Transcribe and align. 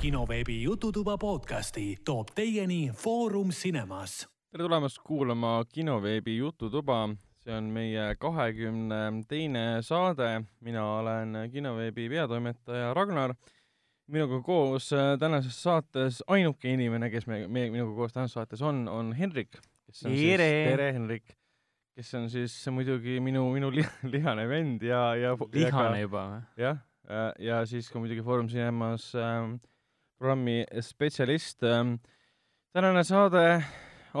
kinoveebi 0.00 0.62
Jututuba 0.62 1.18
podcasti 1.18 1.98
toob 2.04 2.30
teieni 2.34 2.90
Foorum 2.96 3.50
Cinemas. 3.52 4.28
tere 4.50 4.64
tulemast 4.64 4.98
kuulama 5.04 5.64
kinoveebi 5.68 6.38
Jututuba, 6.38 7.08
see 7.44 7.52
on 7.52 7.68
meie 7.68 8.14
kahekümne 8.18 9.00
teine 9.28 9.82
saade, 9.84 10.40
mina 10.64 10.86
olen 10.94 11.36
kinoveebi 11.52 12.08
peatoimetaja 12.08 12.94
Ragnar. 12.94 13.34
minuga 14.06 14.40
koos 14.42 14.92
äh, 14.92 15.18
tänases 15.18 15.62
saates 15.62 16.24
ainuke 16.26 16.72
inimene, 16.72 17.10
kes 17.10 17.26
me, 17.26 17.46
me, 17.48 17.68
minuga 17.70 17.94
koos 17.94 18.16
tänases 18.16 18.40
saates 18.40 18.62
on, 18.62 18.88
on 18.88 19.12
Henrik. 19.12 19.60
tere! 20.02 20.50
tere, 20.70 20.92
Henrik! 20.92 21.36
kes 21.94 22.14
on 22.14 22.30
siis 22.30 22.56
muidugi 22.72 23.20
minu, 23.20 23.50
minu 23.52 23.68
li 23.70 23.84
lihane 24.16 24.48
vend 24.48 24.82
ja, 24.82 25.10
ja 25.14 25.36
lihane 25.36 25.98
ja 25.98 26.06
juba 26.08 26.28
või? 26.30 26.44
jah, 26.56 26.86
ja 27.38 27.66
siis 27.66 27.92
ka 27.92 28.00
muidugi 28.00 28.24
Foorum 28.24 28.48
Cinemas 28.48 29.12
ähm, 29.14 29.60
programmi 30.20 30.64
spetsialist 30.84 31.64
ähm,. 31.64 31.94
tänane 32.76 33.00
saade 33.08 33.62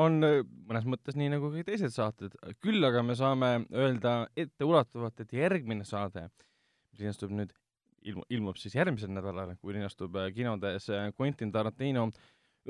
on 0.00 0.16
mõnes 0.22 0.86
mõttes 0.88 1.16
nii 1.18 1.28
nagu 1.34 1.50
kõik 1.52 1.66
teised 1.68 1.92
saated, 1.92 2.36
küll 2.64 2.84
aga 2.86 3.02
me 3.04 3.16
saame 3.18 3.50
öelda 3.68 4.14
etteulatuvalt, 4.38 5.20
et 5.20 5.34
järgmine 5.34 5.84
saade, 5.84 6.28
mis 6.92 7.02
linastub 7.02 7.34
nüüd, 7.34 7.52
ilmu-, 8.06 8.24
ilmub 8.32 8.56
siis 8.56 8.78
järgmisel 8.78 9.12
nädalal, 9.12 9.52
kui 9.60 9.76
linastub 9.76 10.16
kinodes 10.34 10.88
Quentin 11.18 11.52
Tarantino 11.52 12.08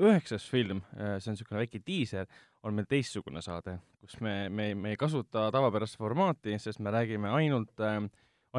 üheksas 0.01 0.49
film, 0.49 0.81
see 0.91 1.31
on 1.31 1.37
niisugune 1.37 1.61
väike 1.63 1.81
diiser, 1.87 2.27
on 2.67 2.75
meil 2.75 2.89
teistsugune 2.89 3.43
saade, 3.45 3.77
kus 4.01 4.19
me, 4.19 4.49
me, 4.49 4.73
me 4.75 4.91
ei 4.91 4.99
kasuta 4.99 5.47
tavapärast 5.55 5.99
formaati, 6.01 6.57
sest 6.59 6.83
me 6.83 6.91
räägime 6.91 7.31
ainult 7.37 7.79
äh,, 7.79 8.03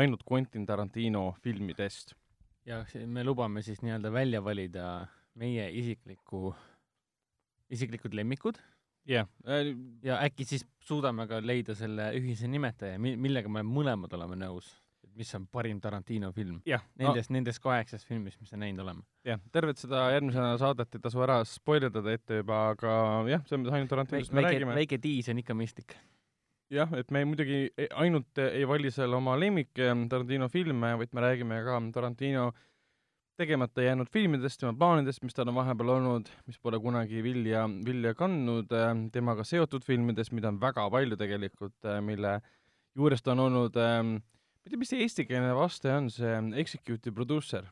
ainult 0.01 0.25
Quentin 0.25 0.65
Tarantino 0.67 1.34
filmidest. 1.45 2.17
Ja 2.66 2.82
me 3.06 3.24
lubame 3.24 3.62
siis 3.62 3.82
nii-öelda 3.82 4.12
välja 4.12 4.42
valida 4.44 5.06
meie 5.34 5.68
isikliku, 5.70 6.52
isiklikud 7.70 8.14
lemmikud. 8.14 8.60
jah 9.08 9.27
yeah.. 9.46 9.74
ja 10.02 10.20
äkki 10.22 10.44
siis 10.46 10.66
suudame 10.80 11.27
ka 11.27 11.40
leida 11.42 11.74
selle 11.74 12.12
ühise 12.18 12.48
nimetaja, 12.48 12.98
millega 12.98 13.50
me 13.50 13.64
mõlemad 13.66 14.14
oleme 14.18 14.38
nõus 14.44 14.70
mis 15.16 15.34
on 15.36 15.46
parim 15.52 15.80
Tarantino 15.80 16.30
film. 16.33 16.60
Nendest 16.64 17.30
no., 17.30 17.36
nendest 17.36 17.62
kaheksast 17.62 18.08
filmist, 18.08 18.40
mis 18.40 18.52
me 18.55 18.62
näinud 18.64 18.84
oleme. 18.84 19.05
jah, 19.27 19.40
tervet 19.52 19.80
seda 19.80 20.06
järgmise 20.14 20.46
saadet 20.62 20.96
ei 20.96 21.05
tasu 21.05 21.22
ära 21.24 21.40
spoilerdada 21.48 22.14
ette 22.16 22.40
juba, 22.40 22.62
aga 22.72 22.94
jah, 23.30 23.44
selles 23.48 23.62
mõttes 23.62 23.78
ainult 23.78 23.92
Tarantinost 23.92 24.33
me 24.36 24.46
räägime. 24.46 24.77
väike 24.78 25.00
diis 25.02 25.28
on 25.33 25.42
ikka 25.42 25.56
mõistlik. 25.58 25.96
Jah, 26.73 26.92
et 26.97 27.11
me 27.15 27.25
muidugi 27.28 27.67
ainult 28.01 28.39
ei 28.42 28.65
vali 28.69 28.91
seal 28.92 29.12
oma 29.17 29.37
lemmik 29.39 29.73
Tarantino 29.77 30.48
filme, 30.53 30.95
vaid 31.01 31.12
me 31.12 31.25
räägime 31.25 31.61
ka 31.67 31.79
Tarantino 31.95 32.51
tegemata 33.41 33.83
jäänud 33.83 34.11
filmidest, 34.12 34.61
tema 34.61 34.75
plaanidest, 34.79 35.23
mis 35.25 35.34
tal 35.34 35.48
on 35.51 35.56
vahepeal 35.56 35.95
olnud, 35.97 36.29
mis 36.47 36.59
pole 36.62 36.79
kunagi 36.81 37.23
vilja, 37.25 37.64
vilja 37.87 38.12
kandnud, 38.14 38.73
temaga 39.12 39.45
seotud 39.45 39.84
filmidest, 39.87 40.34
mida 40.37 40.53
on 40.53 40.61
väga 40.61 40.84
palju 40.92 41.17
tegelikult, 41.19 41.89
mille 42.05 42.37
juures 42.97 43.25
ta 43.25 43.33
on 43.33 43.47
olnud 43.47 43.79
ma 44.62 44.69
ei 44.69 44.70
tea, 44.70 44.79
mis 44.79 44.92
see 44.92 45.03
eestikeelne 45.03 45.55
vaste 45.59 45.91
on, 45.91 46.11
see 46.12 46.34
executive 46.61 47.14
producer. 47.17 47.64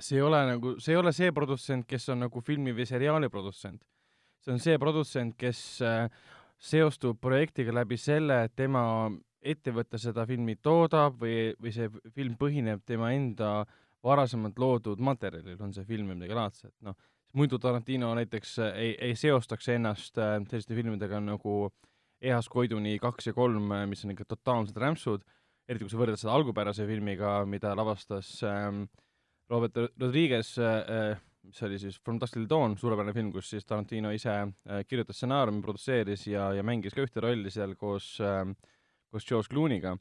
see 0.00 0.16
ei 0.16 0.22
ole 0.24 0.38
nagu, 0.48 0.76
see 0.80 0.94
ei 0.94 1.00
ole 1.00 1.12
see 1.12 1.32
produtsent, 1.34 1.86
kes 1.88 2.08
on 2.14 2.22
nagu 2.24 2.40
filmi 2.40 2.72
või 2.76 2.86
seriaali 2.88 3.28
produtsent. 3.32 3.82
see 4.44 4.52
on 4.54 4.62
see 4.62 4.78
produtsent, 4.78 5.34
kes 5.38 5.82
äh, 5.82 6.06
seostub 6.62 7.18
projektiga 7.20 7.74
läbi 7.74 7.98
selle, 7.98 8.44
et 8.46 8.54
tema 8.56 8.84
ettevõte 9.42 9.98
seda 9.98 10.24
filmi 10.26 10.54
toodab 10.62 11.16
või, 11.20 11.50
või 11.58 11.72
see 11.74 11.88
film 12.14 12.36
põhineb 12.38 12.84
tema 12.86 13.10
enda 13.16 13.64
varasemalt 14.02 14.58
loodud 14.58 15.02
materjalil, 15.02 15.58
on 15.62 15.74
see 15.74 15.86
film 15.86 16.12
või 16.12 16.20
midagi 16.20 16.38
laadset, 16.38 16.74
noh, 16.86 16.94
muidu 17.38 17.58
Tarantino 17.58 18.12
näiteks 18.18 18.58
äh, 18.62 18.80
ei, 18.86 18.96
ei 19.10 19.18
seostaks 19.18 19.68
ennast 19.74 20.18
äh, 20.18 20.38
selliste 20.50 20.78
filmidega 20.78 21.20
nagu 21.22 21.70
Ehas 22.22 22.46
Koiduni 22.48 22.94
kaks 23.02 23.26
ja 23.26 23.34
kolm, 23.34 23.72
mis 23.90 24.04
on 24.06 24.12
ikka 24.14 24.28
totaalsed 24.30 24.76
rämpsud 24.78 25.24
eriti 25.68 25.86
kui 25.86 25.92
sa 25.92 26.00
võrdled 26.00 26.20
seda 26.20 26.36
algupärase 26.36 26.86
filmiga, 26.88 27.34
mida 27.48 27.74
lavastas 27.78 28.34
ähm, 28.46 28.84
Robert 29.50 29.78
Rodriguez 30.00 30.54
äh,, 30.58 31.18
mis 31.42 31.62
oli 31.66 31.78
siis 31.78 31.98
From 32.04 32.18
Dusk 32.20 32.36
Till 32.36 32.48
Dawn, 32.48 32.76
suurepärane 32.78 33.14
film, 33.16 33.30
kus 33.34 33.50
siis 33.50 33.66
Tarantino 33.66 34.12
ise 34.14 34.34
äh, 34.34 34.82
kirjutas 34.88 35.18
stsenaariumi, 35.18 35.62
produtseeris 35.64 36.26
ja, 36.30 36.50
ja 36.56 36.62
mängis 36.66 36.94
ka 36.94 37.04
ühte 37.04 37.22
rolli 37.24 37.50
seal 37.50 37.74
koos 37.78 38.14
äh,, 38.22 38.44
koos 39.12 39.26
George 39.28 39.52
Clooney'ga. 39.52 39.96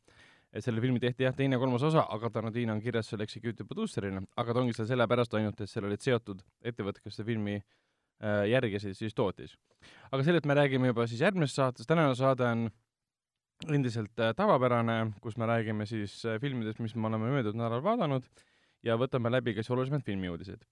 et 0.51 0.65
selle 0.65 0.81
filmi 0.83 0.99
tehti 0.99 1.23
jah, 1.23 1.35
teine 1.35 1.55
ja 1.55 1.59
kolmas 1.61 1.83
osa, 1.87 2.03
aga 2.11 2.29
Tarantino 2.29 2.73
on 2.75 2.81
kirjas 2.83 3.07
seal 3.07 3.23
executive 3.23 3.67
producer'ina, 3.69 4.19
aga 4.37 4.53
ta 4.53 4.59
ongi 4.59 4.75
seal 4.75 4.89
sellepärast 4.89 5.37
ainult, 5.39 5.61
et 5.63 5.71
seal 5.71 5.87
olid 5.87 6.03
seotud 6.03 6.41
ettevõtted, 6.59 7.03
kes 7.05 7.15
seda 7.15 7.29
filmi 7.29 7.55
äh, 7.57 8.43
järgisid, 8.51 8.97
siis 8.99 9.15
tootis. 9.15 9.55
aga 10.11 10.25
sellest 10.27 10.45
me 10.45 10.57
räägime 10.59 10.91
juba 10.91 11.07
siis 11.07 11.23
järgmises 11.23 11.55
saates, 11.55 11.87
tänane 11.87 12.15
saade 12.19 12.47
on 12.49 12.67
endiselt 13.69 14.19
äh, 14.19 14.35
tavapärane, 14.35 15.13
kus 15.21 15.37
me 15.37 15.47
räägime 15.47 15.85
siis 15.85 16.19
äh, 16.25 16.39
filmidest, 16.41 16.79
mis 16.79 16.95
me 16.95 17.07
oleme 17.07 17.31
möödunud 17.31 17.61
nädalal 17.61 17.83
vaadanud 17.85 18.27
ja 18.83 18.97
võtame 18.97 19.31
läbi 19.31 19.55
ka 19.55 19.63
siis 19.63 19.71
olulisemad 19.71 20.03
filmiuudised. 20.05 20.65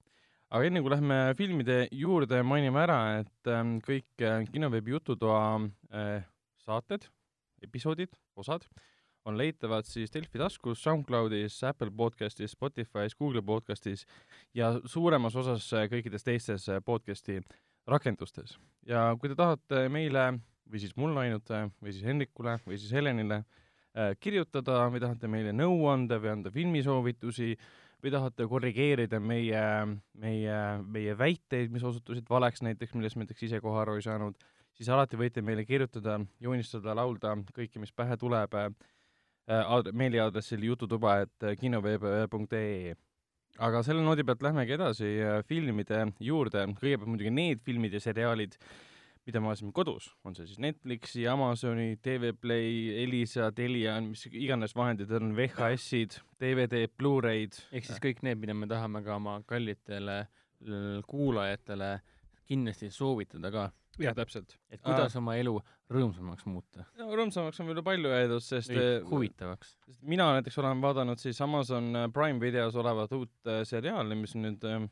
Aga 0.49 0.65
enne 0.65 0.81
kui 0.81 0.93
lähme 0.93 1.19
filmide 1.37 1.79
juurde, 1.91 2.41
mainime 2.43 2.83
ära, 2.83 2.99
et 3.21 3.51
ähm, 3.53 3.77
kõik 3.85 4.25
äh, 4.25 4.43
kinoveebi 4.49 4.95
Jututoa 4.95 5.41
saated, 6.63 7.09
episoodid, 7.65 8.13
osad 8.39 8.65
on 9.27 9.37
leitavad 9.37 9.87
siis 9.87 10.11
Delfi 10.13 10.39
taskus, 10.39 10.81
SoundCloudis, 10.83 11.59
Apple 11.67 11.91
podcastis, 11.95 12.53
Spotify's, 12.55 13.15
Google 13.19 13.43
podcastis 13.45 14.05
ja 14.55 14.73
suuremas 14.85 15.35
osas 15.39 15.67
kõikides 15.91 16.25
teistes 16.25 16.67
podcasti 16.85 17.39
rakendustes. 17.89 18.57
ja 18.85 19.15
kui 19.19 19.29
te 19.29 19.35
tahate 19.35 19.87
meile 19.89 20.39
või 20.69 20.81
siis 20.81 20.95
mulle 20.97 21.25
ainult 21.25 21.49
või 21.81 21.93
siis 21.93 22.05
Hendrikule 22.05 22.57
või 22.65 22.77
siis 22.77 22.93
Helenile 22.93 23.41
äh, 23.41 24.15
kirjutada 24.19 24.85
või 24.93 25.01
tahate 25.03 25.27
meile 25.27 25.53
nõu 25.53 25.87
anda 25.91 26.19
või 26.21 26.33
anda 26.37 26.51
filmisoovitusi 26.53 27.55
või 28.03 28.13
tahate 28.13 28.47
korrigeerida 28.47 29.19
meie, 29.19 29.63
meie, 30.19 30.59
meie 30.85 31.17
väiteid, 31.17 31.71
mis 31.73 31.83
osutusid 31.83 32.29
valeks 32.29 32.63
näiteks, 32.65 32.95
millest 32.95 33.17
me 33.17 33.25
näiteks 33.25 33.47
ise 33.49 33.59
kohe 33.63 33.81
aru 33.81 33.97
ei 33.99 34.05
saanud, 34.05 34.39
siis 34.77 34.89
alati 34.93 35.19
võite 35.19 35.43
meile 35.45 35.65
kirjutada, 35.67 36.19
joonistada, 36.39 36.95
laulda 36.95 37.35
kõike, 37.55 37.81
mis 37.83 37.91
pähe 37.91 38.17
tuleb 38.19 38.55
äh, 38.55 38.71
meiliaadressil 39.91 40.63
jututuba, 40.71 41.19
et 41.25 41.51
kinoveeb.ee 41.59 42.95
aga 43.59 43.81
selle 43.83 44.03
noodi 44.03 44.23
pealt 44.27 44.43
lähmegi 44.45 44.75
edasi 44.77 45.09
äh, 45.19 45.39
filmide 45.47 46.05
juurde, 46.23 46.65
kõigepealt 46.79 47.11
muidugi 47.11 47.33
need 47.33 47.63
filmid 47.65 47.95
ja 47.95 48.01
seriaalid, 48.03 48.55
mida 49.29 49.41
me 49.41 49.51
vaatasime 49.51 49.73
kodus, 49.75 50.09
on 50.25 50.35
see 50.37 50.47
siis 50.49 50.59
Netflixi, 50.63 51.25
Amazoni, 51.29 51.93
TV 52.01 52.33
Play, 52.33 52.89
Elisa, 53.03 53.51
Telia, 53.55 53.99
mis 54.01 54.25
iganes 54.31 54.73
vahendid 54.77 55.11
on, 55.13 55.35
VHS-id, 55.37 56.17
DVD, 56.41 56.87
Blu-ray'd. 56.97 57.59
ehk 57.69 57.89
siis 57.89 58.01
kõik 58.03 58.23
need, 58.25 58.41
mida 58.41 58.57
me 58.57 58.69
tahame 58.69 59.03
ka 59.05 59.19
oma 59.19 59.39
kallitele 59.49 60.23
kuulajatele 61.07 61.99
kindlasti 62.49 62.89
soovitada 62.91 63.51
ka. 63.53 63.67
jah, 63.99 64.15
täpselt. 64.15 64.55
et 64.71 64.81
kuidas 64.81 65.15
Aa. 65.15 65.19
oma 65.19 65.35
elu 65.37 65.53
rõõmsamaks 65.91 66.47
muuta. 66.49 66.85
no 66.97 67.09
rõõmsamaks 67.13 67.61
on 67.61 67.69
veel 67.69 67.83
palju 67.85 68.11
öeldud, 68.15 68.43
sest 68.43 68.73
Või 68.73 69.03
huvitavaks. 69.11 69.75
mina 70.01 70.31
näiteks 70.37 70.57
olen 70.63 70.81
vaadanud 70.81 71.21
siis 71.21 71.41
Amazon 71.45 71.93
Prime 72.13 72.41
videos 72.41 72.75
olevat 72.79 73.13
uut 73.13 73.31
äh, 73.47 73.61
seriaali, 73.67 74.17
mis 74.17 74.35
nüüd 74.39 74.65
äh, 74.65 74.87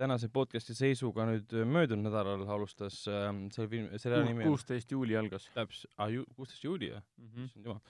tänase 0.00 0.30
podcasti 0.32 0.74
seisuga 0.76 1.26
nüüd 1.28 1.52
äh, 1.52 1.66
möödunud 1.68 2.08
nädalal 2.08 2.46
alustas 2.54 3.02
äh, 3.10 3.26
selle 3.52 3.68
filmi, 3.68 3.98
seriaali 4.00 4.30
nimi 4.30 4.46
kuusteist 4.48 4.92
juuli 4.94 5.16
algas. 5.18 5.48
täpselt, 5.54 5.92
aa 6.00 6.08
ju-, 6.12 6.26
kuusteist 6.36 6.64
juuli 6.64 6.88
jah 6.88 7.02
mm? 7.02 7.26
-hmm. 7.26 7.48
issand 7.50 7.66
jumal. 7.68 7.80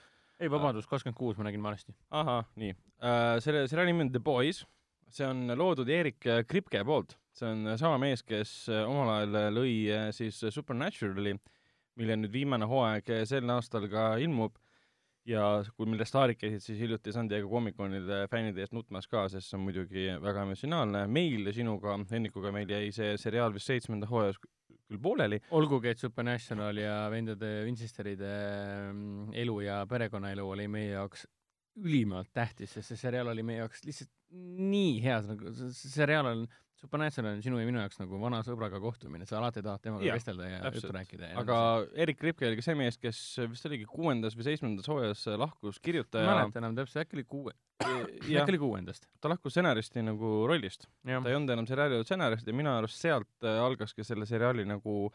ei, 0.40 0.50
vabandust, 0.50 0.90
kakskümmend 0.90 1.18
kuus, 1.18 1.38
ma 1.38 1.46
nägin 1.46 1.62
valesti. 1.62 1.94
ahah, 2.10 2.48
nii 2.56 2.72
äh,. 2.72 3.38
selle 3.44 3.68
seriaali 3.68 3.92
nimi 3.92 4.08
on 4.08 4.12
The 4.16 4.22
Boys, 4.30 4.64
see 5.08 5.26
on 5.26 5.46
loodud 5.54 5.88
Erik 5.88 6.26
Kripke 6.48 6.82
poolt, 6.84 7.14
see 7.32 7.50
on 7.50 7.78
sama 7.78 7.98
mees, 7.98 8.26
kes 8.26 8.54
äh, 8.68 8.82
omal 8.90 9.12
ajal 9.14 9.54
lõi 9.60 9.74
äh, 9.94 10.10
siis 10.16 10.42
Supernaturali, 10.50 11.36
mille 11.94 12.16
nüüd 12.16 12.32
viimane 12.32 12.66
hooaeg 12.66 13.14
sel 13.24 13.54
aastal 13.54 13.86
ka 13.92 14.16
ilmub 14.18 14.58
ja 15.28 15.42
kui 15.76 15.88
meil 15.88 16.04
staarid 16.08 16.38
käisid 16.40 16.64
siis 16.64 16.78
hiljuti 16.80 17.12
San 17.12 17.28
Diego 17.28 17.50
Comic-Conide 17.50 18.22
fännide 18.32 18.64
eest 18.64 18.72
nutmas 18.76 19.08
ka, 19.10 19.26
sest 19.28 19.50
see 19.50 19.58
on 19.58 19.66
muidugi 19.66 20.06
väga 20.22 20.46
emotsionaalne. 20.46 21.04
meil 21.06 21.50
sinuga, 21.56 21.98
Hennikuga, 22.10 22.52
meil 22.54 22.70
jäi 22.70 22.88
see 22.94 23.16
seriaal 23.20 23.52
vist 23.54 23.70
seitsmenda 23.70 24.08
hooajas 24.10 24.40
küll 24.40 25.02
pooleli. 25.02 25.40
olgugi, 25.50 25.92
et 25.92 25.98
Supernational 25.98 26.80
ja 26.80 26.94
vendade 27.12 27.52
Winchesteride 27.66 28.32
mm, 28.92 29.34
elu 29.42 29.60
ja 29.66 29.82
perekonnaelu 29.90 30.48
oli 30.56 30.66
meie 30.68 30.94
jaoks 30.94 31.26
ülimalt 31.80 32.32
tähtis, 32.34 32.72
sest 32.74 32.92
see 32.92 33.04
seriaal 33.04 33.30
oli 33.32 33.44
meie 33.46 33.62
jaoks 33.62 33.84
lihtsalt 33.86 34.10
nii 34.70 34.98
hea, 35.04 35.20
nagu 35.26 35.52
see 35.54 35.92
seriaal 35.92 36.32
on 36.32 36.48
Supernatural 36.80 37.34
on 37.36 37.42
sinu 37.44 37.58
ja 37.60 37.66
minu 37.68 37.80
jaoks 37.82 37.98
nagu 38.00 38.18
vana 38.22 38.38
sõbraga 38.46 38.78
kohtumine, 38.80 39.26
sa 39.28 39.36
alati 39.36 39.60
tahad 39.64 39.82
temaga 39.84 40.06
Jaa, 40.06 40.16
vestelda 40.16 40.46
ja 40.48 40.60
juttu 40.72 40.92
rääkida 40.96 41.32
ja 41.32 41.40
aga 41.42 41.56
Erik 42.04 42.22
Ripke 42.24 42.48
oli 42.48 42.56
ka 42.56 42.64
see 42.64 42.78
mees, 42.78 42.96
kes 43.00 43.18
vist 43.52 43.68
oligi 43.68 43.88
kuuendas 43.90 44.36
või 44.38 44.46
seitsmendas 44.48 44.88
hooajas 44.88 45.26
lahkus 45.40 45.76
ma 45.76 45.82
ei 45.82 45.86
kirjutaja. 45.90 46.30
mäleta 46.30 46.62
enam 46.62 46.78
täpselt, 46.78 47.02
äkki 47.04 47.18
oli 47.18 47.26
kuue, 47.34 47.56
jah 47.84 48.46
äkki, 48.46 48.54
oli 48.54 48.62
kuuendast. 48.62 49.10
ta 49.20 49.32
lahkus 49.32 49.52
stsenaristi 49.52 50.06
nagu 50.06 50.32
rollist. 50.48 50.88
ta 51.04 51.20
ei 51.20 51.36
olnud 51.36 51.52
enam 51.56 51.68
seriaali 51.68 52.00
stsenarist 52.06 52.48
ja 52.48 52.56
minu 52.56 52.72
arust 52.72 52.96
sealt 52.96 53.44
äh, 53.44 53.60
algaski 53.60 54.06
selle 54.06 54.28
seriaali 54.30 54.64
nagu 54.68 55.10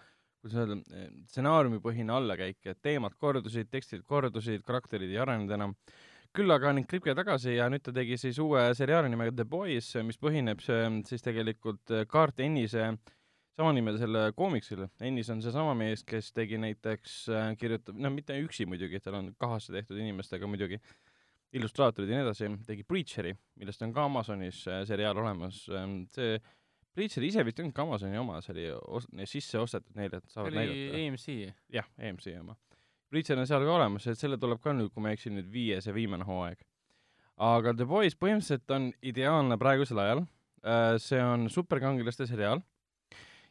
kuidas 0.45 0.61
öelda, 0.61 1.05
stsenaariumipõhine 1.31 2.13
allakäik, 2.13 2.59
et 2.69 2.77
teemad 2.85 3.15
kordusid, 3.17 3.71
tekstid 3.73 4.05
kordusid, 4.05 4.61
karakterid 4.67 5.09
ei 5.09 5.17
arenenud 5.21 5.57
enam. 5.57 5.73
Küll 6.35 6.51
aga 6.51 6.71
on 6.71 6.83
Kripke 6.89 7.15
tagasi 7.17 7.55
ja 7.55 7.67
nüüd 7.71 7.83
ta 7.85 7.93
tegi 7.95 8.17
siis 8.19 8.39
uue 8.43 8.67
seriaali 8.77 9.09
nimega 9.11 9.33
The 9.35 9.45
Boys, 9.49 9.93
mis 10.05 10.19
põhineb 10.21 10.63
see 10.63 10.81
siis 11.09 11.23
tegelikult 11.25 11.93
äh, 11.95 12.05
Kaart 12.11 12.43
Ennise 12.45 12.91
samanimelisele 13.55 14.27
koomiksile. 14.35 14.89
Ennis 15.07 15.29
on 15.31 15.41
seesama 15.43 15.71
mees, 15.79 16.03
kes 16.03 16.33
tegi 16.35 16.59
näiteks, 16.59 17.21
kirjutab, 17.59 17.95
no 18.03 18.11
mitte 18.11 18.35
üksi 18.43 18.67
muidugi, 18.67 18.99
tal 18.99 19.15
on 19.21 19.29
kahasse 19.39 19.71
tehtud 19.71 19.95
inimestega 19.95 20.49
muidugi, 20.49 20.81
illustraatorid 21.55 22.11
ja 22.11 22.19
nii 22.19 22.25
edasi, 22.25 22.51
tegi 22.67 22.83
Preacheri, 22.83 23.31
millest 23.61 23.85
on 23.87 23.95
ka 23.95 24.03
Amazonis 24.09 24.65
äh, 24.67 24.83
seriaal 24.89 25.23
olemas. 25.23 25.63
see 26.11 26.37
Preacher 26.95 27.25
ise 27.27 27.43
vist 27.43 27.59
ei 27.59 27.65
olnud 27.65 27.75
ka 27.75 27.83
Amazoni 27.83 28.19
oma, 28.19 28.37
see 28.43 28.53
oli 28.55 29.25
sisse 29.27 29.59
ostetud 29.59 29.97
neile, 29.99 30.21
et 30.21 30.29
see 30.29 30.37
saavad 30.37 30.53
oli 30.53 30.61
näidata. 30.61 30.99
EMC. 31.01 31.33
jah, 31.75 31.89
EMC 31.99 32.29
oma. 32.39 32.55
Preacher 33.15 33.39
on 33.39 33.47
seal 33.47 33.63
ka 33.63 33.75
olemas, 33.77 34.03
et 34.11 34.19
selle 34.19 34.35
tuleb 34.41 34.59
ka 34.59 34.73
nüüd, 34.75 34.91
kui 34.91 34.99
ma 34.99 35.13
ei 35.13 35.15
eksi, 35.15 35.31
nüüd 35.31 35.47
viies 35.47 35.87
ja 35.87 35.95
viimane 35.95 36.27
hooaeg. 36.27 36.59
aga 37.47 37.73
The 37.75 37.87
Boys 37.87 38.15
põhimõtteliselt 38.19 38.71
on 38.75 38.91
ideaalne 39.03 39.57
praegusel 39.59 40.03
ajal. 40.03 40.25
see 40.99 41.21
on 41.21 41.49
superkangelaste 41.49 42.25
seriaal 42.27 42.59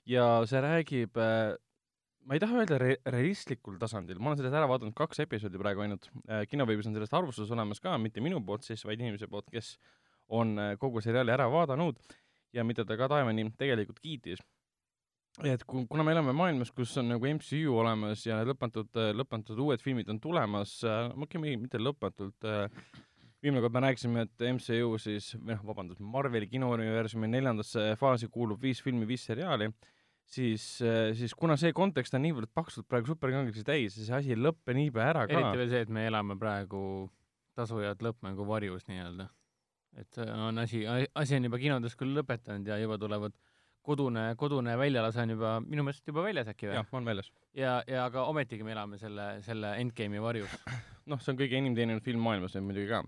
ja 0.04 0.44
see 0.50 0.60
räägib, 0.60 1.16
ma 1.16 2.34
ei 2.36 2.40
taha 2.42 2.58
öelda 2.60 2.78
re-, 2.82 3.00
realistlikul 3.06 3.78
tasandil, 3.80 4.18
ma 4.18 4.32
olen 4.32 4.40
sellest 4.40 4.58
ära 4.58 4.68
vaadanud 4.68 4.96
kaks 4.98 5.22
episoodi 5.24 5.60
praegu 5.60 5.84
ainult. 5.84 6.10
kinoveebis 6.50 6.90
on 6.90 6.98
sellest 6.98 7.14
arvustus 7.14 7.52
olemas 7.54 7.80
ka, 7.80 7.96
mitte 7.98 8.20
minu 8.20 8.42
poolt 8.44 8.66
siis, 8.66 8.84
vaid 8.84 9.00
inimese 9.00 9.30
poolt, 9.30 9.48
kes 9.52 9.78
on 10.28 10.58
äh, 10.58 10.74
kogu 10.80 11.00
seriaali 11.04 11.32
ära 11.34 11.48
vaadanud 11.52 11.98
ja 12.54 12.64
mida 12.64 12.84
ta 12.84 12.96
ka 12.96 13.08
taevani 13.10 13.48
tegelikult 13.58 14.00
kiitis. 14.02 14.42
Et 15.42 15.64
ku- 15.66 15.86
kuna 15.90 16.04
me 16.06 16.12
elame 16.14 16.32
maailmas, 16.36 16.70
kus 16.70 16.92
on 17.00 17.08
nagu 17.10 17.26
MCU 17.26 17.72
olemas 17.80 18.22
ja 18.26 18.36
lõpmatud, 18.46 18.90
lõpmatud 19.18 19.58
uued 19.64 19.82
filmid 19.82 20.08
on 20.12 20.20
tulemas, 20.22 20.76
okei, 20.86 21.56
mitte 21.58 21.80
lõpmatult, 21.82 22.46
viimane 23.42 23.60
kord 23.64 23.74
me 23.74 23.82
rääkisime, 23.88 24.22
et 24.28 24.44
MCU 24.54 24.94
siis, 25.02 25.32
või 25.40 25.56
noh, 25.56 25.64
vabandust, 25.66 26.00
Marveli 26.00 26.46
kinouniversumi 26.52 27.28
neljandasse 27.28 27.90
faasi 28.00 28.28
kuulub 28.32 28.62
viis 28.62 28.80
filmi, 28.84 29.08
viis 29.10 29.26
seriaali, 29.26 29.68
siis, 30.24 30.62
siis 31.18 31.34
kuna 31.36 31.56
see 31.60 31.74
kontekst 31.76 32.14
on 32.16 32.22
niivõrd 32.24 32.48
paksult 32.54 32.86
praegu 32.88 33.10
superkangelasi 33.10 33.64
täis 33.66 33.98
ja 33.98 34.06
see 34.06 34.14
asi 34.20 34.32
ei 34.36 34.38
lõppe 34.40 34.72
niipea 34.78 35.10
ära 35.10 35.26
ka 35.26 35.34
eriti, 35.34 35.58
veel 35.64 35.72
see, 35.74 35.82
et 35.84 35.90
me 35.92 36.06
elame 36.08 36.38
praegu 36.40 37.10
tasujat 37.58 38.00
lõppmängu 38.06 38.46
varjus 38.48 38.86
nii-öelda. 38.88 39.28
et 39.98 40.16
on 40.24 40.58
asi, 40.58 40.80
asi 41.14 41.36
on 41.36 41.44
juba 41.50 41.58
kinodes 41.58 41.94
küll 41.98 42.14
lõpetanud 42.16 42.66
ja 42.66 42.78
juba 42.80 42.96
tulevad 42.98 43.34
kodune, 43.84 44.24
kodune 44.40 44.76
väljalase 44.80 45.22
on 45.24 45.34
juba 45.34 45.54
minu 45.64 45.84
meelest 45.86 46.08
juba 46.08 46.24
väljas 46.24 46.48
äkki 46.52 46.70
või 46.70 46.78
jah?, 46.78 46.88
on 46.96 47.08
väljas. 47.08 47.30
ja, 47.56 47.76
ja 47.90 48.06
aga 48.08 48.24
ometigi 48.30 48.66
me 48.66 48.72
elame 48.74 48.98
selle, 49.00 49.28
selle 49.46 49.74
endgame'i 49.82 50.22
varjus. 50.24 50.54
noh, 51.10 51.20
see 51.20 51.34
on 51.34 51.40
kõige 51.40 51.60
enim 51.60 51.76
teeninud 51.76 52.04
film 52.04 52.24
maailmas 52.24 52.56
nüüd 52.56 52.68
muidugi 52.70 52.88
ka. 52.92 53.02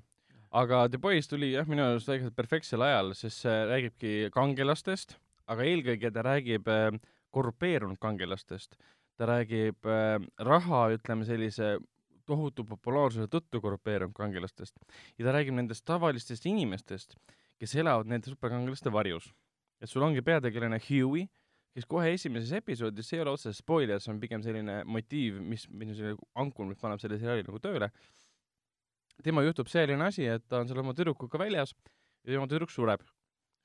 aga 0.62 0.82
The 0.92 1.00
Boys 1.02 1.30
tuli 1.32 1.52
jah, 1.54 1.68
minu 1.70 1.86
arust 1.86 2.10
tegelikult 2.10 2.36
perfektsel 2.38 2.84
ajal, 2.86 3.14
sest 3.18 3.46
see 3.46 3.56
räägibki 3.72 4.14
kangelastest, 4.34 5.16
aga 5.52 5.66
eelkõige 5.72 6.12
ta 6.12 6.24
räägib 6.26 6.68
äh, 6.72 6.90
korrupeerunud 7.34 8.00
kangelastest. 8.02 8.76
ta 9.16 9.28
räägib 9.32 9.88
äh, 9.88 10.18
raha, 10.44 10.86
ütleme 10.92 11.24
sellise 11.24 11.78
tohutu 12.26 12.64
populaarsuse 12.66 13.30
tõttu 13.30 13.62
korrupeerunud 13.62 14.16
kangelastest 14.16 14.76
ja 15.16 15.24
ta 15.24 15.34
räägib 15.36 15.56
nendest 15.56 15.86
tavalistest 15.88 16.46
inimestest, 16.50 17.16
kes 17.60 17.74
elavad 17.80 18.10
nende 18.10 18.28
superkangelaste 18.32 18.92
varjus. 18.92 19.30
Et 19.82 19.90
sul 19.90 20.04
ongi 20.06 20.22
peategelane 20.24 20.78
Huey, 20.88 21.26
kes 21.76 21.84
kohe 21.88 22.12
esimeses 22.14 22.54
episoodis, 22.56 23.08
see 23.08 23.18
ei 23.18 23.24
ole 23.24 23.34
otseselt 23.36 23.58
spoiler, 23.58 24.00
see 24.00 24.12
on 24.14 24.20
pigem 24.20 24.44
selline 24.44 24.78
motiiv, 24.88 25.42
mis, 25.44 25.66
mis 25.68 25.92
selline 25.92 26.16
ankur, 26.40 26.68
mis 26.70 26.80
paneb 26.80 27.02
selle 27.02 27.18
seriaali 27.20 27.44
nagu 27.44 27.60
tööle. 27.60 27.90
tema 29.24 29.42
juhtub 29.44 29.68
selline 29.72 30.04
asi, 30.04 30.26
et 30.28 30.44
ta 30.48 30.60
on 30.60 30.68
seal 30.68 30.80
oma 30.80 30.92
tüdrukuga 30.96 31.40
väljas 31.40 31.74
ja 32.24 32.34
tema 32.34 32.48
tüdruk 32.48 32.72
sureb, 32.72 33.04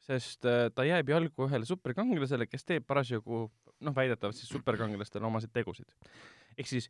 sest 0.02 0.46
äh, 0.48 0.69
ta 0.75 0.86
jääb 0.88 1.10
jalgu 1.12 1.48
ühele 1.48 1.68
superkangelasele, 1.68 2.48
kes 2.48 2.68
teeb 2.68 2.86
parasjagu 2.88 3.46
noh, 3.81 3.96
väidetavalt 3.96 4.38
siis 4.38 4.52
superkangelastele 4.52 5.28
omaseid 5.28 5.54
tegusid. 5.54 5.92
ehk 6.58 6.68
siis 6.68 6.90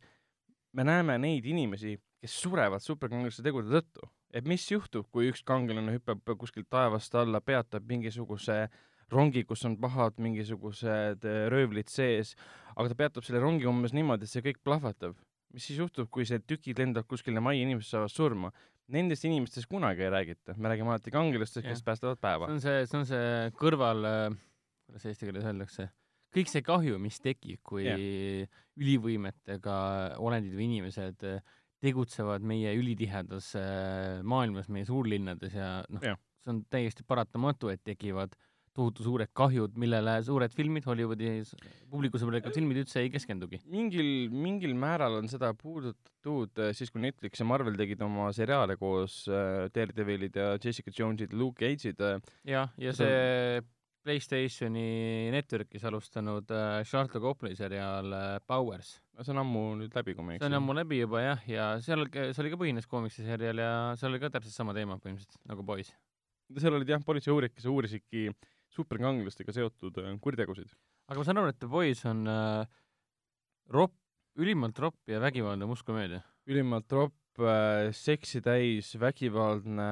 me 0.72 0.84
näeme 0.84 1.18
neid 1.20 1.46
inimesi, 1.46 1.96
kes 2.22 2.34
surevad 2.44 2.82
superkangelaste 2.82 3.44
tegude 3.44 3.70
tõttu. 3.72 4.08
et 4.32 4.46
mis 4.48 4.64
juhtub, 4.70 5.06
kui 5.12 5.28
üks 5.28 5.42
kangelane 5.44 5.92
hüppab 5.98 6.34
kuskilt 6.40 6.70
taevast 6.70 7.14
alla, 7.14 7.40
peatab 7.40 7.84
mingisuguse 7.88 8.68
rongi, 9.12 9.44
kus 9.48 9.64
on 9.68 9.76
pahad 9.80 10.18
mingisugused 10.22 11.26
äh, 11.28 11.44
röövlid 11.52 11.90
sees, 11.92 12.34
aga 12.76 12.92
ta 12.92 12.98
peatab 12.98 13.26
selle 13.26 13.42
rongi 13.42 13.68
umbes 13.68 13.94
niimoodi, 13.96 14.28
et 14.28 14.32
see 14.32 14.44
kõik 14.44 14.62
plahvatab. 14.64 15.16
mis 15.52 15.66
siis 15.68 15.82
juhtub, 15.82 16.08
kui 16.08 16.24
see 16.24 16.40
tükid 16.48 16.78
lendavad 16.80 17.08
kuskile 17.10 17.40
majja, 17.44 17.66
inimesed 17.66 17.92
saavad 17.92 18.12
surma? 18.12 18.52
Nendest 18.92 19.24
inimestest 19.28 19.68
kunagi 19.68 20.02
ei 20.04 20.10
räägita, 20.12 20.56
me 20.56 20.70
räägime 20.72 20.90
alati 20.92 21.12
kangelastest, 21.12 21.66
kes 21.66 21.84
päästavad 21.84 22.20
päeva 22.20 22.48
see. 22.48 22.54
on 22.54 22.62
see, 22.64 22.86
see 22.88 22.98
on 22.98 23.06
see 23.08 23.50
kõrval, 23.60 24.08
kuidas 24.88 25.06
eesti 25.10 25.28
keeles 25.28 25.46
öeldakse, 25.48 25.86
kõik 26.34 26.50
see 26.50 26.64
kahju, 26.66 26.98
mis 27.00 27.20
tekib, 27.20 27.60
kui 27.68 27.84
Jah. 27.86 28.00
ülivõimetega 28.80 29.76
olendid 30.24 30.56
või 30.56 30.70
inimesed 30.70 31.24
äh, 31.28 31.54
tegutsevad 31.84 32.44
meie 32.46 32.72
ülitihedas 32.78 33.52
äh, 33.60 34.20
maailmas, 34.24 34.72
meie 34.72 34.88
suurlinnades 34.88 35.56
ja 35.56 35.72
noh 35.92 36.14
see 36.42 36.52
on 36.52 36.62
täiesti 36.70 37.04
paratamatu, 37.06 37.70
et 37.72 37.82
tekivad 37.84 38.34
tohutu 38.76 39.04
suured 39.04 39.28
kahjud, 39.36 39.74
millele 39.80 40.14
suured 40.24 40.52
filmid, 40.56 40.86
Hollywoodi 40.88 41.32
s- 41.44 41.56
publiku 41.92 42.20
sõbralikud 42.20 42.54
filmid 42.56 42.80
üldse 42.84 43.02
ei 43.02 43.10
keskendugi. 43.12 43.60
mingil, 43.68 44.30
mingil 44.32 44.72
määral 44.78 45.18
on 45.18 45.28
seda 45.28 45.52
puudutatud 45.58 46.58
äh, 46.64 46.72
siis, 46.76 46.90
kui 46.90 47.02
Netflix 47.04 47.40
ja 47.42 47.46
Marvel 47.48 47.76
tegid 47.76 48.00
oma 48.02 48.30
seriaale 48.32 48.78
koos 48.80 49.22
äh, 49.28 49.68
Daredevilid 49.74 50.36
ja 50.40 50.54
Jessica 50.62 50.90
Jonesid, 50.98 51.32
Luke 51.36 51.60
Cage'id 51.60 52.00
äh,. 52.00 52.18
jah, 52.48 52.72
ja 52.80 52.92
see 52.96 53.60
Playstationi 54.02 55.30
Networkis 55.30 55.84
alustanud 55.86 56.48
äh, 56.50 56.82
Charlotte 56.84 57.20
Copley 57.22 57.54
seriaal 57.54 58.12
äh, 58.12 58.38
Powers 58.46 58.96
see 59.22 59.30
on 59.34 59.38
ammu 59.44 59.60
nüüd 59.78 59.94
läbi, 59.94 60.14
kui 60.16 60.24
ma 60.26 60.32
ei 60.34 60.40
see 60.40 60.46
on 60.48 60.56
eksi. 60.56 60.58
ammu 60.58 60.74
läbi 60.74 60.98
juba 61.02 61.20
jah, 61.22 61.44
ja 61.46 61.66
seal, 61.84 62.02
see 62.10 62.42
oli 62.42 62.50
ka 62.50 62.58
põhines 62.58 62.88
koomiksiserial 62.90 63.60
ja 63.62 63.70
seal 64.00 64.10
oli 64.10 64.22
ka 64.24 64.32
täpselt 64.34 64.56
sama 64.56 64.74
teema 64.74 64.96
põhimõtteliselt 64.98 65.38
nagu 65.52 65.62
Boys. 65.68 65.92
seal 66.58 66.74
olid 66.80 66.90
jah, 66.90 67.04
politseiuurijad, 67.06 67.54
kes 67.54 67.68
uurisidki 67.70 68.24
superkangelastega 68.72 69.54
seotud 69.56 70.00
äh, 70.02 70.12
kuritegusid. 70.22 70.72
aga 71.08 71.20
ma 71.20 71.26
saan 71.26 71.42
aru, 71.42 71.52
et 71.52 71.60
The 71.60 71.70
Boys 71.70 72.04
on 72.08 72.26
äh, 72.30 72.66
ropp, 73.72 73.96
ülimalt 74.40 74.78
ropp 74.80 75.08
ja 75.10 75.20
vägivaldne 75.20 75.68
mustkomöödia. 75.68 76.22
ülimalt 76.46 76.92
ropp 76.92 77.40
äh,, 77.40 77.90
seksi 77.96 78.42
täis, 78.44 78.94
vägivaldne, 79.00 79.90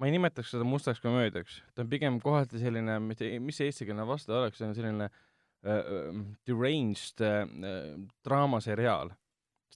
ma 0.00 0.08
ei 0.08 0.14
nimetaks 0.14 0.54
seda 0.54 0.64
mustaks 0.64 1.02
komöödiaks, 1.04 1.60
ta 1.74 1.84
on 1.84 1.90
pigem 1.90 2.20
kohati 2.20 2.60
selline, 2.62 2.98
mitte, 3.04 3.28
mis 3.42 3.60
see 3.60 3.70
eestikeelne 3.70 4.06
vaste 4.08 4.32
oleks, 4.32 4.60
see 4.60 4.68
on 4.68 4.76
selline 4.78 5.10
äh, 5.10 5.80
äh, 5.80 6.22
deranged 6.48 7.24
äh, 7.26 7.42
draamaseriaal. 8.24 9.16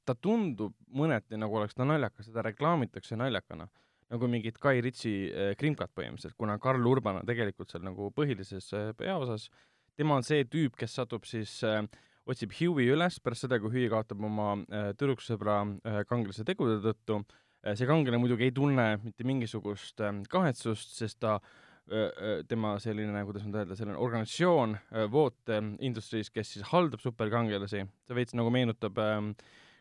ta 0.05 0.13
tundub 0.21 0.75
mõneti 0.93 1.39
nagu 1.41 1.57
oleks 1.57 1.73
ta 1.73 1.85
naljakas, 1.89 2.27
teda 2.29 2.43
reklaamitakse 2.45 3.17
naljakana, 3.17 3.65
nagu 4.13 4.29
mingit 4.31 4.59
Guy 4.63 4.83
Ritchie 4.85 5.29
äh, 5.31 5.53
krimkat 5.59 5.93
põhimõtteliselt, 5.97 6.37
kuna 6.39 6.59
Karl 6.63 6.85
Urban 6.87 7.23
on 7.23 7.29
tegelikult 7.29 7.73
seal 7.73 7.85
nagu 7.87 8.11
põhilises 8.15 8.71
äh, 8.77 8.91
peaosas, 8.99 9.49
tema 9.97 10.19
on 10.19 10.27
see 10.27 10.45
tüüp, 10.51 10.77
kes 10.79 10.97
satub 10.99 11.27
siis 11.29 11.57
äh, 11.67 11.83
otsib 12.31 12.55
Huey 12.59 12.91
üles 12.93 13.19
pärast 13.23 13.47
seda, 13.47 13.61
kui 13.63 13.73
Huey 13.73 13.91
kaotab 13.93 14.23
oma 14.25 14.55
äh, 14.69 14.93
tüdruksõbra 14.99 15.59
äh, 15.65 16.01
kangelase 16.09 16.47
tegude 16.47 16.81
tõttu 16.85 17.21
äh,. 17.21 17.75
see 17.77 17.89
kangelane 17.89 18.21
muidugi 18.23 18.49
ei 18.49 18.55
tunne 18.57 18.89
mitte 19.03 19.27
mingisugust 19.29 20.05
äh, 20.05 20.17
kahetsust, 20.31 20.97
sest 20.99 21.21
ta 21.25 21.39
äh, 21.39 21.97
äh, 21.97 22.39
tema 22.49 22.77
selline, 22.83 23.25
kuidas 23.29 23.45
nüüd 23.49 23.61
öelda, 23.63 23.77
selline 23.79 24.01
organisatsioon 24.01 24.79
äh, 24.79 25.09
Voot 25.13 25.53
äh, 25.53 25.61
Industries, 25.85 26.33
kes 26.33 26.57
siis 26.57 26.71
haldab 26.73 27.05
superkangelasi, 27.05 27.85
see 28.05 28.21
veits 28.21 28.37
nagu 28.37 28.53
meenutab 28.53 29.01
äh, 29.01 29.21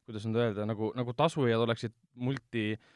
kuidas 0.07 0.27
nüüd 0.27 0.41
öelda, 0.43 0.67
nagu, 0.67 0.91
nagu 0.99 1.15
tasujad 1.15 1.63
oleksid 1.63 1.95
multi 2.19 2.73
äh, 2.75 2.91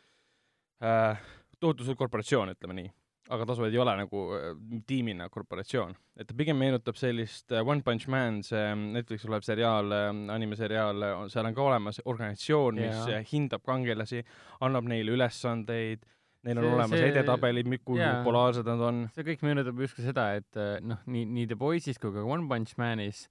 tohutu 1.59 1.83
suur 1.87 1.95
korporatsioon, 1.97 2.51
ütleme 2.53 2.75
nii. 2.77 2.89
aga 3.33 3.43
tasujad 3.49 3.73
ei 3.75 3.79
ole 3.83 3.93
nagu 3.99 4.19
äh, 4.37 4.43
tiimina 4.87 5.25
korporatsioon. 5.29 5.95
et 6.15 6.27
ta 6.29 6.33
pigem 6.37 6.55
meenutab 6.61 6.95
sellist 6.95 7.51
äh, 7.51 7.59
One 7.65 7.81
Punch 7.83 8.07
Man, 8.07 8.41
see 8.43 8.75
Netflixis 8.75 9.27
olev 9.27 9.43
seriaal 9.43 9.91
äh,, 9.91 10.11
animeseriaal, 10.35 11.03
seal 11.33 11.49
on 11.49 11.55
ka 11.57 11.65
olemas 11.65 11.99
organisatsioon, 12.05 12.75
mis 12.79 13.01
äh, 13.11 13.25
hindab 13.33 13.65
kangelasi, 13.67 14.21
annab 14.61 14.87
neile 14.87 15.11
ülesandeid, 15.17 16.05
neil 16.47 16.61
on 16.61 16.63
See- 16.69 16.75
olemas 16.77 16.95
see- 17.01 17.09
edetabelid, 17.11 17.73
kui 17.83 17.99
jaa. 17.99 18.21
populaarsed 18.21 18.69
nad 18.69 18.85
on. 18.91 19.03
see 19.17 19.25
kõik 19.27 19.43
meenutab 19.43 19.81
justkui 19.83 20.05
seda, 20.07 20.29
et 20.39 20.55
äh, 20.61 20.77
noh, 20.85 21.01
nii, 21.05 21.25
nii 21.25 21.49
The 21.51 21.59
Boys'is 21.59 21.99
kui 21.99 22.13
ka 22.15 22.23
One 22.23 22.47
Punch 22.47 22.77
Manis 22.79 23.25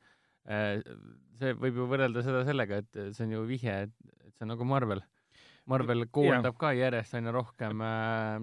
äh, 0.50 0.82
see 1.40 1.54
võib 1.56 1.78
ju 1.80 1.86
võrrelda 1.88 2.20
seda 2.26 2.44
sellega, 2.44 2.82
et 2.84 3.00
see 3.16 3.24
on 3.24 3.32
ju 3.38 3.46
vihje, 3.48 3.78
et 3.88 4.34
see 4.34 4.44
on 4.44 4.52
nagu 4.52 4.66
Marvel. 4.68 5.00
Marvel 5.70 6.06
koondab 6.14 6.56
ka 6.60 6.70
järjest 6.76 7.16
aina 7.18 7.32
rohkem 7.34 7.80
äh, 7.82 8.36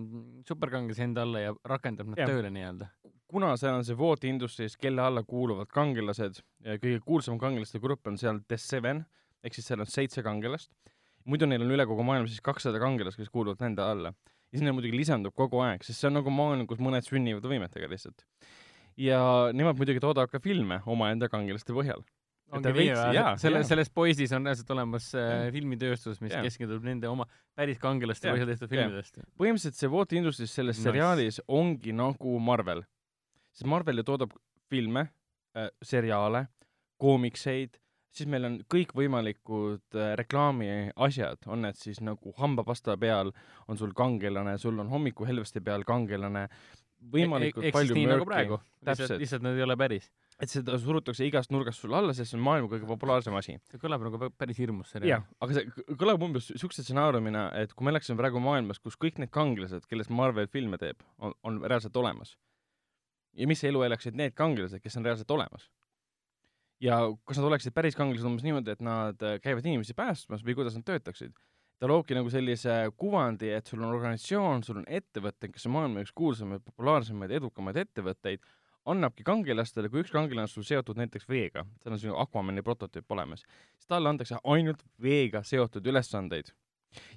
superkangelasi 0.47 1.05
enda 1.05 1.23
alla 1.23 1.43
ja 1.45 1.53
rakendab 1.69 2.09
nad 2.11 2.19
Jah. 2.19 2.29
tööle 2.29 2.51
nii-öelda. 2.51 2.89
kuna 3.33 3.53
seal 3.57 3.79
on 3.79 3.85
see 3.87 3.97
Vault 3.97 4.25
Industries, 4.29 4.75
kelle 4.77 5.01
alla 5.01 5.23
kuuluvad 5.25 5.71
kangelased, 5.73 6.43
kõige 6.61 6.99
kuulsam 7.01 7.39
kangelaste 7.41 7.79
grupp 7.81 8.07
on 8.11 8.19
seal 8.21 8.43
The 8.47 8.59
Seven, 8.61 9.05
ehk 9.43 9.55
siis 9.57 9.65
seal 9.71 9.81
on 9.81 9.89
seitse 9.89 10.23
kangelast. 10.25 10.69
muidu 11.25 11.47
neil 11.47 11.63
on 11.63 11.71
üle 11.71 11.85
kogu 11.87 12.03
maailma 12.03 12.27
siis 12.27 12.43
kakssada 12.43 12.79
kangelast, 12.83 13.17
kes 13.17 13.31
kuuluvad 13.31 13.63
nende 13.63 13.81
alla. 13.81 14.13
ja 14.51 14.59
sinna 14.59 14.73
muidugi 14.75 14.97
lisandub 14.97 15.33
kogu 15.33 15.63
aeg, 15.65 15.83
sest 15.83 16.03
see 16.03 16.11
on 16.11 16.19
nagu 16.19 16.29
maailm, 16.29 16.67
kus 16.67 16.83
mõned 16.83 17.07
sünnivad 17.07 17.47
võimetega 17.47 17.89
lihtsalt. 17.89 18.27
ja 18.97 19.49
nemad 19.53 19.79
muidugi 19.79 20.03
toodavad 20.03 20.29
ka 20.29 20.43
filme 20.43 20.81
omaenda 20.85 21.31
kangelaste 21.31 21.73
põhjal. 21.73 22.03
Ongi 22.51 22.73
nii 22.73 22.75
või 22.75 23.15
jaa,? 23.17 23.35
selles, 23.41 23.91
Boys'is 23.93 24.33
on 24.35 24.47
reaalselt 24.47 24.71
olemas 24.75 25.09
äh, 25.17 25.47
filmitööstus, 25.53 26.21
mis 26.23 26.33
Jaa. 26.33 26.43
keskendub 26.45 26.83
nende 26.85 27.09
oma 27.09 27.27
päris 27.55 27.79
kangelaste 27.81 28.31
põhjal 28.31 28.51
tehtud 28.53 28.71
filmidest. 28.71 29.21
põhimõtteliselt 29.39 29.79
see 29.79 29.91
Vault 29.91 30.13
Industries 30.17 30.53
selles 30.53 30.77
Nice. 30.77 30.89
seriaalis 30.89 31.41
ongi 31.47 31.95
nagu 31.95 32.39
Marvel. 32.39 32.83
sest 33.53 33.69
Marvel 33.69 34.01
ju 34.01 34.07
toodab 34.09 34.35
filme 34.69 35.07
äh,, 35.57 35.69
seriaale, 35.85 36.47
koomikseid, 37.01 37.79
siis 38.13 38.29
meil 38.29 38.45
on 38.49 38.59
kõikvõimalikud 38.71 39.97
äh, 39.97 40.13
reklaamiasjad, 40.19 41.47
on 41.47 41.65
need 41.65 41.79
siis 41.79 42.01
nagu 42.05 42.33
hambapasta 42.37 42.97
peal 43.01 43.33
on 43.67 43.79
sul 43.79 43.93
kangelane, 43.97 44.57
sul 44.61 44.79
on 44.81 44.89
hommikuhelveste 44.93 45.61
peal 45.65 45.85
kangelane, 45.87 46.47
võimalikult 47.13 47.67
ehk 47.67 47.75
palju 47.75 47.93
siis 47.93 47.99
nii 47.99 48.09
nagu 48.11 48.23
mürki. 48.23 48.31
praegu, 48.31 48.59
lihtsalt, 48.87 49.17
lihtsalt 49.21 49.45
nad 49.45 49.57
ei 49.57 49.65
ole 49.65 49.77
päris. 49.79 50.09
Et 50.43 50.51
seda 50.51 50.77
surutakse 50.81 51.25
igast 51.27 51.51
nurgast 51.53 51.83
sulle 51.83 51.97
alla, 51.99 52.13
sest 52.15 52.33
see 52.33 52.39
on 52.39 52.45
maailma 52.45 52.69
kõige 52.71 52.87
populaarsem 52.89 53.35
asi. 53.39 53.57
see 53.71 53.81
kõlab 53.81 54.03
nagu 54.05 54.19
pä- 54.21 54.31
päris 54.43 54.59
hirmus 54.59 54.89
jah 54.91 54.99
seriaal., 54.99 55.27
aga 55.45 55.57
see 55.57 55.95
kõlab 55.99 56.25
umbes 56.27 56.49
siukse 56.51 56.83
stsenaariumina, 56.85 57.45
et 57.61 57.73
kui 57.73 57.87
me 57.87 57.93
elaksime 57.93 58.19
praegu 58.19 58.41
maailmas, 58.43 58.81
kus 58.83 58.99
kõik 58.99 59.21
need 59.21 59.31
kangelased, 59.33 59.87
kellest 59.89 60.13
Marvel 60.13 60.49
filme 60.51 60.79
teeb, 60.81 61.03
on, 61.19 61.35
on 61.43 61.61
reaalselt 61.63 61.95
olemas. 61.99 62.35
ja 63.33 63.47
mis 63.49 63.63
elu 63.65 63.81
elaksid 63.87 64.19
need 64.19 64.35
kangelased, 64.37 64.83
kes 64.83 64.99
on 64.99 65.07
reaalselt 65.07 65.31
olemas? 65.31 65.69
ja 66.83 66.99
kas 67.27 67.39
nad 67.39 67.47
oleksid 67.47 67.73
päris 67.75 67.95
kangelased 67.95 68.27
umbes 68.27 68.45
niimoodi, 68.45 68.75
et 68.75 68.83
nad 68.83 69.21
äh, 69.23 69.39
käivad 69.43 69.65
inimesi 69.65 69.95
päästmas 69.97 70.43
või 70.43 70.57
kuidas 70.59 70.75
nad 70.77 70.85
töötaksid? 70.87 71.35
ta 71.79 71.89
loobki 71.89 72.15
nagu 72.15 72.29
sellise 72.31 72.73
kuvandi, 72.95 73.49
et 73.51 73.67
sul 73.67 73.81
on 73.83 73.91
organisatsioon, 73.91 74.61
sul 74.63 74.77
on 74.79 74.85
ettevõte, 74.87 75.49
kes 75.51 75.65
on 75.67 75.73
maailma 75.75 76.03
üks 76.05 76.13
kuulsamaid, 76.15 76.63
populaarsemaid, 76.63 77.33
edukamaid 77.39 77.79
ettevõtteid, 77.81 78.45
annabki 78.85 79.23
kangelastele, 79.27 79.89
kui 79.89 80.03
üks 80.03 80.11
kangelane 80.11 80.47
on 80.47 80.51
sul 80.51 80.65
seotud 80.67 80.97
näiteks 80.99 81.27
veega, 81.29 81.65
seal 81.83 81.95
on 81.95 82.01
selline 82.01 82.19
Aquamani 82.21 82.63
prototüüp 82.65 83.11
olemas, 83.15 83.45
siis 83.77 83.87
talle 83.87 84.09
antakse 84.11 84.39
ainult 84.43 84.83
veega 85.01 85.43
seotud 85.43 85.85
ülesandeid. 85.87 86.51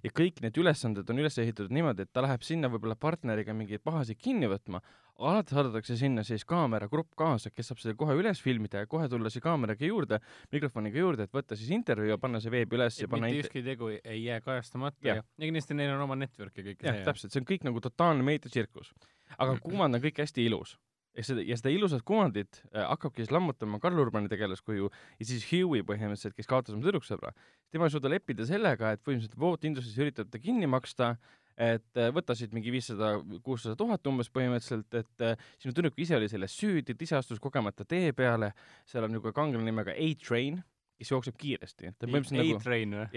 ja 0.04 0.08
kõik 0.08 0.38
need 0.40 0.56
ülesanded 0.56 1.10
on 1.12 1.18
üles 1.20 1.34
ehitatud 1.38 1.72
niimoodi, 1.74 2.06
et 2.06 2.12
ta 2.12 2.22
läheb 2.24 2.40
sinna 2.46 2.70
võib-olla 2.72 2.94
partneriga 2.96 3.52
mingeid 3.52 3.82
pahasid 3.84 4.16
kinni 4.16 4.48
võtma, 4.48 4.80
alati 5.18 5.52
saadetakse 5.52 5.96
sinna 6.00 6.22
siis 6.24 6.44
kaameragrupp 6.48 7.10
kaasa, 7.16 7.50
kes 7.52 7.68
saab 7.70 7.82
selle 7.82 7.96
kohe 8.00 8.16
üles 8.16 8.40
filmida 8.40 8.80
ja 8.84 8.88
kohe 8.88 9.08
tulla 9.12 9.28
siis 9.32 9.44
kaameraga 9.44 9.84
juurde, 9.84 10.20
mikrofoniga 10.52 10.98
juurde, 11.02 11.26
et 11.28 11.36
võtta 11.36 11.56
siis 11.60 11.70
intervjuu 11.76 12.08
ja 12.14 12.18
panna 12.20 12.40
see 12.40 12.52
veebi 12.52 12.76
üles 12.78 12.96
ja 13.02 13.04
et 13.04 13.12
panna 13.12 13.28
mitte 13.28 13.44
ükski 13.50 13.62
tegu 13.66 13.92
ei- 13.98 14.24
jää 14.24 14.40
kajastamata 14.44 15.08
ja, 15.08 15.18
ja 15.20 15.44
kindlasti 15.44 15.76
neil 15.76 15.92
on 15.92 16.06
oma 16.08 16.16
network 16.16 16.56
ja 16.56 16.64
kõik 16.70 16.84
jah, 16.88 17.02
täpselt, 17.10 17.32
see 17.36 17.40
on 17.44 17.48
kõik 17.52 17.68
nagu 17.68 17.84
totaalne 17.84 18.24
meediatsirkus. 18.24 18.94
aga 19.36 19.58
kuvand 19.66 20.00
on 20.00 20.04
kõik 20.08 20.24
hästi 20.24 20.44
ilus. 20.48 20.78
Ja 21.16 21.24
seda, 21.24 21.42
ja 21.46 21.56
seda 21.58 21.72
ilusat 21.72 22.04
kuvandit 22.06 22.60
äh, 22.72 22.84
hakkabki 22.84 23.24
siis 23.24 23.32
lammutama 23.34 23.80
Karl 23.82 23.98
Urbani 24.02 24.28
tegelaskuju 24.32 24.90
ja 24.90 25.26
siis 25.28 25.46
Huey 25.50 25.82
põhimõtteliselt, 25.86 26.36
kes 26.36 26.50
kaotas 26.50 26.76
oma 26.76 26.84
tüdruksõbra. 26.86 27.32
tema 27.72 27.88
ei 27.88 27.94
suuda 27.94 28.12
leppida 28.12 28.46
sellega, 28.48 28.92
et 28.94 29.02
põhimõtteliselt 29.02 29.40
Vault 29.40 29.64
Industries 29.64 29.98
üritab 30.04 30.30
ta 30.30 30.40
kinni 30.42 30.68
maksta, 30.70 31.14
et 31.56 31.96
äh, 31.96 32.10
võta 32.12 32.36
siit 32.36 32.52
mingi 32.52 32.72
viissada, 32.74 33.16
kuussada 33.44 33.76
tuhat 33.80 34.06
umbes 34.06 34.28
põhimõtteliselt, 34.30 34.92
et 35.00 35.24
äh, 35.24 35.48
sinu 35.62 35.72
tüdruk 35.76 35.96
ise 36.04 36.18
oli 36.18 36.28
selles 36.28 36.52
süüdi, 36.56 36.92
et 36.92 37.02
ise 37.02 37.16
astus 37.16 37.40
kogemata 37.40 37.84
tee 37.88 38.12
peale, 38.16 38.52
seal 38.84 39.06
on 39.08 39.14
niisugune 39.14 39.36
kangelane 39.36 39.70
nimega 39.70 39.96
A-Train, 39.96 40.60
kes 41.00 41.10
jookseb 41.12 41.36
kiiresti. 41.40 41.94
nagu 42.36 42.60
A-Train 42.60 42.96
või? 43.00 43.08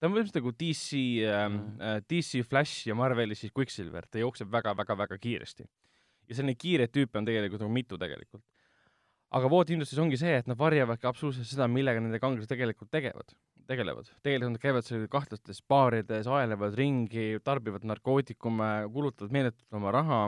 ta 0.00 0.08
on 0.08 0.14
põhimõtteliselt 0.14 0.40
nagu 0.40 0.52
DC 0.56 1.00
ähm, 1.28 1.56
Mhm. 1.60 1.80
äh, 1.80 2.00
DC 2.08 2.44
Flash 2.48 2.88
ja 2.88 2.94
Marveli 2.94 3.34
siis 3.36 3.52
Quicksilver, 3.56 4.06
ta 4.10 4.18
jookseb 4.18 4.48
väga-väga-väga 4.52 5.18
kiiresti. 5.20 5.64
Ja 6.30 6.38
selline 6.38 6.56
kiireid 6.58 6.94
tüüpe 6.94 7.20
on 7.20 7.28
tegelikult 7.28 7.64
nagu 7.64 7.74
mitu 7.74 7.98
tegelikult. 8.00 8.44
aga 9.30 9.50
Vault 9.50 9.70
Industries 9.70 10.00
ongi 10.02 10.18
see, 10.18 10.32
et 10.40 10.48
nad 10.50 10.58
varjavadki 10.58 11.06
absoluutselt 11.06 11.46
seda, 11.46 11.68
millega 11.70 12.00
nende 12.02 12.18
kangelased 12.22 12.50
tegelikult 12.50 12.90
tegevad, 12.90 13.34
tegelevad. 13.70 14.08
tegelikult 14.22 14.56
nad 14.56 14.62
käivad 14.62 14.86
seal 14.86 15.04
kahtlastes 15.10 15.62
baarides, 15.70 16.26
aelevad 16.26 16.78
ringi, 16.78 17.28
tarbivad 17.46 17.86
narkootikume, 17.86 18.70
kulutavad 18.94 19.36
meeletult 19.36 19.78
oma 19.78 19.94
raha 19.94 20.24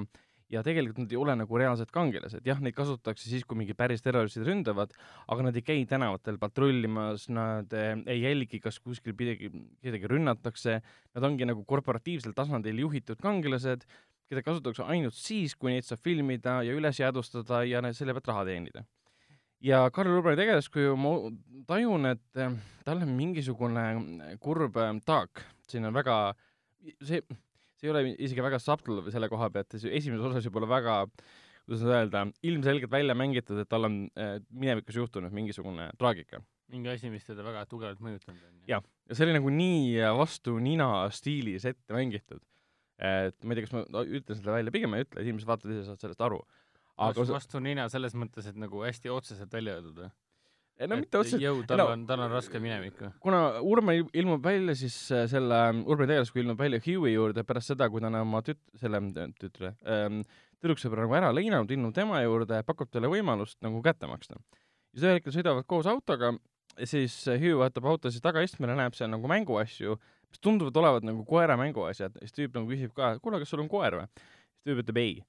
ja 0.53 0.61
tegelikult 0.65 1.01
nad 1.01 1.13
ei 1.13 1.19
ole 1.19 1.35
nagu 1.39 1.59
reaalsed 1.59 1.91
kangelased, 1.95 2.45
jah, 2.47 2.61
neid 2.63 2.77
kasutatakse 2.77 3.29
siis, 3.29 3.45
kui 3.49 3.59
mingi 3.59 3.77
päris 3.77 4.05
terroristid 4.05 4.45
ründavad, 4.47 4.93
aga 5.33 5.47
nad 5.49 5.57
ei 5.57 5.65
käi 5.65 5.87
tänavatel 5.89 6.39
patrullimas, 6.43 7.29
nad 7.33 7.73
eh, 7.77 7.95
ei 8.13 8.21
jälgi, 8.27 8.61
kas 8.63 8.79
kuskil 8.83 9.17
midagi, 9.19 9.49
kedagi 9.85 10.11
rünnatakse, 10.13 10.79
nad 11.17 11.29
ongi 11.29 11.49
nagu 11.49 11.65
korporatiivsel 11.69 12.37
tasandil 12.37 12.85
juhitud 12.85 13.21
kangelased, 13.23 13.87
keda 14.33 14.45
kasutatakse 14.47 14.87
ainult 14.89 15.17
siis, 15.17 15.55
kui 15.59 15.75
neid 15.75 15.87
saab 15.87 16.01
filmida 16.05 16.61
ja 16.65 16.75
üles 16.77 17.01
jäädvustada 17.01 17.63
ja 17.69 17.83
selle 17.93 18.17
pealt 18.17 18.31
raha 18.33 18.47
teenida. 18.49 18.85
ja 19.63 19.85
Karl 19.95 20.17
Urbani 20.17 20.39
tegelaskuju, 20.41 20.97
ma 20.99 21.13
tajun, 21.69 22.09
et 22.15 22.41
eh, 22.41 22.57
tal 22.87 23.05
on 23.05 23.13
mingisugune 23.19 23.85
eh, 23.93 24.35
kurb 24.43 24.79
eh, 24.81 24.93
taak, 25.07 25.45
siin 25.69 25.87
on 25.87 25.95
väga, 25.95 26.17
see, 27.05 27.21
see 27.77 27.89
ei 27.89 27.93
ole 27.93 28.05
isegi 28.17 28.45
väga 28.45 28.59
subtle 28.63 29.05
selle 29.13 29.29
koha 29.31 29.51
pealt, 29.55 29.77
esimeses 29.77 30.25
osas 30.31 30.49
olla 30.51 30.71
väga 30.71 30.97
kuidas 31.63 31.85
nüüd 31.85 31.95
öelda, 31.95 32.25
ilmselgelt 32.43 32.91
välja 32.91 33.15
mängitud, 33.15 33.61
et 33.63 33.69
tal 33.71 33.87
on 33.87 33.99
minevikus 34.51 34.97
juhtunud 34.99 35.31
mingisugune 35.31 35.93
traagika. 35.99 36.41
mingi 36.73 36.89
asi, 36.89 37.11
mis 37.13 37.23
teda 37.29 37.45
väga 37.45 37.63
tugevalt 37.69 38.01
mõjutanud 38.03 38.41
on. 38.49 38.57
Jah. 38.67 38.83
ja 39.07 39.15
see 39.15 39.29
oli 39.29 39.37
nagu 39.37 39.53
nii 39.53 40.01
vastu 40.19 40.57
nina 40.59 40.89
stiilis 41.15 41.69
ette 41.69 41.95
mängitud. 41.95 42.43
Et 43.03 43.39
ma 43.45 43.55
ei 43.55 43.61
tea, 43.61 43.69
kas 43.69 43.75
ma 43.75 44.03
ütlen 44.05 44.39
selle 44.39 44.55
välja, 44.55 44.75
pigem 44.75 44.97
ei 44.97 45.07
ütle, 45.07 45.25
inimesed 45.25 45.49
vaatavad 45.49 45.75
ise, 45.75 45.87
saavad 45.89 46.05
sellest 46.05 46.27
aru. 46.29 46.43
aga 46.97 47.19
vastu, 47.19 47.35
vastu 47.35 47.63
nina 47.65 47.89
selles 47.93 48.15
mõttes, 48.19 48.47
et 48.51 48.59
nagu 48.61 48.85
hästi 48.85 49.11
otseselt 49.11 49.53
välja 49.55 49.79
öeldud 49.79 50.05
või? 50.05 50.11
ei, 50.79 50.89
no 50.91 50.99
mitte 51.01 51.19
otseselt, 51.21 51.43
jõu, 51.45 51.63
tal 51.69 51.83
no- 51.83 51.89
on, 51.95 52.05
tal 52.09 52.23
on 52.25 52.33
raske 52.33 52.61
minevik 52.63 53.01
või? 53.03 53.11
kuna 53.25 53.43
Urme 53.63 53.97
il- 53.99 54.13
ilmub 54.23 54.45
välja 54.45 54.77
siis 54.79 54.97
äh, 55.15 55.27
selle, 55.31 55.59
Urme 55.83 56.09
tegelaskuju 56.11 56.45
ilmub 56.47 56.63
välja 56.63 56.81
Huey 56.87 57.15
juurde 57.17 57.45
pärast 57.49 57.73
seda, 57.75 57.91
kui 57.93 58.03
ta 58.03 58.11
on 58.11 58.21
oma 58.23 58.43
tüt-, 58.47 58.63
selle 58.81 59.03
äh, 59.11 59.35
tütre 59.41 59.75
ähm,, 59.87 60.23
tüdruksõbra 60.63 61.05
nagu 61.07 61.19
ära 61.19 61.33
lõinanud, 61.35 61.71
ilmub 61.75 61.95
tema 61.97 62.23
juurde, 62.23 62.63
pakub 62.67 62.91
talle 62.93 63.11
võimalust 63.11 63.59
nagu 63.67 63.83
kätte 63.83 64.07
maksta. 64.11 64.39
ja 64.39 64.95
siis 64.95 65.07
ühel 65.09 65.19
hetkel 65.19 65.35
sõidavad 65.35 65.67
koos 65.67 65.89
autoga, 65.91 66.33
siis 66.85 67.17
äh, 67.29 67.41
Huey 67.43 67.59
vaatab 67.59 67.89
auto 67.91 68.11
siis 68.11 68.23
tagaistmele, 68.25 68.77
näeb 68.79 68.95
seal 68.99 69.11
nagu 69.13 69.31
mänguasju, 69.31 69.99
mis 70.33 70.43
tunduvad 70.43 70.81
olevat 70.83 71.05
nagu 71.07 71.27
koera 71.29 71.59
mänguasjad, 71.61 72.17
siis 72.25 72.37
tüüp 72.39 72.57
nagu 72.57 72.71
küsib 72.73 72.97
ka, 72.97 73.17
kuule, 73.23 73.43
kas 73.43 73.53
sul 73.53 73.65
on 73.65 73.71
koer 73.73 74.01
või? 74.01 74.09
siis 74.17 74.71
tüüp 74.71 74.83
ütleb 74.85 75.03
ei 75.03 75.21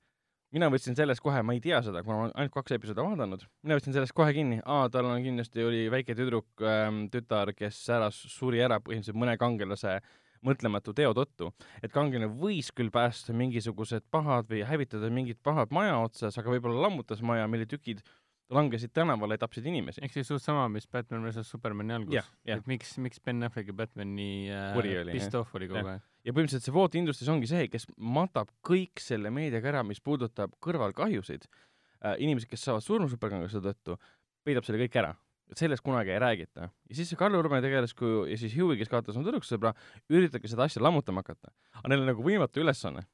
mina 0.54 0.70
võtsin 0.70 0.94
sellest 0.98 1.22
kohe, 1.24 1.42
ma 1.46 1.56
ei 1.56 1.62
tea 1.64 1.80
seda, 1.86 2.04
kuna 2.06 2.16
ma 2.16 2.26
olen 2.28 2.36
ainult 2.38 2.54
kaks 2.54 2.76
episoodi 2.76 3.02
vaadanud, 3.02 3.46
mina 3.66 3.78
võtsin 3.80 3.96
sellest 3.96 4.14
kohe 4.14 4.34
kinni, 4.36 4.60
aa, 4.70 4.86
tal 4.94 5.10
on 5.10 5.24
kindlasti 5.26 5.66
oli 5.66 5.88
väike 5.94 6.16
tüdruk 6.18 6.66
ähm,, 6.70 7.08
tütar, 7.14 7.56
kes 7.58 7.80
ära 7.94 8.12
suri 8.14 8.62
ära 8.62 8.78
põhimõtteliselt 8.84 9.18
mõne 9.18 9.34
kangelase 9.42 9.98
mõtlematu 10.44 10.94
teo 10.94 11.14
tõttu. 11.18 11.50
et 11.82 11.92
kangelane 11.92 12.30
võis 12.40 12.70
küll 12.76 12.92
päästa 12.94 13.34
mingisugused 13.34 14.06
pahad 14.12 14.50
või 14.52 14.62
hävitada 14.68 15.10
mingid 15.10 15.40
pahad 15.44 15.72
maja 15.72 15.98
otsas, 16.04 16.38
aga 16.38 16.52
võib-olla 16.54 16.86
lammutas 16.88 17.24
maja, 17.24 17.48
mille 17.48 17.66
tükid 17.66 18.04
langesid 18.52 18.92
tänavale 18.94 19.38
ja 19.38 19.44
tapsid 19.46 19.66
inimesi. 19.66 20.02
ehk 20.04 20.14
siis 20.14 20.28
suht 20.28 20.44
sama, 20.44 20.68
mis 20.70 20.88
Batman 20.88 21.24
versus 21.24 21.50
Supermani 21.50 21.94
algus 21.96 22.16
jah, 22.18 22.30
jah. 22.48 22.60
et 22.60 22.68
miks, 22.68 22.98
miks 22.98 23.22
Ben 23.24 23.44
Affleck 23.44 23.72
ja 23.72 23.74
Batman 23.74 24.16
nii 24.18 24.50
äh, 24.52 25.12
pissed 25.12 25.38
off 25.40 25.56
oli 25.56 25.70
kogu 25.72 25.88
aeg. 25.94 26.04
ja 26.24 26.34
põhimõtteliselt 26.36 26.68
see 26.68 26.76
Vault 26.76 26.98
Industries 27.00 27.32
ongi 27.34 27.50
see, 27.50 27.68
kes 27.72 27.88
matab 27.98 28.52
kõik 28.66 29.02
selle 29.04 29.32
meediaga 29.34 29.74
ära, 29.74 29.84
mis 29.88 30.04
puudutab 30.04 30.56
kõrvalkahjusid 30.64 31.48
äh,, 31.48 32.18
inimesed, 32.20 32.50
kes 32.52 32.68
saavad 32.68 32.86
surma 32.86 33.10
superkangelase 33.12 33.64
tõttu, 33.64 33.98
peidab 34.44 34.68
selle 34.68 34.82
kõik 34.84 35.00
ära. 35.02 35.16
et 35.52 35.60
sellest 35.60 35.84
kunagi 35.86 36.12
ei 36.12 36.20
räägita. 36.20 36.70
ja 36.70 36.96
siis 36.96 37.10
see 37.10 37.20
Karl 37.20 37.40
Urbani 37.40 37.64
tegelaskuju 37.66 38.26
ja 38.28 38.38
siis 38.38 38.56
Huey, 38.58 38.78
kes 38.78 38.92
kaotas 38.92 39.16
oma 39.16 39.28
tüdruksõbra, 39.30 39.74
üritavadki 40.12 40.52
seda 40.52 40.68
asja 40.68 40.84
lammutama 40.84 41.24
hakata. 41.24 41.54
aga 41.80 41.92
neil 41.94 42.06
on 42.06 42.12
nagu 42.14 42.26
võimatu 42.26 42.64
ülesanne. 42.64 43.08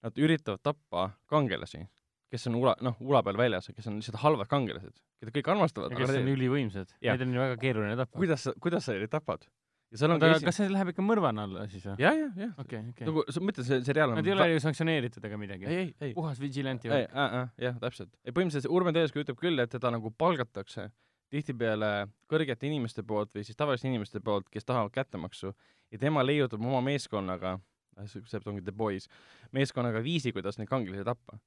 Nad 0.00 0.16
üritavad 0.16 0.62
tappa 0.64 1.10
kangelasi, 1.28 1.82
kes 2.30 2.46
on 2.50 2.58
ula, 2.60 2.76
noh, 2.84 2.96
ula 3.02 3.22
peal 3.26 3.38
väljas, 3.40 3.70
kes 3.74 3.88
on 3.90 3.98
lihtsalt 3.98 4.20
halvad 4.22 4.48
kangelased, 4.50 5.00
keda 5.20 5.32
kõik 5.38 5.48
armastavad. 5.54 5.96
kes 5.98 6.12
on 6.20 6.30
ülivõimsad. 6.34 6.94
Neid 7.02 7.24
on 7.26 7.34
ju 7.34 7.42
väga 7.42 7.56
keeruline 7.60 7.96
tappa. 7.98 8.18
kuidas 8.18 8.46
sa, 8.46 8.54
kuidas 8.60 8.86
sa 8.86 8.94
neid 8.94 9.10
tapad? 9.10 9.48
ja 9.90 9.98
seal 9.98 10.12
on 10.14 10.20
aga 10.20 10.36
esi- 10.36 10.46
kas 10.46 10.58
see 10.60 10.70
läheb 10.70 10.92
ikka 10.92 11.02
mõrvana 11.02 11.44
alla 11.48 11.64
siis 11.70 11.82
või? 11.82 11.96
jah, 11.98 12.14
jah, 12.14 12.34
jah. 12.38 12.50
okei, 12.62 12.82
okei. 12.92 13.06
nagu 13.08 13.24
sa 13.26 13.40
mõtled, 13.42 13.66
see 13.66 13.80
seriaal 13.88 14.12
on 14.12 14.20
Nad 14.20 14.28
ei 14.28 14.34
ole 14.36 14.46
ju 14.52 14.60
sanktsioneeritud 14.62 15.24
ega 15.26 15.38
midagi. 15.40 15.66
ei, 15.66 15.78
ei, 15.80 15.94
ei, 16.00 16.12
puhas 16.14 16.38
vigilanti 16.38 16.92
ei, 16.94 17.08
jah, 17.10 17.78
täpselt. 17.82 18.12
ei 18.22 18.30
põhimõtteliselt 18.36 18.70
Urban 18.70 18.94
Telesku 18.94 19.24
ütleb 19.24 19.40
küll, 19.40 19.58
et 19.58 19.72
teda 19.74 19.90
nagu 19.90 20.12
palgatakse 20.14 20.86
tihtipeale 21.30 21.90
kõrgete 22.30 22.66
inimeste 22.70 23.02
poolt 23.06 23.34
või 23.34 23.44
siis 23.46 23.58
tavaliste 23.58 23.90
inimeste 23.90 24.22
poolt, 24.22 24.48
kes 24.50 24.66
tahavad 24.66 24.94
kättemaksu 24.94 25.52
ja 25.90 25.98
tema 25.98 26.22
leiutab 26.26 26.62
oma 26.62 26.80
meeskonnaga, 26.86 27.56
see 28.06 28.40
ongi 28.46 28.62
The 28.66 28.74
Boys, 28.74 29.08
meeskonnaga 29.54 30.02
viisi, 30.02 30.32
kuidas 30.34 30.58
neid 30.58 30.70
kangelasi 30.70 31.06
tappa. 31.06 31.38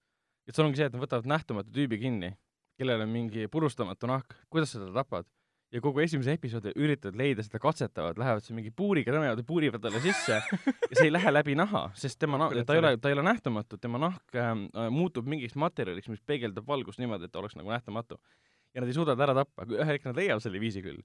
Et 0.48 0.56
seal 0.56 0.68
ongi 0.68 0.82
see, 0.82 0.90
et 0.90 0.96
nad 0.96 1.04
võtavad 1.04 1.30
nähtamatu 1.30 1.72
tüübi 1.74 2.00
kinni, 2.02 2.34
kellel 2.80 3.06
on 3.06 3.14
mingi 3.14 3.48
purustamatu 3.52 4.10
nahk, 4.10 4.36
kuidas 4.54 4.74
sa 4.74 4.82
teda 4.82 5.04
tapad? 5.04 5.30
Ja 5.74 5.80
kogu 5.82 6.04
esimese 6.04 6.36
episoodi 6.38 6.70
üritavad 6.78 7.16
leida 7.18 7.42
seda 7.42 7.58
katsetavad, 7.58 8.20
lähevad 8.22 8.44
seal 8.46 8.60
mingi 8.60 8.70
puuriga 8.78 9.10
tõmbavad 9.10 9.40
ja 9.42 9.46
puurivad 9.48 9.82
talle 9.82 10.04
sisse 10.04 10.36
ja 10.38 10.92
see 10.92 11.08
ei 11.08 11.14
lähe 11.14 11.32
läbi 11.34 11.56
naha, 11.58 11.88
sest 11.98 12.20
tema 12.22 12.38
na-, 12.38 12.52
ta 12.62 12.76
ei 12.76 12.82
ole, 12.84 12.92
ta 13.02 13.10
ei 13.10 13.18
ole 13.18 13.24
nähtamatu, 13.26 13.80
tema 13.82 14.02
nahk 14.04 14.38
ähm, 14.38 14.68
äh, 14.78 14.92
muutub 14.94 15.26
mingiks 15.26 15.58
materjaliks, 15.58 16.12
mis 16.14 16.22
peegeldab 16.30 16.70
valgust 16.70 17.02
niimoodi, 17.02 17.26
et 17.26 17.34
ta 17.34 17.42
oleks 17.42 17.58
nagu 17.58 17.74
nähtamatu. 17.74 18.20
ja 18.74 18.82
nad 18.82 18.90
ei 18.90 18.94
suuda 18.94 19.16
teda 19.16 19.32
ära 19.32 19.38
tappa, 19.42 19.66
ühel 19.66 19.96
hetkel 19.96 20.14
nad 20.14 20.22
leiavad 20.22 20.46
selle 20.46 20.62
viisi 20.62 20.86
küll. 20.86 21.02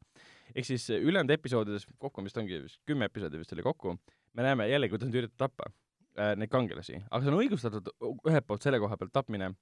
ehk 0.52 0.68
siis 0.68 0.84
äh, 0.92 1.00
ülejäänud 1.00 1.32
episoodides, 1.32 1.88
kokku 1.96 2.28
vist 2.28 2.36
ongi 2.36 2.60
vist 2.66 2.82
kümme 2.84 3.08
episoodi 3.08 3.40
vist 3.40 3.56
oli 3.56 3.64
kokku, 3.64 3.96
me 4.36 4.44
näeme 4.50 4.68
jällegi, 4.68 4.98
kuidas 4.98 5.08
nad 5.08 5.22
üritavad 5.22 5.48
tappa 5.48 5.72
äh, 6.18 6.34
neid 6.38 6.52
kangelasi, 6.52 7.00
aga 7.08 7.24
see 7.24 7.32
on 7.32 7.40
õigustatud 7.40 7.90
ühelt 8.02 8.46
poolt 8.46 8.66
selle 8.66 8.80
koha 8.82 8.98
pealt 9.00 9.14
tapmine, 9.14 9.52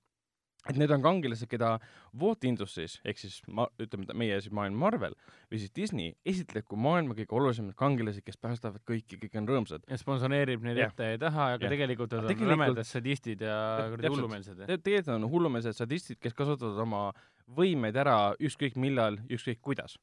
et 0.66 0.78
need 0.80 0.90
on 0.90 1.02
kangelased, 1.04 1.46
keda 1.50 1.76
Walt 2.18 2.44
Industries 2.48 2.96
ehk 3.06 3.20
siis 3.20 3.36
ma, 3.46 3.68
ütleme 3.82 4.16
meie 4.18 4.38
siis 4.42 4.54
maailm 4.56 4.78
Marvel 4.80 5.14
või 5.50 5.60
siis 5.62 5.74
Disney 5.76 6.14
esitleb 6.26 6.66
kui 6.66 6.80
maailma 6.82 7.14
kõige 7.18 7.36
olulisemad 7.38 7.76
kangelased, 7.78 8.24
kes 8.26 8.40
päästavad 8.42 8.82
kõiki, 8.88 9.20
kõik 9.22 9.38
on 9.40 9.48
rõõmsad. 9.52 9.86
ja 9.86 10.00
sponsoreerib 10.00 10.66
neid 10.66 10.80
Jah. 10.82 10.90
ette 10.90 11.12
ja 11.12 11.22
taha, 11.28 11.52
aga 11.54 11.68
Jah. 11.68 11.76
tegelikult 11.76 12.18
nad 12.18 12.32
on 12.32 12.52
rämedad 12.54 12.88
sadistid 12.88 13.46
ja 13.46 13.60
kuradi 13.92 14.12
hullumeelsed. 14.16 14.64
Te- 14.64 14.78
tegelikult 14.78 15.14
on 15.20 15.30
hullumeelsed 15.36 15.78
sadistid, 15.78 16.20
kes 16.22 16.34
kasutavad 16.34 16.82
oma 16.82 17.06
võimeid 17.46 17.96
ära 18.02 18.18
ükskõik 18.42 18.78
millal, 18.80 19.20
ükskõik 19.30 19.62
kuidas. 19.62 19.98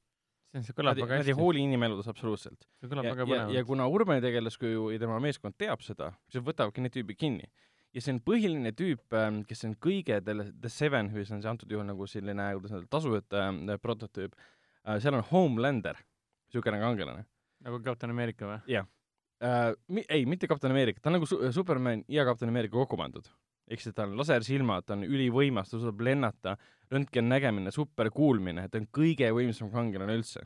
See 0.61 0.75
kõlab 0.77 0.99
väga 0.99 1.17
nad 1.17 1.25
ei 1.25 1.33
hästi. 1.33 1.37
hooli 1.39 1.65
inimeludest 1.65 2.11
absoluutselt. 2.11 2.67
see 2.79 2.91
kõlab 2.91 3.07
ja, 3.07 3.13
väga 3.15 3.25
ja, 3.25 3.27
ja 3.33 3.43
põnevalt. 3.47 3.67
kuna 3.71 3.89
Urbani 3.89 4.21
tegelaskuju 4.21 4.89
ja 4.93 5.01
tema 5.01 5.19
meeskond 5.23 5.57
teab 5.57 5.81
seda, 5.85 6.11
siis 6.29 6.45
võtavadki 6.45 6.85
need 6.85 6.93
tüübid 6.93 7.17
kinni. 7.17 7.49
ja 7.93 8.01
see 8.05 8.13
on 8.13 8.21
põhiline 8.25 8.73
tüüp, 8.77 9.17
kes 9.49 9.65
on 9.69 9.75
kõige 9.81 10.19
selle 10.21 10.49
The 10.53 10.69
Seven, 10.69 11.11
see 11.13 11.35
on 11.35 11.41
see 11.41 11.53
antud 11.55 11.73
juhul 11.73 11.87
nagu 11.89 12.07
selline, 12.09 12.49
kuidas 12.59 12.77
öelda, 12.77 12.89
tasujate 12.93 13.45
äh, 13.49 13.79
prototüüp, 13.81 14.37
seal 15.01 15.17
on 15.17 15.25
Homelander, 15.31 15.97
niisugune 16.49 16.81
kangelane 16.83 17.25
nagu 17.63 17.79
Captain 17.83 18.11
America 18.11 18.47
või? 18.47 18.59
äh,. 19.43 19.73
Mi-, 19.87 20.05
ei, 20.09 20.25
mitte 20.29 20.47
Kapten 20.47 20.71
Ameerika, 20.71 21.01
ta 21.01 21.11
on 21.11 21.17
nagu 21.19 21.27
su 21.29 21.39
Superman 21.55 22.03
ja 22.11 22.25
Kapten 22.27 22.51
Ameerika 22.51 22.77
kokku 22.77 22.99
pandud. 22.99 23.27
Ehk 23.67 23.83
siis 23.83 23.95
tal 23.95 24.11
on 24.11 24.19
lasersilmad, 24.19 24.85
ta 24.87 24.97
on 24.97 25.05
ülivõimas, 25.07 25.69
ta 25.69 25.79
suudab 25.79 26.01
lennata, 26.03 26.57
röntgennägemine, 26.91 27.71
superkuulmine, 27.73 28.67
ta 28.69 28.81
on 28.81 28.89
kõige 28.93 29.29
võimsam 29.35 29.71
kangelane 29.73 30.17
üldse. 30.19 30.43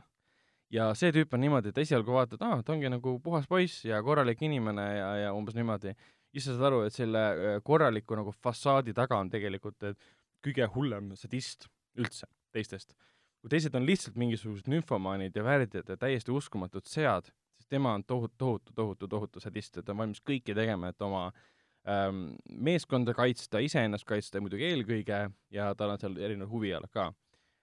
ja 0.70 0.90
see 0.94 1.12
tüüp 1.16 1.32
on 1.32 1.40
niimoodi, 1.40 1.72
et 1.72 1.78
esialgu 1.80 2.12
vaatad, 2.12 2.42
aa, 2.44 2.62
ta 2.62 2.74
ongi 2.74 2.90
nagu 2.92 3.16
puhas 3.24 3.46
poiss 3.48 3.86
ja 3.88 4.02
korralik 4.04 4.42
inimene 4.44 4.84
ja, 4.98 5.10
ja 5.24 5.32
umbes 5.32 5.56
niimoodi. 5.56 5.94
siis 6.32 6.44
sa 6.44 6.54
saad 6.54 6.66
aru, 6.70 6.82
et 6.86 6.94
selle 6.94 7.24
äh, 7.32 7.60
korraliku 7.64 8.18
nagu 8.20 8.32
fassaadi 8.32 8.94
taga 8.94 9.18
on 9.18 9.30
tegelikult 9.30 9.82
äh, 9.88 9.96
kõige 10.44 10.68
hullem 10.74 11.14
sadist 11.16 11.68
üldse 11.96 12.28
teistest. 12.52 12.94
kui 13.40 13.50
teised 13.50 13.74
on 13.74 13.86
lihtsalt 13.86 14.16
mingisugused 14.18 14.68
nümfomaanid 14.70 15.36
ja 15.36 15.44
värdjad 15.44 15.88
ja 15.88 15.96
täiesti 15.96 16.32
uskumatud 16.34 16.86
sead, 16.86 17.30
siis 17.56 17.68
tema 17.68 17.94
on 17.94 18.04
tohutu, 18.04 18.34
tohutu, 18.38 18.72
tohutu, 18.74 19.08
tohutu 19.08 19.40
sadist, 19.40 19.76
et 19.76 19.86
ta 19.86 19.94
on 19.94 20.02
valmis 20.02 20.20
kõike 20.20 20.54
tegema, 20.54 20.90
et 20.90 21.02
oma 21.02 21.28
ähm, 21.28 21.44
meeskonda 21.88 23.14
kaitsta, 23.16 23.62
iseennast 23.64 24.04
kaitsta 24.08 24.42
muidugi 24.44 24.66
eelkõige 24.68 25.22
ja 25.54 25.70
tal 25.78 25.94
on 25.94 26.00
seal 26.02 26.18
erinevad 26.20 26.52
huvialad 26.52 26.90
ka. 26.92 27.12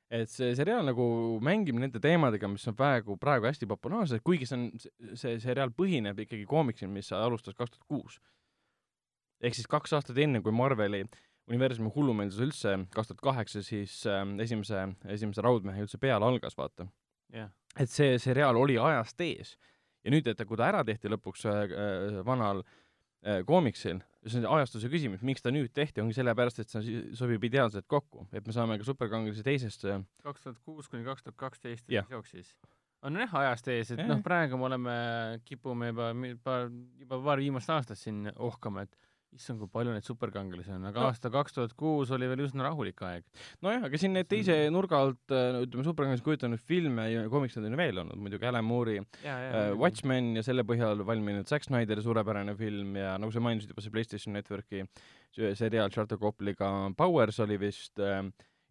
et 0.10 0.30
see 0.30 0.54
seriaal 0.56 0.86
nagu 0.86 1.06
mängib 1.44 1.78
nende 1.82 2.00
teemadega, 2.02 2.48
mis 2.50 2.66
on 2.70 2.76
praegu, 2.78 3.18
praegu 3.22 3.50
hästi 3.50 3.68
populaarsed, 3.70 4.24
kuigi 4.24 4.48
see 4.50 4.58
on, 4.58 4.66
see 5.18 5.38
seriaal 5.44 5.74
põhineb 5.76 6.20
ikkagi 6.26 6.46
koomiksil, 6.50 6.90
mis 6.90 7.12
alustas 7.14 7.58
kaks 7.58 7.76
tuhat 7.76 7.88
kuus. 7.88 8.20
ehk 9.42 9.58
siis 9.58 9.70
kaks 9.70 9.94
aastat 9.94 10.18
enne, 10.18 10.42
kui 10.42 10.56
Marveli 10.56 11.04
universumi 11.52 11.92
hullumeelsus 11.94 12.42
üldse 12.42 12.76
kaks 12.96 13.12
tuhat 13.12 13.22
kaheksa 13.22 13.62
siis 13.64 14.02
äh, 14.10 14.26
esimese, 14.42 14.88
esimese 15.06 15.46
Raudmehe 15.46 15.86
üldse 15.86 16.02
peale 16.02 16.26
algas, 16.26 16.58
vaata 16.58 16.88
jah. 17.34 17.52
et 17.80 17.90
see 17.90 18.18
seriaal 18.22 18.58
oli 18.58 18.78
ajast 18.82 19.22
ees 19.22 19.58
ja 20.06 20.14
nüüd, 20.14 20.28
et 20.30 20.44
kui 20.48 20.60
ta 20.60 20.70
ära 20.70 20.84
tehti 20.88 21.12
lõpuks 21.12 21.48
äh, 21.50 21.62
äh, 21.66 22.20
vanal 22.26 22.62
äh, 22.62 23.42
koomiksil, 23.48 24.02
see 24.26 24.42
on 24.42 24.48
ajastuse 24.58 24.90
küsimus, 24.92 25.24
miks 25.26 25.44
ta 25.46 25.52
nüüd 25.54 25.72
tehti, 25.76 26.02
ongi 26.04 26.16
sellepärast, 26.18 26.62
et 26.64 26.72
see 26.72 27.02
sobib 27.18 27.44
ideaalselt 27.48 27.88
kokku, 27.92 28.26
et 28.34 28.46
me 28.48 28.56
saame 28.56 28.80
ka 28.82 28.88
superkangelase 28.88 29.46
teisest 29.46 29.86
äh, 29.90 30.02
kaks 30.26 30.46
tuhat 30.46 30.62
kuus 30.66 30.90
kuni 30.92 31.06
kaks 31.06 31.26
tuhat 31.26 31.38
kaksteist 31.40 31.90
jooksis. 31.90 32.56
on 33.06 33.20
jah 33.22 33.36
ajast 33.42 33.68
ees, 33.74 33.92
et 33.94 34.02
noh, 34.08 34.22
praegu 34.26 34.58
me 34.58 34.70
oleme, 34.70 34.96
kipume 35.46 35.92
juba 35.92 36.12
paar, 36.44 36.70
juba 37.02 37.22
paar 37.30 37.44
viimast 37.44 37.70
aastat 37.70 38.02
siin 38.02 38.32
ohkama, 38.36 38.88
et 38.88 38.98
issand, 39.36 39.60
kui 39.62 39.70
palju 39.72 39.94
neid 39.94 40.08
superkangelasi 40.08 40.74
on, 40.78 40.88
aga 40.90 41.04
No. 41.04 41.10
aasta 41.12 41.32
kaks 41.34 41.58
tuhat 41.58 41.76
kuus 41.78 42.12
oli 42.16 42.30
veel 42.32 42.46
üsna 42.48 42.66
rahulik 42.68 43.02
aeg. 43.06 43.26
nojah, 43.66 43.86
aga 43.90 44.00
siin 44.02 44.16
neid 44.16 44.30
teise 44.32 44.56
nurga 44.74 45.02
alt, 45.06 45.22
ütleme, 45.28 45.86
superkangelase 45.88 46.26
kujutanud 46.26 46.64
filme 46.72 47.10
ja 47.12 47.28
koomikseid 47.32 47.68
on 47.68 47.78
veel 47.80 48.02
olnud, 48.04 48.18
muidugi 48.22 48.50
Alan 48.50 48.66
Moore'i 48.66 49.04
äh, 49.26 49.76
Watchmen 49.80 50.34
ja 50.40 50.44
selle 50.46 50.66
põhjal 50.68 51.06
valminud 51.06 51.48
Zack 51.52 51.68
Snyderi 51.68 52.04
suurepärane 52.06 52.56
film 52.60 52.96
ja 53.00 53.16
nagu 53.22 53.32
sa 53.36 53.44
mainisid 53.44 53.72
juba, 53.76 53.84
see 53.86 53.94
PlayStation 53.94 54.36
Networki 54.36 54.86
see 55.36 55.54
seriaal 55.60 55.92
Charter 55.92 56.20
Copley'ga 56.22 56.72
Powers 56.98 57.40
oli 57.44 57.60
vist 57.60 58.00
äh, 58.00 58.24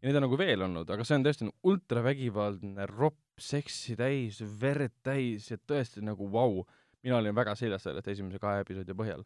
ja 0.04 0.10
neid 0.10 0.18
on 0.20 0.26
nagu 0.26 0.36
veel 0.36 0.60
olnud, 0.66 0.90
aga 0.92 1.04
see 1.06 1.16
on 1.16 1.24
tõesti 1.24 1.46
ultravägivaldne, 1.70 2.88
ropp, 2.92 3.20
seksi 3.40 3.96
täis, 3.98 4.40
verd 4.60 4.92
täis 5.06 5.48
ja 5.50 5.56
tõesti 5.56 6.02
nagu 6.04 6.28
vau 6.30 6.58
wow.. 6.58 6.66
mina 7.04 7.16
olin 7.18 7.36
väga 7.36 7.54
seljas 7.56 7.86
sellest 7.86 8.08
esimese 8.12 8.38
kahe 8.40 8.60
episoodi 8.64 8.96
põhjal. 8.96 9.24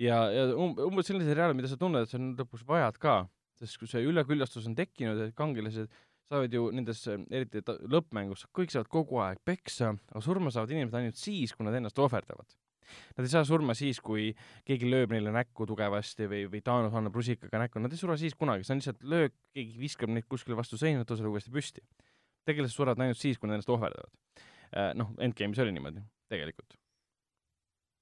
ja, 0.00 0.20
ja 0.34 0.46
um, 0.54 0.76
umbes 0.88 1.08
selline 1.10 1.26
seriaal, 1.28 1.56
mida 1.58 1.70
sa 1.70 1.78
tunned, 1.80 2.06
et 2.06 2.12
sa 2.12 2.20
lõpuks 2.20 2.66
vajad 2.68 3.00
ka, 3.02 3.16
sest 3.58 3.80
kui 3.80 3.90
see 3.90 4.04
üleküllastus 4.06 4.68
on 4.70 4.76
tekkinud, 4.78 5.20
et 5.26 5.34
kangelased 5.38 5.90
saavad 6.28 6.52
ju 6.52 6.68
nendes, 6.76 7.02
eriti 7.32 7.62
lõppmängus, 7.88 8.46
kõik 8.54 8.72
saavad 8.72 8.90
kogu 8.92 9.20
aeg 9.24 9.40
peksa, 9.48 9.94
aga 10.12 10.24
surma 10.24 10.52
saavad 10.52 10.74
inimesed 10.74 10.98
ainult 11.00 11.20
siis, 11.20 11.54
kui 11.56 11.66
nad 11.66 11.76
ennast 11.78 11.98
ohverdavad. 12.04 12.56
Nad 13.16 13.26
ei 13.26 13.32
saa 13.32 13.44
surma 13.44 13.74
siis, 13.76 14.00
kui 14.04 14.30
keegi 14.68 14.88
lööb 14.88 15.12
neile 15.12 15.32
näkku 15.34 15.66
tugevasti 15.68 16.28
või, 16.30 16.46
või 16.52 16.62
Thanos 16.64 16.96
annab 16.96 17.16
rusikaga 17.18 17.60
näkku, 17.64 17.82
nad 17.84 17.92
ei 17.92 18.00
sure 18.00 18.16
siis 18.20 18.36
kunagi, 18.38 18.64
see 18.64 18.76
on 18.76 18.82
lihtsalt 18.82 19.04
löök, 19.12 19.36
keegi 19.56 19.80
viskab 19.80 20.12
neid 20.12 20.28
kuskile 20.28 20.56
vastu 20.56 20.80
seina, 20.80 21.04
tõuseb 21.08 21.28
uuesti 21.28 21.52
püsti. 21.52 21.84
tegelased 22.48 22.76
surevad 22.76 23.04
ainult 23.04 23.20
siis, 23.20 23.36
kui 23.36 23.48
nad 23.48 23.58
ennast 23.58 23.72
ohverdavad. 23.72 24.44
noh, 24.96 25.12
Endgame'is 25.20 25.60
oli 25.64 25.76
niimoodi, 25.76 26.04
tegelikult. 26.32 26.77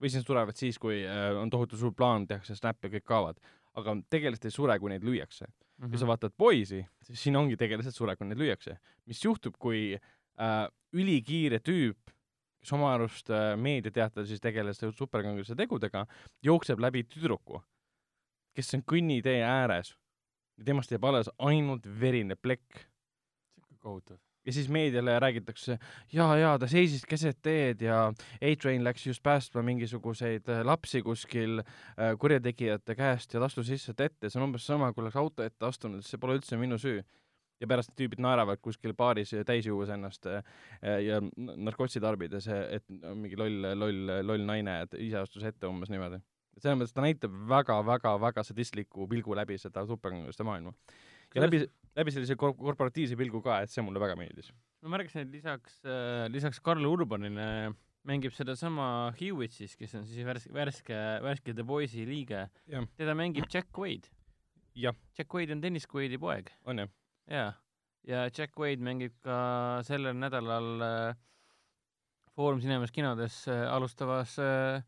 Või 0.01 0.11
siis 0.11 0.23
nad 0.23 0.29
surevad 0.31 0.59
siis, 0.59 0.79
kui 0.79 1.01
äh, 1.05 1.31
on 1.41 1.51
tohutu 1.53 1.79
suur 1.81 1.95
plaan, 1.97 2.27
tehakse 2.29 2.57
snap 2.59 2.83
ja 2.85 2.93
kõik 2.93 3.07
kaovad. 3.07 3.41
aga 3.77 3.93
tegelased 4.09 4.45
ei 4.49 4.53
sure, 4.55 4.79
kui 4.81 4.89
neid 4.89 5.05
lüüakse. 5.05 5.47
Mhm. 5.77 5.91
kui 5.91 5.99
sa 6.01 6.07
vaatad 6.09 6.33
poisi, 6.37 6.81
siis 7.05 7.23
siin 7.27 7.37
ongi 7.37 7.57
tegelased 7.61 7.93
sured, 7.93 8.17
kui 8.17 8.27
neid 8.27 8.41
lüüakse. 8.41 8.79
mis 9.07 9.25
juhtub, 9.25 9.57
kui 9.59 9.95
äh, 9.95 10.69
ülikiire 10.93 11.61
tüüp, 11.61 12.13
kes 12.61 12.73
oma 12.73 12.95
arust 12.95 13.31
äh, 13.31 13.55
meediateatel 13.57 14.27
tegeles 14.41 14.81
superkangelase 14.81 15.55
tegudega, 15.55 16.07
jookseb 16.43 16.81
läbi 16.81 17.05
tüdruku, 17.05 17.63
kes 18.55 18.75
on 18.75 18.83
kõnnitee 18.83 19.43
ääres 19.45 19.95
ja 20.57 20.65
temast 20.65 20.91
jääb 20.91 21.05
alles 21.05 21.31
ainult 21.39 21.87
verine 22.01 22.37
plekk. 22.37 22.87
kohutav. 23.81 24.19
Ja 24.47 24.53
siis 24.53 24.69
meediale 24.69 25.19
räägitakse, 25.21 25.79
jaa, 26.13 26.37
jaa, 26.39 26.55
ta 26.59 26.69
seisis 26.71 27.05
keset 27.09 27.39
teed 27.43 27.83
ja 27.83 28.07
A-Train 28.41 28.85
läks 28.87 29.07
just 29.07 29.23
päästma 29.23 29.63
mingisuguseid 29.67 30.49
äh, 30.53 30.63
lapsi 30.65 31.03
kuskil 31.03 31.61
äh, 31.61 32.15
kurjategijate 32.19 32.95
käest 32.95 33.35
ja 33.35 33.43
ta 33.43 33.51
astus 33.51 33.71
lihtsalt 33.73 34.01
ette, 34.01 34.31
see 34.31 34.41
on 34.41 34.49
umbes 34.49 34.67
sama, 34.67 34.93
kui 34.93 35.03
oleks 35.05 35.19
auto 35.21 35.47
ette 35.47 35.67
astunud, 35.67 36.05
see 36.07 36.21
pole 36.23 36.39
üldse 36.39 36.59
minu 36.61 36.79
süü. 36.79 37.03
ja 37.57 37.65
pärast 37.65 37.95
tüübid 37.97 38.21
naeravad 38.21 38.61
kuskil 38.61 38.93
baaris 38.93 39.31
täis 39.49 39.65
juues 39.65 39.89
ennast 39.89 40.27
äh, 40.29 40.43
ja 41.01 41.23
narkotsi 41.37 42.01
tarbides, 42.05 42.49
et 42.53 42.85
mingi 43.15 43.39
loll, 43.41 43.71
loll, 43.81 44.11
loll 44.29 44.45
naine, 44.45 44.83
et 44.85 44.99
ise 45.01 45.23
astus 45.23 45.45
ette 45.49 45.67
umbes 45.67 45.91
niimoodi. 45.91 46.21
et 46.57 46.63
selles 46.63 46.79
mõttes 46.79 46.95
ta 46.95 47.03
näitab 47.03 47.33
väga-väga-väga 47.49 48.45
sadistliku 48.45 49.09
pilgu 49.09 49.35
läbi 49.35 49.59
seda 49.59 49.87
superkangelaste 49.89 50.45
maailma. 50.45 50.75
ja 51.35 51.43
läbi, 51.43 51.65
läbi 51.97 52.13
sellise 52.15 52.37
kor- 52.39 52.57
korporatiivse 52.59 53.17
pilgu 53.19 53.41
ka, 53.45 53.63
et 53.65 53.73
see 53.73 53.85
mulle 53.85 54.03
väga 54.03 54.17
meeldis. 54.19 54.53
ma 54.83 54.97
märkasin, 54.97 55.27
et 55.27 55.35
lisaks 55.35 55.81
äh,, 55.85 56.27
lisaks 56.33 56.61
Karl 56.65 56.85
Urbanile 56.87 57.75
mängib 58.07 58.35
sedasama 58.37 59.13
Hewitt 59.19 59.57
siis, 59.57 59.75
kes 59.79 59.97
on 59.99 60.07
siis 60.07 60.27
värske, 60.27 60.53
värske, 60.55 60.99
värske 61.25 61.55
The 61.57 61.65
Boys'i 61.67 62.07
liige, 62.07 62.47
teda 62.97 63.17
mängib 63.19 63.49
Jack 63.53 63.73
jah, 64.77 64.95
Jack 65.17 65.31
Quaid 65.33 65.51
on 65.51 65.63
Dennis 65.63 65.87
Quaidi 65.91 66.19
poeg. 66.21 66.51
on 66.65 66.85
jah. 66.85 66.91
jaa, 67.31 67.53
ja 68.07 68.27
Jack 68.29 68.55
Quaid 68.55 68.83
mängib 68.85 69.17
ka 69.25 69.83
sellel 69.87 70.15
nädalal 70.19 70.85
äh, 70.85 71.17
Foorum 72.37 72.61
Cinemas 72.61 72.93
kinodes 72.93 73.47
äh, 73.49 73.65
alustavas 73.73 74.37
äh, 74.39 74.83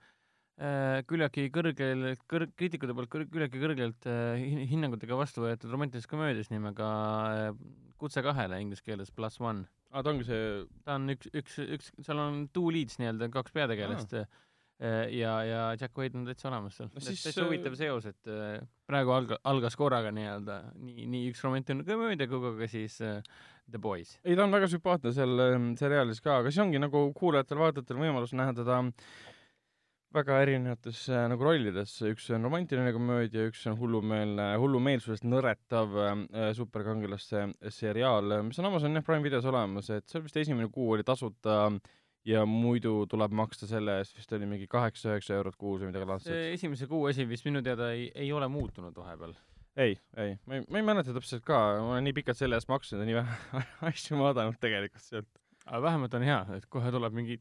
küllaltki 0.59 1.45
kõrgel, 1.55 2.01
kõrg-, 2.31 2.55
kriitikute 2.59 2.95
poolt 2.97 3.13
küllaltki 3.13 3.61
kõrgelt 3.63 4.09
äh, 4.11 4.35
hin- 4.43 4.65
hinnangutega 4.73 5.19
vastu 5.19 5.45
võetud 5.45 5.71
romantilisest 5.71 6.11
komöödiast 6.11 6.51
nimega 6.55 6.89
äh, 7.49 7.53
Kutse 7.99 8.23
kahele 8.23 8.61
inglise 8.63 8.83
keeles 8.87 9.11
Plus 9.11 9.41
One. 9.43 9.65
aa, 9.91 10.03
ta 10.03 10.11
ongi 10.13 10.27
see, 10.27 10.43
ta 10.87 10.95
on 10.99 11.11
üks, 11.15 11.31
üks, 11.35 11.57
üks, 11.65 11.89
seal 12.07 12.21
on 12.23 12.45
two 12.55 12.69
leads 12.75 12.99
nii-öelda, 13.01 13.27
kaks 13.35 13.55
peategelast 13.57 14.13
äh, 14.19 14.27
ja, 15.15 15.33
ja 15.43 15.63
Jack 15.79 15.99
Wade 15.99 16.19
on 16.19 16.27
täitsa 16.29 16.51
olemas 16.53 16.77
seal 16.79 16.91
No 16.93 17.03
täitsa 17.03 17.33
äh, 17.33 17.47
huvitav 17.49 17.75
seos, 17.79 18.07
et 18.11 18.31
äh, 18.31 18.61
praegu 18.87 19.15
alga-, 19.17 19.41
algas 19.51 19.75
korraga 19.79 20.13
nii-öelda 20.15 20.61
nii, 20.79 21.07
nii 21.11 21.31
üks 21.33 21.43
romantiline 21.47 21.87
komöödia 21.89 22.31
kui 22.31 22.55
ka 22.61 22.71
siis 22.71 23.01
äh, 23.03 23.23
The 23.71 23.79
Boys. 23.83 24.15
ei 24.25 24.35
ta 24.39 24.47
on 24.47 24.55
väga 24.55 24.71
sümpaatne 24.71 25.15
seal 25.15 25.43
ähm, 25.49 25.73
seriaalis 25.79 26.23
ka, 26.23 26.39
aga 26.43 26.55
see 26.55 26.63
ongi 26.67 26.79
nagu 26.83 27.09
kuulajatel-vaatajatel 27.19 27.99
võimalus 28.03 28.35
näha 28.39 28.55
teda 28.59 28.79
väga 30.15 30.39
erinevates 30.41 31.03
äh, 31.13 31.27
nagu 31.29 31.45
rollides, 31.45 31.93
üks 32.09 32.31
on 32.33 32.47
romantiline 32.47 32.93
komöödia, 32.97 33.45
üks 33.51 33.67
on 33.69 33.77
hullumeelne, 33.81 34.47
hullumeelsusest 34.63 35.27
nõretav 35.29 35.97
äh, 36.01 36.49
superkangelaste 36.57 37.45
seriaal, 37.75 38.39
mis 38.47 38.61
on 38.63 38.71
Amazon 38.71 38.97
jah, 38.97 39.05
Prime 39.05 39.27
videos 39.27 39.49
olemas, 39.49 39.91
et 39.93 40.09
seal 40.09 40.25
vist 40.25 40.39
esimene 40.41 40.71
kuu 40.73 40.95
oli 40.97 41.05
tasuta 41.07 41.59
ja 42.29 42.45
muidu 42.49 43.03
tuleb 43.11 43.35
maksta 43.37 43.69
selle 43.69 43.99
eest 44.01 44.17
vist 44.17 44.33
oli 44.37 44.49
mingi 44.49 44.69
kaheksa-üheksa 44.71 45.37
eurot 45.39 45.59
kuus 45.61 45.83
või 45.83 45.93
midagi 45.93 46.09
laadset. 46.09 46.41
esimese 46.55 46.89
kuu 46.91 47.07
asi 47.11 47.29
vist 47.29 47.47
minu 47.49 47.63
teada 47.65 47.93
ei, 47.97 48.09
ei 48.15 48.33
ole 48.33 48.49
muutunud 48.53 48.97
vahepeal. 48.97 49.37
ei, 49.77 49.99
ei, 50.17 50.35
ma 50.47 50.59
ei, 50.59 50.65
ma 50.69 50.81
ei 50.81 50.89
mäleta 50.89 51.15
täpselt 51.17 51.45
ka, 51.47 51.61
ma 51.85 51.95
olen 51.97 52.09
nii 52.09 52.17
pikalt 52.17 52.41
selle 52.41 52.59
eest 52.59 52.73
maksnud 52.73 53.05
ja 53.05 53.09
nii 53.09 53.21
vähe 53.21 53.63
asju 53.93 54.19
vaadanud 54.21 54.59
tegelikult 54.61 55.05
sealt. 55.05 55.31
aga 55.67 55.83
vähemalt 55.85 56.19
on 56.19 56.27
hea, 56.27 56.43
et 56.57 56.69
kohe 56.73 56.93
tuleb 56.95 57.17
mingi 57.17 57.39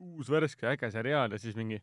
uus 0.00 0.30
värske 0.32 0.68
äge 0.72 0.90
seriaal 0.92 1.32
ja 1.32 1.38
siis 1.42 1.56
mingi 1.58 1.80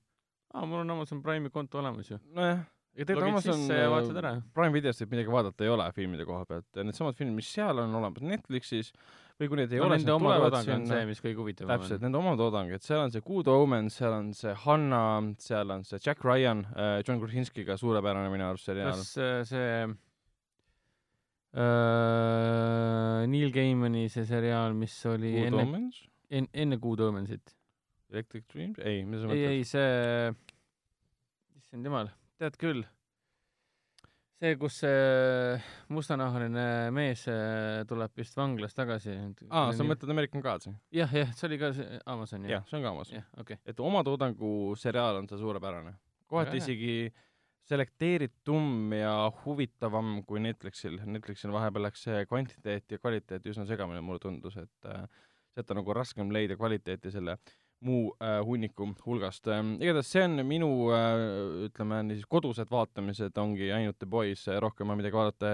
aa, 0.54 0.66
mul 0.66 0.82
on 0.82 0.98
Amazon 0.98 1.22
Prime'i 1.24 1.54
konto 1.54 1.80
olemas 1.82 2.10
ju. 2.12 2.18
nojah, 2.36 2.64
ega 2.96 3.12
tegelikult 3.12 3.36
Amazon 3.36 3.62
sisse 3.62 3.78
ja 3.78 3.90
vaatad 3.94 4.20
ära. 4.24 4.34
Prime 4.56 4.74
videost 4.76 5.04
võib 5.04 5.16
midagi 5.16 5.34
vaadata 5.34 5.66
ei 5.66 5.72
ole 5.74 5.88
filmide 5.96 6.26
koha 6.28 6.48
pealt, 6.50 6.68
needsamad 6.82 7.18
filmid, 7.20 7.38
mis 7.38 7.50
seal 7.54 7.84
on 7.84 7.96
olemas 8.00 8.26
Netflixis 8.26 8.94
või 9.38 9.52
kui 9.52 9.60
need 9.60 9.76
ei 9.76 9.82
no 9.82 9.86
ole, 9.86 10.00
nende 10.02 10.16
oma 10.16 10.34
toodang 10.42 10.72
on 10.74 10.88
see, 10.90 11.04
mis 11.12 11.22
kõige 11.22 11.38
huvitavam 11.44 11.76
täpselt, 11.76 12.02
nende 12.02 12.18
oma 12.18 12.34
toodang, 12.40 12.72
et 12.74 12.86
seal 12.86 13.04
on 13.04 13.14
see 13.14 13.22
Good 13.26 13.52
Omen, 13.54 13.92
seal 13.94 14.16
on 14.16 14.32
see 14.38 14.56
Hanna, 14.64 15.04
seal 15.44 15.76
on 15.76 15.86
see 15.86 16.02
Jack 16.02 16.26
Ryan 16.26 16.66
äh,, 16.74 16.98
John 17.06 17.22
Krasinskiga 17.22 17.78
suurepärane 17.78 18.32
minu 18.34 18.48
arust 18.48 18.72
seriaal. 18.72 18.98
kas 18.98 19.14
äh, 19.22 19.44
see 19.46 19.70
äh, 21.54 23.28
Neil 23.30 23.54
Gaimani 23.54 24.08
see 24.10 24.26
seriaal, 24.26 24.74
mis 24.78 24.98
oli 25.06 25.36
Good 25.38 25.62
enne, 25.62 25.84
en, 26.32 26.50
enne 26.66 26.82
Good 26.82 27.06
Omensit? 27.12 27.57
Electric 28.14 28.46
Dreams, 28.54 28.80
ei, 28.80 29.02
mida 29.06 29.24
sa 29.24 29.28
ei, 29.28 29.32
mõtled? 29.32 29.56
ei 29.56 29.66
see, 29.68 30.54
issand 31.60 31.90
jumal, 31.90 32.12
tead 32.40 32.56
küll. 32.62 32.86
see, 34.40 34.54
kus 34.62 34.80
see 34.84 35.60
mustanahaline 35.92 36.66
mees 36.96 37.26
äh, 37.32 37.84
tuleb 37.90 38.16
vist 38.20 38.38
vanglast 38.40 38.80
tagasi. 38.80 39.18
aa, 39.50 39.74
sa 39.76 39.88
mõtled 39.88 40.14
American 40.14 40.44
Gods'i? 40.46 40.72
jah, 40.96 41.12
jah, 41.12 41.36
see 41.36 41.50
oli 41.50 41.62
ka 41.62 41.74
see 41.76 42.02
Amazon 42.06 42.48
jah 42.48 42.58
jah, 42.58 42.68
see 42.70 42.80
on 42.80 42.88
ka 42.88 42.96
Amazon. 42.96 43.30
okei. 43.44 43.60
et 43.68 43.86
oma 43.92 44.04
toodangu 44.08 44.52
seriaal 44.80 45.20
on 45.22 45.30
see 45.32 45.42
suurepärane. 45.44 45.98
kohati 46.32 46.62
isegi 46.64 46.98
selekteeritum 47.68 48.94
ja 48.96 49.14
huvitavam 49.44 50.22
kui 50.28 50.40
Netflixil. 50.40 51.02
Netflixil 51.04 51.52
vahepeal 51.52 51.90
läks 51.90 52.06
see 52.08 52.22
kvantiteet 52.30 52.96
ja 52.96 53.00
kvaliteet 53.02 53.50
üsna 53.52 53.66
segamini, 53.68 54.00
mulle 54.00 54.24
tundus, 54.24 54.56
et 54.62 54.88
äh, 54.88 55.04
sealt 55.52 55.74
on 55.74 55.82
nagu 55.82 55.96
raskem 55.98 56.32
leida 56.32 56.56
kvaliteeti 56.56 57.12
selle 57.12 57.36
muu 57.86 58.16
äh, 58.22 58.40
hunniku 58.46 58.88
hulgast 59.06 59.48
ähm,. 59.54 59.76
igatahes 59.82 60.10
see 60.12 60.24
on 60.26 60.42
minu 60.48 60.70
äh, 60.96 61.68
ütleme 61.68 62.02
niisiis 62.08 62.26
kodused 62.30 62.72
vaatamised 62.74 63.38
ongi 63.38 63.70
ainult 63.72 64.00
The 64.00 64.10
Boys, 64.10 64.48
rohkem 64.64 64.90
ma 64.90 64.98
midagi 64.98 65.18
vaadata 65.18 65.52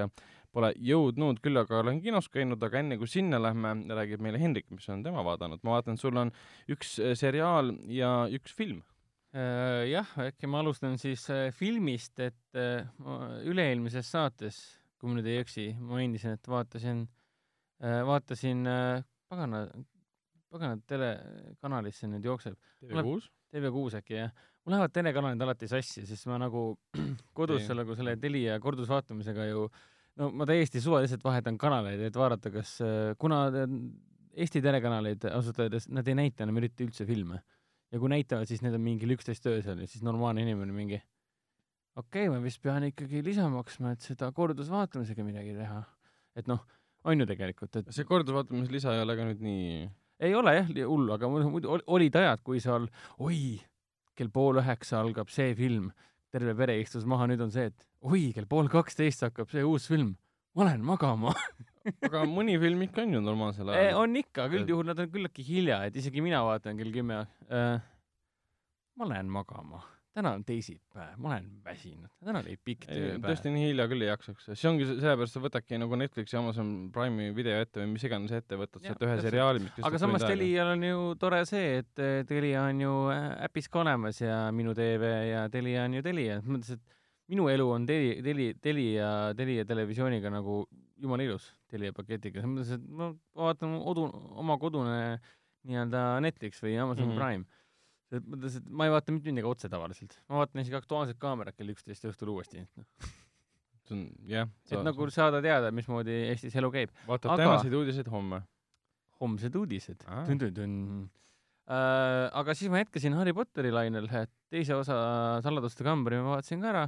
pole 0.54 0.70
jõudnud, 0.78 1.42
küll 1.44 1.58
aga 1.60 1.82
olen 1.82 2.00
kinos 2.04 2.30
käinud, 2.34 2.62
aga 2.64 2.82
enne 2.84 2.98
kui 3.02 3.10
sinna 3.10 3.40
lähme, 3.42 3.74
räägib 3.90 4.22
meile 4.24 4.42
Hendrik, 4.42 4.70
mis 4.74 4.86
on 4.94 5.04
tema 5.06 5.24
vaadanud. 5.26 5.64
ma 5.66 5.78
vaatan, 5.78 5.98
sul 5.98 6.18
on 6.22 6.32
üks 6.72 6.98
äh, 7.02 7.16
seriaal 7.18 7.74
ja 7.92 8.14
üks 8.32 8.54
film. 8.56 8.84
Äh, 9.34 9.90
jah, 9.90 10.12
äkki 10.28 10.50
ma 10.50 10.62
alustan 10.62 11.00
siis 11.02 11.26
äh, 11.34 11.48
filmist, 11.58 12.20
et 12.22 12.60
äh, 12.60 12.86
üle-eelmises 13.50 14.12
saates, 14.14 14.62
kui 15.02 15.10
ma 15.10 15.18
nüüd 15.18 15.32
ei 15.32 15.42
eksi, 15.42 15.72
mainisin, 15.82 16.38
et 16.38 16.48
vaatasin, 16.48 17.08
vaatasin 17.82 18.70
äh, 18.70 19.02
pagana, 19.28 19.66
pagana 20.54 20.78
telekanalis 20.90 22.02
see 22.02 22.12
nüüd 22.12 22.28
jookseb, 22.30 22.58
TV6? 22.84 23.30
TV6 23.54 23.98
äkki 24.02 24.18
jah. 24.18 24.32
mul 24.64 24.76
lähevad 24.76 24.94
telekanalid 24.96 25.42
alati 25.46 25.70
sassi, 25.70 26.06
sest 26.10 26.30
ma 26.30 26.40
nagu 26.42 26.66
kodus 27.38 27.66
seal 27.68 27.82
nagu 27.82 27.98
selle 27.98 28.16
Telia 28.22 28.60
kordusvaatamisega 28.64 29.50
ju 29.50 29.68
no 30.22 30.30
ma 30.38 30.48
täiesti 30.50 30.82
suvaliselt 30.84 31.24
vahetan 31.26 31.58
kanaleid, 31.62 32.02
et 32.10 32.18
vaadata, 32.18 32.54
kas, 32.54 32.78
kuna 33.22 33.46
te- 33.54 33.70
Eesti 34.34 34.64
telekanaleid 34.66 35.28
ausalt 35.30 35.60
öeldes, 35.62 35.86
nad 35.94 36.08
ei 36.10 36.16
näita 36.18 36.42
enam 36.42 36.58
eriti 36.58 36.88
üldse 36.88 37.06
filme. 37.06 37.44
ja 37.94 38.00
kui 38.02 38.10
näitavad, 38.10 38.50
siis 38.50 38.64
need 38.66 38.74
on 38.74 38.82
mingil 38.82 39.14
üksteist 39.14 39.46
öösel 39.46 39.84
ja 39.84 39.86
siis 39.86 40.02
normaalne 40.02 40.42
inimene 40.42 40.74
mingi 40.74 40.98
okei 41.94 42.26
okay,, 42.26 42.30
ma 42.34 42.40
vist 42.42 42.62
pean 42.62 42.88
ikkagi 42.88 43.22
lisa 43.26 43.46
maksma, 43.54 43.94
et 43.94 44.02
seda 44.02 44.32
kordusvaatamisega 44.34 45.26
midagi 45.26 45.54
teha. 45.58 45.84
et 46.36 46.50
noh, 46.50 46.64
on 47.06 47.20
ju 47.20 47.28
tegelikult, 47.30 47.76
et 47.78 47.92
see 47.94 48.08
kordusvaatamise 48.10 48.74
lisa 48.74 48.96
ei 48.96 49.04
ole 49.04 49.18
ka 49.20 49.28
nüüd 49.28 49.44
nii 49.46 49.68
ei 50.24 50.34
ole 50.38 50.56
jah 50.58 50.72
hullu, 50.88 51.14
aga 51.16 51.30
muidu 51.32 51.52
muidu 51.54 51.72
ol- 51.76 51.86
olid 51.98 52.16
ajad, 52.20 52.42
kui 52.46 52.62
seal, 52.64 52.88
oi, 53.20 53.60
kell 54.18 54.32
pool 54.34 54.62
üheksa 54.62 55.02
algab 55.02 55.32
see 55.34 55.54
film, 55.58 55.92
terve 56.34 56.56
pere 56.58 56.80
istus 56.82 57.06
maha, 57.10 57.28
nüüd 57.30 57.44
on 57.46 57.54
see, 57.54 57.70
et 57.72 57.88
oi, 58.02 58.32
kell 58.36 58.50
pool 58.50 58.70
kaksteist 58.72 59.26
hakkab 59.28 59.52
see 59.54 59.64
uus 59.68 59.88
film, 59.92 60.16
ma 60.58 60.68
lähen 60.70 60.84
magama. 60.86 61.34
aga 62.08 62.24
mõni 62.30 62.56
film 62.62 62.86
ikka 62.86 63.04
on 63.04 63.18
ju 63.18 63.24
normaalsel 63.24 63.72
ajal. 63.74 63.98
on 64.04 64.20
ikka, 64.22 64.48
aga 64.48 64.62
üldjuhul 64.62 64.88
nad 64.92 65.02
on 65.04 65.10
küllaltki 65.12 65.46
hilja, 65.48 65.82
et 65.88 65.98
isegi 66.00 66.24
mina 66.24 66.44
vaatan 66.46 66.80
kell 66.80 66.94
kümme 66.96 67.24
äh,. 67.50 67.82
ma 69.00 69.10
lähen 69.10 69.32
magama, 69.34 69.82
täna 70.14 70.32
on 70.38 70.44
teisipäev, 70.46 71.16
ma 71.18 71.30
olen 71.32 71.48
väsinud, 71.66 72.10
täna 72.24 72.42
oli 72.44 72.54
pikk 72.62 72.86
tööpäev 72.86 73.24
tõesti. 73.26 73.52
nii 73.54 73.70
hilja 73.72 73.88
küll 73.90 74.06
ei 74.06 74.10
jaksaks, 74.12 74.50
see 74.54 74.70
ongi 74.70 74.86
se- 74.86 74.98
sellepärast 75.02 75.34
sa 75.38 75.42
võtadki 75.42 75.80
nagu 75.82 75.98
Netflixi, 75.98 76.38
Amazon 76.38 76.70
Prime'i 76.94 77.32
video 77.34 77.58
ette 77.64 77.82
või 77.82 77.94
mis 77.96 78.06
iganes 78.06 78.32
ette, 78.38 78.60
võtad 78.60 78.86
sealt 78.86 79.02
ühe 79.08 79.16
seriaali, 79.26 79.64
mis 79.66 79.80
aga 79.90 80.02
samas. 80.04 80.26
Telial 80.30 80.74
on 80.76 80.84
ju 80.86 81.16
tore 81.22 81.44
see, 81.50 81.80
et 81.82 82.00
eh, 82.00 82.24
Telia 82.30 82.68
on 82.70 82.82
ju 82.86 82.94
äh, 83.16 83.30
äpis 83.50 83.70
ka 83.74 83.82
olemas 83.82 84.22
ja 84.22 84.52
Minu 84.52 84.76
tv 84.78 85.10
ja 85.32 85.48
Telia 85.50 85.88
on 85.90 85.98
ju 85.98 86.06
Telia, 86.06 86.38
selles 86.42 86.54
mõttes, 86.58 86.78
et 86.78 87.00
minu 87.34 87.50
elu 87.50 87.66
on 87.72 87.86
Teli, 87.90 88.22
Teli, 88.22 88.54
Telia, 88.62 89.34
Telia 89.38 89.66
televisiooniga 89.66 90.30
nagu 90.30 90.68
jumala 91.02 91.26
ilus, 91.26 91.50
Telia 91.72 91.94
paketiga, 91.96 92.44
selles 92.44 92.54
mõttes, 92.54 92.76
et 92.78 92.86
ma 92.86 93.10
vaatan 93.36 93.80
odu, 93.82 94.06
oma 94.38 94.60
kodune 94.62 95.18
nii-öelda 95.64 96.20
Netflix 96.22 96.62
või 96.62 96.78
Amazon 96.78 97.08
mm 97.08 97.18
-hmm. 97.18 97.20
Prime. 97.24 97.46
Selles 98.14 98.30
mõttes, 98.30 98.58
et 98.60 98.70
ma 98.70 98.88
ei 98.88 98.94
vaata 98.94 99.16
mitte 99.16 99.32
midagi 99.34 99.50
otse 99.50 99.70
tavaliselt, 99.72 100.16
ma 100.30 100.44
vaatan 100.44 100.62
isegi 100.62 100.78
Aktuaalset 100.78 101.20
Kaamerat 101.22 101.58
kell 101.58 101.74
üksteist 101.74 102.06
õhtul 102.10 102.34
uuesti, 102.36 102.62
et 103.78 103.90
see 103.90 103.98
on 103.98 104.04
jah, 104.30 104.52
et 104.70 104.86
nagu 104.86 105.10
saada 105.14 105.42
teada, 105.44 105.72
mismoodi 105.76 106.20
Eestis 106.30 106.56
elu 106.62 106.70
käib. 106.74 106.94
vaatad 107.10 107.34
aga- 107.34 107.48
tänaseid 107.48 107.80
uudiseid 107.80 108.12
homme. 108.14 108.44
homsed 109.24 109.56
uudised 109.56 110.02
Aa.. 110.10 110.26
tun-tun-tun. 110.28 110.78
Äh, 111.72 112.28
aga 112.36 112.54
siis 112.60 112.68
ma 112.72 112.82
jätkasin 112.82 113.14
Harry 113.16 113.32
Potteri 113.34 113.72
lainel, 113.72 114.10
et 114.20 114.32
teise 114.52 114.76
osa 114.76 114.96
Saladuste 115.46 115.86
kambri 115.88 116.20
ma 116.20 116.36
vaatasin 116.36 116.60
ka 116.60 116.72
ära, 116.74 116.82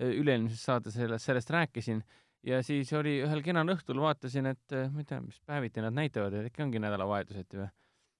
üle-eelmises 0.00 0.62
saates 0.64 0.96
sellest, 0.96 1.28
sellest 1.28 1.50
rääkisin 1.52 2.00
ja 2.44 2.62
siis 2.64 2.92
oli 2.96 3.18
ühel 3.24 3.42
kenal 3.44 3.68
õhtul 3.74 4.00
vaatasin, 4.02 4.48
et 4.52 4.76
äh, 4.76 4.88
ma 4.92 5.02
ei 5.02 5.08
tea, 5.08 5.20
mis 5.24 5.40
päeviti 5.46 5.84
nad 5.84 5.96
näitavad, 5.96 6.34
et 6.36 6.50
äkki 6.50 6.64
ongi 6.64 6.82
nädalavahetuseti 6.82 7.60
või? 7.60 7.68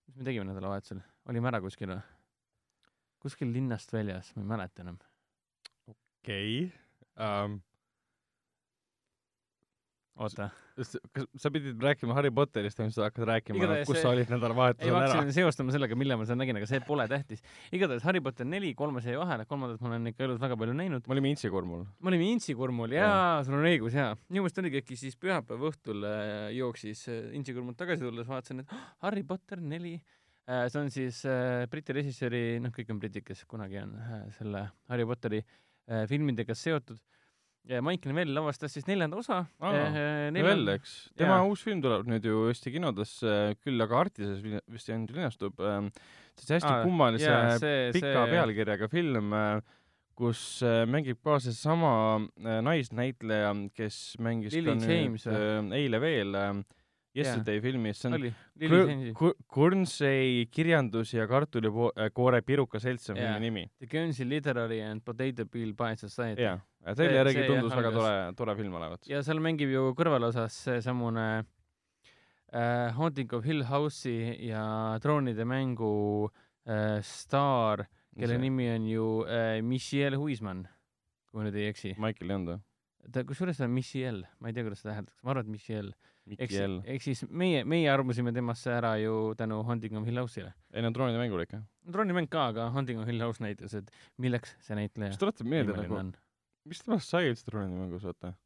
mis 0.08 0.20
me 0.20 0.28
tegime 0.28 0.46
nädalavahetusel, 0.50 1.00
olime 1.32 1.50
ära 1.50 1.60
kuskil 1.64 1.92
või? 1.94 2.02
Kuskil 3.24 3.52
linnast 3.54 3.92
väljas, 3.94 4.32
ma 4.36 4.44
ei 4.44 4.50
mäleta 4.54 4.84
enam. 4.84 4.98
okei 5.88 6.66
um,. 7.20 7.62
oota, 10.14 10.50
kas 10.76 10.92
sa 11.42 11.50
pidid 11.50 11.80
rääkima 11.82 12.14
Harry 12.14 12.30
Potterist 12.34 12.78
või 12.78 12.92
sa 12.94 13.08
hakkad 13.08 13.26
rääkima 13.32 13.58
kus 13.82 13.96
see- 13.96 14.02
sa 14.04 14.12
olid 14.12 14.28
ei 14.28 14.34
nädalavahetusel 14.36 14.94
ma 14.94 15.00
ära? 15.02 15.10
hakkasin 15.10 15.36
seostama 15.36 15.74
sellega, 15.74 15.98
millal 15.98 16.20
ma 16.20 16.26
seda 16.28 16.38
nägin, 16.38 16.60
aga 16.60 16.68
see 16.70 16.80
pole 16.86 17.06
tähtis. 17.10 17.42
igatahes 17.74 18.06
Harry 18.06 18.22
Potter 18.22 18.46
neli, 18.46 18.74
kolmas 18.78 19.08
jäi 19.08 19.16
vahele, 19.18 19.46
kolmandat 19.50 19.82
ma 19.82 19.90
olen 19.90 20.12
ikka 20.12 20.28
elus 20.28 20.40
väga 20.42 20.58
palju 20.60 20.76
näinud. 20.78 21.08
me 21.08 21.16
olime 21.16 21.32
Intsikurmul. 21.34 21.86
me 22.00 22.12
olime 22.12 22.30
Intsikurmul 22.34 22.94
jaa, 22.94 23.42
sul 23.44 23.58
on 23.58 23.70
õigus 23.70 23.96
jaa. 23.98 24.12
minu 24.28 24.44
meelest 24.44 24.60
oligi 24.62 24.82
äkki 24.84 25.00
siis 25.00 25.16
pühapäeva 25.16 25.70
õhtul 25.72 26.04
äh, 26.06 26.50
jooksis 26.58 27.08
äh, 27.08 27.32
Intsikurmult 27.34 27.80
tagasi 27.80 28.06
tulles 28.06 28.28
vaatasin, 28.28 28.62
et 28.62 28.70
oh, 28.70 28.84
Harry 29.08 29.24
Potter 29.26 29.60
neli 29.60 29.96
äh,, 29.98 30.23
see 30.68 30.80
on 30.82 30.90
siis 30.92 31.22
äh, 31.24 31.64
Briti 31.72 31.94
režissööri, 31.96 32.58
noh, 32.60 32.72
kõik 32.74 32.90
on 32.92 32.98
britid, 33.00 33.24
kes 33.24 33.44
kunagi 33.48 33.78
on 33.82 33.94
äh, 33.96 34.24
selle 34.38 34.66
Harry 34.92 35.06
Potteri 35.08 35.38
äh, 35.40 36.04
filmidega 36.10 36.52
seotud 36.58 36.98
ja 37.64 37.78
Mike 37.80 38.10
Neville 38.10 38.34
lavastas 38.36 38.74
siis 38.76 38.84
neljanda 38.84 39.16
osa 39.16 39.38
Novell, 40.36 40.66
eks. 40.74 40.90
tema 41.16 41.38
jaa. 41.38 41.46
uus 41.48 41.62
film 41.64 41.80
tuleb 41.80 42.10
nüüd 42.12 42.26
ju 42.28 42.42
Eesti 42.50 42.74
kinodesse, 42.74 43.30
küll 43.64 43.80
aga 43.80 44.02
Artises 44.04 44.42
vi- 44.44 44.60
vist 44.68 44.90
ainult 44.92 45.14
linastub. 45.16 45.56
see 45.56 45.70
on 45.70 46.58
hästi 46.58 46.68
Aa, 46.74 46.82
kummalise 46.84 47.24
jaa, 47.30 47.56
see- 47.62 47.88
pika 47.96 48.10
see- 48.12 48.34
pealkirjaga 48.34 48.88
film, 48.92 49.32
kus 50.14 50.42
äh, 50.62 50.84
mängib 50.86 51.22
ka 51.24 51.38
seesama 51.42 51.94
äh, 52.36 52.60
naisnäitleja, 52.62 53.54
kes 53.74 54.16
mängis 54.20 54.52
Lily 54.52 54.76
James 54.84 55.24
nüüd 55.24 55.72
äh, 55.72 55.78
eile 55.80 56.00
veel 56.04 56.36
äh, 57.14 57.20
Yesterday 57.20 57.60
filmis, 57.62 57.98
see 58.02 58.08
on 58.10 58.14
oli 58.18 58.30
Lily 58.58 58.68
Kur- 58.74 58.88
Jamesi 58.90 59.12
Kur- 59.14 59.36
Kurnsey 59.54 60.46
kirjandus- 60.50 61.14
ja 61.14 61.26
kartulikoore 61.30 62.40
piruka 62.42 62.80
selts 62.82 63.10
on 63.10 63.16
Jaa. 63.16 63.32
filmi 63.34 63.40
nimi. 63.50 63.70
The 63.78 63.86
Guernsey 63.86 64.26
Literary 64.28 64.80
and 64.82 65.00
Potato 65.04 65.46
Peel 65.46 65.72
Bias 65.74 66.00
Society 66.00 66.42
jaa, 66.42 66.58
See- 66.58 66.94
teile 66.98 67.14
järgi 67.20 67.32
see 67.38 67.46
tundus 67.46 67.70
jah, 67.72 67.78
väga 67.80 67.90
algas- 67.90 68.02
tore, 68.02 68.34
tore 68.36 68.56
film 68.56 68.74
olevat. 68.80 69.06
ja 69.08 69.22
seal 69.22 69.38
mängib 69.38 69.70
ju 69.72 69.94
kõrvalosas 69.94 70.50
seesamune 70.66 71.44
äh, 72.52 72.90
Haunting 72.98 73.32
of 73.32 73.44
Hill 73.44 73.62
House'i 73.64 74.48
ja 74.48 74.98
Troonide 75.02 75.44
mängu 75.44 76.28
äh, 76.66 77.00
staar, 77.02 77.86
kelle 78.18 78.38
nimi 78.38 78.68
on 78.74 78.86
ju 78.86 79.06
äh, 79.26 79.62
Michelle 79.62 80.16
Huisman, 80.16 80.66
kui 81.30 81.40
ma 81.40 81.48
nüüd 81.48 81.56
ei 81.58 81.70
eksi. 81.72 81.94
Michael 81.98 82.30
ei 82.30 82.36
olnud 82.36 82.54
või? 82.56 82.60
ta, 83.12 83.24
kusjuures 83.28 83.58
ta 83.58 83.66
on 83.68 83.74
Michelle, 83.74 84.28
ma 84.40 84.50
ei 84.50 84.56
tea, 84.56 84.66
kuidas 84.66 84.82
seda 84.84 84.96
hääldatakse, 84.98 85.24
ma 85.24 85.34
arvan, 85.34 85.46
et 85.46 85.52
Michelle. 85.54 85.94
ehk 86.94 87.04
siis 87.04 87.24
meie, 87.28 87.64
meie 87.68 87.90
armusime 87.92 88.32
temasse 88.32 88.72
ära 88.72 88.94
ju 89.02 89.34
tänu 89.36 89.60
Haunting 89.68 89.98
of 90.00 90.06
Hill 90.08 90.22
House'ile. 90.22 90.54
ei 90.72 90.84
no 90.84 90.92
troonide 90.96 91.20
mängul 91.20 91.44
ikka. 91.44 91.62
Trooni 91.92 92.16
mäng 92.16 92.30
ka, 92.32 92.48
aga 92.54 92.70
Haunting 92.76 93.02
of 93.02 93.10
Hill 93.10 93.24
House 93.24 93.44
näitas, 93.44 93.74
et 93.76 93.90
milleks 94.18 94.56
see 94.64 94.78
näitleja 94.78 95.12
mis 95.12 95.20
tuletab 95.20 95.50
meelde 95.50 95.76
nagu, 95.76 96.00
on. 96.00 96.14
mis 96.64 96.80
temast 96.84 97.12
sai 97.12 97.28
üldse 97.28 97.48
troonide 97.50 97.76
mängus, 97.76 98.06
vaata? 98.08 98.32
ta 98.32 98.44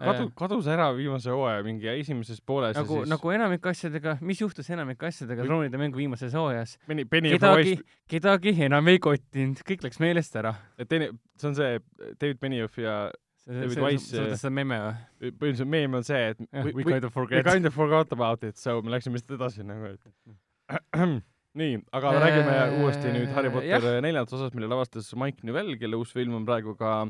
Äh. 0.00 0.06
kadu-, 0.06 0.30
kadus 0.38 0.68
ära 0.70 0.90
viimase 0.96 1.32
hooaja 1.34 1.64
mingi 1.66 1.88
esimeses 1.90 2.40
pooles 2.46 2.76
nagu 2.78 3.00
ja, 3.00 3.04
siis 3.04 3.10
nagu 3.10 3.32
enamik 3.34 3.66
asjadega, 3.72 4.16
mis 4.24 4.40
juhtus 4.40 4.70
enamike 4.70 5.08
asjadega 5.08 5.44
Troonide 5.48 5.80
mängu 5.80 5.98
viimases 6.00 6.36
hooajas? 6.36 6.76
Kedagi 6.86 7.74
kedagi 8.10 8.54
enam 8.68 8.88
ei 8.92 9.00
kottinud, 9.02 9.60
kõik 9.66 9.84
läks 9.84 10.00
meelest 10.02 10.38
ära. 10.38 10.54
teine, 10.86 11.10
see 11.36 11.50
on 11.50 11.58
see 11.58 11.82
David 12.20 12.40
Benioff 12.40 12.78
ja 12.78 13.10
David 13.46 13.80
Wise, 13.82 14.06
sa 14.06 14.20
mõtled 14.22 14.36
seda 14.42 14.52
memme 14.54 14.78
või? 14.84 15.32
põhimõtteliselt 15.32 15.70
meem 15.72 15.94
on 15.98 16.04
see, 16.06 16.22
et 16.34 16.38
we, 16.40 16.62
We 16.70 16.72
we, 16.72 16.84
kind 16.84 17.04
of 17.04 17.10
we 17.10 17.16
forget. 17.16 17.44
kind 17.46 17.66
of 17.66 17.74
forgot 17.74 18.12
about 18.12 18.44
it, 18.44 18.56
so 18.60 18.80
me 18.82 18.92
läksime 18.92 19.16
lihtsalt 19.18 19.38
edasi 19.40 19.64
nagu, 19.66 19.94
et 19.96 20.80
nii, 21.60 21.80
aga 21.98 22.12
Äh, 22.14 22.20
räägime 22.22 22.56
uuesti 22.84 23.10
nüüd 23.16 23.32
Harry 23.34 23.50
Potter 23.50 23.66
jah. 23.90 24.00
neljandast 24.04 24.36
osast, 24.38 24.54
mille 24.54 24.68
lavastas 24.70 25.08
Mike 25.18 25.42
Nivell, 25.48 25.74
kelle 25.80 25.98
uus 25.98 26.12
film 26.14 26.36
on 26.38 26.44
praegu 26.46 26.76
ka 26.78 27.00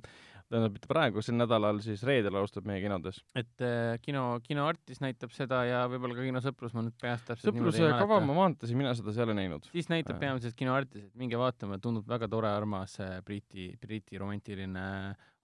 tähendab, 0.51 0.73
mitte 0.75 0.89
praegu, 0.91 1.23
sel 1.23 1.37
nädalal 1.39 1.77
siis 1.85 2.01
reedel 2.09 2.35
alustab 2.41 2.65
meie 2.67 2.81
kinodes. 2.83 3.21
et 3.39 3.63
äh, 3.63 3.99
kino, 4.03 4.41
Kino 4.43 4.65
Artis 4.67 4.99
näitab 5.05 5.31
seda 5.37 5.61
ja 5.69 5.83
võib-olla 5.93 6.17
ka 6.17 6.25
Kino 6.27 6.41
Sõprus, 6.43 6.73
ma 6.75 6.83
nüüd 6.87 6.97
peast 6.99 7.29
täpselt 7.29 7.53
sõpruse 7.53 7.91
kava 8.01 8.19
ma 8.25 8.35
vaatasin, 8.39 8.79
mina 8.81 8.95
seda 8.99 9.13
seal 9.15 9.31
ei 9.35 9.43
näinud. 9.45 9.69
siis 9.75 9.91
näitab 9.93 10.17
Äh. 10.17 10.21
peamiselt 10.25 10.57
Kino 10.59 10.75
Artis, 10.75 11.05
et 11.11 11.15
minge 11.21 11.39
vaatama, 11.39 11.79
tundub 11.79 12.09
väga 12.09 12.27
tore, 12.33 12.49
armas 12.51 12.97
äh, 13.05 13.19
Briti, 13.23 13.75
Briti 13.83 14.19
romantiline 14.19 14.87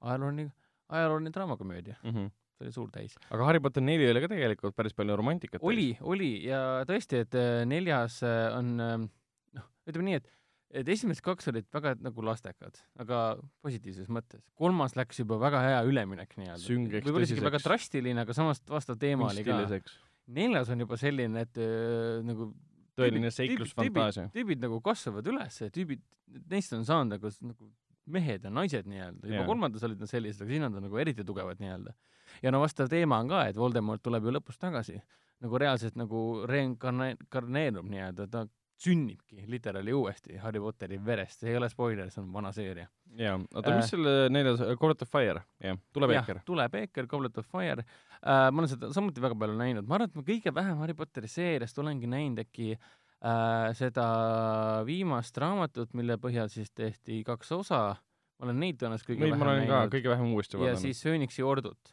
ajalooline, 0.01 0.51
ajalooline 0.89 1.33
draamakomöödia, 1.35 1.97
Mm 2.03 2.11
-hmm. 2.11 2.31
see 2.57 2.67
oli 2.67 2.73
suur 2.73 2.91
täis. 2.91 3.17
aga 3.31 3.45
Harry 3.45 3.61
Potter 3.61 3.83
neli 3.83 4.11
oli 4.11 4.21
ka 4.21 4.29
tegelikult 4.29 4.77
päris 4.77 4.95
palju 4.95 5.17
romantikat. 5.17 5.61
oli, 5.63 5.97
oli 6.01 6.47
ja 6.47 6.85
tõesti, 6.89 7.23
et 7.27 7.35
äh, 7.35 7.65
neljas 7.67 8.23
äh, 8.23 8.57
on 8.57 8.81
ähm, 8.81 9.07
noh, 9.55 9.69
ütleme 9.87 10.11
nii, 10.11 10.15
et 10.23 10.33
et 10.77 10.89
esimesed 10.89 11.23
kaks 11.25 11.49
olid 11.53 11.67
väga 11.73 11.95
nagu 12.03 12.25
lastekad, 12.27 12.81
aga 12.99 13.21
positiivses 13.63 14.09
mõttes. 14.13 14.43
kolmas 14.55 14.97
läks 14.97 15.21
juba 15.23 15.39
väga 15.41 15.63
hea 15.63 15.83
üleminek 15.89 16.35
nii-öelda. 16.37 16.63
Süngeks, 16.65 17.07
tõsiseks. 17.07 17.45
väga 17.45 17.61
drastiline, 17.65 18.21
aga 18.27 18.35
samas 18.37 18.63
vastav 18.69 18.99
teema 18.99 19.31
oli 19.31 19.45
ka. 19.47 19.81
neljas 20.27 20.69
on 20.75 20.81
juba 20.81 20.99
selline, 21.01 21.47
et 21.47 21.59
äh, 21.63 22.23
nagu 22.27 22.51
tõeline 22.97 23.31
seiklusfantaasia. 23.31 24.29
tüübid, 24.35 24.63
nagu 24.63 24.81
kasvavad 24.85 25.27
üles 25.33 25.61
tüübid, 25.75 26.03
neist 26.51 26.73
on 26.77 26.85
saanud 26.89 27.17
nagu, 27.17 27.33
nagu 27.47 27.71
mehed 28.07 28.45
ja 28.45 28.51
naised 28.51 28.87
nii-öelda, 28.91 29.27
juba 29.27 29.41
Jaa. 29.43 29.47
kolmandas 29.49 29.87
olid 29.87 30.03
nad 30.03 30.11
sellised, 30.11 30.43
aga 30.43 30.53
siin 30.53 30.67
on 30.69 30.77
ta 30.77 30.83
nagu 30.85 31.01
eriti 31.03 31.25
tugevad 31.27 31.63
nii-öelda. 31.63 31.95
ja 32.43 32.53
no 32.53 32.61
vastav 32.63 32.91
teema 32.93 33.19
on 33.23 33.31
ka, 33.33 33.47
et 33.51 33.57
Voldemort 33.57 34.03
tuleb 34.03 34.29
ju 34.29 34.35
lõpus 34.37 34.61
tagasi, 34.63 35.01
nagu 35.45 35.59
reaalselt 35.59 35.97
nagu 35.99 36.23
reinkarneerub 36.49 37.89
nii-öelda, 37.91 38.29
ta 38.31 38.47
sünnibki 38.77 39.47
literaali 39.49 39.93
uuesti 39.97 40.37
Harry 40.37 40.61
Potteri 40.61 40.99
verest, 41.05 41.41
see 41.41 41.55
ei 41.55 41.57
ole 41.57 41.69
spoiler, 41.73 42.11
see 42.13 42.21
on 42.21 42.29
vana 42.33 42.53
seeria. 42.53 42.89
jaa, 43.17 43.39
oota, 43.55 43.71
Äh. 43.71 43.77
mis 43.79 43.89
selle 43.95 44.29
neljas, 44.29 44.61
Goblet 44.77 45.03
of 45.03 45.09
Fire, 45.09 45.41
jah, 45.65 45.79
tuleb 45.97 46.13
Eeker., 46.13 46.43
tuleb 46.45 46.75
Eeker, 46.83 47.07
Goblet 47.09 47.39
of 47.41 47.47
Fire 47.49 47.81
äh,, 47.81 48.51
ma 48.53 48.61
olen 48.61 48.69
seda 48.69 48.93
samuti 48.93 49.23
väga 49.25 49.39
palju 49.41 49.57
näinud, 49.57 49.89
ma 49.89 49.97
arvan, 49.97 50.13
et 50.13 50.19
ma 50.21 50.27
kõige 50.27 50.53
vähem 50.55 50.83
Harry 50.85 50.95
Potteri 50.99 51.31
seeriast 51.33 51.79
olengi 51.81 52.11
näinud 52.11 52.45
äkki 52.45 52.75
äh, 52.75 52.91
seda 53.79 54.07
viimast 54.87 55.39
raamatut, 55.41 55.95
mille 55.97 56.19
põhjal 56.21 56.51
siis 56.53 56.69
tehti 56.77 57.23
kaks 57.25 57.53
osa, 57.57 57.81
ma 58.37 58.47
olen 58.47 58.61
neid 58.61 58.77
tõenäoliselt 58.81 59.09
kõige 59.09 59.25
Neid 59.25 59.33
vähem 59.33 59.47
olen 59.47 59.63
ka 59.65 59.79
näinud 59.81 59.95
kõige 59.95 60.13
vähem 60.13 60.33
uuesti 60.37 60.57
ja 60.57 60.61
vaadanud. 60.61 60.83
siis 60.85 61.01
Phoenixi 61.03 61.43
ordut, 61.43 61.93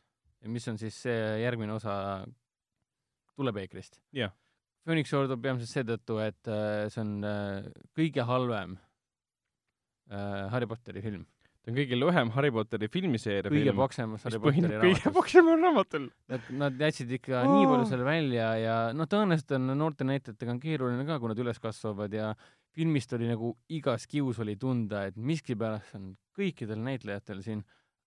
mis 0.52 0.68
on 0.68 0.78
siis 0.82 1.00
see 1.06 1.20
järgmine 1.42 1.74
osa 1.74 1.96
tuleb 3.38 3.62
Eekrist. 3.64 4.02
Jah. 4.16 4.34
Phoenixi 4.84 5.16
ordu 5.16 5.38
peamiselt 5.40 5.72
seetõttu, 5.72 6.18
et 6.20 6.50
äh, 6.52 6.90
see 6.92 7.04
on 7.06 7.14
äh, 7.28 7.68
kõige 7.96 8.26
halvem 8.28 8.76
äh, 10.12 10.50
Harry 10.52 10.68
Potteri 10.68 11.04
film, 11.06 11.24
ta 11.64 11.72
on 11.72 11.78
kõige 11.78 11.96
lühem 12.00 12.32
Harry 12.36 12.52
Potteri 12.52 12.88
filmiseeria 12.92 13.50
kõige 13.52 13.70
film, 13.72 13.78
paksemas 13.80 14.20
mis 14.20 14.26
Harry 14.28 14.40
Potteri 14.44 14.68
kõige 14.68 14.82
raamatus. 14.82 15.14
paksemal 15.20 15.62
raamatul. 15.64 16.10
Nad, 16.34 16.50
nad 16.64 16.82
jätsid 16.86 17.12
ikka 17.20 17.44
Oh. 17.44 17.54
nii 17.56 17.70
palju 17.72 17.86
selle 17.90 18.04
välja 18.08 18.50
ja 18.60 18.76
noh, 18.94 19.08
tõenäoliselt 19.08 19.56
on 19.56 19.72
noorte 19.78 20.04
näitlejatega 20.04 20.52
on 20.52 20.60
keeruline 20.60 21.06
ka, 21.08 21.20
kui 21.20 21.32
nad 21.32 21.40
üles 21.40 21.60
kasvavad 21.64 22.12
ja 22.14 22.34
filmist 22.74 23.14
oli 23.14 23.28
nagu 23.30 23.56
igas 23.70 24.08
kius 24.10 24.40
oli 24.44 24.56
tunda, 24.60 25.06
et 25.08 25.16
miskipärast 25.16 25.96
on 25.96 26.16
kõikidel 26.36 26.80
näitlejatel 26.84 27.42
siin 27.46 27.64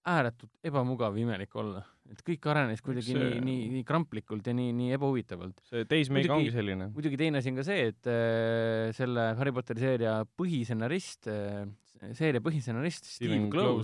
ääretult 0.06 0.50
ebamugav 0.62 1.16
ja 1.16 1.22
imelik 1.24 1.54
olla. 1.56 1.82
et 2.06 2.20
kõik 2.22 2.44
arenes 2.46 2.78
kuidagi 2.80 3.10
See- 3.10 3.18
nii, 3.18 3.40
nii, 3.42 3.62
nii 3.72 3.84
kramplikult 3.84 4.46
ja 4.46 4.52
nii, 4.54 4.70
nii 4.72 4.92
ebahuvitavalt. 4.94 5.58
see 5.66 5.82
Muidugi- 5.84 6.30
ongi 6.30 6.52
selline. 6.54 6.86
muidugi 6.94 7.16
teine 7.18 7.38
asi 7.38 7.50
on 7.50 7.56
ka 7.56 7.64
see, 7.64 7.88
et 7.88 8.06
äh, 8.06 8.92
selle 8.94 9.34
Harry 9.34 9.50
Potteri 9.50 9.80
seeria 9.80 10.24
põhistsenarist 10.38 11.26
äh,, 11.26 11.66
seeria 12.16 12.42
põhistsenarist 12.44 13.08
Steve 13.10 13.40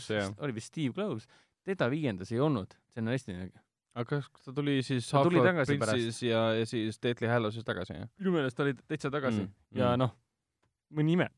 jah., 0.09 0.33
oli 0.42 0.57
vist 0.59 0.72
Steve 0.72 0.94
Kloves, 0.96 1.29
teda 1.66 1.88
viiendas 1.92 2.33
ei 2.33 2.40
olnud 2.42 2.75
stsenaristina 2.92 3.48
aga 3.92 4.09
kas 4.09 4.46
ta 4.46 4.55
tuli 4.57 4.79
siis 4.85 5.09
Ta 5.11 5.22
tuli 5.27 5.42
tagasi 5.44 5.77
Prince'is 5.81 6.22
ja, 6.25 6.42
ja 6.57 6.66
siis 6.68 6.98
Deathly 7.03 7.29
Hallows'is 7.29 7.66
tagasi, 7.66 7.98
jah? 7.98 8.09
minu 8.20 8.35
meelest 8.38 8.61
oli 8.64 8.75
ta 8.79 8.87
täitsa 8.88 9.11
tagasi 9.12 9.42
Mm, 9.42 9.53
mm, 9.53 9.79
ja 9.79 9.92
mm. 9.92 10.01
noh, 10.01 10.12
mõni 10.96 11.16
ime, 11.18 11.29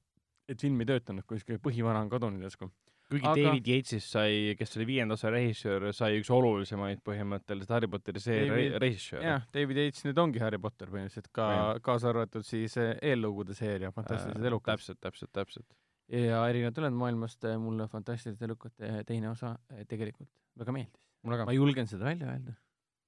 et 0.50 0.60
film 0.60 0.80
ei 0.82 0.88
töötanud, 0.92 1.26
siuke 1.30 1.58
põhivara 1.62 2.02
on 2.04 2.10
kadunud 2.12 2.42
järsku. 2.46 2.68
kuigi 3.10 3.26
Aga-. 3.26 3.42
David 3.48 3.68
Yates'ist 3.70 4.10
sai, 4.14 4.54
kes 4.58 4.76
oli 4.78 4.86
viienda 4.88 5.14
osa 5.18 5.30
režissöör, 5.34 5.88
sai 5.94 6.18
üks 6.20 6.30
olulisemaid 6.34 7.02
põhimõtteliselt 7.06 7.74
Harry 7.74 7.90
Potteri 7.90 8.22
seeria 8.22 8.52
David- 8.52 8.72
re- 8.76 8.82
režissööre. 8.86 9.24
jah, 9.28 9.46
David 9.54 9.82
Yates 9.82 10.06
nüüd 10.06 10.20
ongi 10.22 10.42
Harry 10.42 10.58
Potter 10.62 10.90
põhimõtteliselt 10.94 11.30
ka 11.34 11.48
kaasa 11.84 12.10
arvatud 12.14 12.46
siis 12.46 12.76
eh, 12.80 12.94
eellugude 13.02 13.54
seeria 13.58 13.90
Fantastilised 13.94 14.46
elukad. 14.50 14.78
täpselt, 14.78 15.00
täpselt, 15.02 15.32
täpselt. 15.32 15.66
Ja 16.14 16.42
erinevalt 16.48 16.78
ülejäänud 16.78 17.00
maailmast 17.00 17.44
eh, 17.48 17.56
mulle 17.60 17.88
Fantastilised 17.90 18.42
elukate 18.46 19.02
teine 19.08 19.30
osa 19.30 19.54
eh, 19.70 19.84
tegelikult 19.88 20.30
väga 20.58 20.74
meeldis. 20.76 21.02
ma. 21.24 21.52
julgen 21.52 21.90
seda 21.90 22.04
välja 22.04 22.30
öelda. 22.30 22.54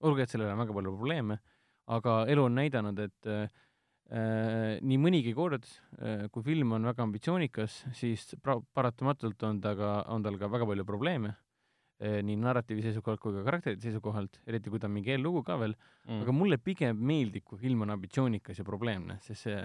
olgugi, 0.03 0.27
et 0.27 0.33
sellel 0.33 0.53
on 0.53 0.59
väga 0.59 0.75
palju 0.77 0.93
probleeme, 0.97 1.39
aga 1.87 2.19
elu 2.29 2.45
on 2.45 2.59
näidanud, 2.59 2.99
et 3.01 3.31
äh, 3.33 3.49
nii 4.83 4.99
mõnigi 5.03 5.33
kord 5.35 5.65
äh,, 5.67 6.29
kui 6.31 6.45
film 6.47 6.77
on 6.77 6.85
väga 6.87 7.03
ambitsioonikas, 7.03 7.85
siis 7.97 8.29
pra- 8.43 8.63
paratamatult 8.75 9.43
on 9.49 9.61
ta 9.61 9.75
ka, 9.79 9.97
on 10.13 10.23
tal 10.23 10.39
ka 10.39 10.51
väga 10.53 10.69
palju 10.69 10.85
probleeme 10.87 11.35
nii 11.97 12.37
narratiivi 12.37 12.83
seisukohalt 12.85 13.21
kui 13.23 13.33
ka 13.39 13.45
karakterite 13.47 13.87
seisukohalt, 13.87 14.41
eriti 14.47 14.73
kui 14.73 14.81
ta 14.81 14.89
on 14.89 14.93
mingi 14.99 15.15
eellugu 15.15 15.41
ka 15.47 15.57
veel 15.61 15.73
mm., 15.73 16.25
aga 16.27 16.35
mulle 16.37 16.59
pigem 16.61 16.99
meeldib, 17.09 17.47
kui 17.49 17.61
film 17.61 17.87
on 17.87 17.95
ambitsioonikas 17.95 18.61
ja 18.61 18.67
probleemne, 18.69 19.17
sest 19.25 19.47
see, 19.47 19.63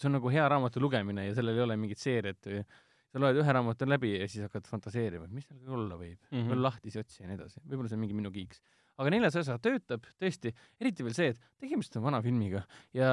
see 0.00 0.08
on 0.08 0.16
nagu 0.16 0.32
hea 0.32 0.46
raamatu 0.48 0.80
lugemine 0.80 1.26
ja 1.26 1.34
sellel 1.36 1.60
ei 1.60 1.66
ole 1.66 1.76
mingit 1.80 2.00
seeriat 2.00 2.48
või 2.48 2.62
sa 3.12 3.20
loed 3.20 3.40
ühe 3.42 3.54
raamatu 3.58 3.88
läbi 3.88 4.14
ja 4.14 4.28
siis 4.30 4.46
hakkad 4.46 4.68
fantaseerima, 4.70 5.28
et 5.28 5.36
mis 5.36 5.48
seal 5.48 5.76
olla 5.76 5.98
võib 6.00 6.16
mm. 6.30 6.46
-hmm. 6.46 6.62
lahtisi 6.64 7.02
otsi 7.02 7.22
ja 7.22 7.28
nii 7.28 7.36
edasi, 7.36 7.60
võib-olla 7.66 7.92
see 7.92 7.98
on 7.98 8.04
mingi 8.06 8.16
minu 8.16 8.32
kiiks. 8.32 8.62
aga 8.96 9.12
neljas 9.12 9.36
osa 9.40 9.58
töötab 9.60 10.08
tõesti, 10.20 10.54
eriti 10.80 11.04
veel 11.04 11.16
see, 11.16 11.34
et 11.34 11.44
tegemist 11.60 11.96
on 12.00 12.08
vana 12.08 12.22
filmiga 12.24 12.64
ja 12.96 13.12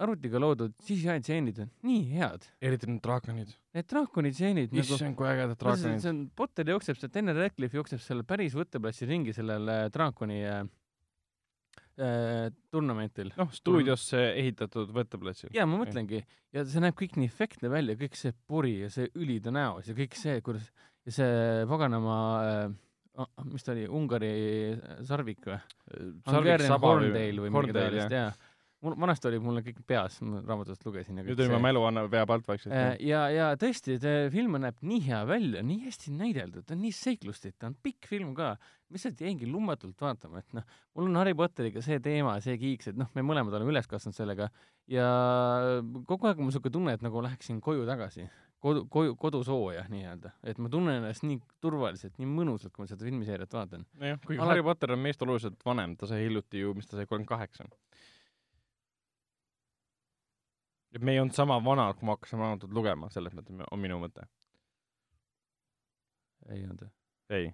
arvutiga 0.00 0.40
loodud 0.42 0.74
tseenid 0.80 1.60
on 1.64 1.70
nii 1.86 2.02
head. 2.14 2.46
eriti 2.62 2.88
need 2.90 3.02
draakonid. 3.04 3.54
Need 3.76 3.88
draakoni 3.92 4.32
tseenid 4.34 4.74
nagu 4.74 4.96
issand, 4.96 5.16
kui 5.18 5.28
ägedad 5.30 5.60
draakonid 5.60 6.02
see. 6.02 6.12
on, 6.12 6.26
Potter 6.36 6.72
jookseb, 6.72 6.98
see 7.00 7.12
Daniel 7.14 7.40
Radcliffe 7.44 7.78
jookseb 7.78 8.02
seal 8.04 8.24
päris 8.28 8.56
võtteplassi 8.58 9.08
ringi 9.10 9.34
sellel 9.36 9.70
äh, 9.70 9.86
draakoni 9.92 10.40
äh, 10.48 10.60
äh, 12.00 12.50
turnamentil. 12.72 13.32
noh, 13.38 13.50
stuudiosse 13.54 14.26
ehitatud 14.40 14.92
võtteplatsil. 14.96 15.52
ja 15.56 15.68
ma 15.68 15.80
mõtlengi 15.82 16.22
ja 16.56 16.66
see 16.66 16.84
näeb 16.84 16.98
kõik 16.98 17.18
nii 17.20 17.30
efektne 17.30 17.72
välja, 17.72 17.98
kõik 18.00 18.18
see 18.18 18.36
pori 18.50 18.78
ja 18.84 18.92
see 18.92 19.10
õli 19.14 19.40
ta 19.44 19.54
näos 19.54 19.90
ja 19.90 19.96
kõik 19.98 20.16
see, 20.18 20.38
kuidas 20.44 20.70
ja 21.06 21.16
see 21.20 21.66
paganama 21.70 22.16
äh,, 22.44 22.70
mis 23.50 23.66
ta 23.66 23.74
oli, 23.74 23.86
Ungari 23.88 24.30
sarvik 25.06 25.44
või? 25.48 25.58
Horndale 26.30 27.42
või 27.44 27.52
midagi 27.52 27.76
taolist, 27.76 28.14
jaa. 28.14 28.30
Mul 28.80 28.94
vanasti 29.00 29.28
oli 29.28 29.38
mul 29.44 29.60
kõik 29.64 29.80
peas, 29.86 30.18
ma 30.24 30.40
raamatust 30.40 30.84
lugesin 30.86 31.18
nüüd 31.20 31.36
oli 31.40 31.50
mu 31.52 31.58
mälu 31.60 31.82
annab 31.84 32.08
veab 32.12 32.30
alt 32.32 32.46
vaikselt 32.48 32.72
Äh,. 32.72 32.94
ja, 33.04 33.26
ja 33.32 33.48
tõesti, 33.60 33.98
see 34.00 34.30
film 34.32 34.56
näeb 34.62 34.78
nii 34.82 35.00
hea 35.08 35.20
välja, 35.28 35.62
nii 35.66 35.82
hästi 35.84 36.14
näideldud, 36.16 36.64
ta 36.68 36.74
on 36.76 36.80
nii 36.86 36.92
seiklustik, 36.96 37.56
ta 37.60 37.68
on 37.68 37.76
pikk 37.82 38.08
film 38.08 38.32
ka, 38.34 38.54
lihtsalt 38.90 39.20
jäingi 39.20 39.46
lummatult 39.50 40.00
vaatama, 40.00 40.40
et 40.40 40.56
noh, 40.56 40.64
mul 40.96 41.10
on 41.10 41.20
Harry 41.20 41.34
Potteriga 41.36 41.82
see 41.84 42.00
teema, 42.00 42.38
see 42.44 42.56
kiiks, 42.60 42.88
et 42.92 42.96
noh, 43.00 43.10
me 43.14 43.22
mõlemad 43.26 43.52
oleme 43.58 43.74
üles 43.74 43.86
kasvanud 43.90 44.16
sellega 44.16 44.48
ja 44.90 45.08
kogu 46.08 46.26
aeg 46.28 46.38
on 46.40 46.46
mul 46.46 46.50
niisugune 46.54 46.72
tunne, 46.78 46.94
et 46.96 47.04
nagu 47.04 47.22
läheksin 47.24 47.60
koju 47.64 47.84
tagasi, 47.88 48.24
kodu, 48.64 48.86
koju, 48.92 49.14
kodusooja 49.20 49.84
nii-öelda, 49.92 50.32
et 50.50 50.58
ma 50.60 50.68
tunnen 50.72 50.98
ennast 51.02 51.24
nii 51.26 51.38
turvaliselt, 51.62 52.16
nii 52.20 52.28
mõnusalt, 52.28 52.72
kui 52.74 52.84
ma 52.84 52.90
seda 52.90 53.06
filmiseeriat 53.06 53.54
vaatan. 53.56 53.84
nojah, 54.00 54.18
kuigi 54.26 54.40
Ala- 54.40 54.54
Harry 54.54 54.64
Potter 54.66 54.92
on 54.96 55.04
meist 55.04 55.22
oluliselt 55.22 55.60
vanem, 55.64 55.96
ta 56.00 56.08
sai 56.10 56.24
hiljuti 56.26 56.64
ju, 56.64 56.74
mis 56.76 56.88
ta 56.90 56.96
sai, 56.98 57.06
kolmkümmend 57.06 57.30
kaheksa. 57.30 57.68
Et 60.94 61.02
me 61.02 61.14
ei 61.14 61.20
olnud 61.22 61.36
sama 61.36 61.58
vanad, 61.64 61.98
kui 61.98 62.08
me 62.08 62.16
hakkasime 62.16 62.44
raamatut 62.44 62.72
lugema, 62.74 63.10
selles 63.14 63.34
mõttes 63.36 63.64
on 63.70 63.80
minu 63.80 64.00
mõte. 64.02 64.26
ei 66.50 66.64
olnud 66.64 66.82
või? 66.82 66.90
ei, 67.36 67.52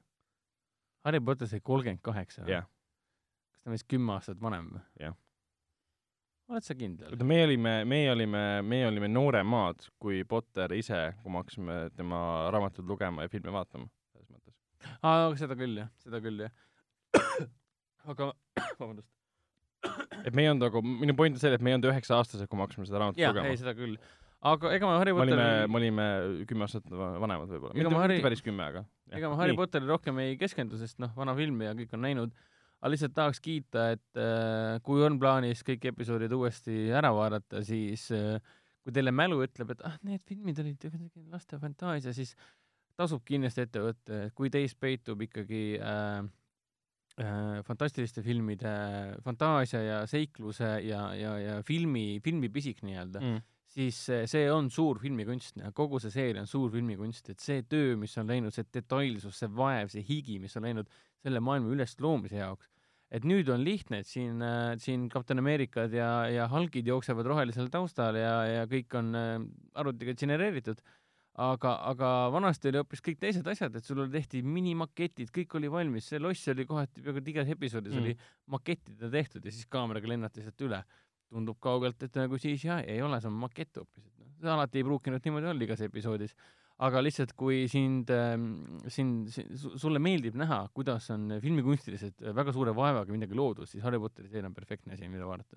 Harry 1.05 1.21
Potter 1.21 1.49
sai 1.51 1.61
kolmkümmend 1.61 2.03
kaheksa 2.03 2.47
või 2.47 2.63
kas 2.63 3.63
ta 3.63 3.71
on 3.71 3.77
vist 3.77 3.89
kümme 3.91 4.15
aastat 4.17 4.41
vanem 4.43 4.69
või? 4.75 4.83
Jah. 5.01 5.17
oled 6.51 6.67
sa 6.67 6.77
kindel? 6.79 7.13
oota, 7.13 7.29
meie 7.29 7.45
olime, 7.49 7.75
meie 7.89 8.13
olime, 8.13 8.45
meie 8.63 8.87
olime 8.89 9.11
nooremad 9.11 9.89
kui 10.03 10.23
Potter 10.29 10.73
ise, 10.79 11.01
kui 11.23 11.33
me 11.33 11.43
hakkasime 11.43 11.79
tema 11.97 12.21
raamatuid 12.55 12.89
lugema 12.89 13.27
ja 13.27 13.33
filme 13.33 13.55
vaatama, 13.55 13.91
selles 14.13 14.31
mõttes. 14.33 14.57
aa, 15.03 15.29
seda 15.43 15.59
küll 15.59 15.83
jah, 15.83 15.93
seda 16.03 16.23
küll 16.25 16.47
jah. 16.47 16.57
aga, 18.13 18.33
vabandust. 18.81 19.16
Et 20.27 20.35
me 20.35 20.45
ei 20.45 20.51
olnud 20.51 20.67
nagu, 20.67 20.83
minu 21.05 21.17
point 21.19 21.37
on 21.37 21.43
see, 21.43 21.53
et 21.57 21.65
me 21.65 21.73
ei 21.73 21.79
olnud 21.79 21.91
üheksa-aastased, 21.93 22.49
kui 22.51 22.59
me 22.59 22.67
hakkasime 22.67 22.89
seda 22.89 23.03
raamatut 23.03 23.23
lugema 23.23 23.53
ei. 23.53 23.61
seda 23.61 23.77
küll. 23.79 23.95
aga 24.51 24.73
ega 24.77 24.91
ma 24.91 24.99
Harry 25.01 25.15
me 25.15 25.25
olime, 25.25 25.39
Potteri, 25.39 25.71
me 25.71 25.81
olime 25.81 26.09
kümme 26.51 26.67
aastat 26.67 26.91
va- 26.91 27.15
vanemad 27.23 27.55
võib-olla. 27.55 27.79
Mitte 27.79 27.95
ma 27.95 28.03
Harry- 28.05 28.21
päris 28.25 28.45
kümme, 28.45 28.69
aga. 28.73 28.85
ega 29.13 29.31
ma 29.33 29.41
Harry 29.41 29.57
Potteri 29.59 29.89
rohkem 29.91 30.21
ei 30.25 30.37
keskendu, 30.41 30.79
sest 30.81 31.01
noh, 31.03 31.15
vana 31.17 31.35
film 31.39 31.65
ja 31.67 31.73
kõik 31.79 31.97
on 31.97 32.05
näinud, 32.07 32.37
aga 32.81 32.93
lihtsalt 32.93 33.17
tahaks 33.17 33.43
kiita, 33.43 33.89
et 33.97 34.21
äh, 34.21 34.77
kui 34.87 35.03
on 35.07 35.19
plaanis 35.23 35.65
kõik 35.67 35.89
episoodid 35.93 36.33
uuesti 36.37 36.87
ära 36.95 37.11
vaadata, 37.17 37.65
siis 37.67 38.11
äh, 38.15 38.39
kui 38.87 38.95
teile 38.95 39.11
mälu 39.15 39.41
ütleb, 39.43 39.73
et 39.75 39.83
ah, 39.89 39.97
need 40.07 40.23
filmid 40.29 40.61
olid 40.63 40.87
laste 41.33 41.59
fantaasia, 41.59 42.13
siis 42.15 42.37
tasub 42.97 43.25
kindlasti 43.27 43.65
ette 43.67 43.83
võtta, 43.83 44.21
et 44.27 44.35
kui 44.37 44.51
teis 44.53 44.77
peitub 44.79 45.25
ikkagi 45.27 45.65
äh, 45.81 46.21
fantastiliste 47.65 48.21
filmide 48.21 48.71
fantaasia 49.25 49.81
ja 49.81 50.01
seikluse 50.11 50.75
ja, 50.85 51.07
ja, 51.17 51.37
ja 51.41 51.55
filmi, 51.65 52.21
filmipisik 52.25 52.83
nii-öelda. 52.85 53.23
Mm., 53.23 53.45
siis 53.77 53.99
see, 54.31 54.45
on 54.53 54.71
suur 54.73 55.01
filmikunst 55.03 55.59
ja 55.61 55.73
kogu 55.77 56.01
see 56.01 56.13
seeria 56.15 56.45
on 56.45 56.49
suur 56.49 56.71
filmikunst, 56.73 57.33
et 57.33 57.43
see 57.43 57.65
töö, 57.69 57.97
mis 58.01 58.15
on 58.21 58.29
läinud, 58.31 58.55
see 58.55 58.65
detailsus, 58.73 59.41
see 59.43 59.51
vaev, 59.53 59.91
see 59.93 60.05
higi, 60.07 60.39
mis 60.41 60.57
on 60.57 60.69
läinud 60.69 60.93
selle 61.25 61.43
maailma 61.45 61.73
ülesloomise 61.75 62.39
jaoks, 62.39 62.71
et 63.17 63.27
nüüd 63.29 63.49
on 63.53 63.63
lihtne, 63.67 64.01
et 64.03 64.09
siin 64.09 64.43
äh,, 64.43 64.77
siin 64.83 65.09
Kapten 65.13 65.43
Ameerikad 65.43 65.95
ja, 65.95 66.11
ja 66.33 66.47
Hulgid 66.51 66.89
jooksevad 66.89 67.29
rohelisel 67.29 67.69
taustal 67.73 68.19
ja, 68.19 68.37
ja 68.49 68.65
kõik 68.71 68.97
on 68.99 69.13
äh, 69.19 69.35
arvutiga 69.79 70.17
genereeritud, 70.19 70.81
aga, 71.37 71.73
aga 71.91 72.11
vanasti 72.33 72.71
oli 72.71 72.81
hoopis 72.81 73.03
kõik 73.05 73.19
teised 73.21 73.47
asjad, 73.51 73.75
et 73.77 73.85
sul 73.85 74.07
tehti 74.13 74.43
minimaketid, 74.43 75.31
kõik 75.35 75.57
oli 75.59 75.71
valmis, 75.73 76.09
see 76.11 76.21
loss 76.23 76.49
oli 76.53 76.65
kohati 76.69 77.05
peaaegu 77.05 77.23
igas 77.33 77.51
episoodis 77.53 77.95
Mm. 77.95 78.03
oli 78.03 78.15
makettidega 78.53 79.11
tehtud 79.13 79.45
ja 79.45 79.53
siis 79.53 79.67
kaameraga 79.69 80.09
lennati 80.09 80.43
sealt 80.43 80.65
üle 80.65 80.83
tundub 81.29 81.59
kaugelt, 81.61 82.03
et 82.03 82.15
nagu 82.17 82.39
siis 82.39 82.65
jah, 82.65 82.83
ei 82.87 83.03
ole, 83.03 83.21
see 83.21 83.29
on 83.29 83.41
makett 83.43 83.77
hoopis, 83.77 84.07
et 84.07 84.19
noh, 84.23 84.31
see 84.41 84.53
alati 84.53 84.81
ei 84.81 84.87
pruukinud 84.87 85.25
niimoodi 85.27 85.51
olla 85.53 85.67
igas 85.67 85.83
episoodis. 85.87 86.37
aga 86.79 87.01
lihtsalt, 87.01 87.33
kui 87.33 87.63
sind 87.73 88.11
ähm,, 88.13 88.51
sind, 88.93 89.31
sulle 89.81 89.99
meeldib 89.99 90.35
näha, 90.37 90.69
kuidas 90.77 91.09
on 91.11 91.39
filmikunstiliselt 91.41 92.21
väga 92.37 92.53
suure 92.53 92.75
vaevaga 92.77 93.13
midagi 93.13 93.35
loodud, 93.35 93.67
siis 93.67 93.83
Harry 93.83 93.99
Potteri 93.99 94.29
seeria 94.29 94.49
on 94.51 94.55
perfektne 94.55 94.93
asi, 94.93 95.09
mida 95.09 95.25
vaadata. 95.25 95.57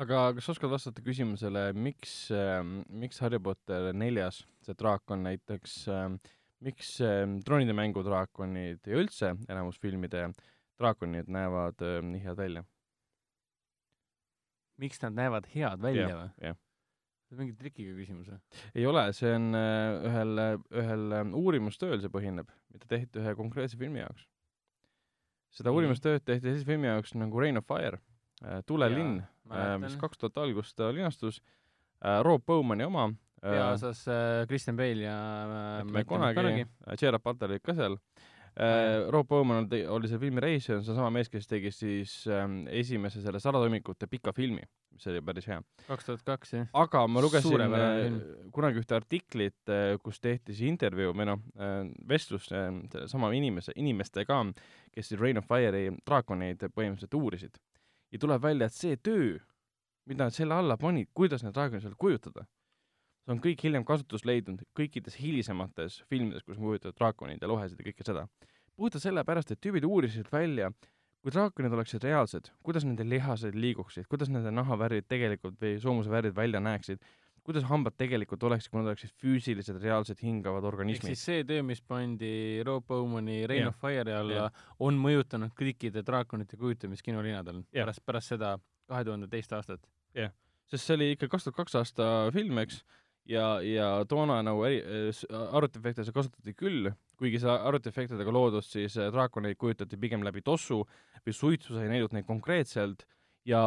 Aga 0.00 0.22
kas 0.38 0.48
oskad 0.54 0.72
vastata 0.72 1.04
küsimusele, 1.04 1.68
miks 1.76 2.30
äh,, 2.34 2.60
miks 2.88 3.20
Harry 3.24 3.40
Potter 3.42 3.92
neljas, 3.92 4.42
see 4.64 4.76
draakon 4.78 5.26
näiteks 5.26 5.76
äh,, 5.92 6.08
miks 6.64 6.96
äh, 7.04 7.26
troonide 7.44 7.76
mängu 7.76 8.04
draakonid 8.06 8.86
ja 8.88 8.98
üldse 9.00 9.34
enamus 9.48 9.80
filmide 9.82 10.30
draakonid 10.80 11.28
näevad 11.30 11.82
nii 12.08 12.22
head 12.24 12.38
välja? 12.38 12.64
miks 14.82 15.02
nad 15.02 15.16
näevad 15.16 15.48
head 15.54 15.82
välja 15.82 16.08
Jah, 16.08 16.20
või? 16.20 16.46
jah. 16.48 16.60
see 17.28 17.36
on 17.36 17.42
mingi 17.42 17.56
trikiga 17.58 17.96
küsimus 17.96 18.30
või? 18.32 18.38
ei 18.74 18.86
ole, 18.88 19.04
see 19.16 19.34
on 19.36 19.50
äh, 19.58 20.06
ühel, 20.10 20.44
ühel 20.82 21.34
uurimustööl 21.38 22.00
see 22.02 22.12
põhineb, 22.12 22.50
mida 22.72 22.88
tehti 22.90 23.22
ühe 23.22 23.34
konkreetse 23.38 23.78
filmi 23.80 24.02
jaoks. 24.02 24.26
seda 25.58 25.74
uurimustööd 25.74 26.24
tehti 26.24 26.48
sellise 26.48 26.68
filmi 26.68 26.90
jaoks 26.90 27.14
nagu 27.18 27.44
Reign 27.44 27.60
of 27.60 27.68
Fire, 27.68 28.00
tulelinn, 28.66 29.20
mäletan. 29.48 29.84
mis 29.84 29.98
kaks 30.00 30.18
tuhat 30.18 30.38
algust 30.42 30.76
ta 30.76 30.90
linastus, 30.94 31.42
Rob 32.26 32.42
Bowmani 32.46 32.84
oma, 32.84 33.10
peaosas 33.42 34.06
äh, 34.08 34.46
Kristen 34.48 34.76
Bale 34.76 35.02
ja 35.02 35.16
äh, 35.42 35.84
Matthew 35.84 36.18
McConaughey, 36.18 36.66
Gerard 37.00 37.22
Butler 37.22 37.50
olid 37.50 37.64
ka 37.64 37.74
seal. 37.78 37.98
Rob 39.08 39.28
Bowman 39.30 39.62
oli, 39.64 39.78
oli 39.88 40.08
see 40.10 40.18
filmi 40.20 40.42
reisija, 40.44 40.76
see 40.84 40.92
on 40.92 40.98
sama 40.98 41.08
mees, 41.14 41.30
kes 41.32 41.46
tegi 41.48 41.70
siis 41.72 42.18
ähm, 42.28 42.66
esimese 42.68 43.22
selle 43.24 43.40
salatoimikute 43.40 44.04
pika 44.12 44.34
filmi, 44.36 44.60
mis 44.92 45.08
oli 45.08 45.22
päris 45.24 45.48
hea. 45.48 45.56
kaks 45.86 46.04
tuhat 46.04 46.24
kaks 46.26 46.52
jah. 46.52 46.66
aga 46.76 47.06
ma 47.08 47.22
lugesin 47.24 47.64
äh, 47.64 48.18
kunagi 48.52 48.82
ühte 48.82 48.98
artiklit, 48.98 49.72
kus 50.04 50.20
tehti 50.20 50.52
siis 50.52 50.68
intervjuu 50.68 51.16
või 51.16 51.30
noh, 51.30 51.40
vestlus 52.12 52.50
äh, 52.52 52.68
sama 53.08 53.32
inimese, 53.32 53.72
inimestega, 53.80 54.42
kes 54.92 55.08
siis 55.14 55.20
Reign 55.22 55.40
of 55.40 55.48
Fire'i 55.48 55.88
draakoneid 56.04 56.68
põhimõtteliselt 56.68 57.16
uurisid. 57.22 57.56
Ja 58.12 58.20
tuleb 58.20 58.42
välja, 58.42 58.68
et 58.68 58.76
see 58.76 58.96
töö, 58.96 59.38
mida 60.08 60.28
nad 60.28 60.36
selle 60.36 60.54
alla 60.54 60.76
panid, 60.80 61.10
kuidas 61.16 61.44
need 61.44 61.54
draakonid 61.56 61.84
seal 61.84 61.98
kujutada, 61.98 62.46
see 63.24 63.34
on 63.34 63.42
kõik 63.42 63.62
hiljem 63.64 63.84
kasutust 63.88 64.26
leidnud 64.28 64.64
kõikides 64.78 65.16
hilisemates 65.20 66.00
filmides, 66.10 66.44
kus 66.46 66.58
kujutavad 66.58 66.98
draakonid 66.98 67.42
ja 67.42 67.50
lohesid 67.50 67.80
ja 67.80 67.90
kõike 67.90 68.06
seda. 68.06 68.26
puhtalt 68.76 69.02
sellepärast, 69.04 69.52
et 69.52 69.60
tüübid 69.60 69.84
uurisid 69.84 70.28
välja, 70.32 70.72
kui 71.22 71.30
draakonid 71.30 71.74
oleksid 71.76 72.04
reaalsed, 72.04 72.50
kuidas 72.66 72.84
nende 72.84 73.04
lihased 73.06 73.54
liiguksid, 73.54 74.08
kuidas 74.10 74.30
nende 74.32 74.50
nahavärvid 74.50 75.06
tegelikult 75.08 75.60
või 75.60 75.76
soomuse 75.80 76.10
värvid 76.10 76.34
välja 76.34 76.60
näeksid, 76.60 76.98
kuidas 77.46 77.64
hambad 77.66 77.96
tegelikult 77.98 78.42
oleksid, 78.46 78.70
kui 78.70 78.80
nad 78.80 78.90
oleksid 78.92 79.12
füüsilised, 79.18 79.78
reaalsed 79.82 80.20
hingavad 80.22 80.62
ehk 80.62 80.72
organismid 80.72 81.16
siis. 81.16 81.24
see 81.26 81.46
töö, 81.48 81.64
mis 81.66 81.82
pandi 81.82 82.62
Rob 82.66 82.86
Bowmani 82.86 83.42
Reign 83.50 83.66
Jah. 83.66 83.74
of 83.74 83.82
Fire'i 83.82 84.14
alla 84.14 84.38
Jah., 84.38 84.64
on 84.78 84.98
mõjutanud 85.02 85.54
kõikide 85.58 86.04
draakonite 86.06 86.58
kujutamist 86.60 87.04
kinolinadel 87.06 87.64
Jah. 87.64 87.82
pärast, 87.82 88.04
pärast 88.06 88.34
seda 88.34 88.56
kahe 88.90 89.04
tuhande 89.08 89.28
teist 89.32 89.52
aastat. 89.56 89.86
sest 90.70 90.86
see 90.86 90.98
oli 90.98 91.12
ikka 91.16 91.28
kaks 91.28 91.48
tuhat 91.48 91.58
kaks 91.58 91.74
aasta 91.80 92.06
film, 92.32 92.58
eks, 92.62 92.82
ja, 93.28 93.46
ja 93.64 93.88
toona 94.08 94.40
nagu 94.44 94.64
eri-, 94.66 94.82
arvutiefekte 95.30 96.04
seal 96.06 96.16
kasutati 96.16 96.54
küll, 96.58 96.90
kuigi 97.20 97.40
see 97.42 97.52
arvutiefektidega 97.52 98.34
loodud 98.34 98.66
siis 98.66 98.96
äh, 98.98 99.10
draakoneid 99.14 99.58
kujutati 99.60 99.98
pigem 100.00 100.24
läbi 100.26 100.42
tossu 100.46 100.82
või 101.22 101.36
suitsu 101.36 101.76
sai 101.76 101.90
näidud 101.90 102.14
neid 102.16 102.26
konkreetselt 102.28 103.06
ja 103.48 103.62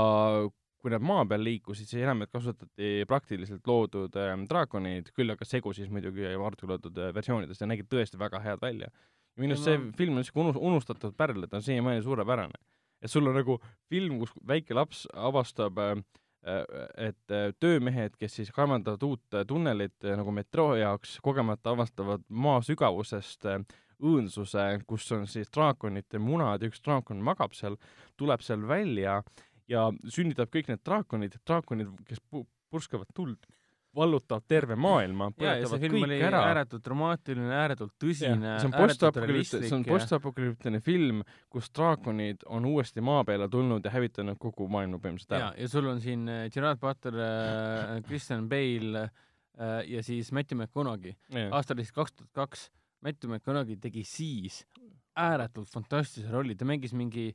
kui 0.85 0.93
nad 0.93 1.01
maa 1.01 1.23
peal 1.25 1.41
liikusid, 1.41 1.89
siis 1.89 2.03
enamjaolt 2.05 2.29
kasutati 2.35 2.89
praktiliselt 3.09 3.65
loodud 3.65 4.13
ähm, 4.21 4.43
draakoneid, 4.49 5.09
küll 5.17 5.33
aga 5.33 5.47
segu 5.49 5.73
siis 5.73 5.89
muidugi 5.89 6.27
arvuti 6.29 6.69
loodud 6.69 6.99
äh, 7.01 7.13
versioonidest 7.15 7.63
ja 7.63 7.69
nägid 7.71 7.89
tõesti 7.89 8.19
väga 8.21 8.43
head 8.43 8.61
välja. 8.61 8.91
ja 8.93 9.41
minu 9.41 9.55
arust 9.55 9.65
see 9.65 9.79
ma- 9.81 9.95
film 9.97 10.13
on 10.13 10.21
niisugune 10.21 10.51
unus-, 10.51 10.61
unustatud 10.69 11.15
pärl, 11.17 11.47
et 11.47 11.55
on 11.57 11.65
siiamaani 11.65 12.03
suurepärane. 12.05 12.61
et 13.01 13.11
sul 13.11 13.25
on 13.25 13.33
nagu 13.33 13.57
film, 13.89 14.19
kus 14.21 14.35
väike 14.47 14.77
laps 14.77 15.07
avastab 15.13 15.81
äh, 15.81 15.95
et 17.01 17.33
äh, 17.33 17.49
töömehed, 17.59 18.13
kes 18.21 18.35
siis 18.37 18.51
kaevandavad 18.53 19.01
uut 19.03 19.33
äh, 19.33 19.47
tunnelit 19.49 20.05
äh, 20.05 20.13
nagu 20.19 20.29
metroo 20.31 20.75
jaoks, 20.77 21.17
kogemata 21.25 21.73
avastavad 21.73 22.21
maa 22.29 22.61
sügavusest 22.61 23.49
äh, 23.49 23.65
õõnsuse, 24.05 24.67
kus 24.85 25.09
on 25.15 25.25
siis 25.25 25.49
draakonite 25.49 26.21
munad 26.21 26.61
ja 26.61 26.69
üks 26.69 26.83
draakon 26.85 27.23
magab 27.25 27.57
seal, 27.57 27.79
tuleb 28.19 28.45
seal 28.45 28.67
välja 28.67 29.23
ja 29.71 29.89
sünnitab 30.07 30.51
kõik 30.53 30.71
need 30.71 30.81
draakonid, 30.85 31.37
draakonid, 31.47 31.93
kes 32.07 32.21
pu- 32.31 32.45
purskavad 32.69 33.09
tuld 33.15 33.47
vallutab 33.95 34.43
terve 34.47 34.75
maailma, 34.79 35.29
põletavad 35.35 35.83
kõik 35.85 36.23
ära. 36.27 36.41
ääretult 36.49 36.83
dramaatiline, 36.83 37.51
ääretult 37.55 37.93
tõsine, 38.01 38.55
see 38.59 38.67
on 38.67 38.73
postapokalüptiline, 38.75 39.69
see 39.69 39.77
on 39.77 39.85
postapokalüptiline 39.87 40.81
film, 40.83 41.21
kus 41.51 41.69
draakonid 41.75 42.43
on 42.51 42.67
uuesti 42.67 43.03
maa 43.05 43.23
peale 43.27 43.47
tulnud 43.51 43.85
ja 43.87 43.93
hävitanud 43.95 44.39
kogu 44.41 44.67
maailma 44.71 44.99
põhimõtteliselt 44.99 45.37
ära., 45.39 45.53
ja 45.61 45.71
sul 45.71 45.87
on 45.91 46.03
siin 46.03 46.27
äh, 46.31 46.43
Gerard 46.53 46.81
Butler 46.83 47.21
äh,, 47.23 47.93
Christian 48.09 48.49
Bale 48.51 49.05
äh, 49.05 49.77
ja 49.93 50.03
siis 50.03 50.33
Matthew 50.35 50.59
McConaughey. 50.59 51.15
aasta 51.51 51.77
oli 51.77 51.87
siis 51.87 51.95
kaks 51.95 52.17
tuhat 52.19 52.31
kaks. 52.35 52.69
Matthew 53.05 53.31
McConaughey 53.31 53.79
tegi 53.79 54.03
siis 54.07 54.65
ääretult 55.15 55.71
fantastilise 55.71 56.31
rolli, 56.33 56.55
ta 56.59 56.67
mängis 56.67 56.93
mingi 56.97 57.29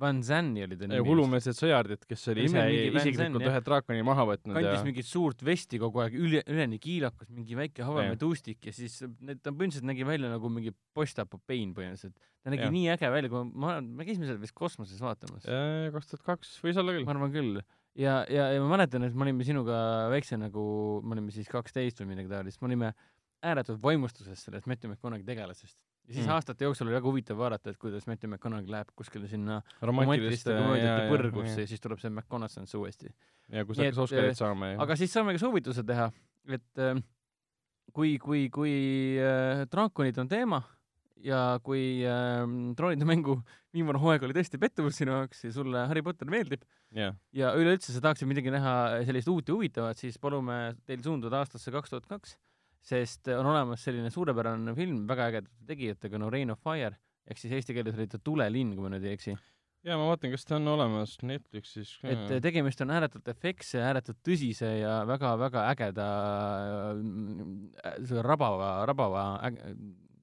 Van 0.00 0.22
Zanni 0.24 0.62
oli 0.64 0.76
ta 0.80 0.86
nimi. 0.88 1.04
hullumeelsed 1.04 1.56
sõjardid, 1.58 2.06
kes 2.08 2.22
oli 2.32 2.46
ise 2.48 2.62
isiklikult 2.88 3.44
ühe 3.44 3.60
draakoni 3.66 4.04
maha 4.06 4.24
võtnud 4.30 4.56
ja 4.56 4.62
kandis 4.64 4.86
mingit 4.86 5.08
suurt 5.08 5.44
vesti 5.44 5.80
kogu 5.82 6.00
aeg, 6.04 6.16
üle, 6.16 6.40
üleni 6.48 6.78
kiilakas, 6.82 7.28
mingi 7.34 7.58
väike 7.58 7.84
habemetuustik 7.84 8.70
ja 8.70 8.74
siis 8.76 8.96
need, 9.20 9.42
ta 9.44 9.52
põhimõtteliselt 9.52 9.88
nägi 9.90 10.08
välja 10.08 10.32
nagu 10.32 10.48
mingi 10.52 10.72
postapopein 10.96 11.76
põhimõtteliselt. 11.76 12.16
ta 12.40 12.54
nägi 12.54 12.64
ja. 12.64 12.72
nii 12.72 12.88
äge 12.94 13.12
välja, 13.12 13.32
kui 13.34 13.44
ma, 13.52 13.76
me 13.84 14.08
käisime 14.08 14.30
seal 14.30 14.40
vist 14.40 14.56
kosmoses 14.56 15.04
vaatamas. 15.04 15.44
kaks 15.44 16.12
tuhat 16.14 16.26
kaks 16.32 16.56
võis 16.64 16.80
olla 16.80 16.96
küll 16.96 17.06
ma. 17.06 17.16
arvan 17.16 17.36
küll. 17.36 17.62
ja, 17.92 18.22
ja, 18.32 18.48
ja 18.56 18.64
ma 18.64 18.72
mäletan, 18.72 19.04
et 19.04 19.12
me 19.12 19.28
olime 19.28 19.44
sinuga 19.44 20.08
väikse 20.14 20.40
nagu, 20.40 20.64
me 21.04 21.18
olime 21.18 21.36
siis 21.36 21.52
kaksteist 21.52 22.00
või 22.00 22.14
midagi 22.14 22.32
taolist, 22.32 22.64
me 22.64 22.72
olime 22.72 22.94
ääretult 23.44 23.82
vaimustuses 23.82 24.48
sellest 24.48 24.68
Matthew 24.70 24.94
McConaughey 24.94 25.26
tegelasest. 25.26 25.76
Ja 26.08 26.14
siis 26.14 26.26
Mm. 26.26 26.32
aastate 26.34 26.64
jooksul 26.64 26.86
oli 26.88 26.96
väga 26.96 27.08
huvitav 27.08 27.38
vaadata, 27.38 27.70
et 27.70 27.78
kuidas 27.78 28.06
Matthew 28.10 28.30
McConaughey 28.30 28.70
läheb 28.70 28.88
kuskile 28.96 29.28
sinna 29.30 29.60
romantiliste 29.82 30.50
komöödiate 30.58 31.04
ja- 31.04 31.10
põrgusse 31.12 31.56
ja- 31.60 31.66
ja 31.66 31.66
siis 31.70 31.80
tuleb 31.80 31.98
see 32.02 32.10
McConaughey 32.10 32.66
uuesti. 32.80 33.12
ja 33.52 33.64
kus 33.64 33.78
Nii 33.78 33.86
hakkas 33.90 33.98
Oscarit 34.06 34.30
äh, 34.34 34.36
saama 34.38 34.66
ja 34.72 34.80
aga 34.82 34.96
siis 34.96 35.12
saame 35.12 35.32
ka 35.32 35.38
soovituse 35.38 35.82
teha, 35.86 36.10
et 36.48 36.78
äh, 36.78 37.00
kui, 37.92 38.18
kui, 38.18 38.48
kui 38.50 38.72
äh, 39.20 39.64
draakonid 39.70 40.18
on 40.18 40.28
teema 40.28 40.62
ja 41.22 41.58
kui 41.62 42.02
äh, 42.02 42.42
troonide 42.76 43.04
mängu 43.06 43.36
viimane 43.72 43.98
hooaeg 44.02 44.22
oli 44.26 44.34
tõesti 44.34 44.58
pettumus 44.58 44.96
sinu 44.98 45.12
jaoks 45.12 45.44
ja 45.44 45.52
sulle 45.54 45.86
Harry 45.86 46.02
Potter 46.02 46.26
meeldib 46.28 46.64
jah, 46.92 47.14
ja 47.32 47.52
üleüldse 47.54 47.92
sa 47.94 48.00
tahaksid 48.00 48.26
midagi 48.28 48.50
näha 48.50 49.04
sellist 49.06 49.28
uut 49.30 49.46
ja 49.48 49.54
huvitavat, 49.54 49.96
siis 50.02 50.18
palume 50.18 50.74
teil 50.84 51.02
suunduda 51.04 51.38
aastasse 51.44 51.70
kaks 51.70 51.90
tuhat 51.94 52.06
kaks, 52.10 52.34
sest 52.82 53.30
on 53.36 53.46
olemas 53.46 53.84
selline 53.86 54.10
suurepärane 54.10 54.74
film 54.74 55.04
väga 55.06 55.30
ägedate 55.30 55.66
tegijatega 55.68 56.18
no 56.18 56.30
Rain 56.32 56.50
of 56.50 56.62
Fire 56.62 56.96
ehk 57.30 57.40
siis 57.40 57.56
eesti 57.58 57.76
keeles 57.76 57.98
oli 57.98 58.08
ta 58.10 58.20
Tulelinn, 58.22 58.74
kui 58.76 58.84
ma 58.84 58.92
nüüd 58.92 59.06
ei 59.06 59.16
eksi. 59.16 59.34
ja 59.86 59.96
ma 59.98 60.06
vaatan, 60.10 60.32
kas 60.34 60.46
ta 60.46 60.56
on 60.58 60.68
olemas 60.74 61.16
Netflixis 61.26 61.96
ka. 62.02 62.10
et 62.10 62.36
äh, 62.38 62.40
tegemist 62.44 62.82
on 62.84 62.92
ääretult 62.94 63.28
efektse, 63.32 63.82
ääretult 63.82 64.20
tõsise 64.26 64.70
ja 64.80 65.00
väga-väga 65.08 65.66
ägeda 65.72 66.08
äh, 67.02 68.00
selle 68.00 68.24
rabava, 68.26 68.74
rabava 68.90 69.26
äg- 69.50 69.60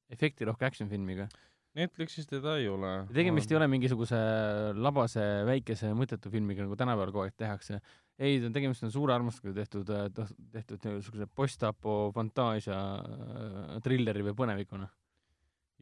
efektirohke 0.10 0.66
action 0.66 0.90
filmiga. 0.92 1.30
Netflixis 1.78 2.26
teda 2.28 2.56
ei 2.58 2.68
ole. 2.68 2.94
tegemist 3.14 3.52
ei 3.52 3.60
ole 3.60 3.68
mingisuguse 3.72 4.20
labase 4.76 5.26
väikese 5.48 5.92
mõttetu 5.96 6.32
filmiga, 6.34 6.66
nagu 6.66 6.76
tänapäeval 6.80 7.14
kogu 7.14 7.28
aeg 7.28 7.36
tehakse. 7.38 7.80
ei, 8.20 8.40
ta 8.44 8.52
tegemist 8.54 8.84
on 8.84 8.94
suure 8.94 9.16
armastusega 9.16 9.56
tehtud, 9.62 9.92
tehtud 10.54 10.88
niisuguse 10.88 11.28
post-apo 11.36 12.00
fantaasia 12.16 12.80
äh, 12.80 13.78
trilleri 13.86 14.26
või 14.28 14.36
põnevikuna. 14.42 14.90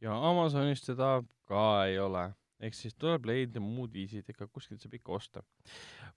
ja 0.04 0.18
Amazonis 0.30 0.84
teda 0.86 1.18
ka 1.50 1.64
ei 1.90 1.98
ole. 2.00 2.30
ehk 2.58 2.74
siis 2.74 2.96
tuleb 2.98 3.28
leida 3.30 3.62
muud 3.62 3.92
viisid, 3.94 4.26
ikka 4.30 4.48
kuskilt 4.50 4.82
saab 4.82 4.96
ikka 4.98 5.14
osta. 5.14 5.44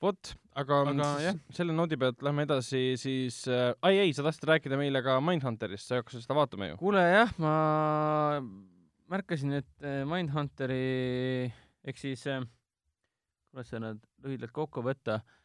vot, 0.02 0.34
aga, 0.54 0.82
Aga 0.92 1.08
siis 1.16 1.26
jah. 1.28 1.40
selle 1.56 1.76
noodi 1.76 1.96
pealt 2.00 2.22
lähme 2.22 2.44
edasi 2.48 2.84
siis 3.00 3.42
äh,, 3.48 3.72
ai 3.82 3.98
ei, 4.04 4.12
sa 4.12 4.24
tahtsid 4.26 4.48
rääkida 4.52 4.76
meile 4.80 5.02
ka 5.04 5.18
Mindhunterist, 5.24 5.88
sa 5.88 5.96
ei 5.96 6.04
hakka 6.04 6.20
seda 6.20 6.36
vaatama 6.36 6.72
ju? 6.72 6.78
kuule 6.84 7.04
jah, 7.08 7.32
ma 7.40 7.56
märkasin, 9.10 9.56
et 9.62 9.84
äh, 9.84 10.04
Mindhunteri 10.08 11.50
ehk 11.80 11.98
siis 11.98 12.28
äh, 12.28 12.44
kuidas 13.50 13.72
seda 13.72 13.86
nüüd 13.88 14.04
lühidalt 14.24 14.52
kokku 14.56 14.84
võtta 14.84 15.22
äh,, 15.22 15.36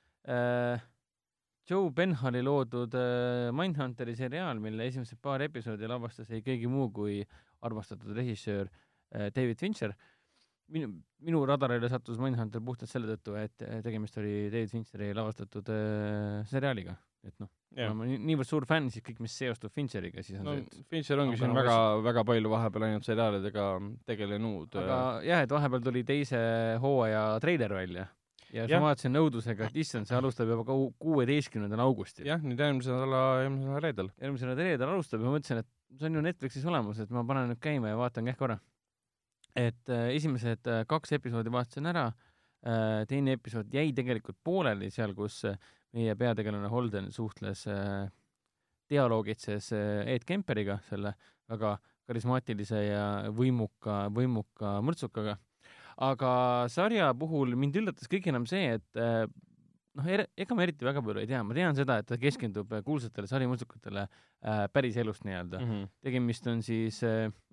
Joe 1.66 1.90
Benhali 1.98 2.44
loodud 2.46 2.94
äh, 2.94 3.52
Mindhunteri 3.56 4.14
seriaal, 4.18 4.60
mille 4.62 4.86
esimesed 4.86 5.18
paar 5.22 5.42
episoodi 5.42 5.88
lavastas 5.90 6.30
ei 6.34 6.44
keegi 6.46 6.70
muu 6.70 6.92
kui 6.94 7.24
armastatud 7.66 8.14
režissöör 8.14 8.70
äh, 8.70 9.32
David 9.34 9.58
Fincher. 9.62 9.96
minu, 10.70 10.88
minu 11.22 11.44
radarile 11.46 11.90
sattus 11.90 12.18
Mindhunter 12.22 12.62
puhtalt 12.66 12.90
selle 12.90 13.10
tõttu, 13.16 13.36
et 13.38 13.62
äh, 13.66 13.82
tegemist 13.86 14.18
oli 14.18 14.48
David 14.54 14.72
Fincheri 14.72 15.12
lavastatud 15.14 15.70
äh, 15.74 16.40
seriaaliga, 16.50 16.96
et 17.26 17.36
noh, 17.42 17.50
jah 17.78 17.94
ma 17.94 18.02
olen 18.06 18.16
nii- 18.16 18.30
niivõrd 18.32 18.50
suur 18.50 18.66
fänn, 18.70 18.90
siis 18.94 19.06
kõik, 19.06 19.20
mis 19.26 19.34
seostub 19.38 19.74
Fincheriga, 19.74 20.24
siis 20.26 20.40
on 20.42 20.50
no 20.50 20.56
see, 20.58 20.66
et 20.66 20.90
Fincher 20.90 21.22
ongi 21.22 21.38
on 21.38 21.42
siin 21.44 21.54
väga, 21.58 21.78
väga 22.06 22.24
palju 22.30 22.54
vahepeal 22.54 22.88
ainult 22.90 23.06
seriaalidega 23.10 23.66
tegelenud. 24.10 24.78
aga 24.82 25.00
jah, 25.26 25.46
et 25.46 25.54
vahepeal 25.54 25.86
tuli 25.86 26.06
teise 26.06 26.42
hooaja 26.82 27.26
treiler 27.46 27.78
välja 27.78 28.08
ja 28.54 28.66
siis 28.66 28.76
ma 28.78 28.90
vaatasin 28.90 29.14
nõudlusega, 29.16 29.70
et 29.70 29.80
issand, 29.82 30.10
see 30.10 30.18
alustab 30.18 30.52
juba 30.52 30.78
kuueteistkümnendal 31.02 31.84
augustil. 31.86 32.28
jah, 32.30 32.42
nüüd 32.44 32.62
järgmise 32.62 32.94
nädala, 32.94 33.22
järgmise 33.46 33.68
nädala 33.68 33.84
reedel. 33.86 34.12
järgmisel 34.22 34.54
reedel 34.60 34.94
alustab 34.94 35.24
ja 35.24 35.30
ma 35.30 35.38
mõtlesin, 35.38 35.64
et 35.64 36.00
see 36.00 36.10
on 36.10 36.20
ju 36.20 36.26
Netflixis 36.26 36.68
olemas, 36.70 37.00
et 37.02 37.14
ma 37.16 37.24
panen 37.28 37.50
nüüd 37.54 37.62
käima 37.64 37.92
ja 37.92 38.00
vaatan 38.00 38.32
kähku 38.32 38.50
ära. 38.50 38.60
et 39.56 39.90
äh, 39.90 40.10
esimesed 40.18 40.68
äh, 40.68 40.84
kaks 40.88 41.16
episoodi 41.16 41.52
vaatasin 41.54 41.88
ära 41.94 42.10
äh,, 42.10 43.06
teine 43.08 43.38
episood 43.40 43.72
jäi 43.74 43.94
tegelikult 43.96 44.38
pooleli 44.44 44.92
seal, 44.92 45.16
kus 45.16 45.44
äh, 45.48 45.58
meie 45.96 46.16
peategelane 46.20 46.70
Holden 46.70 47.12
suhtles 47.16 47.66
äh,, 47.72 48.10
dialoogitses 48.90 49.72
äh, 49.74 50.04
Ed 50.14 50.26
Kemperiga, 50.28 50.80
selle 50.90 51.16
väga 51.50 51.78
karismaatilise 52.06 52.82
ja 52.86 53.06
võimuka, 53.34 54.06
võimuka 54.14 54.80
mõrtsukaga. 54.86 55.38
Aga 55.98 56.32
sarja 56.72 57.12
puhul 57.18 57.56
mind 57.60 57.78
üllatas 57.82 58.10
kõige 58.12 58.32
enam 58.32 58.48
see, 58.50 58.76
et 58.80 59.00
äh, 59.00 59.24
noh, 59.96 60.10
ega 60.12 60.58
ma 60.58 60.66
eriti 60.66 60.88
väga 60.88 61.04
palju 61.06 61.24
ei 61.24 61.30
tea, 61.30 61.42
ma 61.48 61.56
tean 61.56 61.78
seda, 61.78 62.00
et 62.02 62.10
ta 62.10 62.20
keskendub 62.20 62.74
äh, 62.76 62.84
kuulsatele 62.86 63.30
sarimõrtsukatele 63.32 64.06
äh, 64.06 64.66
päris 64.74 65.00
elust 65.02 65.24
nii-öelda 65.28 65.62
mm. 65.62 65.72
-hmm. 65.72 65.92
tegemist 66.04 66.48
on 66.52 66.64
siis, 66.66 67.02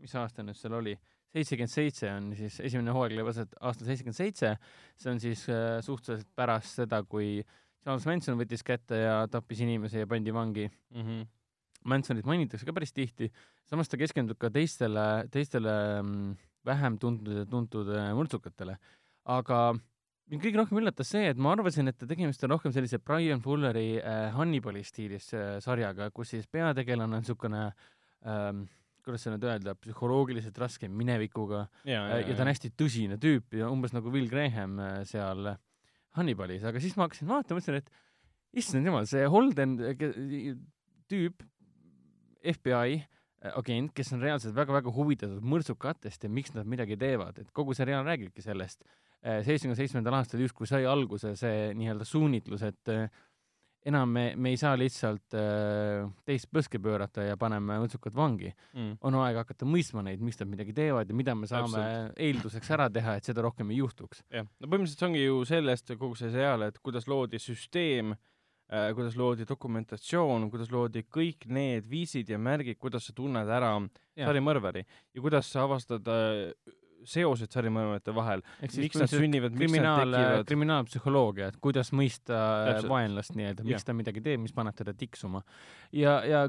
mis 0.02 0.14
aasta 0.18 0.42
nüüd 0.46 0.58
seal 0.58 0.78
oli, 0.80 0.96
seitsekümmend 1.32 1.72
seitse 1.72 2.10
on 2.12 2.30
siis 2.36 2.58
esimene 2.60 2.94
hooaeg 2.94 3.16
leidis 3.16 3.36
aset 3.36 3.54
aastal 3.60 3.88
seitsekümmend 3.88 4.18
seitse, 4.18 4.54
see 5.00 5.12
on 5.12 5.20
siis 5.22 5.44
äh, 5.48 5.78
suhteliselt 5.84 6.28
pärast 6.36 6.82
seda, 6.82 7.02
kui 7.08 7.38
Charles 7.82 8.06
Manson 8.06 8.38
võttis 8.38 8.62
kätte 8.66 9.00
ja 9.00 9.14
tappis 9.30 9.62
inimese 9.64 10.04
ja 10.04 10.08
pandi 10.10 10.34
vangi. 10.34 10.68
Mhm. 10.94 11.22
Mansonit 11.90 12.26
mainitakse 12.28 12.66
ka 12.66 12.74
päris 12.76 12.92
tihti, 12.94 13.26
samas 13.66 13.88
ta 13.90 13.98
keskendub 13.98 14.38
ka 14.38 14.52
teistele, 14.54 15.26
teistele 15.34 15.72
mm, 15.98 16.36
vähem 16.66 16.98
tuntud 17.02 17.42
ja 17.42 17.46
tuntud 17.48 17.88
äh, 17.94 18.12
mõrtsukatele. 18.18 18.76
aga 19.24 19.62
mind 20.30 20.42
kõige 20.42 20.60
rohkem 20.60 20.82
üllatas 20.82 21.10
see, 21.14 21.30
et 21.30 21.40
ma 21.40 21.52
arvasin, 21.56 21.90
et 21.90 22.04
tegemist 22.08 22.42
on 22.44 22.54
rohkem 22.54 22.74
sellise 22.74 22.98
Brian 22.98 23.42
Fulleri 23.44 23.96
äh, 24.00 24.28
Hannibali 24.36 24.84
stiilis 24.86 25.32
äh, 25.34 25.56
sarjaga, 25.64 26.10
kus 26.10 26.34
siis 26.34 26.46
peategelane 26.50 27.18
on 27.18 27.24
niisugune 27.24 27.66
ähm, 28.26 28.64
kuidas 29.02 29.24
seda 29.24 29.36
nüüd 29.36 29.46
öelda, 29.48 29.74
psühholoogiliselt 29.82 30.58
raske 30.62 30.88
minevikuga 30.90 31.66
ja, 31.88 32.04
äh, 32.06 32.22
ja 32.28 32.36
ta 32.36 32.44
on 32.44 32.52
hästi 32.52 32.72
tõsine 32.78 33.18
tüüp 33.22 33.56
ja 33.58 33.70
umbes 33.72 33.94
nagu 33.96 34.12
Will 34.14 34.30
Graham 34.30 34.78
äh, 34.82 35.00
seal 35.08 35.54
Hannibalis, 36.16 36.64
aga 36.68 36.80
siis 36.82 36.94
ma 36.98 37.06
hakkasin 37.06 37.30
vaatama, 37.30 37.58
mõtlesin, 37.58 37.80
et 37.80 38.60
issand 38.62 38.86
jumal, 38.86 39.08
see 39.08 39.24
Holden 39.32 39.78
tüüp, 41.10 41.44
FBI 42.52 43.00
agent, 43.50 43.92
kes 43.96 44.12
on 44.14 44.22
reaalselt 44.22 44.54
väga-väga 44.56 44.92
huvitatud 44.94 45.42
mõrtsukatest 45.42 46.26
ja 46.26 46.30
miks 46.30 46.54
nad 46.54 46.68
midagi 46.68 46.98
teevad, 47.00 47.40
et 47.42 47.50
kogu 47.54 47.74
seriaal 47.74 48.06
räägibki 48.06 48.44
sellest. 48.44 48.84
seitsmekümne 49.22 49.78
seitsmendal 49.78 50.16
aastal 50.18 50.40
justkui 50.42 50.66
sai 50.66 50.84
alguse 50.86 51.34
see 51.38 51.68
nii-öelda 51.78 52.06
suunitlus, 52.06 52.62
et 52.66 52.90
äh, 52.90 53.06
enam 53.86 54.10
me, 54.14 54.24
me 54.36 54.52
ei 54.54 54.58
saa 54.58 54.76
lihtsalt 54.78 55.34
äh, 55.38 56.06
teist 56.26 56.50
põske 56.54 56.78
pöörata 56.82 57.26
ja 57.26 57.36
paneme 57.38 57.80
mõrtsukad 57.82 58.14
vangi 58.14 58.50
mm.. 58.50 58.96
on 59.02 59.18
aeg 59.22 59.40
hakata 59.42 59.66
mõistma 59.66 60.04
neid, 60.06 60.22
miks 60.22 60.38
nad 60.38 60.50
midagi 60.50 60.74
teevad 60.76 61.10
ja 61.10 61.16
mida 61.18 61.34
me 61.38 61.50
saame 61.50 61.84
eelduseks 62.14 62.70
ära 62.74 62.88
teha, 62.94 63.16
et 63.18 63.26
seda 63.26 63.42
rohkem 63.42 63.70
ei 63.74 63.80
juhtuks. 63.82 64.22
jah, 64.30 64.46
no 64.46 64.70
põhimõtteliselt 64.70 65.02
see 65.02 65.10
ongi 65.10 65.24
ju 65.24 65.40
sellest 65.50 65.94
kogu 65.96 66.18
see 66.18 66.30
seriaal, 66.30 66.68
et 66.68 66.78
kuidas 66.82 67.10
loodi 67.10 67.42
süsteem 67.42 68.14
äh,, 68.14 68.22
kuidas 68.96 69.16
loodi 69.20 69.46
dokumentatsioon, 69.48 70.48
kuidas 70.52 70.70
loodi 70.72 71.04
kõik 71.04 71.48
need 71.52 71.88
viisid 71.90 72.30
ja 72.32 72.38
märgid, 72.40 72.78
kuidas 72.80 73.08
sa 73.08 73.16
tunned 73.16 73.48
ära 73.48 73.74
sarimõrvari 74.16 74.84
ja 74.84 75.24
kuidas 75.24 75.50
sa 75.52 75.66
avastad 75.66 76.08
äh, 76.08 76.52
seosed 77.08 77.52
sarimõrvarite 77.52 78.14
vahel, 78.14 78.44
miks 78.62 79.00
nad 79.00 79.10
sünnivad, 79.10 79.56
kriminaal, 79.58 80.14
kriminaalpsühholoogia, 80.48 81.50
et 81.50 81.58
kuidas 81.62 81.90
mõista 81.92 82.36
Täpselt. 82.36 82.68
Täpselt. 82.68 82.92
vaenlast 82.92 83.34
nii-öelda, 83.38 83.66
miks 83.66 83.88
ta 83.88 83.96
midagi 83.96 84.22
teeb, 84.24 84.42
mis 84.44 84.54
paneb 84.56 84.76
teda 84.78 84.94
tiksuma. 84.96 85.42
ja, 85.90 86.20
ja 86.28 86.46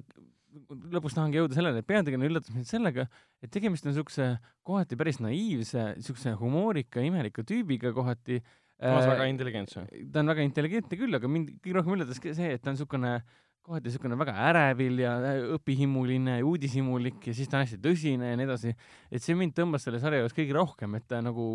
lõpus 0.94 1.16
tahangi 1.18 1.40
jõuda 1.40 1.58
sellele, 1.58 1.82
et 1.82 1.90
peategelane 1.90 2.30
üllatas 2.30 2.54
mind 2.54 2.70
sellega, 2.70 3.08
et 3.42 3.52
tegemist 3.54 3.88
on 3.88 3.92
niisuguse 3.94 4.28
kohati 4.68 4.98
päris 5.00 5.20
naiivse, 5.24 5.94
niisuguse 5.98 6.36
humoorika, 6.40 7.04
imeliku 7.06 7.46
tüübiga 7.48 7.94
kohati. 7.96 8.42
Samas 8.80 9.08
väga 9.08 9.30
intelligentse. 9.32 9.86
ta 10.12 10.24
on 10.24 10.34
väga 10.34 10.46
intelligentne 10.46 11.00
küll, 11.00 11.16
aga 11.20 11.30
mind 11.32 11.56
kõige 11.60 11.78
rohkem 11.80 11.98
üllatas 11.98 12.22
see, 12.24 12.52
et 12.54 12.62
ta 12.62 12.72
on 12.72 12.78
niisugune 12.78 13.16
kohati 13.64 13.88
niisugune 13.88 14.18
väga 14.20 14.34
ärevil 14.50 15.00
ja 15.00 15.14
äh, 15.24 15.46
õpihimuline 15.56 16.40
ja 16.42 16.48
uudishimulik 16.48 17.30
ja 17.30 17.36
siis 17.36 17.52
ta 17.52 17.60
on 17.60 17.66
hästi 17.66 17.80
tõsine 17.84 18.34
ja 18.34 18.40
nii 18.40 18.48
edasi. 18.50 18.74
et 19.12 19.24
see 19.24 19.38
mind 19.40 19.56
tõmbas 19.58 19.88
selle 19.88 20.02
sarja 20.04 20.20
juures 20.20 20.36
kõige 20.36 20.58
rohkem, 20.58 20.98
et 21.00 21.08
ta 21.08 21.22
nagu, 21.24 21.46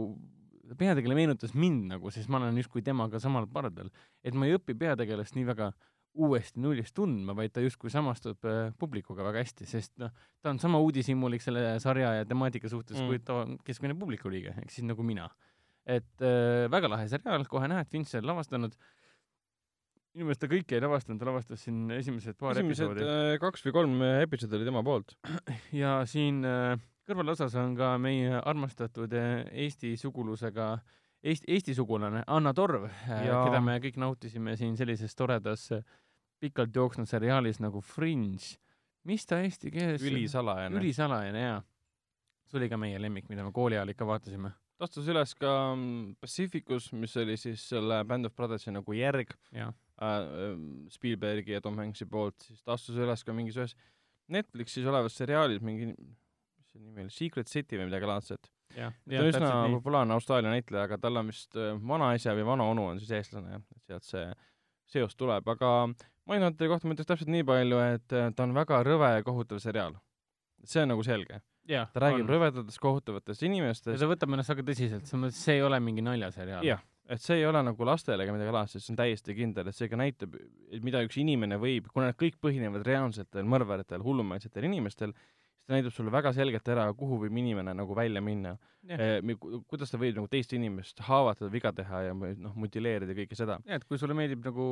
peategelane 0.79 1.19
meenutas 1.19 1.53
mind 1.55 1.93
nagu, 1.93 2.13
sest 2.15 2.31
ma 2.33 2.41
olen 2.41 2.57
justkui 2.63 2.85
temaga 2.85 3.21
samal 3.21 3.49
pardal. 3.53 3.93
et 4.25 4.35
ma 4.35 4.49
ei 4.49 4.57
õpi 4.57 4.77
peategelast 4.79 5.37
nii 5.37 5.49
väga 5.51 5.73
uuesti 6.19 6.61
nullist 6.61 6.97
tundma, 6.97 7.35
vaid 7.37 7.53
ta 7.55 7.63
justkui 7.63 7.93
samastub 7.93 8.49
äh, 8.49 8.73
publikuga 8.81 9.27
väga 9.29 9.45
hästi, 9.45 9.69
sest 9.69 9.93
noh, 10.01 10.11
ta 10.43 10.51
on 10.55 10.59
sama 10.63 10.81
uudishimulik 10.83 11.45
selle 11.45 11.77
sarja 11.83 12.15
ja 12.17 12.27
temaatika 12.27 12.71
suhtes 12.73 12.99
mm. 12.99 13.11
kui 13.11 13.21
ta 13.23 13.45
keskmine 13.69 13.95
publiku 13.99 14.33
liige, 14.33 14.57
ehk 14.63 14.73
siis 14.73 14.89
nagu 14.89 15.05
mina. 15.07 15.29
Et 15.89 16.25
äh, 16.25 16.69
väga 16.71 16.91
lahe 16.93 17.09
seriaal, 17.09 17.47
kohe 17.49 17.69
näed, 17.71 17.89
Fincher 17.89 18.25
lavastanud 18.27 18.77
äh, 18.77 18.95
minu 20.19 20.29
meelest 20.29 20.43
ta 20.43 20.51
kõike 20.51 20.77
ei 20.77 20.83
lavastanud, 20.83 21.21
ta 21.21 21.29
lavastas 21.29 21.65
siin 21.65 21.89
esimesed 21.95 22.39
paar 22.41 22.57
esimesed 22.57 22.91
episoodi. 22.91 23.07
äh, 23.07 23.39
kaks 23.43 23.65
või 23.67 23.75
kolm 23.77 23.97
äh, 24.03 24.21
episoodi 24.27 24.59
oli 24.59 24.69
tema 24.69 24.83
poolt. 24.87 25.15
ja 25.83 25.99
siin 26.11 26.43
äh, 26.49 26.75
kõrvalosas 27.09 27.55
on 27.61 27.77
ka 27.79 27.93
meie 28.03 28.41
armastatud 28.41 29.15
äh, 29.15 29.47
Eesti 29.67 29.95
sugulusega, 30.01 30.73
Eesti, 31.23 31.51
Eesti 31.55 31.75
sugulane 31.79 32.25
Anna 32.27 32.55
Torv, 32.55 32.89
keda 33.07 33.63
me 33.65 33.79
kõik 33.83 33.99
nautisime 33.99 34.55
siin 34.59 34.77
sellises 34.79 35.17
toredas 35.19 35.69
pikalt 36.39 36.75
jooksnud 36.75 37.11
seriaalis 37.11 37.59
nagu 37.63 37.83
Fringe. 37.83 38.59
mis 39.09 39.27
ta 39.27 39.41
eesti 39.43 39.71
keeles 39.75 40.03
ülisalajane. 40.03 40.79
ülisalajane, 40.79 41.43
jaa. 41.43 41.61
see 42.47 42.59
oli 42.61 42.69
ka 42.71 42.79
meie 42.79 43.01
lemmik, 43.03 43.27
mida 43.29 43.43
me 43.43 43.51
kooli 43.53 43.75
ajal 43.79 43.91
ikka 43.95 44.07
vaatasime 44.07 44.53
ta 44.53 44.68
astus 44.85 45.09
üles 45.11 45.35
ka 45.39 45.53
mm, 45.75 46.19
Pacificus, 46.23 46.91
mis 46.97 47.17
oli 47.21 47.37
siis 47.41 47.63
selle 47.71 48.01
Band 48.09 48.29
of 48.29 48.35
Brothersi 48.37 48.73
nagu 48.75 48.95
järg 48.97 49.33
äh, 49.55 49.71
ähm, 50.05 50.87
Spielbergi 50.93 51.57
ja 51.57 51.63
Tom 51.65 51.79
Hanks'i 51.81 52.07
poolt, 52.11 52.39
siis 52.47 52.63
ta 52.63 52.77
astus 52.77 52.99
üles 52.99 53.25
ka 53.27 53.35
mingis 53.37 53.59
ühes 53.59 53.75
Netflixis 54.33 54.87
olevas 54.89 55.17
seriaalis 55.17 55.63
mingi, 55.65 55.89
mis 55.97 56.71
see 56.73 56.83
nimi 56.83 57.07
oli, 57.07 57.15
Secret 57.15 57.51
City 57.51 57.81
või 57.81 57.89
midagi 57.89 58.11
laadset. 58.11 58.51
ta 59.09 59.23
on 59.23 59.31
üsna 59.33 59.53
populaarne 59.79 60.15
Austraalia 60.19 60.53
näitleja, 60.53 60.85
aga 60.85 61.01
tal 61.01 61.23
on 61.23 61.33
vist 61.33 61.57
äh, 61.57 61.75
vanaisa 61.95 62.37
või 62.37 62.47
vanaonu 62.53 62.91
on 62.93 63.03
siis 63.03 63.15
eestlane 63.19 63.57
jah, 63.57 63.67
et 63.77 63.93
sealt 63.93 64.09
see 64.09 64.29
seos 64.89 65.19
tuleb, 65.19 65.49
aga 65.49 65.91
Mindhunteri 66.29 66.69
kohta 66.69 66.85
ma 66.85 66.93
ütleks 66.93 67.09
täpselt 67.09 67.31
nii 67.33 67.45
palju, 67.49 67.79
et 67.97 68.13
äh, 68.13 68.31
ta 68.37 68.45
on 68.45 68.53
väga 68.57 68.83
rõve 68.85 69.15
ja 69.15 69.25
kohutav 69.25 69.63
seriaal. 69.65 69.97
see 70.65 70.83
on 70.83 70.93
nagu 70.93 71.05
selge 71.07 71.41
ta 71.69 72.05
räägib 72.05 72.25
on. 72.25 72.31
rõvedatest 72.35 72.81
kohutavatest 72.83 73.45
inimestest. 73.49 73.95
ja 73.95 74.01
ta 74.01 74.11
võtab 74.11 74.35
ennast 74.35 74.55
väga 74.55 74.67
tõsiselt, 74.71 75.09
selles 75.09 75.25
mõttes 75.27 75.43
see 75.45 75.59
ei 75.59 75.65
ole 75.67 75.81
mingi 75.85 76.05
naljaseriaal. 76.05 76.67
jah, 76.67 76.85
et 77.09 77.25
see 77.25 77.41
ei 77.41 77.49
ole 77.49 77.63
nagu 77.65 77.89
lastele 77.89 78.25
ega 78.25 78.37
midagi 78.37 78.55
laadset, 78.55 78.85
see 78.85 78.95
on 78.95 79.01
täiesti 79.01 79.37
kindel, 79.37 79.71
et 79.71 79.77
see 79.77 79.91
ka 79.91 79.99
näitab, 80.01 80.37
mida 80.85 81.03
üks 81.07 81.19
inimene 81.21 81.61
võib, 81.61 81.91
kuna 81.93 82.11
need 82.11 82.21
kõik 82.21 82.39
põhinevad 82.45 82.87
reaalsetel 82.87 83.49
mõrvaritel, 83.49 84.05
hullumeelsetel 84.05 84.69
inimestel, 84.69 85.15
siis 85.15 85.69
ta 85.69 85.77
näitab 85.77 85.95
sulle 85.97 86.13
väga 86.13 86.33
selgelt 86.37 86.69
ära, 86.73 86.89
kuhu 86.97 87.21
võib 87.25 87.37
inimene 87.41 87.75
nagu 87.77 87.97
välja 87.97 88.23
minna. 88.25 88.57
Eh, 88.89 89.19
kuidas 89.69 89.91
ta 89.93 89.99
võib 90.01 90.17
nagu 90.17 90.29
teist 90.33 90.53
inimest 90.57 91.03
haavatada, 91.05 91.51
viga 91.53 91.73
teha 91.77 92.03
ja 92.07 92.15
noh, 92.17 92.55
mutileerida 92.57 93.17
kõike 93.17 93.37
seda. 93.37 93.59
jah, 93.67 93.81
et 93.81 93.85
kui 93.85 94.01
sulle 94.01 94.17
meeldib 94.17 94.45
nagu 94.47 94.69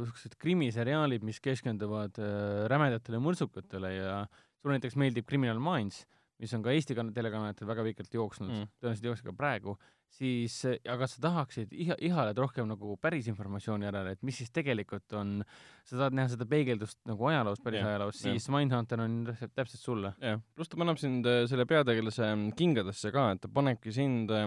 niisugused 0.00 0.34
krimiseriaalid, 0.40 1.26
mis 1.26 1.38
keskenduvad 1.44 2.18
äh, 2.18 2.66
rämedatele 2.72 3.20
mõrtsukatele 3.22 3.92
ja 3.94 4.18
sulle 4.62 4.78
näiteks 4.78 4.96
meeldib 5.00 5.28
Criminal 5.28 5.60
Minds, 5.62 6.04
mis 6.38 6.52
on 6.54 6.62
ka 6.62 6.74
Eesti 6.74 6.94
telekanalitel 6.94 7.66
väga 7.66 7.84
pikalt 7.88 8.12
jooksnud 8.14 8.50
mm., 8.50 8.74
tõenäoliselt 8.78 9.08
jookseb 9.08 9.30
ka 9.30 9.34
praegu, 9.38 9.74
siis 10.14 10.54
aga 10.88 11.06
sa 11.10 11.22
tahaksid 11.22 11.72
iha, 11.74 11.96
ihaled 12.08 12.38
rohkem 12.38 12.68
nagu 12.70 12.94
päris 13.02 13.26
informatsiooni 13.30 13.88
järele, 13.88 14.14
et 14.14 14.22
mis 14.26 14.38
siis 14.40 14.52
tegelikult 14.54 15.16
on, 15.18 15.38
sa 15.82 15.96
tahad 15.98 16.16
näha 16.16 16.30
seda 16.32 16.46
peegeldust 16.48 17.00
nagu 17.10 17.28
ajaloos, 17.30 17.62
päris 17.64 17.82
yeah, 17.82 17.90
ajaloos, 17.92 18.20
siis 18.22 18.46
yeah. 18.46 18.54
Mindhunter 18.54 19.02
on 19.02 19.16
täpselt, 19.28 19.54
täpselt 19.58 19.82
sulle. 19.82 20.12
jah 20.20 20.36
yeah., 20.36 20.44
pluss 20.54 20.70
ta 20.72 20.80
paneb 20.80 21.00
sind 21.02 21.26
äh, 21.28 21.42
selle 21.50 21.66
peategelase 21.68 22.28
mm, 22.28 22.52
kingadesse 22.58 23.12
ka, 23.14 23.26
et 23.34 23.42
ta 23.44 23.50
panebki 23.52 23.94
sind 23.94 24.32
äh, 24.34 24.46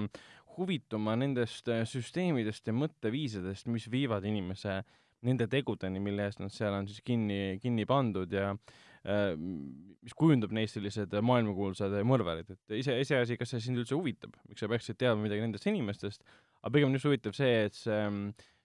huvituma 0.57 1.17
nendest 1.19 1.69
äh, 1.71 1.83
süsteemidest 1.87 2.71
ja 2.71 2.75
mõtteviisidest, 2.75 3.67
mis 3.71 3.87
viivad 3.91 4.25
inimese 4.27 4.81
nende 5.27 5.45
tegudeni, 5.51 6.01
mille 6.01 6.25
eest 6.25 6.41
nad 6.41 6.53
seal 6.53 6.73
on 6.73 6.87
siis 6.89 7.03
kinni, 7.05 7.59
kinni 7.61 7.85
pandud 7.89 8.31
ja 8.33 8.55
mis 9.01 10.13
kujundab 10.17 10.53
neist 10.53 10.77
sellised 10.77 11.13
maailmakuulsad 11.25 11.93
mõrvarid, 12.05 12.51
et 12.53 12.75
ise, 12.77 12.99
iseasi, 13.01 13.37
kas 13.39 13.53
see 13.53 13.63
sind 13.65 13.81
üldse 13.81 13.97
huvitab, 13.97 14.35
miks 14.49 14.61
sa 14.61 14.69
peaksid 14.69 14.99
teadma 15.01 15.25
midagi 15.25 15.41
nendest 15.41 15.65
inimestest, 15.69 16.25
aga 16.61 16.73
pigem 16.75 16.91
on 16.91 16.97
just 16.97 17.09
huvitav 17.09 17.33
see, 17.37 17.63
et 17.65 17.77
see 17.77 18.01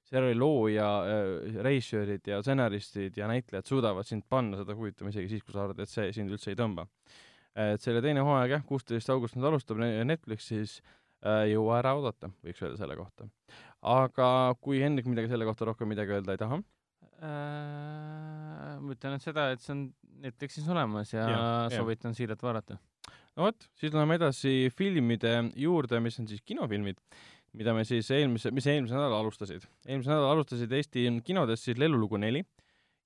seriaali 0.06 0.36
looja 0.38 0.90
äh,, 1.02 1.62
režissöörid 1.66 2.28
ja 2.30 2.42
stsenaristid 2.42 3.16
ja 3.18 3.30
näitlejad 3.30 3.66
suudavad 3.66 4.06
sind 4.06 4.26
panna 4.28 4.60
seda 4.60 4.76
huvitama 4.78 5.10
isegi 5.10 5.32
siis, 5.32 5.42
kui 5.46 5.56
sa 5.56 5.64
arvad, 5.64 5.80
et 5.82 5.90
see 5.90 6.12
sind 6.14 6.30
üldse 6.30 6.52
ei 6.52 6.58
tõmba. 6.58 6.86
et 7.56 7.80
selle 7.80 8.02
teine 8.04 8.20
hooaeg 8.20 8.52
jah, 8.52 8.64
kuusteist 8.68 9.10
august 9.10 9.36
nüüd 9.38 9.48
alustab 9.48 9.80
Netflixis 9.80 10.78
äh,, 11.24 11.48
jõua 11.50 11.80
ära 11.80 11.96
oodata, 11.98 12.30
võiks 12.44 12.62
öelda 12.62 12.78
selle 12.84 12.96
kohta. 13.00 13.28
aga 13.80 14.28
kui 14.60 14.84
Hendrik 14.84 15.08
midagi 15.10 15.32
selle 15.32 15.48
kohta 15.48 15.72
rohkem 15.72 15.90
midagi 15.90 16.14
öelda 16.14 16.36
ei 16.36 16.44
taha 16.44 16.60
äh,? 17.22 18.76
ma 18.80 18.92
ütlen, 18.92 19.16
et 19.16 19.24
seda, 19.24 19.48
et 19.54 19.62
see 19.62 19.72
on 19.74 19.86
Netflixis 20.24 20.66
olemas 20.72 21.12
ja, 21.14 21.26
ja 21.30 21.46
soovitan 21.72 22.14
siiralt 22.16 22.42
vaadata. 22.44 22.78
no 23.36 23.48
vot, 23.48 23.68
siis 23.78 23.94
läheme 23.94 24.18
edasi 24.18 24.68
filmide 24.76 25.36
juurde, 25.56 26.00
mis 26.04 26.18
on 26.20 26.28
siis 26.30 26.42
kinofilmid, 26.46 27.00
mida 27.56 27.74
me 27.76 27.84
siis 27.88 28.10
eelmise, 28.14 28.52
mis 28.54 28.68
eelmisel 28.68 28.98
nädalal 28.98 29.24
alustasid. 29.24 29.64
eelmisel 29.86 30.14
nädalal 30.14 30.36
alustasid 30.36 30.72
Eesti 30.72 31.06
kinodes 31.24 31.64
siis 31.64 31.78
Lellulugu 31.80 32.20
neli 32.20 32.44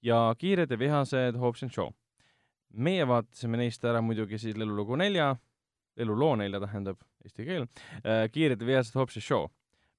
ja 0.02 0.22
Kiired 0.38 0.70
ja 0.70 0.78
vihased 0.78 1.38
Hobbs 1.38 1.62
and 1.66 1.74
Shaw. 1.74 1.90
meie 2.70 3.06
vaatasime 3.06 3.58
neist 3.58 3.84
ära 3.84 4.02
muidugi 4.02 4.38
siis 4.38 4.56
Lellulugu 4.56 4.96
nelja, 4.96 5.34
Lelluloo 5.98 6.36
nelja 6.38 6.60
tähendab 6.62 7.00
eesti 7.24 7.46
keel 7.46 7.66
äh,, 8.04 8.26
Kiired 8.32 8.60
ja 8.62 8.66
vihased 8.74 8.98
Hobbs 8.98 9.18
and 9.18 9.26
Shaw 9.26 9.48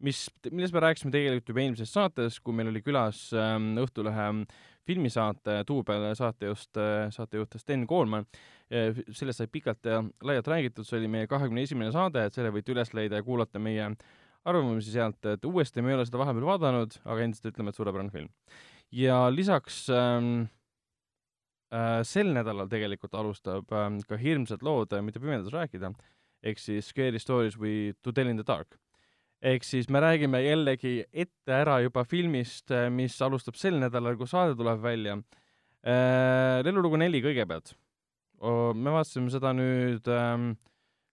mis, 0.06 0.26
millest 0.52 0.76
me 0.76 0.84
rääkisime 0.84 1.14
tegelikult 1.14 1.52
juba 1.52 1.64
eelmises 1.64 1.94
saates, 1.94 2.40
kui 2.44 2.56
meil 2.58 2.72
oli 2.72 2.82
külas 2.86 3.28
ähm, 3.38 3.74
Õhtulehe 3.82 4.28
filmisaate 4.88 5.62
Duubel 5.68 6.10
saatejuht, 6.18 6.80
äh, 6.82 7.06
saatejuht 7.14 7.60
Sten 7.62 7.86
Koolman. 7.88 8.28
sellest 8.72 9.42
sai 9.42 9.50
pikalt 9.52 9.84
ja 9.84 9.98
laialt 10.24 10.48
räägitud, 10.48 10.88
see 10.88 11.02
oli 11.02 11.10
meie 11.12 11.28
kahekümne 11.28 11.66
esimene 11.66 11.92
saade, 11.92 12.22
et 12.24 12.34
selle 12.34 12.54
võite 12.56 12.72
üles 12.72 12.94
leida 12.96 13.20
ja 13.20 13.26
kuulata 13.26 13.60
meie 13.60 13.90
arvamusi 14.48 14.94
sealt, 14.94 15.20
et 15.28 15.44
uuesti 15.46 15.84
me 15.84 15.92
ei 15.92 15.98
ole 15.98 16.06
seda 16.08 16.22
vahepeal 16.22 16.46
vaadanud, 16.48 16.96
aga 17.04 17.26
endiselt 17.26 17.50
ütleme, 17.52 17.74
et 17.74 17.76
suurepärane 17.76 18.14
film. 18.14 18.30
ja 18.96 19.18
lisaks 19.28 19.90
ähm, 19.92 20.48
äh, 21.76 22.00
sel 22.08 22.32
nädalal 22.32 22.72
tegelikult 22.72 23.14
alustab 23.20 23.76
ähm, 23.76 24.00
ka 24.08 24.16
Hirmsad 24.16 24.64
lood, 24.64 24.96
mida 25.04 25.20
pimedas 25.20 25.52
rääkida, 25.52 25.92
ehk 26.42 26.64
siis 26.64 26.88
Scary 26.96 27.20
Stories 27.20 27.60
või 27.60 27.92
To 28.02 28.16
tell 28.16 28.32
in 28.32 28.40
the 28.40 28.48
dark 28.48 28.80
ehk 29.42 29.66
siis 29.66 29.90
me 29.90 30.02
räägime 30.02 30.42
jällegi 30.44 31.02
ette 31.12 31.54
ära 31.56 31.80
juba 31.82 32.04
filmist, 32.06 32.70
äh, 32.74 32.90
mis 32.94 33.18
alustab 33.26 33.58
sel 33.58 33.80
nädalal, 33.82 34.18
kui 34.20 34.30
saade 34.30 34.56
tuleb 34.58 34.82
välja. 34.84 35.18
Äh, 35.82 36.62
lellulugu 36.66 37.00
neli 37.02 37.24
kõigepealt. 37.26 37.76
me 38.42 38.90
vaatasime 38.90 39.30
seda 39.30 39.52
nüüd 39.54 40.08
ähm, 40.10 40.56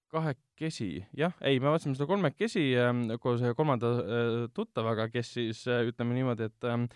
kahekesi, 0.09 1.05
jah, 1.17 1.35
ei, 1.45 1.59
me 1.61 1.69
vaatasime 1.69 1.97
seda 1.97 2.07
kolmekesi 2.09 2.63
ähm, 2.81 3.03
koos 3.21 3.43
ühe 3.45 3.53
kolmanda 3.57 3.91
äh, 4.01 4.37
tuttavaga, 4.57 5.11
kes 5.13 5.35
siis 5.37 5.61
ütleme 5.69 6.17
niimoodi, 6.17 6.49
et 6.49 6.69
ähm, 6.69 6.87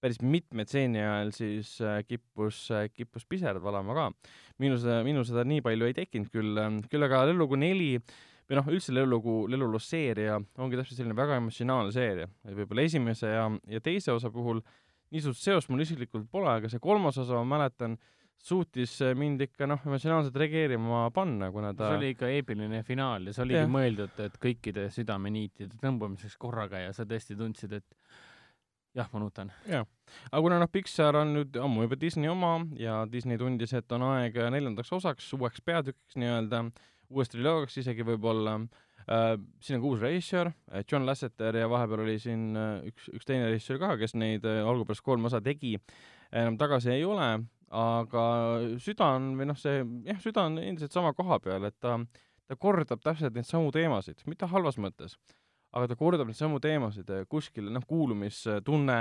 päris 0.00 0.20
mitme 0.20 0.64
stseeni 0.64 1.00
ajal 1.00 1.32
siis 1.32 1.74
kippus 2.08 2.66
kippus 2.92 3.24
pisarad 3.28 3.62
valama 3.64 3.96
ka. 3.96 4.32
minul 4.60 4.80
seda, 4.80 4.98
minul 5.04 5.24
seda 5.24 5.44
nii 5.44 5.64
palju 5.64 5.88
ei 5.88 5.96
tekkinud 5.96 6.32
küll 6.32 6.64
küll 6.92 7.06
aga 7.06 7.22
Lellulugu 7.30 7.56
neli 7.56 7.94
äh, 7.96 8.18
või 8.50 8.58
noh, 8.58 8.70
üldse 8.74 8.92
Lelulugu, 8.94 9.34
Lelulus 9.50 9.86
seeria 9.92 10.40
ongi 10.58 10.78
täpselt 10.78 10.98
selline 10.98 11.14
väga 11.14 11.38
emotsionaalne 11.38 11.94
seeria, 11.94 12.26
et 12.42 12.56
võib-olla 12.56 12.86
esimese 12.88 13.30
ja, 13.30 13.44
ja 13.70 13.82
teise 13.84 14.10
osa 14.10 14.32
puhul 14.34 14.58
niisugust 15.14 15.46
seost 15.46 15.70
mul 15.70 15.84
isiklikult 15.84 16.26
pole, 16.30 16.50
aga 16.58 16.70
see 16.70 16.82
kolmas 16.82 17.18
osa, 17.22 17.38
ma 17.38 17.58
mäletan, 17.58 17.94
suutis 18.40 18.96
mind 19.18 19.44
ikka 19.44 19.68
noh, 19.68 19.82
emotsionaalselt 19.86 20.36
reageerima 20.40 21.04
panna, 21.14 21.50
kuna 21.54 21.70
ta 21.76 21.92
see 21.92 22.00
oli 22.00 22.10
ikka 22.14 22.30
eepiline 22.32 22.82
finaal 22.88 23.28
ja 23.28 23.36
see 23.36 23.44
oligi 23.44 23.60
yeah. 23.60 23.70
mõeldud, 23.70 24.18
et 24.24 24.38
kõikide 24.42 24.88
südameniitide 24.94 25.78
tõmbamiseks 25.82 26.38
korraga 26.40 26.80
ja 26.80 26.94
sa 26.96 27.06
tõesti 27.06 27.36
tundsid, 27.38 27.76
et 27.78 27.98
jah, 28.96 29.10
ma 29.12 29.22
nutan. 29.22 29.52
jah, 29.68 29.84
aga 30.30 30.42
kuna 30.46 30.60
noh, 30.62 30.70
Pixar 30.72 31.20
on 31.20 31.36
nüüd 31.36 31.58
ammu 31.60 31.84
juba 31.86 32.00
Disney 32.00 32.32
oma 32.32 32.56
ja 32.80 33.02
Disney 33.12 33.38
tundis, 33.38 33.76
et 33.76 33.92
on 33.94 34.08
aeg 34.08 34.40
neljandaks 34.56 34.94
osaks, 34.98 35.28
uueks 35.36 35.62
peatükiks 35.66 36.18
nii-öelda, 36.18 36.64
uuest 37.10 37.34
triloogiaks 37.34 37.80
isegi 37.82 38.06
võib-olla 38.06 38.56
äh,, 39.10 39.36
siin 39.62 39.78
on 39.78 39.84
ka 39.84 39.90
uus 39.90 40.02
režissöör, 40.04 40.52
äh, 40.70 40.84
John 40.86 41.06
Lasseter 41.08 41.56
ja 41.58 41.68
vahepeal 41.70 42.04
oli 42.04 42.18
siin 42.22 42.50
äh, 42.58 42.86
üks, 42.90 43.10
üks 43.14 43.28
teine 43.28 43.50
režissöör 43.50 43.80
ka, 43.82 43.94
kes 44.00 44.16
neid 44.18 44.46
äh, 44.48 44.62
algupärast 44.66 45.04
kolm 45.06 45.26
osa 45.30 45.42
tegi, 45.44 45.76
enam 46.30 46.58
tagasi 46.60 46.94
ei 46.94 47.04
ole, 47.06 47.28
aga 47.70 48.24
süda 48.82 49.12
on, 49.16 49.32
või 49.38 49.50
noh, 49.50 49.58
see, 49.58 49.82
jah, 50.06 50.18
süda 50.22 50.46
on 50.48 50.58
endiselt 50.62 50.94
sama 50.94 51.12
koha 51.18 51.38
peal, 51.42 51.66
et 51.68 51.76
ta, 51.82 51.98
ta 52.50 52.58
kordab 52.58 53.02
täpselt 53.02 53.36
neid 53.36 53.48
samu 53.48 53.70
teemasid, 53.74 54.24
mitte 54.30 54.48
halvas 54.50 54.78
mõttes, 54.82 55.14
aga 55.74 55.90
ta 55.90 55.98
kordab 55.98 56.30
neid 56.30 56.38
samu 56.38 56.58
teemasid, 56.62 57.10
kuskil 57.30 57.70
noh, 57.70 57.86
kuulumistunne, 57.86 58.98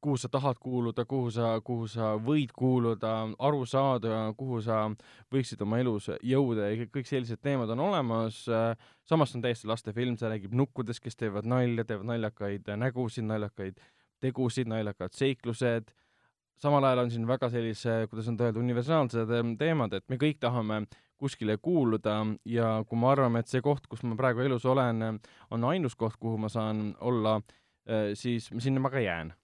kuhu 0.00 0.16
sa 0.16 0.28
tahad 0.28 0.56
kuuluda, 0.60 1.04
kuhu 1.04 1.30
sa, 1.30 1.52
kuhu 1.64 1.86
sa 1.88 2.14
võid 2.16 2.52
kuuluda, 2.56 3.12
aru 3.38 3.64
saada, 3.68 4.32
kuhu 4.36 4.60
sa 4.64 4.86
võiksid 5.32 5.60
oma 5.64 5.80
elus 5.82 6.08
jõuda 6.24 6.70
ja 6.70 6.86
kõik 6.88 7.08
sellised 7.08 7.40
teemad 7.44 7.70
on 7.74 7.84
olemas. 7.90 8.46
samas 9.04 9.34
on 9.34 9.42
täiesti 9.42 9.68
lastefilm, 9.68 10.16
see 10.16 10.28
räägib 10.28 10.54
nukkudest, 10.56 11.02
kes 11.04 11.16
teevad 11.16 11.48
nalja, 11.48 11.84
teevad 11.84 12.08
naljakaid 12.14 12.70
nägusid, 12.76 13.26
naljakaid 13.28 13.80
tegusid, 14.20 14.68
naljakad 14.68 15.12
seiklused. 15.12 15.92
samal 16.60 16.84
ajal 16.84 17.04
on 17.04 17.10
siin 17.10 17.26
väga 17.26 17.48
sellise, 17.50 18.06
kuidas 18.10 18.28
nüüd 18.28 18.40
öelda, 18.44 18.60
universaalsed 18.60 19.30
teemad, 19.58 19.92
et 19.92 20.08
me 20.08 20.16
kõik 20.16 20.40
tahame 20.40 20.86
kuskile 21.20 21.56
kuuluda 21.56 22.24
ja 22.44 22.84
kui 22.88 22.98
me 22.98 23.08
arvame, 23.08 23.40
et 23.40 23.48
see 23.48 23.60
koht, 23.60 23.86
kus 23.86 24.02
ma 24.02 24.16
praegu 24.16 24.40
elus 24.40 24.64
olen, 24.64 25.20
on 25.50 25.64
ainus 25.64 25.96
koht, 25.96 26.16
kuhu 26.16 26.38
ma 26.40 26.48
saan 26.48 26.94
olla, 27.00 27.40
siis 28.14 28.48
sinna 28.58 28.80
ma 28.80 28.90
ka 28.92 29.00
jään 29.00 29.34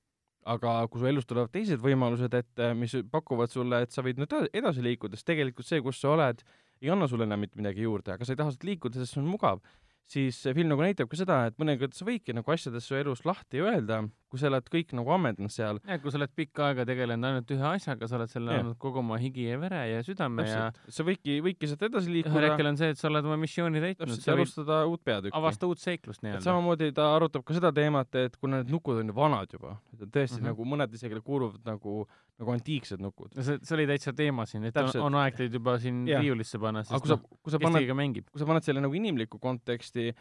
aga 0.47 0.77
kui 0.91 1.03
su 1.03 1.09
elus 1.11 1.27
tulevad 1.27 1.51
teised 1.55 1.83
võimalused 1.83 2.35
ette, 2.39 2.71
mis 2.79 2.95
pakuvad 3.11 3.51
sulle, 3.51 3.83
et 3.83 3.95
sa 3.95 4.05
võid 4.07 4.21
nüüd 4.21 4.37
edasi 4.53 4.85
liikuda, 4.85 5.19
siis 5.19 5.27
tegelikult 5.27 5.67
see, 5.67 5.83
kus 5.83 5.99
sa 6.03 6.13
oled, 6.15 6.45
ei 6.83 6.93
anna 6.93 7.09
sulle 7.11 7.27
enam 7.27 7.43
mitte 7.43 7.59
midagi 7.59 7.87
juurde, 7.87 8.15
aga 8.15 8.27
sa 8.27 8.35
ei 8.35 8.39
taha 8.41 8.55
sealt 8.55 8.69
liikuda, 8.69 9.01
sest 9.01 9.17
see 9.17 9.23
on 9.25 9.31
mugav 9.33 9.63
siis 10.11 10.39
see 10.39 10.55
film 10.55 10.71
nagu 10.71 10.85
näitab 10.85 11.11
ka 11.11 11.19
seda, 11.19 11.41
et 11.51 11.57
mõnikord 11.61 11.97
sa 11.97 12.07
võidki 12.07 12.35
nagu 12.37 12.53
asjadest 12.55 12.87
su 12.87 12.97
elus 12.99 13.25
lahti 13.27 13.63
öelda, 13.63 14.05
kui 14.31 14.41
sa 14.41 14.49
oled 14.51 14.69
kõik 14.71 14.93
nagu 14.99 15.13
ammendanud 15.15 15.53
seal. 15.53 15.81
jah, 15.87 16.01
kui 16.03 16.13
sa 16.13 16.21
oled 16.21 16.33
pikka 16.39 16.69
aega 16.69 16.87
tegelenud 16.89 17.29
ainult 17.29 17.53
ühe 17.57 17.67
asjaga, 17.69 18.09
sa 18.11 18.19
oled 18.19 18.31
selle 18.31 18.59
andnud 18.61 18.79
kogu 18.83 19.01
oma 19.03 19.19
higi 19.23 19.49
ja 19.49 19.59
vere 19.63 19.83
ja 19.91 20.03
südame 20.07 20.45
Täpselt. 20.45 20.79
ja 20.87 20.97
sa 20.99 21.07
võidki, 21.07 21.39
võidki 21.47 21.71
sealt 21.71 21.87
edasi 21.89 22.13
liikuda. 22.15 22.35
ühel 22.35 22.49
hetkel 22.51 22.71
on 22.71 22.79
see, 22.81 22.93
et 22.95 23.01
sa 23.01 23.09
oled 23.11 23.27
oma 23.27 23.39
missiooni 23.43 23.83
täitnud. 23.83 24.13
täpselt, 24.13 24.29
ja 24.31 24.37
alustada 24.39 24.83
uut 24.91 25.03
peatükki. 25.07 25.37
avasta 25.39 25.71
uut 25.71 25.83
seiklust 25.83 26.23
nii-öelda. 26.27 26.45
samamoodi 26.47 26.93
ta 26.97 27.09
arutab 27.17 27.47
ka 27.47 27.59
seda 27.59 27.73
teemat, 27.75 28.15
et 28.27 28.39
kuna 28.39 28.63
need 28.63 28.71
nukud 28.75 29.03
on 29.03 29.11
ju 29.11 29.17
vanad 29.17 29.59
juba, 29.59 29.79
et 29.97 30.07
tõesti 30.07 30.39
mm 30.39 30.45
-hmm. 30.45 30.53
nagu 30.53 30.71
mõned 30.75 30.95
isegi 31.01 31.23
kuuluvad 31.27 31.67
nagu 31.67 32.07
nagu 32.37 32.53
antiiksed 32.53 33.01
nukud. 33.01 33.33
see, 33.33 33.57
see 33.65 33.75
oli 33.79 33.87
täitsa 33.89 34.13
teema 34.17 34.45
siin, 34.49 34.67
et 34.69 34.75
Täpselt. 34.77 35.01
on, 35.01 35.15
on 35.15 35.23
aeg 35.23 35.39
teid 35.39 35.55
juba 35.57 35.77
siin 35.81 36.03
riiulisse 36.05 36.61
panna, 36.61 36.83
sest 36.85 37.01
kui 37.01 37.09
sa, 37.09 37.17
noh, 37.17 37.39
kui 37.41 37.55
sa 37.55 37.61
paned, 37.63 38.19
kui 38.29 38.43
sa 38.43 38.49
paned 38.49 38.67
selle 38.67 38.83
nagu 38.85 38.99
inimlikku 38.99 39.41
konteksti, 39.41 39.96
e, 40.03 40.13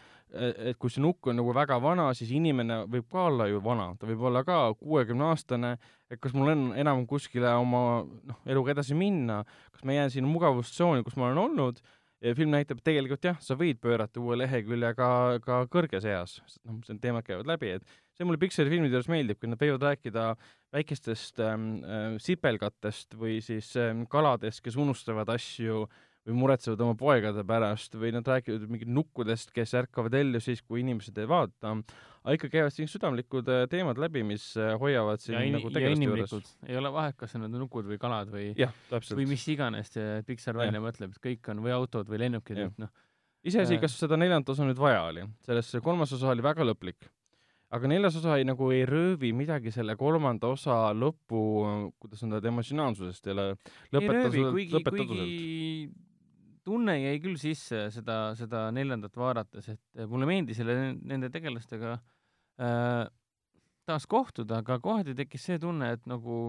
et 0.71 0.79
kui 0.81 0.91
see 0.93 1.03
nukk 1.03 1.31
on 1.31 1.39
nagu 1.39 1.53
väga 1.55 1.77
vana, 1.83 2.07
siis 2.17 2.31
inimene 2.35 2.83
võib 2.91 3.09
ka 3.11 3.27
olla 3.31 3.49
ju 3.51 3.61
vana, 3.63 3.91
ta 3.99 4.09
võib 4.09 4.23
olla 4.29 4.43
ka 4.47 4.59
kuuekümne 4.79 5.29
aastane, 5.31 5.75
et 6.11 6.21
kas 6.21 6.35
mul 6.37 6.53
on 6.53 6.65
enam 6.79 7.05
kuskile 7.09 7.51
oma 7.59 7.83
noh, 8.05 8.39
eluga 8.47 8.75
edasi 8.75 8.97
minna, 8.97 9.43
kas 9.75 9.85
ma 9.87 9.99
jään 9.99 10.15
sinna 10.15 10.31
mugavustsooni, 10.31 11.05
kus 11.05 11.19
ma 11.19 11.29
olen 11.29 11.43
olnud? 11.47 11.83
Ja 12.23 12.31
film 12.33 12.55
näitab 12.55 12.79
tegelikult 12.81 13.25
jah, 13.27 13.35
sa 13.43 13.57
võid 13.59 13.77
pöörata 13.83 14.21
uue 14.23 14.37
lehekülje 14.39 14.93
ka, 14.97 15.09
ka 15.43 15.59
kõrges 15.69 16.07
eas, 16.09 16.39
noh, 16.63 16.79
need 16.87 17.01
teemad 17.03 17.27
käivad 17.27 17.49
läbi, 17.51 17.75
et 17.75 17.97
see 18.15 18.25
mulle 18.25 18.39
Pixari 18.41 18.71
filmide 18.71 18.95
juures 18.95 19.09
meeldib, 19.11 19.37
kui 19.41 19.51
nad 19.51 19.61
võivad 19.61 19.83
rääkida 19.89 20.29
väikestest 20.75 21.41
ähm, 21.43 21.67
äh, 21.83 22.07
sipelgatest 22.23 23.17
või 23.19 23.39
siis 23.43 23.73
ähm, 23.79 24.05
kaladest, 24.11 24.63
kes 24.65 24.79
unustavad 24.79 25.29
asju 25.35 25.85
või 26.25 26.37
muretsevad 26.39 26.81
oma 26.81 26.95
poegade 26.97 27.43
pärast 27.45 27.95
või 27.99 28.11
nad 28.15 28.25
räägivad 28.27 28.65
mingit 28.71 28.89
nukkudest, 28.91 29.51
kes 29.55 29.75
ärkavad 29.77 30.13
ellu 30.17 30.41
siis, 30.41 30.63
kui 30.65 30.81
inimesed 30.81 31.17
ei 31.21 31.27
vaata. 31.29 31.75
aga 32.25 32.35
ikka 32.37 32.49
käivad 32.49 32.73
siin 32.73 32.89
südamlikud 32.89 33.49
äh, 33.53 33.65
teemad 33.69 33.99
läbi, 34.01 34.23
mis 34.25 34.47
äh, 34.57 34.73
hoiavad 34.81 35.21
siin 35.21 35.37
ja 35.37 35.57
nagu 35.57 35.69
tegelaste 35.69 36.07
juures. 36.09 36.55
ei 36.65 36.77
ole 36.77 36.91
vahet, 36.93 37.17
kas 37.19 37.35
need 37.37 37.45
on 37.51 37.61
nukud 37.61 37.85
või 37.89 37.99
kalad 38.01 38.31
või, 38.33 38.53
või 38.89 39.27
mis 39.29 39.45
iganes 39.53 39.93
Pixar 40.25 40.57
välja 40.57 40.81
mõtleb, 40.81 41.13
et 41.13 41.21
kõik 41.21 41.51
on 41.53 41.61
või 41.65 41.75
autod 41.75 42.09
või 42.09 42.23
lennukid, 42.25 42.63
et 42.65 42.81
noh. 42.81 42.89
iseasi, 43.45 43.77
kas 43.81 43.99
seda 43.99 44.17
neljandat 44.17 44.55
osa 44.55 44.65
nüüd 44.65 44.81
vaja 44.81 45.05
oli, 45.11 45.27
sellest 45.45 45.77
kolmas 45.85 46.15
osa 46.17 46.33
oli 46.33 46.45
väga 46.45 46.65
lõplik. 46.65 47.11
Aga 47.75 47.89
neljas 47.89 48.15
osa 48.17 48.37
ei, 48.39 48.45
nagu 48.47 48.69
ei 48.71 48.85
röövi 48.87 49.31
midagi 49.35 49.71
selle 49.73 49.97
kolmanda 49.99 50.47
osa 50.53 50.93
lõpu, 50.95 51.39
kuidas 51.99 52.21
on 52.23 52.33
ta, 52.33 52.41
emotsionaalsusest 52.47 53.31
ole 53.33 53.47
lõpetatud, 53.93 54.51
kuigi 54.53 54.81
tunne 56.65 56.97
jäi 56.97 57.19
küll 57.23 57.37
sisse 57.39 57.85
seda, 57.93 58.19
seda 58.37 58.67
neljandat 58.75 59.15
vaadates, 59.19 59.69
et 59.69 60.11
mulle 60.11 60.27
meeldis 60.29 60.59
selle, 60.61 60.93
nende 60.97 61.29
tegelastega 61.33 61.95
äh, 61.95 63.01
taas 63.85 64.07
kohtuda, 64.09 64.61
aga 64.63 64.79
kohati 64.81 65.15
tekkis 65.17 65.49
see 65.51 65.59
tunne, 65.61 65.91
et 65.95 66.07
nagu 66.09 66.39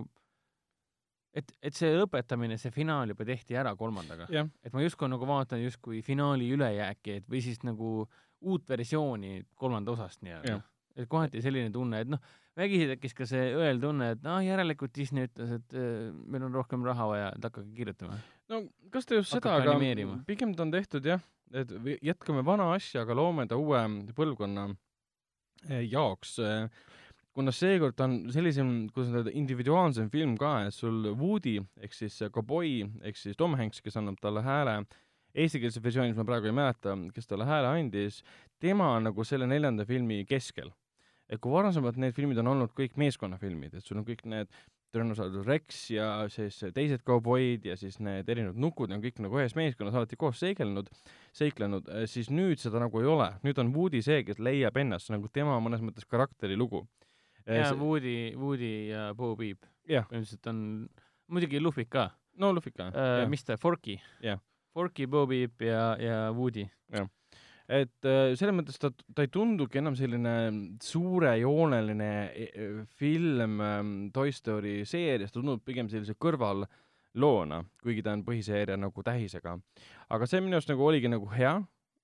et, 1.36 1.50
et 1.60 1.76
see 1.76 1.92
õpetamine, 2.00 2.56
see 2.60 2.72
finaal 2.72 3.12
juba 3.12 3.26
tehti 3.28 3.58
ära 3.60 3.74
kolmandaga. 3.76 4.28
et 4.64 4.72
ma 4.72 4.84
justkui 4.84 5.10
nagu 5.12 5.28
vaatan 5.28 5.60
justkui 5.64 6.00
finaali 6.06 6.48
ülejääki, 6.56 7.20
et 7.20 7.28
või 7.28 7.44
siis 7.44 7.60
nagu 7.66 8.06
uut 8.46 8.66
versiooni 8.68 9.42
kolmanda 9.56 9.92
osast 9.96 10.24
nii-öelda 10.24 10.60
et 10.96 11.08
kohati 11.10 11.42
selline 11.44 11.70
tunne, 11.72 12.00
et 12.02 12.10
noh, 12.10 12.22
vägisi 12.56 12.88
tekkis 12.88 13.14
ka 13.16 13.28
see 13.28 13.50
õel 13.56 13.80
tunne, 13.82 14.14
et 14.16 14.22
noh, 14.24 14.38
järelikult 14.44 14.94
Disney 14.96 15.28
ütles, 15.28 15.52
et 15.58 15.76
äh, 15.76 16.08
meil 16.24 16.46
on 16.48 16.56
rohkem 16.56 16.84
raha 16.86 17.08
vaja, 17.10 17.28
et 17.36 17.48
hakake 17.48 17.68
kirjutama. 17.76 18.16
No 18.52 18.62
kas 18.92 19.08
ta 19.08 19.20
just 19.20 19.34
seda, 19.34 19.56
aga 19.60 19.78
pigem 20.28 20.54
ta 20.56 20.66
on 20.66 20.74
tehtud 20.74 21.06
jah, 21.06 21.22
et 21.54 21.72
jätkame 22.04 22.44
vana 22.46 22.72
asja, 22.74 23.04
aga 23.06 23.16
loome 23.16 23.46
ta 23.50 23.58
uue 23.60 23.82
põlvkonna 24.16 24.68
eh, 25.68 25.86
jaoks 25.90 26.38
eh, 26.42 26.68
kuna 27.36 27.52
seekord 27.52 28.00
on 28.00 28.14
sellisem, 28.32 28.70
kuidas 28.94 29.12
öelda, 29.12 29.32
individuaalsem 29.36 30.08
film 30.12 30.36
ka, 30.40 30.54
et 30.68 30.74
sul 30.74 31.10
Woody 31.18 31.58
ehk 31.84 31.92
siis 31.92 32.16
Cowboy 32.32 32.78
ehk 33.04 33.20
siis 33.20 33.36
Tom 33.36 33.58
Hanks, 33.60 33.82
kes 33.84 33.98
annab 34.00 34.16
talle 34.22 34.40
hääle, 34.46 34.78
eestikeelses 35.36 35.82
versioonis 35.84 36.16
ma 36.16 36.24
praegu 36.24 36.48
ei 36.48 36.56
mäleta, 36.56 36.96
kes 37.12 37.28
talle 37.28 37.44
hääle 37.48 37.74
andis, 37.74 38.22
tema 38.62 38.94
on 38.96 39.10
nagu 39.10 39.26
selle 39.28 39.48
neljanda 39.50 39.84
filmi 39.84 40.22
keskel. 40.28 40.72
Et 41.28 41.40
kui 41.42 41.52
varasemalt 41.52 41.98
need 42.00 42.14
filmid 42.16 42.40
on 42.40 42.54
olnud 42.54 42.72
kõik 42.78 42.96
meeskonnafilmid, 43.02 43.74
et 43.76 43.84
sul 43.84 44.00
on 44.00 44.06
kõik 44.06 44.24
need 44.30 44.48
Tyrannosaurus 44.94 45.46
Rex 45.46 45.80
ja 45.90 46.08
siis 46.32 46.58
teised 46.74 47.02
kauboid 47.06 47.66
ja 47.68 47.76
siis 47.78 47.98
need 48.02 48.28
erinevad 48.32 48.58
nukud 48.62 48.92
on 48.94 49.02
kõik 49.02 49.18
nagu 49.24 49.40
ühes 49.40 49.56
meeskonnas 49.58 49.96
alati 49.98 50.18
koos 50.20 50.38
seigelnud, 50.42 50.90
seiklenud, 51.36 51.90
siis 52.10 52.30
nüüd 52.32 52.62
seda 52.62 52.80
nagu 52.82 53.02
ei 53.02 53.10
ole. 53.10 53.28
nüüd 53.46 53.58
on 53.62 53.72
Woody 53.74 54.02
see, 54.06 54.22
kes 54.26 54.40
leiab 54.42 54.78
ennast, 54.80 55.10
nagu 55.12 55.30
tema 55.32 55.58
mõnes 55.62 55.82
mõttes 55.84 56.06
karakteri 56.08 56.56
lugu. 56.56 56.86
Jaa, 57.46 57.74
Woody, 57.78 58.34
Woody 58.38 58.72
ja 58.90 59.10
Bo 59.14 59.34
Peep. 59.38 59.66
põhimõtteliselt 59.86 60.48
on, 60.50 60.62
muidugi 61.30 61.60
Luffy 61.62 61.86
ka. 61.90 62.10
no 62.42 62.52
Luffy 62.52 62.72
ka 62.74 62.90
uh,. 62.90 63.28
mis 63.30 63.44
ta, 63.46 63.56
Forky? 63.56 64.00
Forky, 64.74 65.06
Bo 65.06 65.26
Peep 65.30 65.62
ja, 65.62 65.92
ja 66.00 66.18
Woody. 66.34 66.66
jah 66.92 67.06
et 67.66 68.06
äh, 68.06 68.32
selles 68.38 68.54
mõttes 68.54 68.78
ta, 68.80 68.90
ta 69.14 69.24
ei 69.26 69.30
tundugi 69.32 69.80
enam 69.80 69.96
selline 69.98 70.34
suurejooneline 70.82 72.10
e, 72.30 72.46
e, 72.46 72.66
film 72.98 73.60
ähm, 73.62 73.94
Toy 74.14 74.34
Story 74.34 74.80
seeriast, 74.86 75.34
ta 75.34 75.40
tundub 75.40 75.64
pigem 75.66 75.90
sellise 75.90 76.14
kõrvalloona, 76.22 77.62
kuigi 77.82 78.04
ta 78.06 78.14
on 78.14 78.22
põhiseeria 78.26 78.78
nagu 78.78 79.06
tähisega. 79.06 79.56
aga 80.08 80.30
see 80.30 80.42
minu 80.44 80.60
arust 80.60 80.70
nagu 80.70 80.86
oligi 80.86 81.10
nagu 81.10 81.30
hea, 81.34 81.56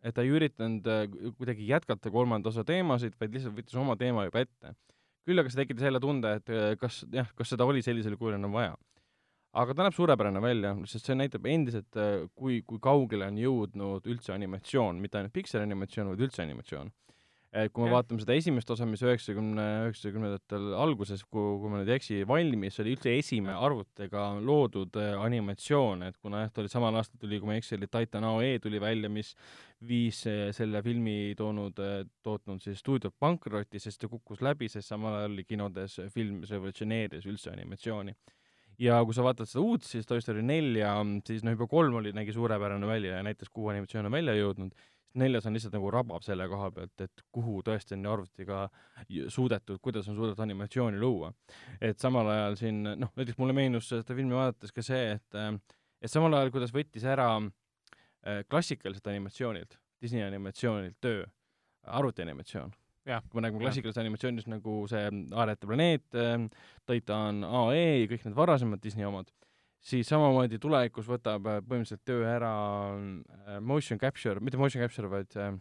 et 0.03 0.17
ta 0.17 0.27
ei 0.27 0.35
üritanud 0.35 0.89
äh, 0.91 1.05
kuidagi 1.39 1.69
jätkata 1.71 2.11
kolmanda 2.11 2.51
osa 2.51 2.67
teemasid, 2.67 3.15
vaid 3.21 3.37
lihtsalt 3.37 3.59
võttis 3.59 3.79
oma 3.79 3.97
teema 4.01 4.27
juba 4.27 4.43
ette. 4.43 4.75
küll 5.23 5.39
aga 5.39 5.53
see 5.53 5.63
tekitas 5.63 5.87
jälle 5.87 6.03
tunde, 6.03 6.39
et 6.41 6.51
äh, 6.51 6.73
kas 6.81 7.05
jah, 7.13 7.31
kas 7.39 7.55
seda 7.55 7.69
oli 7.69 7.85
sellisel 7.87 8.19
kujul 8.19 8.41
enam 8.41 8.59
vaja 8.59 8.75
aga 9.53 9.77
ta 9.77 9.87
näeb 9.87 9.97
suurepärane 9.97 10.41
välja, 10.43 10.73
sest 10.89 11.11
see 11.11 11.19
näitab 11.19 11.47
endiselt, 11.51 11.93
äh, 12.01 12.25
kui, 12.39 12.63
kui 12.69 12.81
kaugele 12.83 13.29
on 13.29 13.39
jõudnud 13.41 14.09
üldse 14.09 14.35
animatsioon, 14.37 15.01
mitte 15.03 15.21
ainult 15.21 15.35
Pixari 15.37 15.69
animatsioon, 15.69 16.13
vaid 16.13 16.27
üldse 16.29 16.45
animatsioon. 16.47 16.93
et 17.53 17.69
kui 17.69 17.85
me 17.85 17.91
ja. 17.91 17.99
vaatame 17.99 18.23
seda 18.23 18.33
esimest 18.33 18.71
osa, 18.73 18.87
mis 18.89 19.03
üheksakümne, 19.05 19.65
üheksakümnendatel 19.91 20.71
alguses, 20.73 21.21
kui, 21.29 21.59
kui 21.61 21.69
ma 21.69 21.83
nüüd 21.83 21.91
ei 21.93 21.99
eksi, 21.99 22.23
valmis, 22.25 22.79
see 22.79 22.87
oli 22.87 22.95
üldse 22.97 23.13
esimene 23.13 23.59
arvutega 23.67 24.23
loodud 24.41 24.97
äh, 24.97 25.11
animatsioon, 25.21 26.07
et 26.09 26.17
kuna 26.17 26.47
jah, 26.47 26.55
ta 26.55 26.65
oli 26.65 26.73
samal 26.73 26.97
aastal 26.97 27.21
tuli, 27.21 27.43
kui 27.43 27.51
ma 27.51 27.59
ei 27.59 27.61
eksi, 27.61 27.77
oli 27.77 27.91
Titan 27.93 28.25
AE 28.31 28.55
tuli 28.65 28.81
välja, 28.81 29.13
mis 29.13 29.35
viis 29.85 30.23
äh, 30.33 30.47
selle 30.57 30.81
filmi 30.87 31.35
toonud, 31.37 31.85
tootnud 32.25 32.65
siis 32.65 32.81
stuudiot 32.81 33.21
pankrotti, 33.21 33.85
sest 33.85 34.01
ta 34.01 34.09
kukkus 34.09 34.41
läbi, 34.41 34.73
sest 34.73 34.89
samal 34.89 35.21
ajal 35.21 35.37
oli 35.37 35.45
kinodes 35.45 36.01
film, 36.15 36.41
mis 36.41 36.57
revolutsioneeris 36.57 37.29
üldse 37.29 37.53
animatsiooni 37.53 38.17
ja 38.81 39.01
kui 39.05 39.15
sa 39.17 39.25
vaatad 39.27 39.49
seda 39.49 39.65
uut, 39.65 39.85
siis 39.87 40.07
Toy 40.09 40.23
Story 40.23 40.43
nelja, 40.47 40.95
siis 41.27 41.45
noh, 41.45 41.55
juba 41.57 41.69
kolm 41.71 42.01
oli, 42.01 42.15
nägi 42.17 42.35
suurepärane 42.35 42.89
välja 42.89 43.19
ja 43.19 43.27
näitas, 43.27 43.51
kuhu 43.53 43.73
animatsioon 43.73 44.09
on 44.09 44.17
välja 44.17 44.35
jõudnud, 44.39 44.75
neljas 45.21 45.47
on 45.47 45.57
lihtsalt 45.57 45.75
nagu 45.77 45.91
rabab 45.93 46.25
selle 46.25 46.47
koha 46.49 46.71
pealt, 46.73 47.05
et 47.05 47.25
kuhu 47.35 47.61
tõesti 47.67 47.97
on 47.99 48.09
arvutiga 48.15 48.63
suudetud, 49.33 49.81
kuidas 49.85 50.09
on 50.09 50.17
suudetud 50.17 50.41
animatsiooni 50.43 51.01
luua. 51.01 51.33
et 51.81 51.99
samal 52.01 52.29
ajal 52.33 52.57
siin, 52.57 52.83
noh, 52.83 53.13
näiteks 53.17 53.39
mulle 53.39 53.57
meenus 53.57 53.91
seda 53.93 54.17
filmi 54.17 54.35
vaadates 54.35 54.73
ka 54.73 54.83
see, 54.83 55.19
et 55.19 55.41
et 56.03 56.11
samal 56.11 56.35
ajal, 56.35 56.51
kuidas 56.51 56.73
võttis 56.75 57.05
ära 57.05 57.29
äh, 57.39 58.45
klassikaliselt 58.51 59.07
animatsioonilt, 59.07 59.79
Disney 60.03 60.25
animatsioonilt 60.25 60.97
töö, 61.01 61.27
arvutianimatsioon 61.83 62.73
kui 63.03 63.41
me 63.41 63.47
räägime 63.47 63.63
klassikalisest 63.65 64.01
animatsioonist 64.03 64.51
nagu 64.51 64.83
see 64.91 65.03
Aarete 65.35 65.67
planeet, 65.67 66.05
ähm, 66.19 66.47
Titan 66.87 67.43
AE 67.45 68.03
ja 68.03 68.11
kõik 68.13 68.27
need 68.27 68.37
varasemad 68.37 68.83
Disney 68.83 69.07
omad, 69.09 69.33
siis 69.83 70.11
samamoodi 70.11 70.61
tulevikus 70.63 71.09
võtab 71.11 71.49
äh, 71.51 71.61
põhimõtteliselt 71.67 72.05
töö 72.07 72.23
ära 72.31 72.53
äh, 72.95 73.59
motion 73.61 74.01
capture, 74.03 74.41
mitte 74.41 74.61
motion 74.61 74.85
capture, 74.85 75.11
vaid 75.11 75.35
äh, 75.35 75.57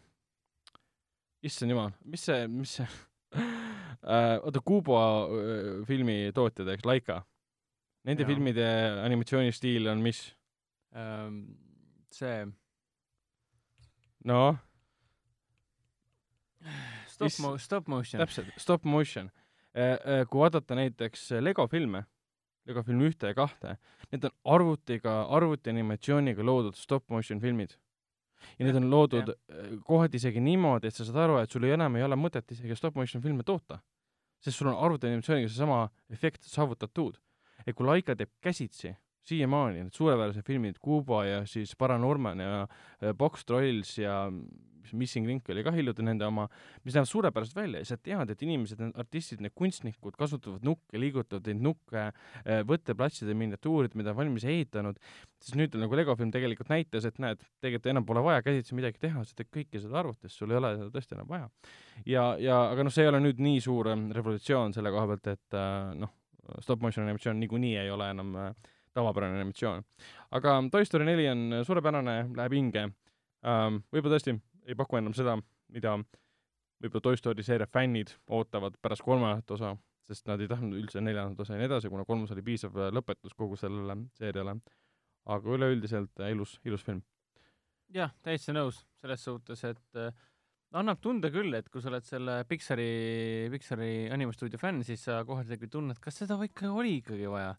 issand 1.41 1.73
jumal, 1.73 1.95
mis 2.05 2.27
see, 2.29 2.45
mis 2.51 2.77
see 2.77 2.87
äh, 3.37 4.37
oota, 4.37 4.61
Kuubo 4.61 5.01
äh, 5.01 5.73
filmi 5.89 6.23
tootjad, 6.35 6.75
eks, 6.75 6.85
Laika. 6.85 7.23
Nende 8.05 8.25
Jaa. 8.25 8.31
filmide 8.31 8.67
animatsioonistiil 9.05 9.85
on 9.91 9.99
mis? 10.01 10.23
Ähm, 10.97 11.43
see 12.11 12.45
noh, 14.25 14.57
stop 17.30 17.45
mo-, 17.45 17.57
stop 17.57 17.88
motion. 17.88 18.22
täpselt, 18.24 18.49
stop 18.57 18.86
motion. 18.86 19.32
kui 20.30 20.41
vaadata 20.41 20.76
näiteks 20.76 21.30
Lego 21.39 21.67
filme, 21.72 22.03
Lego 22.67 22.84
film 22.84 23.05
ühte 23.07 23.32
ja 23.32 23.36
kahte, 23.38 23.78
need 24.11 24.26
on 24.28 24.34
arvutiga, 24.55 25.22
arvutianimatsiooniga 25.38 26.43
loodud 26.45 26.76
stop 26.78 27.07
motion 27.09 27.39
filmid. 27.41 27.78
ja 28.57 28.65
need 28.65 28.76
on 28.76 28.89
loodud 28.89 29.30
äh, 29.30 29.72
kohati 29.86 30.17
isegi 30.17 30.41
niimoodi, 30.41 30.89
et 30.89 30.97
sa 30.97 31.05
saad 31.05 31.19
aru, 31.24 31.38
et 31.41 31.51
sul 31.51 31.65
ei 31.67 31.76
enam 31.76 31.95
ei 31.95 32.03
ole 32.03 32.17
mõtet 32.17 32.51
isegi 32.51 32.76
stop 32.76 32.95
motion 32.97 33.22
filme 33.22 33.43
toota. 33.43 33.80
sest 34.41 34.57
sul 34.57 34.72
on 34.74 34.78
arvutianimatsiooniga 34.86 35.49
seesama 35.49 35.88
efekt 36.09 36.43
saavutatud. 36.43 37.17
et 37.65 37.76
kui 37.76 37.86
Laika 37.86 38.15
teeb 38.15 38.30
käsitsi 38.41 38.95
siiamaani 39.28 39.86
need 39.86 39.95
suurepärased 39.95 40.45
filmid 40.47 40.82
Kuuba 40.82 41.24
ja 41.28 41.45
siis 41.49 41.76
Paranorman 41.80 42.39
ja 42.43 42.61
äh, 42.63 43.13
Box 43.17 43.45
Trolls 43.45 43.97
ja 43.99 44.26
mis 44.82 44.93
Missing 44.93 45.28
Link 45.28 45.49
oli 45.49 45.63
ka 45.63 45.72
hiljuti 45.74 46.03
nende 46.05 46.26
oma, 46.26 46.47
mis 46.86 46.95
näevad 46.95 47.09
suurepäraselt 47.09 47.55
välja 47.55 47.82
ja 47.82 47.88
sa 47.88 47.97
tead, 47.97 48.32
et 48.34 48.43
inimesed, 48.45 48.82
need 48.82 48.97
artistid, 48.99 49.41
need 49.43 49.53
kunstnikud 49.57 50.17
kasutavad 50.19 50.65
nukke, 50.65 50.99
liigutavad 50.99 51.47
neid 51.49 51.63
nukke 51.65 52.03
äh, 52.07 52.61
võtteplatside 52.67 53.36
miniatuurid, 53.38 53.95
mida 53.99 54.13
on 54.13 54.19
valmis 54.22 54.45
ehitanud, 54.47 54.99
siis 55.41 55.57
nüüd 55.59 55.78
nagu 55.80 55.99
Lego 55.99 56.15
film 56.19 56.34
tegelikult 56.34 56.72
näitas, 56.72 57.07
et 57.07 57.22
näed, 57.22 57.43
tegelikult 57.63 57.91
enam 57.93 58.07
pole 58.07 58.26
vaja 58.26 58.45
käsitsi 58.45 58.78
midagi 58.78 59.01
teha, 59.01 59.24
sa 59.28 59.38
teed 59.38 59.51
kõike 59.53 59.84
seda 59.84 60.01
arvutis, 60.01 60.36
sul 60.38 60.53
ei 60.53 60.59
ole 60.59 60.76
seda 60.78 60.89
tõesti 60.95 61.17
enam 61.17 61.30
vaja. 61.32 61.49
ja, 62.05 62.26
ja 62.41 62.59
aga 62.72 62.88
noh, 62.88 62.93
see 62.93 63.05
ei 63.05 63.13
ole 63.13 63.22
nüüd 63.24 63.41
nii 63.41 63.61
suur 63.63 63.93
ähm, 63.93 64.09
revolutsioon 64.15 64.76
selle 64.76 64.93
koha 64.93 65.13
pealt, 65.13 65.34
et 65.36 65.59
äh, 65.59 65.95
noh, 66.01 66.15
stop 66.59 66.82
motion 66.84 67.05
animatsioon 67.05 67.39
niikuinii 67.39 67.78
ei 67.80 67.91
ole 67.93 68.09
enam 68.11 68.36
äh, 68.39 68.72
tavapärane 68.93 69.39
animatsioon. 69.39 69.83
aga 70.31 70.57
Toy 70.71 70.85
Story 70.85 71.05
neli 71.07 71.27
on 71.31 71.61
suurepärane, 71.67 72.17
läheb 72.37 72.57
hinge 72.57 72.87
ähm,, 72.87 73.83
võib-olla 73.91 74.17
tõesti 74.17 74.37
ei 74.67 74.77
paku 74.77 74.99
enam 74.99 75.15
seda, 75.17 75.37
mida 75.73 75.95
võib-olla 76.81 77.05
Toy 77.05 77.19
Story 77.19 77.45
seeria 77.45 77.69
fännid 77.69 78.13
ootavad 78.29 78.77
pärast 78.81 79.05
kolmandat 79.05 79.51
osa, 79.55 79.75
sest 80.07 80.27
nad 80.29 80.41
ei 80.41 80.49
tahtnud 80.49 80.79
üldse 80.79 81.03
neljandat 81.03 81.43
osa 81.43 81.55
ja 81.55 81.61
nii 81.61 81.69
edasi, 81.69 81.91
kuna 81.91 82.05
kolmas 82.07 82.33
oli 82.35 82.43
piisav 82.45 82.77
äh, 82.77 82.91
lõpetus 82.93 83.35
kogu 83.37 83.59
sellele 83.59 83.97
seeriale. 84.17 84.57
aga 85.25 85.53
üleüldiselt 85.55 86.19
äh, 86.19 86.31
ilus, 86.33 86.59
ilus 86.65 86.83
film. 86.83 87.03
jah, 87.93 88.13
täitsa 88.23 88.53
nõus 88.55 88.85
selles 89.01 89.23
suhtes, 89.23 89.63
et 89.63 89.99
äh, 89.99 90.13
annab 90.77 91.01
tunda 91.03 91.31
küll, 91.31 91.53
et 91.53 91.69
kui 91.69 91.81
sa 91.83 91.91
oled 91.91 92.05
selle 92.07 92.41
Pixari, 92.49 93.49
Pixari 93.51 94.09
animastuudio 94.13 94.59
fänn, 94.59 94.83
siis 94.87 95.03
sa 95.07 95.21
kohe 95.27 95.43
tegelikult 95.45 95.75
tunned, 95.77 95.99
kas 96.01 96.21
seda 96.23 96.39
ikka 96.45 96.71
oli 96.71 96.97
ikkagi 97.01 97.29
vaja. 97.29 97.55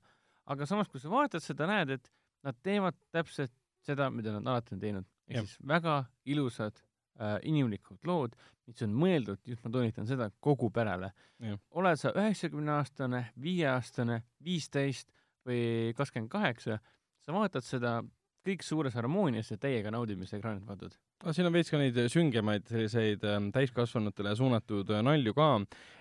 Aga 0.51 0.67
samas, 0.67 0.89
kui 0.91 1.01
sa 1.01 1.11
vaatad 1.13 1.45
seda, 1.45 1.69
näed, 1.71 1.97
et 1.99 2.13
nad 2.47 2.57
teevad 2.67 2.97
täpselt 3.15 3.53
seda, 3.87 4.09
mida 4.11 4.35
nad 4.35 4.47
alati 4.47 4.77
on 4.77 4.83
teinud. 4.83 5.09
ehk 5.29 5.47
siis 5.47 5.59
väga 5.69 6.05
ilusad 6.29 6.79
äh, 7.21 7.39
inimlikud 7.49 8.03
lood, 8.07 8.35
mis 8.67 8.83
on 8.83 8.95
mõeldud, 8.95 9.41
just 9.47 9.65
ma 9.65 9.71
toonitan 9.75 10.07
seda, 10.07 10.31
kogu 10.41 10.71
perele 10.71 11.13
Jah.. 11.43 11.59
oled 11.71 11.99
sa 11.99 12.13
üheksakümneaastane, 12.15 13.25
viieaastane, 13.43 14.23
viisteist 14.45 15.11
või 15.47 15.95
kakskümmend 15.99 16.31
kaheksa, 16.31 16.79
sa 17.23 17.35
vaatad 17.35 17.67
seda 17.67 18.01
kõik 18.47 18.65
suures 18.67 18.95
harmoonias 18.99 19.51
ja 19.53 19.59
täiega 19.61 19.93
naudid, 19.95 20.19
mis 20.19 20.33
sa 20.33 20.39
ekraanilt 20.39 20.67
vaatad. 20.67 20.97
no 21.23 21.35
siin 21.35 21.47
on 21.47 21.55
veits 21.55 21.71
ka 21.71 21.79
neid 21.79 21.99
süngemaid 22.11 22.67
selliseid 22.71 23.25
ähm, 23.29 23.49
täiskasvanutele 23.55 24.35
suunatud 24.39 24.91
äh, 24.91 25.03
nalju 25.07 25.35
ka, 25.37 25.49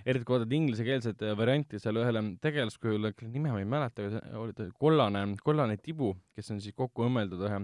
eriti 0.05 0.25
kui 0.25 0.37
vaatad 0.37 0.55
inglisekeelset 0.57 1.23
äh, 1.27 1.35
varianti 1.37 1.79
seal 1.81 2.01
ühele 2.01 2.23
tegelaskujule, 2.41 3.13
kelle 3.17 3.31
nime 3.33 3.53
ma 3.53 3.61
ei 3.61 3.69
mäleta, 3.69 4.09
oli 4.41 4.57
ta 4.57 4.67
kollane, 4.81 5.25
kollane 5.45 5.77
tibu, 5.77 6.15
kes 6.35 6.53
on 6.55 6.61
siis 6.63 6.77
kokku 6.77 7.05
õmmeldud 7.07 7.45
ühe 7.47 7.63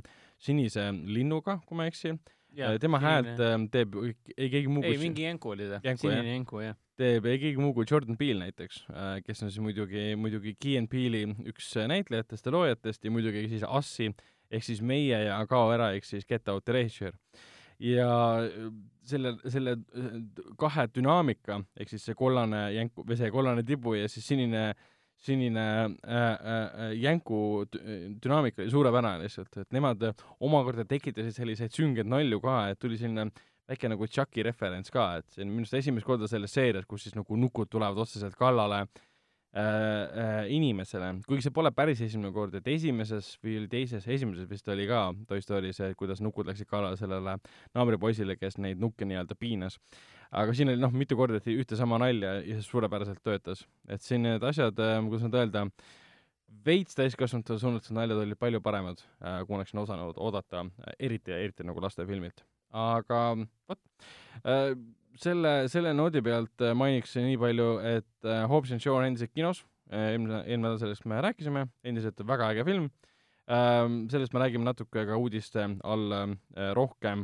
sinise 0.50 0.92
linnuga, 1.10 1.60
kui 1.66 1.80
ma 1.80 1.88
ei 1.88 1.96
eksi. 1.96 2.18
tema 2.82 3.02
häält 3.02 3.42
äh, 3.42 3.58
teeb 3.74 3.98
ei 4.04 4.52
keegi 4.54 4.68
muu 4.70 4.86
ei, 4.86 4.94
kui 4.94 5.08
mingi 5.08 5.26
jänku 5.26 5.56
oli 5.58 5.72
ta, 5.74 5.82
sinine 5.98 6.36
jänku, 6.36 6.62
jah. 6.62 6.78
teeb 6.98 7.26
ei 7.26 7.42
keegi 7.42 7.62
muu 7.62 7.74
kui 7.74 7.90
Jordan 7.90 8.18
Peele 8.18 8.46
näiteks, 8.46 8.86
kes 9.26 9.44
on 9.44 9.50
siis 9.50 9.62
muidugi, 9.66 10.12
muidugi 10.18 10.54
Key 10.62 10.78
and 10.78 10.94
Peele'i 10.94 11.26
üks 11.50 11.74
näitlejatest 11.90 12.46
ja 12.46 12.54
loojatest 12.54 13.06
ja 13.06 13.14
muidugi 13.14 13.48
siis 13.50 13.66
Assi 13.66 14.14
ehk 14.52 14.64
siis 14.64 14.82
Meie 14.82 15.24
ja 15.28 15.40
Kao 15.50 15.72
ära 15.74 15.92
ehk 15.96 16.06
siis 16.08 16.28
Get 16.28 16.50
Out 16.50 16.70
Erasure. 16.70 17.14
ja 17.80 18.10
selle, 19.06 19.36
selle 19.46 19.78
äh, 19.78 20.14
kahe 20.58 20.88
dünaamika 20.96 21.62
ehk 21.78 21.92
siis 21.94 22.06
see 22.10 22.18
kollane 22.18 22.68
jänku 22.74 23.06
või 23.06 23.18
see 23.20 23.34
kollane 23.34 23.64
tibu 23.64 23.94
ja 23.98 24.08
siis 24.10 24.26
sinine 24.28 24.72
sinine 25.18 25.66
äh, 26.06 26.24
äh, 26.24 26.96
jänku 27.02 27.66
dü- 27.74 27.84
dünaamika 28.24 28.62
oli 28.62 28.72
suurepärane 28.72 29.24
lihtsalt, 29.24 29.58
et 29.58 29.72
nemad 29.74 30.04
omakorda 30.40 30.86
tekitasid 30.86 31.34
selliseid 31.34 31.74
süngeid 31.74 32.10
nalju 32.10 32.42
ka, 32.44 32.58
et 32.72 32.80
tuli 32.80 33.00
selline 33.02 33.32
väike 33.68 33.90
nagu 33.92 34.08
Chucky 34.08 34.46
referents 34.46 34.94
ka, 34.94 35.18
et 35.20 35.34
see 35.34 35.44
on 35.44 35.52
minu 35.52 35.66
arust 35.66 35.80
esimest 35.82 36.08
korda 36.08 36.30
selles 36.30 36.54
seerias, 36.54 36.86
kus 36.88 37.08
siis 37.08 37.18
nagu 37.18 37.40
nukud 37.40 37.70
tulevad 37.72 38.00
otseselt 38.06 38.38
kallale 38.40 38.84
äh, 38.84 38.88
äh, 38.88 39.07
inimesele, 40.54 41.12
kuigi 41.28 41.48
see 41.48 41.54
pole 41.56 41.72
päris 41.76 42.02
esimene 42.06 42.30
kord, 42.36 42.56
et 42.60 42.68
esimeses 42.70 43.32
või 43.44 43.56
oli 43.62 43.70
teises, 43.72 44.06
esimeses 44.06 44.50
vist 44.50 44.68
oli 44.70 44.86
ka 44.90 45.08
Toy 45.30 45.42
Story 45.42 45.72
see, 45.74 45.96
kuidas 45.98 46.22
nukud 46.22 46.50
läksid 46.50 46.70
kallale 46.70 47.00
sellele 47.00 47.38
naabripoisile, 47.78 48.38
kes 48.38 48.60
neid 48.62 48.82
nukke 48.82 49.08
nii-öelda 49.08 49.38
piinas. 49.40 49.80
aga 50.32 50.54
siin 50.54 50.70
oli 50.70 50.82
noh, 50.82 50.92
mitu 50.92 51.16
korda 51.16 51.40
ühte 51.40 51.78
sama 51.80 51.98
nalja 52.02 52.42
ja 52.42 52.58
see 52.58 52.68
suurepäraselt 52.68 53.24
töötas, 53.24 53.64
et 53.88 54.04
siin 54.04 54.26
need 54.28 54.44
asjad, 54.44 54.76
kuidas 54.76 55.24
nüüd 55.26 55.40
öelda, 55.40 55.66
veits 56.68 56.98
täiskasvanutele 56.98 57.60
suunatud 57.60 57.96
naljad 57.96 58.22
olid 58.24 58.40
palju 58.40 58.62
paremad, 58.62 59.02
kui 59.48 59.58
oleksin 59.58 59.80
osanud 59.82 60.20
oodata, 60.20 60.66
eriti, 61.00 61.32
eriti 61.32 61.66
nagu 61.68 61.82
lastefilmilt. 61.84 62.44
aga 62.76 63.22
vot, 63.70 63.80
selle, 65.22 65.54
selle 65.72 65.94
noodi 65.96 66.22
pealt 66.26 66.64
äh, 66.66 66.76
mainiks 66.78 67.16
nii 67.20 67.40
palju, 67.42 67.72
et 67.96 68.28
äh, 68.28 68.46
Hobbs 68.50 68.74
and 68.76 68.84
Shaw 68.84 68.98
on 69.00 69.08
endiselt 69.08 69.34
kinos, 69.36 69.64
eelmine, 69.92 70.44
eelmine 70.46 70.68
nädal 70.68 70.82
sellest 70.82 71.08
me 71.08 71.20
rääkisime, 71.24 71.68
endiselt 71.88 72.24
väga 72.28 72.52
äge 72.54 72.68
film. 72.68 72.90
sellest 73.48 74.34
me 74.36 74.42
räägime 74.42 74.66
natuke 74.68 75.06
ka 75.08 75.16
uudiste 75.16 75.64
all 75.88 76.12
äh, 76.12 76.74
rohkem 76.76 77.22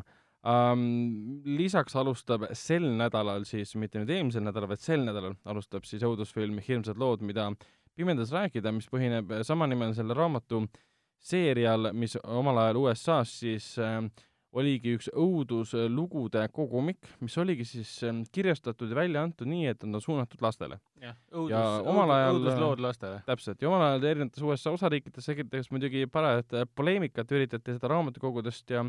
um,. 0.47 1.41
lisaks 1.43 1.95
alustab 1.99 2.45
sel 2.55 2.85
nädalal 2.95 3.43
siis, 3.43 3.75
mitte 3.75 3.99
nüüd 3.99 4.13
eelmisel 4.15 4.45
nädalal, 4.45 4.69
vaid 4.71 4.79
sel 4.79 5.03
nädalal 5.03 5.35
alustab 5.43 5.83
siis 5.83 6.03
õudusfilm 6.07 6.61
Hirmsad 6.63 6.95
lood, 6.97 7.25
mida 7.27 7.49
pimedas 7.95 8.31
rääkida, 8.31 8.71
mis 8.71 8.87
põhineb 8.87 9.35
samanimelisel 9.43 10.15
raamatu 10.15 10.63
seerial, 11.19 11.91
mis 11.91 12.15
omal 12.23 12.61
ajal 12.63 12.79
USA-s 12.85 13.39
siis 13.43 13.67
äh, 13.79 13.99
oligi 14.53 14.93
üks 14.97 15.07
õuduslugude 15.17 16.43
kogumik, 16.53 16.99
mis 17.23 17.35
oligi 17.41 17.65
siis 17.67 17.91
ähm, 18.07 18.21
kirjastatud 18.33 18.91
ja 18.91 18.97
välja 18.99 19.23
antud 19.25 19.49
nii, 19.49 19.65
et 19.71 19.83
on 19.87 19.97
suunatud 20.01 20.43
lastele. 20.45 20.79
jah, 21.01 21.15
Ja 21.33 21.39
õudus, 21.39 21.55
ajal- 21.57 22.37
õuduslood 22.37 22.83
lastele. 22.83 23.23
täpselt, 23.25 23.61
ja 23.61 23.69
omal 23.71 23.87
ajal 23.87 24.05
erinevates 24.11 24.45
USA 24.45 24.75
osariikides 24.75 25.25
tekitas 25.25 25.71
muidugi 25.73 26.05
parajat 26.11 26.53
äh, 26.53 26.69
poleemikat, 26.75 27.31
üritati 27.33 27.75
seda 27.77 27.91
raamatukogudest 27.95 28.69
ja 28.69 28.85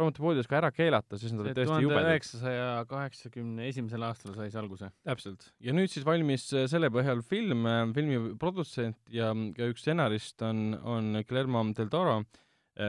raamatupoodidest 0.00 0.48
ka 0.48 0.56
ära 0.56 0.70
keelata, 0.72 1.18
sest 1.20 1.34
nad 1.36 1.44
olid 1.44 1.58
tõesti 1.58 1.82
jubedad. 1.84 2.08
üheksasaja 2.08 2.68
kaheksakümne 2.88 3.66
esimesel 3.68 4.06
aastal 4.08 4.32
sai 4.38 4.48
see 4.50 4.60
alguse. 4.62 4.88
täpselt. 5.04 5.50
ja 5.60 5.74
nüüd 5.76 5.92
siis 5.92 6.06
valmis 6.08 6.48
äh, 6.56 6.64
selle 6.72 6.88
põhjal 6.94 7.20
film, 7.22 7.66
filmi 7.94 8.34
produtsent 8.40 8.96
ja 9.12 9.34
ka 9.56 9.68
üks 9.68 9.84
stsenarist 9.84 10.40
on, 10.48 10.72
on 10.82 11.18
Guillermo 11.28 11.66
del 11.76 11.92
Toro, 11.92 12.22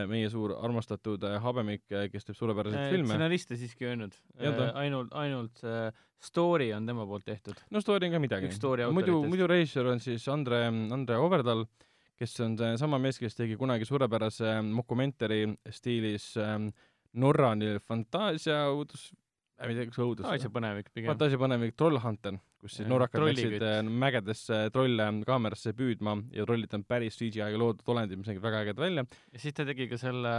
meie 0.08 0.30
suur 0.32 0.54
armastatud 0.56 1.24
äh, 1.28 1.38
habemik, 1.44 1.84
kes 1.90 2.28
teeb 2.28 2.38
suurepäraseid 2.38 2.94
filme. 2.94 3.10
stsenarist 3.12 3.50
ta 3.52 3.58
siiski 3.60 3.90
öelnud 3.90 4.16
ainult, 4.80 5.12
ainult 5.20 5.60
see 5.60 5.90
story 6.24 6.70
on 6.74 6.88
tema 6.88 7.06
poolt 7.08 7.26
tehtud. 7.28 7.60
no 7.72 7.82
story 7.84 8.08
on 8.08 8.16
ka 8.16 8.22
midagi 8.24 8.52
muidu, 8.96 9.18
muidu 9.28 9.48
režissöör 9.52 9.92
on 9.92 10.00
siis 10.04 10.28
Andre, 10.32 10.66
Andre 10.96 11.18
Overdal, 11.20 11.66
kes 12.20 12.38
on 12.46 12.56
see 12.58 12.78
sama 12.80 13.00
mees, 13.04 13.20
kes 13.20 13.36
tegi 13.36 13.60
kunagi 13.60 13.88
suurepärase 13.90 14.62
mokumentari 14.70 15.46
stiilis 15.70 16.34
Norra 17.14 17.52
fantaasia 17.84 18.64
õudus, 18.72 19.12
ei 19.72 19.78
tea, 19.78 19.86
kas 19.92 20.00
õudus 20.04 20.28
asja 20.28 20.50
põnevik 20.54 20.90
pigem. 20.94 21.12
fantaasia 21.14 21.40
põnevik 21.42 21.76
Trollhunter, 21.80 22.38
kus 22.60 22.78
siis 22.80 22.90
norrakad 22.90 23.24
läksid 23.24 23.62
äh, 23.64 23.80
mägedesse 23.88 24.60
trolle 24.76 25.08
kaamerasse 25.28 25.74
püüdma 25.78 26.18
ja 26.36 26.46
trollid 26.48 26.74
on 26.78 26.84
päris 26.88 27.18
CGI-ga 27.20 27.60
loodud 27.60 27.88
olendid, 27.96 28.20
mis 28.20 28.28
nägid 28.32 28.44
väga 28.44 28.64
ägedad 28.66 28.84
välja. 28.84 29.06
ja 29.32 29.40
siis 29.40 29.54
ta 29.58 29.66
tegi 29.70 29.88
ka 29.92 29.98
selle 30.02 30.36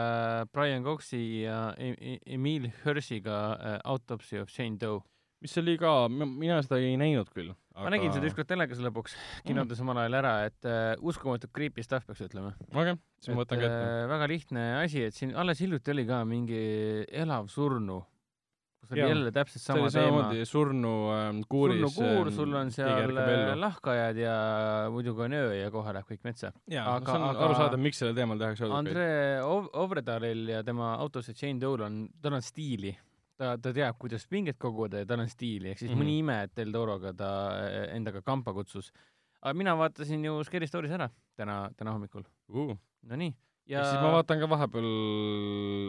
Brian 0.53 0.85
Coxi 0.85 1.25
ja 1.45 1.75
E- 1.79 1.97
E- 2.15 2.21
Emil 2.37 2.71
Hirsiga 2.85 3.41
äh, 3.57 3.81
Autopsy 3.85 4.39
of 4.41 4.53
Jane 4.59 4.79
Doe. 4.81 5.03
mis 5.45 5.59
oli 5.61 5.75
ka, 5.77 6.09
mina 6.09 6.63
seda 6.65 6.79
ei 6.81 6.95
näinud 6.97 7.29
küll. 7.35 7.51
ma 7.75 7.91
nägin 7.93 8.13
seda 8.15 8.29
ükskord 8.31 8.49
telekas 8.49 8.79
lõpuks, 8.81 9.17
kinodes 9.45 9.81
omal 9.83 9.99
ajal 10.05 10.15
ära, 10.23 10.35
et 10.47 10.69
äh, 10.69 10.95
uskumatult 11.03 11.53
creepy 11.53 11.83
stuff 11.83 12.07
peaks 12.07 12.23
ütlema. 12.25 12.55
okei, 12.73 12.95
siis 13.21 13.35
ma 13.35 13.43
võtan 13.43 13.65
äh, 13.67 14.07
väga 14.09 14.29
lihtne 14.31 14.65
asi, 14.85 15.03
et 15.09 15.15
siin 15.15 15.35
alles 15.37 15.61
hiljuti 15.61 15.93
oli 15.93 16.07
ka 16.09 16.23
mingi 16.25 16.65
elav 17.13 17.51
surnu 17.53 18.01
kus 18.85 18.93
oli 18.95 19.01
jälle 19.01 19.33
täpselt 19.35 19.63
see 19.63 19.73
sama 19.73 19.89
teema. 19.89 20.09
samamoodi 20.09 20.45
surnu 20.49 20.93
ähm, 21.15 21.41
kuuris. 21.49 21.81
surnukuur, 21.81 22.31
sul 22.37 22.55
on 22.61 22.71
seal 22.75 23.17
äh, 23.23 23.55
lahkajad 23.59 24.21
ja 24.21 24.35
muidugi 24.93 25.25
on 25.27 25.37
öö 25.41 25.55
ja 25.59 25.71
kohe 25.75 25.95
läheb 25.97 26.11
kõik 26.11 26.23
metsa. 26.29 26.53
aga- 26.53 27.01
see 27.07 27.17
on 27.17 27.27
aga- 27.31 27.49
arusaadav, 27.49 27.81
miks 27.81 28.03
sellel 28.03 28.17
teemal 28.19 28.41
tehakse. 28.41 28.69
Andre 28.69 29.09
Ov- 29.47 29.73
Ovredalil 29.85 30.49
ja 30.55 30.63
tema 30.67 30.95
autos 30.95 31.31
see 31.31 31.41
Jane 31.41 31.61
Doe'l 31.63 31.87
on, 31.89 32.05
tal 32.23 32.39
on 32.39 32.45
stiili. 32.45 32.95
ta, 33.41 33.57
ta 33.59 33.73
teab, 33.75 33.97
kuidas 33.99 34.29
pinget 34.31 34.61
koguda 34.63 35.01
ja 35.03 35.07
tal 35.11 35.25
on 35.25 35.29
stiili, 35.29 35.73
ehk 35.73 35.79
siis 35.81 35.91
mm. 35.91 35.97
-hmm. 35.97 36.05
mõni 36.05 36.19
ime, 36.23 36.43
et 36.45 36.57
Del 36.57 36.73
Toroga 36.73 37.13
ta 37.13 37.31
äh, 37.59 37.97
endaga 37.97 38.23
kampa 38.23 38.53
kutsus. 38.55 38.93
aga 39.43 39.55
mina 39.55 39.75
vaatasin 39.77 40.25
ju 40.25 40.45
Scary 40.45 40.67
Stories 40.67 40.93
ära 40.93 41.11
täna, 41.37 41.71
täna 41.77 41.93
hommikul. 41.93 42.23
uh.. 42.49 42.77
Nonii. 43.03 43.35
ja 43.67 43.85
siis 43.85 44.01
ma 44.01 44.13
vaatan 44.13 44.41
ka 44.41 44.49
vahepeal, 44.49 44.87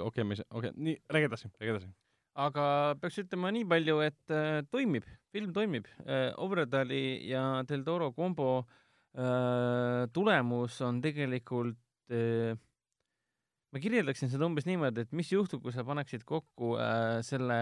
okei 0.01 0.07
okay,, 0.07 0.23
mis, 0.23 0.41
okei 0.49 0.69
okay,, 0.69 0.83
nii, 0.83 0.97
räägi 1.09 1.25
edasi, 1.25 1.51
räägi 1.59 1.71
edasi. 1.75 1.87
Aga 2.35 2.67
peaks 2.99 3.21
ütlema 3.23 3.51
nii 3.55 3.65
palju, 3.69 3.99
et 4.03 4.33
äh, 4.33 4.61
toimib, 4.71 5.07
film 5.35 5.53
toimib 5.55 5.87
äh,. 6.03 6.33
Ovredali 6.43 7.29
ja 7.29 7.63
Del 7.67 7.85
Toro 7.87 8.11
kombo 8.15 8.49
äh, 9.15 10.05
tulemus 10.13 10.81
on 10.83 11.01
tegelikult 11.03 11.79
äh, 12.11 12.57
ma 13.71 13.81
kirjeldaksin 13.83 14.31
seda 14.31 14.47
umbes 14.47 14.67
niimoodi, 14.67 15.05
et 15.05 15.13
mis 15.15 15.31
juhtub, 15.31 15.63
kui 15.63 15.75
sa 15.75 15.85
paneksid 15.87 16.25
kokku 16.27 16.75
äh, 16.79 17.21
selle 17.27 17.59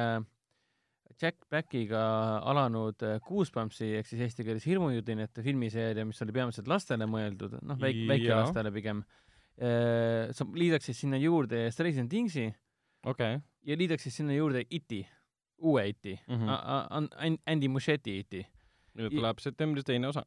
Jack 1.22 1.46
Blackiga 1.50 2.02
alanud 2.50 3.06
äh, 3.06 3.20
Goosebumpsi 3.26 3.92
ehk 4.00 4.10
siis 4.10 4.26
eesti 4.26 4.46
keeles 4.48 4.66
hirmujudinate 4.66 5.46
filmiseeria, 5.46 6.06
mis 6.10 6.22
oli 6.26 6.34
peamiselt 6.34 6.70
lastele 6.70 7.06
mõeldud, 7.10 7.60
noh, 7.62 7.78
väik-, 7.82 8.04
Jaa. 8.04 8.12
väikelastele 8.16 8.74
pigem 8.74 9.06
äh,. 9.62 10.34
sa 10.34 10.50
liidaksid 10.50 10.98
sinna 10.98 11.22
juurde 11.22 11.68
Stranger 11.74 12.10
Thingsi 12.10 12.48
okei 12.50 12.60
okay.. 13.06 13.40
ja 13.64 13.78
liidaksid 13.78 14.12
sinna 14.12 14.34
juurde 14.38 14.66
Iti, 14.70 15.04
uue 15.58 15.88
Iti 15.88 16.20
mm. 16.28 16.36
-hmm. 16.36 17.38
Andy 17.46 17.68
Muschietti 17.68 18.20
Iti. 18.20 18.46
nüüd 18.94 19.16
tuleb 19.16 19.40
septembris 19.40 19.86
teine 19.86 20.08
osa, 20.08 20.26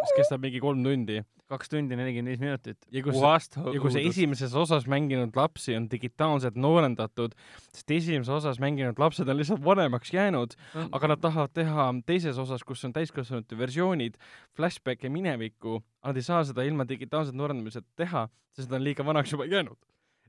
mis 0.00 0.14
kestab 0.16 0.42
mingi 0.42 0.60
kolm 0.60 0.82
tundi 0.84 1.22
kaks 1.48 1.70
tundi 1.72 1.96
nelikümmend 1.96 2.32
viis 2.32 2.40
minutit. 2.42 2.78
ja 2.92 3.02
kus 3.04 3.16
puhast 3.16 3.56
ja 3.56 3.80
kui 3.80 3.92
see 3.92 4.04
esimeses 4.08 4.54
osas 4.58 4.86
mänginud 4.90 5.36
lapsi 5.36 5.76
on 5.78 5.88
digitaalselt 5.90 6.58
noorendatud, 6.60 7.36
sest 7.72 7.94
esimeses 7.96 8.32
osas 8.36 8.60
mänginud 8.60 9.00
lapsed 9.00 9.28
on 9.28 9.38
lihtsalt 9.40 9.64
vanemaks 9.64 10.12
jäänud, 10.12 10.56
aga 10.92 11.12
nad 11.14 11.22
tahavad 11.24 11.54
teha 11.56 11.88
teises 12.06 12.38
osas, 12.38 12.64
kus 12.68 12.84
on 12.84 12.92
täiskasvanute 12.96 13.58
versioonid, 13.58 14.18
flashback'e 14.56 15.12
minevikku, 15.12 15.80
nad 16.04 16.20
ei 16.20 16.26
saa 16.26 16.42
seda 16.44 16.66
ilma 16.68 16.88
digitaalselt 16.88 17.38
noorendamiseta 17.38 17.88
teha, 17.96 18.26
sest 18.52 18.68
nad 18.68 18.82
on 18.82 18.88
liiga 18.90 19.06
vanaks 19.06 19.32
juba 19.32 19.48
jäänud. 19.48 19.78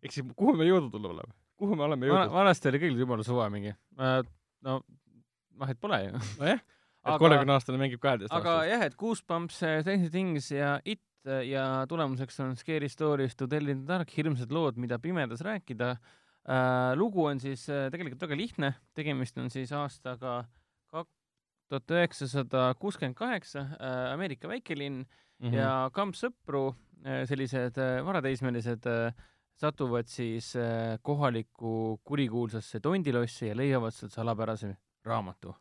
Ehk 0.03 0.11
siis 0.15 0.25
kuhu 0.35 0.53
me 0.57 0.65
jõudnud 0.69 1.05
oleme? 1.11 1.33
kuhu 1.59 1.75
me 1.75 1.83
oleme 1.83 2.07
jõudnud? 2.09 2.31
vanasti 2.33 2.69
oli 2.71 2.79
küll 2.79 2.99
jumala 2.99 3.23
suva 3.27 3.49
mingi. 3.53 3.73
no 3.97 4.81
vahet 5.59 5.79
pole 5.81 5.99
ju. 6.05 6.11
nojah, 6.39 6.59
et 6.59 7.09
Aga- 7.09 7.19
kolmekümne 7.23 7.53
aastane 7.55 7.79
mängib 7.81 7.99
kaheteist 8.03 8.33
aga 8.33 8.53
aastast. 8.59 8.71
jah, 8.71 8.85
et 8.87 8.95
Goosebumps, 8.99 9.59
Stranger 9.59 10.09
Things 10.13 10.51
ja 10.51 10.79
It 10.85 11.01
äh, 11.27 11.43
ja 11.49 11.85
tulemuseks 11.89 12.39
on 12.45 12.55
Scary 12.55 12.89
Stories 12.89 13.35
to 13.35 13.47
tell 13.47 13.67
in 13.67 13.83
the 13.85 13.87
dark, 13.93 14.09
hirmsad 14.17 14.51
lood, 14.51 14.77
mida 14.77 14.99
pimedas 14.99 15.41
rääkida 15.45 15.91
äh,. 15.95 16.95
lugu 16.95 17.25
on 17.25 17.39
siis 17.39 17.67
äh, 17.69 17.89
tegelikult 17.91 18.21
väga 18.27 18.37
lihtne, 18.37 18.73
tegemist 18.95 19.37
on 19.37 19.49
siis 19.49 19.71
aastaga 19.71 20.43
tuhat 21.69 21.91
üheksasada 21.93 22.71
kuuskümmend 22.81 23.13
kaheksa, 23.13 23.61
Ameerika 24.13 24.47
väikelinn 24.49 25.03
Mhm. 25.39 25.53
ja 25.53 25.89
kams 25.93 26.19
sõpru, 26.25 26.73
sellised 27.29 27.77
äh, 27.79 28.01
varateismelised, 28.03 28.83
satuvad 29.59 30.07
siis 30.07 30.53
äh, 30.55 30.99
kohalikku 31.01 32.01
kurikuulsasse 32.03 32.79
tondilossi 32.79 33.47
ja 33.51 33.57
leiavad 33.57 33.91
sealt 33.91 34.13
salapärase 34.13 34.75
raamatu. 35.05 35.55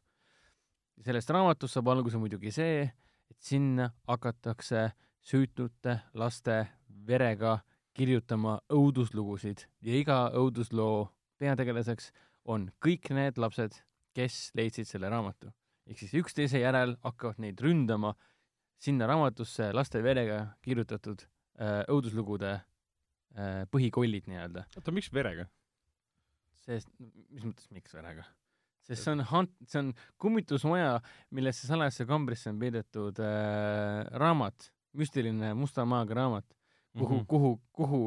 sellest 1.05 1.31
raamatust 1.31 1.75
saab 1.75 1.89
alguse 1.89 2.19
muidugi 2.19 2.51
see, 2.51 2.83
et 3.31 3.37
sinna 3.39 3.91
hakatakse 4.07 4.91
süütute 5.23 5.99
laste 6.15 6.67
verega 7.07 7.59
kirjutama 7.95 8.59
õuduslugusid 8.73 9.67
ja 9.83 9.95
iga 9.99 10.19
õudusloo 10.35 11.09
peategelaseks 11.39 12.11
on 12.45 12.71
kõik 12.85 13.11
need 13.15 13.39
lapsed, 13.39 13.75
kes 14.15 14.51
leidsid 14.55 14.87
selle 14.87 15.11
raamatu. 15.11 15.51
ehk 15.87 15.99
siis 15.99 16.15
üksteise 16.15 16.61
järel 16.61 16.97
hakkavad 17.03 17.39
neid 17.39 17.61
ründama 17.61 18.15
sinna 18.79 19.07
raamatusse 19.07 19.73
laste 19.73 20.03
verega 20.03 20.47
kirjutatud 20.63 21.23
äh, 21.23 21.83
õuduslugude 21.89 22.61
põhikollid 23.73 24.29
nii-öelda. 24.31 24.67
oota, 24.77 24.95
miks 24.95 25.13
verega? 25.15 25.49
sest, 26.69 26.91
mis 26.99 27.45
mõttes, 27.47 27.69
miks 27.75 27.95
verega? 27.97 28.27
sest 28.89 29.05
see 29.05 29.15
on 29.15 29.25
hant-, 29.33 29.57
see 29.69 29.83
on 29.83 29.91
kummitusmaja, 30.21 30.99
millesse 31.37 31.69
salajasse 31.69 32.07
kambrisse 32.09 32.53
on 32.53 32.61
peidetud 32.61 33.21
äh, 33.25 34.07
raamat, 34.23 34.71
müstiline 34.99 35.53
musta 35.59 35.85
maaga 35.89 36.17
raamat, 36.23 36.47
kuhu 36.97 37.15
mm. 37.15 37.21
-hmm. 37.21 37.27
kuhu, 37.29 37.53
kuhu 37.73 38.01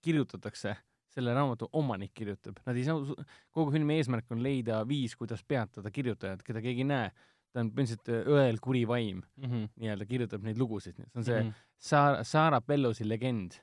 kirjutatakse, 0.00 0.76
selle 1.10 1.34
raamatu 1.34 1.68
omanik 1.72 2.12
kirjutab, 2.14 2.60
nad 2.66 2.76
ei 2.76 2.84
saa, 2.86 3.26
kogu 3.50 3.74
filmi 3.74 3.98
eesmärk 3.98 4.30
on 4.30 4.42
leida 4.42 4.84
viis, 4.88 5.16
kuidas 5.18 5.42
peatada 5.44 5.90
kirjutajat, 5.90 6.42
keda 6.46 6.62
keegi 6.62 6.86
ei 6.86 6.92
näe. 6.94 7.10
ta 7.50 7.64
on 7.64 7.72
põhimõtteliselt 7.74 8.28
õel 8.30 8.60
kuri 8.62 8.84
vaim 8.86 9.24
Mhm. 9.36 9.64
nii-öelda, 9.74 10.06
kirjutab 10.06 10.44
neid 10.46 10.58
lugusid, 10.58 10.94
see 10.94 11.06
on 11.16 11.24
see 11.24 11.40
mm. 11.42 11.48
-hmm. 11.48 11.54
Saara, 11.78 12.24
Saara 12.24 12.60
Bellosi 12.60 13.08
legend. 13.08 13.58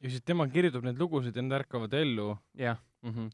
Ja 0.00 0.10
siis 0.10 0.24
tema 0.26 0.46
kirjutab 0.50 0.84
neid 0.86 1.00
lugusid 1.00 1.36
ja 1.36 1.44
nad 1.44 1.60
ärkavad 1.60 1.94
ellu 1.96 2.32
jah 2.58 2.78
mm. 3.02 3.10
-hmm. 3.10 3.26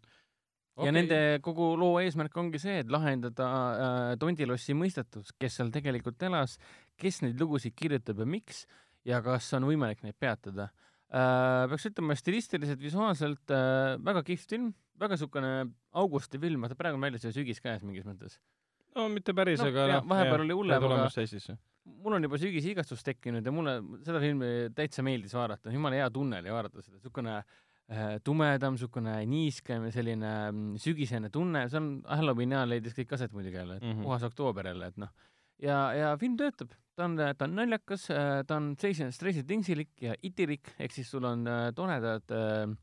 okay. 0.77 0.87
ja 0.87 0.95
nende 0.95 1.21
kogu 1.43 1.75
loo 1.79 2.01
eesmärk 2.01 2.37
ongi 2.37 2.59
see, 2.62 2.81
et 2.83 2.91
lahendada 2.91 3.47
äh, 3.51 4.17
Tondilossi 4.19 4.75
mõistatus, 4.75 5.33
kes 5.39 5.61
seal 5.61 5.71
tegelikult 5.75 6.23
elas, 6.23 6.59
kes 6.97 7.23
neid 7.23 7.41
lugusid 7.41 7.77
kirjutab 7.77 8.19
ja 8.23 8.27
miks 8.27 8.67
ja 9.07 9.23
kas 9.23 9.53
on 9.55 9.69
võimalik 9.71 10.03
neid 10.03 10.19
peatada 10.19 10.71
äh,. 11.11 11.69
peaks 11.71 11.87
ütlema 11.93 12.19
stilistiliselt, 12.19 12.83
visuaalselt 12.83 13.55
äh, 13.55 13.95
väga 14.03 14.25
kihvt 14.27 14.51
film, 14.57 14.75
väga 14.99 15.17
siukene 15.17 15.55
augusti 15.93 16.39
film, 16.39 16.67
vaata 16.67 16.79
praegu 16.79 16.99
on 16.99 17.07
väljas 17.07 17.25
ju 17.29 17.33
sügis 17.33 17.62
käes 17.62 17.83
mingis 17.87 18.09
mõttes. 18.09 18.41
no 18.97 19.09
mitte 19.09 19.35
päris 19.35 19.62
No, 19.62 19.71
aga 19.71 19.89
jaa, 19.93 20.03
vahepeal 20.09 20.47
oli 20.49 20.61
hullem, 20.62 20.91
aga-. 20.91 21.57
Mul 21.87 22.16
on 22.16 22.26
juba 22.26 22.39
sügisigastus 22.41 23.05
tekkinud 23.07 23.47
ja 23.47 23.53
mulle 23.55 23.76
seda 24.07 24.20
filmi 24.22 24.51
täitsa 24.76 25.05
meeldis 25.07 25.34
vaadata, 25.37 25.72
jumala 25.74 26.01
hea 26.01 26.09
tunne 26.14 26.41
oli 26.43 26.53
vaadata 26.55 26.82
seda, 26.84 26.99
siukene 27.03 27.37
äh, 27.39 28.16
tumedam, 28.26 28.78
siukene 28.80 29.18
niiskem 29.30 29.87
ja 29.89 29.93
selline 29.95 30.32
mm, 30.51 30.80
sügisene 30.82 31.30
tunne, 31.34 31.66
see 31.70 31.80
on 31.80 31.91
Halloween 32.11 32.57
ajal 32.57 32.74
leidis 32.74 32.97
kõik 32.97 33.14
aset 33.16 33.37
muidugi 33.37 33.61
jälle, 33.61 33.78
et 33.78 33.87
mm. 33.87 33.93
-hmm. 33.95 34.09
puhas 34.09 34.26
oktoober 34.26 34.72
jälle, 34.72 34.91
et 34.93 34.99
noh. 35.03 35.12
ja, 35.62 35.78
ja 35.95 36.16
film 36.20 36.37
töötab, 36.41 36.74
ta 36.97 37.07
on, 37.07 37.18
ta 37.18 37.49
on 37.49 37.55
naljakas, 37.61 38.09
ta 38.47 38.57
on 38.57 38.74
Thingsilik 38.76 39.93
ja 40.03 40.16
itilik, 40.22 40.74
ehk 40.78 40.93
siis 40.93 41.11
sul 41.11 41.24
on 41.24 41.47
äh, 41.47 41.70
toredad 41.74 42.34
äh, 42.34 42.74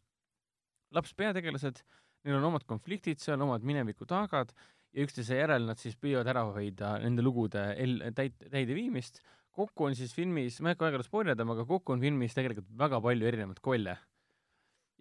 lapspeategelased, 0.94 1.84
neil 2.24 2.38
on 2.38 2.52
omad 2.54 2.64
konfliktid 2.68 3.20
seal, 3.20 3.42
omad 3.42 3.66
minevikutaagad 3.68 4.54
ja 4.94 5.04
üksteise 5.08 5.38
järel 5.40 5.66
nad 5.66 5.78
siis 5.82 5.96
püüavad 5.98 6.28
ära 6.30 6.44
hoida 6.54 6.96
nende 7.02 7.24
lugude 7.26 7.64
el-, 7.82 8.00
täit-, 8.14 8.50
täideviimist. 8.52 9.22
kokku 9.54 9.86
on 9.86 9.96
siis 9.96 10.14
filmis, 10.14 10.60
ma 10.62 10.70
ei 10.72 10.74
hakka 10.76 10.88
väga 10.92 11.04
spoilerdama, 11.06 11.54
aga 11.58 11.66
kokku 11.70 11.94
on 11.94 12.02
filmis 12.02 12.34
tegelikult 12.34 12.68
väga 12.78 13.00
palju 13.02 13.28
erinevaid 13.30 13.60
kolle. 13.62 13.98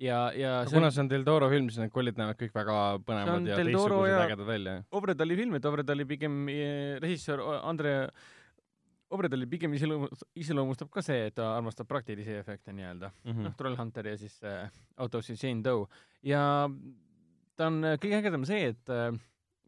ja, 0.03 0.33
ja 0.37 0.65
see 0.67 0.75
kuna 0.77 0.87
on 0.91 0.93
see 0.93 1.01
on 1.05 1.09
Del 1.09 1.25
Toro 1.25 1.49
film, 1.53 1.69
siis 1.71 1.79
need 1.85 1.93
kollid 1.95 2.17
näevad 2.21 2.37
kõik 2.41 2.53
väga 2.57 2.77
põnevad 3.07 3.49
ja 3.49 3.57
Del 3.57 3.71
teistsugused 3.71 4.11
ja- 4.13 4.23
ägedad 4.27 4.47
välja. 4.49 4.77
Ovredali 4.93 5.37
film, 5.37 5.55
et 5.55 5.65
Ovredali 5.69 6.05
pigem 6.09 6.49
eh, 6.49 6.97
režissöör 7.01 7.43
Andre 7.63 7.95
Ovredali 9.13 9.45
pigem 9.47 9.75
iseloomustab, 9.77 10.89
ka 10.91 11.03
see, 11.05 11.27
et 11.29 11.35
ta 11.37 11.51
armastab 11.59 11.85
praktilisi 11.91 12.33
efekte 12.41 12.73
nii-öelda 12.73 13.11
Mhm. 13.29 13.43
noh, 13.45 13.55
Trollhunter 13.59 14.07
ja 14.09 14.17
siis 14.17 14.39
äh, 14.43 14.71
autopsy 14.97 15.35
Jane 15.37 15.61
Doe 15.63 15.85
ja 16.25 16.69
ta 17.57 17.67
on 17.69 17.85
äh, 17.85 17.99
kõige 18.01 18.23
ägedam 18.23 18.47
see, 18.49 18.71
et 18.73 18.89
äh, 18.89 19.13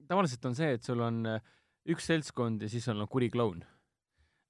tavaliselt 0.09 0.45
on 0.51 0.57
see, 0.59 0.75
et 0.77 0.87
sul 0.87 1.01
on 1.05 1.23
äh, 1.29 1.55
üks 1.91 2.09
seltskond 2.11 2.65
ja 2.65 2.71
siis 2.73 2.85
sul 2.87 3.01
on 3.01 3.09
kuri 3.11 3.31
kloun. 3.33 3.65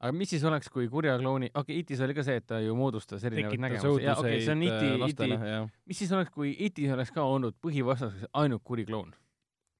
aga 0.05 0.13
mis 0.13 0.31
siis 0.35 0.45
oleks, 0.45 0.69
kui 0.69 0.89
kurja 0.93 1.17
klouni, 1.19 1.49
okei 1.55 1.63
okay,, 1.63 1.83
Itis 1.83 2.01
oli 2.05 2.15
ka 2.17 2.25
see, 2.27 2.37
et 2.41 2.47
ta 2.47 2.59
ju 2.61 2.75
moodustas 2.77 3.25
erinevaid 3.25 3.61
nägemusi, 3.63 4.05
jaa, 4.05 4.17
okei 4.21 4.37
okay,, 4.37 4.45
see 4.45 4.55
on 4.55 4.65
Iti 4.67 4.75
äh,, 4.75 4.95
Iti 4.95 5.03
lastele, 5.03 5.39
jah. 5.51 5.69
mis 5.89 6.01
siis 6.03 6.13
oleks, 6.13 6.33
kui 6.35 6.55
Itis 6.67 6.93
oleks 6.93 7.13
ka 7.15 7.25
olnud 7.25 7.57
põhivastaseks 7.65 8.35
ainult 8.43 8.65
kuri 8.67 8.87
kloun? 8.89 9.15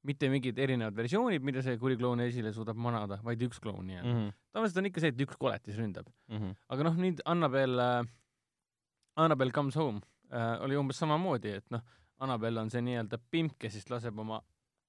mitte 0.05 0.29
mingid 0.29 0.59
erinevad 0.61 0.97
versioonid, 0.97 1.45
mida 1.45 1.63
see 1.65 1.79
kuri 1.81 1.97
kloun 1.97 2.21
esile 2.21 2.53
suudab 2.53 2.77
manada, 2.77 3.17
vaid 3.25 3.41
üks 3.47 3.61
kloun 3.65 3.87
nii-öelda 3.89 4.11
mm.. 4.11 4.25
Mhm. 4.27 4.35
tavaliselt 4.53 4.81
on 4.83 4.89
ikka 4.91 5.03
see, 5.05 5.13
et 5.15 5.23
üks 5.25 5.39
koletis 5.41 5.79
ründab. 5.81 6.11
Mhm. 6.33 6.57
aga 6.69 6.89
noh, 6.89 6.99
nüüd 7.01 7.23
Annabel 7.25 7.81
äh,, 7.81 8.11
Annabel 9.25 9.53
comes 9.57 9.79
home 9.81 10.03
äh, 10.33 10.57
oli 10.65 10.77
umbes 10.77 11.01
samamoodi, 11.01 11.57
et 11.61 11.71
noh, 11.73 11.85
Annabel 12.25 12.61
on 12.63 12.73
see 12.73 12.85
nii-öelda 12.85 13.19
pimp, 13.31 13.57
kes 13.61 13.79
siis 13.79 13.89
laseb 13.91 14.19
oma 14.21 14.41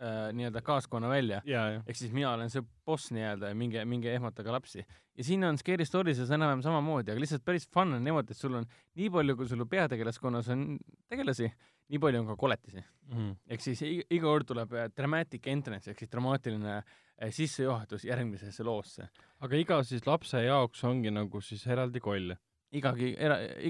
äh, 0.02 0.30
nii-öelda 0.36 0.62
kaaskonna 0.66 1.10
välja. 1.10 1.42
ehk 1.88 1.98
siis 1.98 2.14
mina 2.16 2.34
olen 2.34 2.50
see 2.50 2.64
boss 2.86 3.12
nii-öelda 3.16 3.52
ja 3.52 3.58
minge, 3.58 3.86
minge 3.86 4.12
ehmatage 4.14 4.52
lapsi. 4.52 4.86
ja 5.18 5.24
siin 5.24 5.44
on 5.44 5.58
Scary 5.58 5.86
Stories'is 5.86 6.32
enam-vähem 6.32 6.64
samamoodi, 6.66 7.12
aga 7.14 7.24
lihtsalt 7.24 7.46
päris 7.46 7.68
fun 7.72 7.94
on 7.98 8.04
niimoodi, 8.04 8.36
et 8.36 8.38
sul 8.38 8.60
on 8.60 8.68
nii 8.96 9.10
palju, 9.10 9.38
kui 9.40 9.48
sul 9.48 9.66
peategelaskonnas 9.72 10.50
on 10.56 10.68
tegelasi, 11.10 11.52
nii 11.94 12.02
palju 12.02 12.24
on 12.24 12.28
ka 12.34 12.36
koletisi. 12.36 12.84
Mhm. 13.12 13.32
ehk 13.48 13.62
siis 13.62 13.82
iga, 13.86 14.08
iga 14.10 14.26
kord 14.26 14.48
tuleb 14.50 14.74
äh, 14.74 14.90
dramatic 14.98 15.48
entrance 15.48 15.92
ehk 15.92 16.02
siis 16.02 16.12
dramaatiline 16.12 16.80
äh, 16.80 17.30
sissejuhatus 17.30 18.06
järgmisesse 18.10 18.64
loosse. 18.64 19.08
aga 19.40 19.62
iga 19.62 19.84
siis 19.84 20.08
lapse 20.08 20.42
jaoks 20.42 20.84
ongi 20.84 21.12
nagu 21.14 21.42
siis 21.42 21.66
eraldi 21.68 22.00
koll. 22.00 22.36
igagi, 22.72 23.12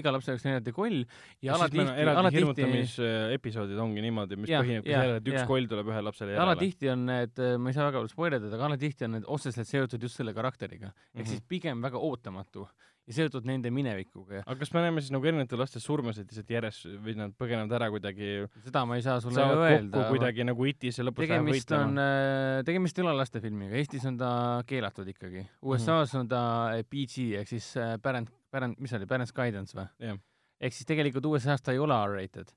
iga 0.00 0.12
lapse 0.14 0.32
jaoks 0.32 0.46
on 0.46 0.52
eraldi 0.54 0.72
koll 0.72 0.96
ja 1.02 1.50
ja 1.50 1.54
alatihti, 1.58 1.84
eraldi 2.02 2.20
alatihti, 2.22 2.40
hirmutamisepisoodid 2.42 3.78
ongi 3.82 4.02
niimoodi, 4.06 4.38
mis 4.40 4.50
põhinebki 4.50 4.92
sellele, 4.96 5.20
et 5.20 5.30
üks 5.30 5.40
jah. 5.42 5.46
koll 5.50 5.68
tuleb 5.70 5.92
ühele 5.92 6.08
lapsele 6.08 6.32
ja 6.32 6.38
järele. 6.38 6.50
alatihti 6.50 6.90
on 6.94 7.06
need, 7.12 7.44
ma 7.60 7.70
ei 7.70 7.76
saa 7.76 7.88
väga 7.90 8.02
palju 8.02 8.14
spoilerdada, 8.14 8.56
aga 8.56 8.68
alatihti 8.72 9.08
on 9.08 9.16
need 9.18 9.30
otseselt 9.36 9.70
seotud 9.70 10.02
just 10.02 10.16
selle 10.22 10.34
karakteriga. 10.36 10.92
ehk 11.14 11.24
Mhm. 11.26 11.30
siis 11.30 11.40
pigem 11.48 11.82
väga 11.82 11.98
ootamatu 11.98 12.66
ja 13.06 13.14
seotud 13.14 13.44
nende 13.46 13.70
minevikuga 13.70 14.40
ja 14.40 14.42
aga 14.46 14.58
kas 14.58 14.72
me 14.74 14.80
näeme 14.82 15.00
siis 15.00 15.12
nagu 15.14 15.26
erinevate 15.30 15.56
laste 15.56 15.78
surmasid 15.78 16.26
lihtsalt 16.26 16.48
järjest 16.50 16.88
või 17.04 17.14
nad 17.14 17.34
põgenevad 17.38 17.72
ära 17.78 17.90
kuidagi, 17.94 18.48
seda 18.64 18.82
ma 18.84 18.96
ei 18.98 19.02
saa 19.02 19.20
sulle 19.22 19.44
öelda 19.46 20.08
kuidagi 20.10 20.42
nagu 20.48 20.66
itis 20.66 20.98
ja 20.98 21.04
lõpus 21.06 21.30
on 21.30 21.46
võitlema?, 21.46 22.08
tegemist 22.66 22.98
ei 22.98 23.04
ole 23.06 23.14
lastefilmiga, 23.20 23.76
Eestis 23.78 24.04
on 24.10 24.16
ta 24.18 24.30
keelatud 24.66 25.06
ikkagi. 25.06 25.44
Mhm. 25.44 25.70
USA-s 25.70 26.14
on 26.18 26.28
ta 26.28 26.42
eh, 26.74 26.82
PG 26.82 27.36
ehk 27.42 27.48
siis 27.48 27.76
äh, 27.76 27.94
parent, 28.02 28.28
parent, 28.50 28.78
mis 28.80 28.92
see 28.92 29.00
oli, 29.00 29.08
parents 29.10 29.34
guidance 29.36 29.76
või 29.76 29.86
Jah.? 30.02 30.22
ehk 30.60 30.76
siis 30.76 30.88
tegelikult 30.88 31.28
USA-s 31.32 31.64
ta 31.64 31.74
ei 31.74 31.82
ole 31.82 31.96
R-rated. 32.06 32.52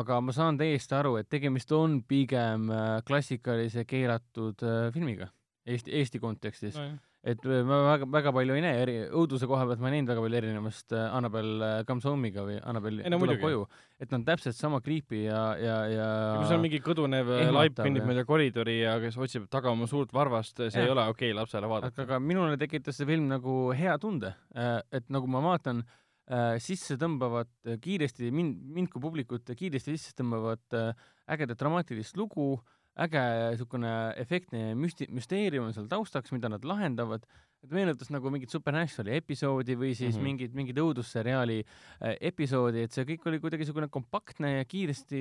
aga 0.00 0.20
ma 0.20 0.32
saan 0.32 0.58
täiesti 0.58 0.94
aru, 0.94 1.16
et 1.20 1.28
tegemist 1.28 1.72
on 1.72 2.00
pigem 2.02 2.70
äh, 2.70 2.96
klassikalise 3.06 3.84
keelatud 3.84 4.62
äh, 4.62 4.88
filmiga 4.94 5.30
Eesti, 5.66 5.92
Eesti 5.98 6.18
kontekstis 6.18 6.76
no,. 6.78 6.96
Et 7.20 7.44
äh, 7.44 7.60
ma 7.68 7.80
väga, 7.84 8.06
väga 8.08 8.32
palju 8.32 8.56
ei 8.56 8.64
näe 8.64 8.80
eri, 8.80 8.96
õuduse 9.12 9.48
koha 9.48 9.66
pealt 9.68 9.82
ma 9.82 9.90
ei 9.90 9.98
näinud 9.98 10.12
väga 10.12 10.24
palju 10.24 10.38
erinevust 10.40 10.94
äh, 10.96 11.06
Annabel 11.18 11.50
äh, 11.66 11.74
Comes 11.88 12.06
Home'iga 12.08 12.46
või 12.46 12.56
Annabel 12.60 13.02
Ei 13.02 13.12
no 13.12 13.18
tuleb 13.20 13.36
muidugi. 13.36 13.44
koju. 13.44 13.66
et 14.00 14.08
nad 14.08 14.18
on 14.22 14.26
täpselt 14.30 14.56
sama 14.56 14.80
creepy 14.80 15.24
ja, 15.26 15.42
ja, 15.60 15.76
ja 15.92 16.08
kui 16.38 16.48
seal 16.48 16.64
mingi 16.64 16.80
kõdunev 16.84 17.32
äh, 17.36 17.52
laip 17.52 17.76
kõnnib 17.80 18.04
ja- 18.04 18.10
mööda 18.12 18.26
koridori 18.28 18.80
ja 18.80 18.96
kes 19.02 19.20
otsib 19.20 19.48
taga 19.52 19.72
oma 19.74 19.88
suurt 19.90 20.14
varvast, 20.16 20.56
see 20.56 20.70
Jah. 20.72 20.86
ei 20.86 20.94
ole 20.94 21.08
okei 21.12 21.30
okay 21.32 21.36
lapsele 21.36 21.68
aga 21.68 21.74
vaadata. 21.74 22.08
ka 22.08 22.20
minule 22.24 22.56
tekitas 22.60 22.96
see 22.96 23.08
film 23.08 23.28
nagu 23.28 23.56
hea 23.76 23.98
tunde, 24.00 24.32
et 24.56 25.12
nagu 25.12 25.28
ma 25.28 25.44
vaatan 25.44 25.84
äh, 26.30 26.56
sisse 26.62 26.96
tõmbavat 27.00 27.50
äh, 27.66 27.78
kiiresti 27.82 28.30
mind, 28.34 28.60
mind 28.74 28.90
kui 28.92 29.02
publikut 29.02 29.50
kiiresti 29.56 29.96
sisse 29.96 30.14
tõmbavat 30.18 30.76
äh, 30.78 31.08
ägedat 31.30 31.58
dramaatilist 31.60 32.18
lugu, 32.18 32.54
äge 33.00 33.22
niisugune 33.52 33.92
efektne 34.20 34.74
müsti-, 34.78 35.08
müsteerium 35.14 35.68
on 35.68 35.76
seal 35.76 35.88
taustaks, 35.90 36.32
mida 36.34 36.50
nad 36.52 36.64
lahendavad, 36.66 37.24
et 37.64 37.72
meenutas 37.72 38.10
nagu 38.12 38.30
mingit 38.32 38.52
Supernaturali 38.52 39.16
episoodi 39.18 39.76
või 39.78 39.92
siis 39.94 40.14
mm. 40.14 40.18
-hmm. 40.18 40.28
mingit, 40.28 40.54
mingit 40.56 40.80
õudusseriaali 40.80 41.58
äh, 41.64 42.16
episoodi, 42.30 42.86
et 42.86 42.96
see 42.96 43.06
kõik 43.08 43.26
oli 43.28 43.40
kuidagi 43.42 43.64
niisugune 43.64 43.88
kompaktne 43.92 44.56
ja 44.58 44.64
kiiresti 44.68 45.20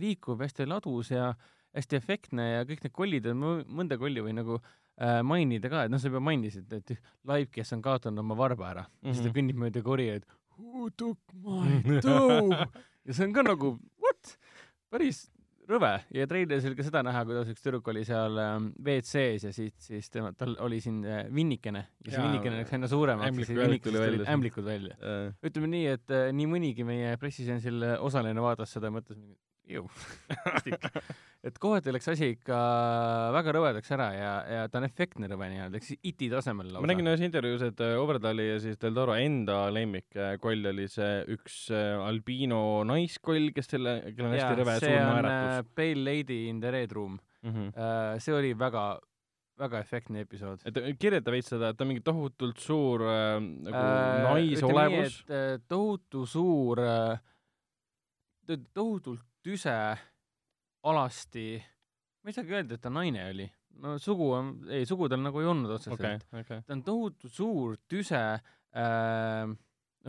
liikuv, 0.00 0.40
hästi 0.44 0.68
ladus 0.68 1.10
ja 1.14 1.32
hästi 1.76 1.96
efektne 1.96 2.50
ja 2.50 2.68
kõik 2.68 2.84
need 2.84 2.94
kollid, 2.96 3.26
mõnda 3.32 3.98
kolli 4.00 4.24
või 4.24 4.34
nagu 4.36 4.58
äh, 4.58 5.20
mainida 5.22 5.70
ka, 5.72 5.84
et 5.86 5.92
noh, 5.92 6.00
sa 6.02 6.10
juba 6.10 6.22
mainisid, 6.24 6.72
et 6.72 6.94
Laip, 7.28 7.52
kes 7.54 7.72
on 7.76 7.82
kaotanud 7.84 8.24
oma 8.24 8.36
varba 8.36 8.70
ära 8.70 8.84
mm, 8.84 8.94
-hmm. 9.02 9.12
siis 9.12 9.24
ta 9.24 9.28
Mhm. 9.28 9.36
kõnnib 9.38 9.60
mööda 9.64 9.82
kori, 9.82 10.08
et 10.08 10.26
who 10.58 10.90
took 10.90 11.18
my 11.32 12.00
dough 12.04 12.56
ja 13.04 13.12
see 13.12 13.26
on 13.26 13.32
ka 13.32 13.42
nagu 13.42 13.78
what, 14.00 14.36
päris 14.90 15.28
rõve 15.70 15.92
ja 16.16 16.26
treileris 16.30 16.66
oli 16.68 16.78
ka 16.78 16.86
seda 16.86 17.02
näha, 17.06 17.24
kuidas 17.28 17.50
üks 17.52 17.64
tüdruk 17.64 17.90
oli 17.92 18.04
seal 18.08 18.38
ähm, 18.42 18.70
WC-s 18.78 19.46
ja 19.48 19.52
siis, 19.56 19.74
siis 19.82 20.10
tema, 20.12 20.32
tal 20.36 20.56
oli 20.66 20.80
siin 20.84 21.02
äh, 21.04 21.22
vinnikene 21.34 21.84
ja 22.06 22.14
see 22.14 22.24
vinnikene 22.24 22.62
läks 22.62 22.74
aina 22.76 22.90
suuremaks 22.90 23.30
ja 23.30 23.48
siis 23.48 23.60
tuli 23.60 23.80
tulid 23.84 24.00
välja. 24.04 24.26
ämblikud 24.34 24.66
välja. 24.66 24.98
ütleme 25.46 25.70
nii, 25.76 25.86
et 25.96 26.16
äh, 26.16 26.30
nii 26.36 26.50
mõnigi 26.50 26.86
meie 26.86 27.14
pressiseansil 27.20 27.86
äh, 27.86 27.96
osaline 28.04 28.44
vaatas 28.44 28.74
seda 28.76 28.90
ja 28.90 28.96
mõtles, 28.98 29.20
et 31.46 31.58
kohati 31.62 31.94
läks 31.94 32.10
asi 32.12 32.32
ikka 32.34 32.58
väga 33.36 33.54
rõvedaks 33.56 33.92
ära 33.96 34.08
ja, 34.12 34.32
ja 34.44 34.64
ta 34.68 34.80
on 34.80 34.88
efektne 34.88 35.30
rõve 35.30 35.48
nii-öelda, 35.52 35.80
ehk 35.80 35.86
siis 35.86 36.00
iti 36.12 36.28
tasemel 36.32 36.68
lausa. 36.68 36.84
ma 36.84 36.92
nägin 36.92 37.10
ühes 37.12 37.24
intervjuus, 37.24 37.64
et 37.70 37.82
äh, 37.84 37.96
Overdali 38.00 38.48
ja 38.50 38.58
siis 38.62 38.80
Del 38.82 38.96
Toro 38.96 39.16
enda 39.16 39.62
lemmikkoll 39.72 40.72
oli 40.72 40.88
see 40.92 41.20
üks 41.36 41.62
äh, 41.74 41.96
albiino 42.04 42.62
naiskoll, 42.88 43.52
kes 43.56 43.72
selle, 43.72 44.00
kellel 44.12 44.32
on 44.32 44.38
hästi 44.38 44.60
rõve 44.60 44.78
äh, 44.80 45.60
Pale 45.76 46.04
Lady 46.04 46.42
in 46.50 46.60
the 46.60 46.74
Red 46.74 46.92
Room. 46.96 47.18
mm. 47.42 47.50
-hmm. 47.50 48.18
see 48.20 48.34
oli 48.34 48.52
väga, 48.58 49.00
väga 49.60 49.80
efektne 49.80 50.24
episood. 50.24 50.62
et 50.64 50.76
äh, 50.76 50.92
kirjelda 50.98 51.32
veits 51.34 51.50
seda, 51.52 51.70
et 51.70 51.78
ta 51.78 51.84
on 51.84 51.92
mingi 51.92 52.04
tohutult 52.04 52.60
suur 52.62 53.04
äh, 53.06 53.40
nagu 53.40 53.84
naisolevus. 54.26 55.20
äh, 55.28 55.56
tohutu 55.68 56.26
suur, 56.26 56.80
tohutult 58.74 59.29
tüse, 59.44 59.74
alasti, 60.90 61.46
ma 62.20 62.30
ei 62.30 62.36
saagi 62.36 62.56
öelda, 62.56 62.76
et 62.76 62.84
ta 62.84 62.92
naine 62.92 63.24
oli. 63.30 63.48
no 63.80 63.96
sugu 64.02 64.28
on, 64.36 64.52
ei 64.68 64.86
sugu 64.88 65.08
tal 65.08 65.22
nagu 65.24 65.40
ei 65.40 65.48
olnud 65.48 65.72
otseselt 65.76 66.00
okei, 66.00 66.40
okei. 66.42 66.62
ta 66.66 66.74
on 66.76 66.82
tohutu 66.84 67.30
suur 67.32 67.78
tüse 67.88 68.20
äh,, 68.20 69.52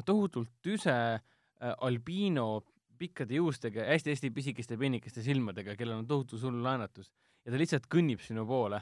tohutult 0.06 0.52
tüse 0.66 0.96
äh, 1.16 1.76
albiino 1.86 2.64
pikkade 3.02 3.38
juustega 3.38 3.86
ja 3.86 3.94
hästi-hästi 3.96 4.32
pisikeste 4.34 4.78
peenikeste 4.78 5.24
silmadega, 5.26 5.76
kellel 5.80 6.02
on 6.02 6.10
tohutu 6.10 6.40
suur 6.42 6.58
laenatus 6.64 7.14
ja 7.46 7.54
ta 7.54 7.62
lihtsalt 7.62 7.88
kõnnib 7.92 8.22
sinu 8.26 8.46
poole 8.50 8.82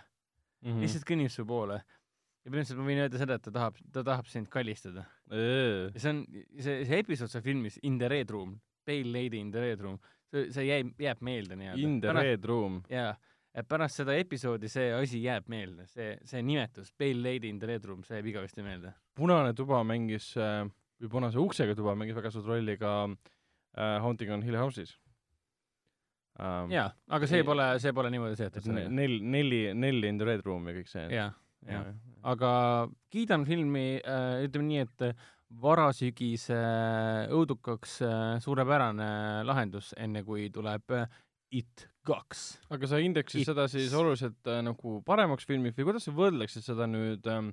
mm., 0.65 0.83
lihtsalt 0.83 1.07
kõnnib 1.07 1.31
su 1.33 1.45
poole. 1.47 1.79
ja 1.79 2.51
põhimõtteliselt 2.51 2.79
ma 2.79 2.87
võin 2.87 3.03
öelda 3.03 3.21
seda, 3.21 3.37
et 3.37 3.45
ta 3.45 3.53
tahab, 3.55 3.79
ta 3.93 4.03
tahab 4.07 4.31
sind 4.31 4.49
kallistada. 4.51 5.05
ja 5.29 5.99
see 5.99 6.13
on, 6.13 6.23
see, 6.57 6.79
see 6.87 7.01
episood 7.03 7.31
seal 7.31 7.45
filmis 7.45 7.79
In 7.83 7.99
the 8.01 8.09
Red 8.11 8.31
Room, 8.35 8.57
Pale 8.87 9.11
Lady 9.13 9.43
in 9.43 9.51
the 9.51 9.63
Red 9.63 9.83
Room, 9.85 9.99
see, 10.31 10.45
see 10.55 10.67
jäi, 10.67 10.83
jääb 11.01 11.25
meelde 11.25 11.57
nii-öelda. 11.59 11.83
In 11.85 11.99
the 12.03 12.15
red 12.15 12.45
room. 12.49 12.79
jaa, 12.91 13.13
et 13.55 13.67
pärast 13.69 14.01
seda 14.01 14.15
episoodi 14.19 14.69
see 14.71 14.91
asi 14.95 15.21
jääb 15.23 15.49
meelde, 15.51 15.87
see, 15.89 16.13
see 16.29 16.43
nimetus, 16.45 16.91
Pale 16.97 17.21
Lady 17.23 17.49
in 17.49 17.59
the 17.61 17.69
Red 17.69 17.85
Room, 17.89 18.03
see 18.07 18.19
jääb 18.19 18.31
igavesti 18.33 18.65
meelde. 18.65 18.93
punane 19.17 19.53
tuba 19.57 19.81
mängis 19.87 20.31
äh, 20.37 20.63
või 21.01 21.13
punase 21.17 21.41
uksega 21.41 21.75
tuba 21.77 21.95
mängis 21.99 22.17
väga 22.17 22.31
suurt 22.33 22.49
rolli 22.49 22.77
ka 22.79 22.93
äh, 23.09 23.97
Haunting 24.03 24.33
on 24.35 24.45
Hill 24.45 24.59
House'is 24.59 24.95
ähm,. 26.39 26.71
jaa, 26.73 26.91
aga 27.07 27.29
see 27.31 27.43
pole, 27.47 27.71
see 27.83 27.95
pole 27.95 28.13
niimoodi 28.13 28.39
seotud 28.39 28.69
sellega. 28.69 28.93
nel-, 28.93 29.19
Nelli, 29.21 29.65
Nelli 29.73 30.13
in 30.13 30.21
the 30.21 30.29
red 30.29 30.45
room 30.45 30.69
ja 30.69 30.77
kõik 30.77 30.91
see. 30.91 31.09
jaa, 31.15 31.33
jaa. 31.67 31.83
aga 32.35 32.53
kiidan 33.11 33.47
filmi 33.49 33.87
äh,, 33.99 34.45
ütleme 34.45 34.69
nii, 34.69 34.87
et 34.87 35.27
varasügise 35.49 36.59
õudukaks 37.33 37.95
äh, 38.05 38.37
suurepärane 38.43 39.09
lahendus, 39.47 39.93
enne 39.97 40.23
kui 40.27 40.49
tuleb 40.53 40.93
äh, 40.93 41.09
It 41.49 41.87
kaks. 42.05 42.59
aga 42.69 42.87
sa 42.89 42.99
indeksid 43.01 43.47
seda 43.47 43.65
siis 43.71 43.93
oluliselt 43.97 44.45
äh, 44.49 44.61
nagu 44.65 44.99
paremaks 45.05 45.47
filmiks 45.49 45.77
või 45.79 45.89
kuidas 45.89 46.05
sa 46.05 46.13
võrdleksid 46.13 46.65
seda 46.65 46.85
nüüd 46.89 47.25
ähm, 47.29 47.49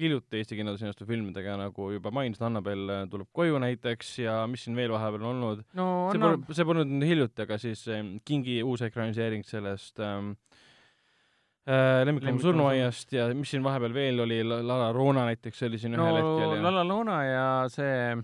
hiljuti 0.00 0.38
Eesti 0.38 0.56
kinodes 0.58 0.84
linnastu 0.84 1.06
filmidega, 1.08 1.56
nagu 1.60 1.90
juba 1.92 2.12
mainisid, 2.14 2.44
Annabel 2.46 2.84
äh, 2.94 3.02
tuleb 3.10 3.28
koju 3.36 3.58
näiteks 3.62 4.12
ja 4.22 4.36
mis 4.50 4.64
siin 4.66 4.78
veel 4.78 4.94
vahepeal 4.94 5.26
on 5.26 5.32
olnud, 5.34 5.64
no 5.78 5.88
see 6.12 6.22
pole, 6.22 6.56
see 6.56 6.68
polnud 6.70 6.94
nüüd 6.94 7.10
hiljuti, 7.10 7.46
aga 7.46 7.58
siis 7.60 7.82
ähm, 7.92 8.14
Kingi 8.26 8.60
uus 8.62 8.84
ekraniseering 8.86 9.42
sellest 9.48 9.98
ähm, 10.04 10.36
äh, 11.68 12.00
Lemmikloomu 12.06 12.42
surnuaiast 12.42 13.12
ja 13.16 13.28
mis 13.36 13.52
siin 13.52 13.64
vahepeal 13.64 13.94
veel 13.94 14.24
oli, 14.24 14.40
Lara 14.44 14.90
Roona 14.96 15.26
näiteks 15.28 15.64
oli 15.68 15.80
siin 15.80 15.96
no 15.96 16.06
ühel 16.06 16.20
hetkel 16.20 16.56
ja 16.56 16.62
Lala 16.66 16.84
Loona 16.86 17.18
ja 17.26 17.46
see 17.72 18.16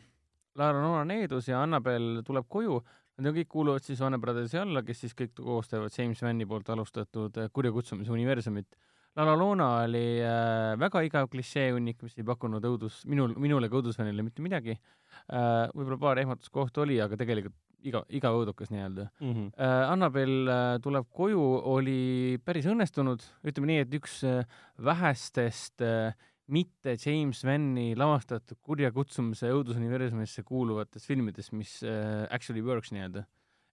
Lala 0.57 0.81
Loona 0.81 1.05
Needus 1.05 1.51
ja 1.51 1.61
Annabel 1.63 2.23
tuleb 2.27 2.49
koju, 2.49 2.81
nad 3.21 3.37
kõik 3.37 3.49
kuuluvad 3.53 3.85
siis 3.85 4.01
Warner 4.01 4.21
Brothersi 4.21 4.61
alla, 4.61 4.83
kes 4.85 5.05
siis 5.05 5.17
kõik 5.17 5.35
koos 5.39 5.69
teevad 5.73 5.95
James 5.97 6.23
Vanni 6.25 6.49
poolt 6.49 6.69
alustatud 6.73 7.41
äh, 7.41 7.51
kurja 7.53 7.73
kutsumise 7.73 8.13
universumit. 8.13 8.69
Lala 9.17 9.37
Loona 9.37 9.69
oli 9.85 10.21
äh, 10.21 10.75
väga 10.81 11.01
igav 11.07 11.31
klišeehunnik, 11.33 12.03
mis 12.05 12.17
ei 12.19 12.27
pakkunud 12.29 12.65
õudus, 12.69 13.03
minul, 13.09 13.33
minule 13.41 13.71
kui 13.73 13.81
õudusfännile 13.81 14.25
mitte 14.25 14.45
midagi 14.45 14.77
äh,. 14.77 15.69
võib-olla 15.73 16.01
paar 16.01 16.21
ehmatuskohta 16.25 16.85
oli, 16.85 17.01
aga 17.01 17.17
tegelikult 17.21 17.57
iga, 17.87 18.03
igav 18.13 18.37
õudukas 18.41 18.71
nii-öelda 18.75 19.09
mm 19.21 19.33
-hmm. 19.33 19.51
äh,. 19.57 19.91
Annabel 19.93 20.35
äh, 20.49 20.79
tuleb 20.83 21.07
koju 21.11 21.43
oli 21.77 22.39
päris 22.45 22.67
õnnestunud, 22.67 23.23
ütleme 23.47 23.67
nii, 23.73 23.79
et 23.87 23.95
üks 24.01 24.21
äh, 24.27 24.45
vähestest 24.83 25.81
äh, 25.83 26.15
mitte 26.47 26.95
James 27.05 27.43
Vanni 27.45 27.95
lavastatud 27.99 28.59
kurja 28.63 28.93
kutsumise 28.95 29.49
õudusuniversumisse 29.51 30.43
kuuluvatest 30.47 31.07
filmidest, 31.07 31.53
mis 31.53 31.81
äh, 31.83 32.27
actually 32.31 32.63
works 32.63 32.93
nii-öelda. 32.95 33.25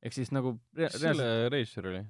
ehk 0.04 0.14
siis 0.14 0.32
nagu 0.36 0.58
rea- 0.76 0.90
kes 0.90 1.02
selle 1.02 1.50
režissöör 1.54 1.86
oli? 1.92 2.02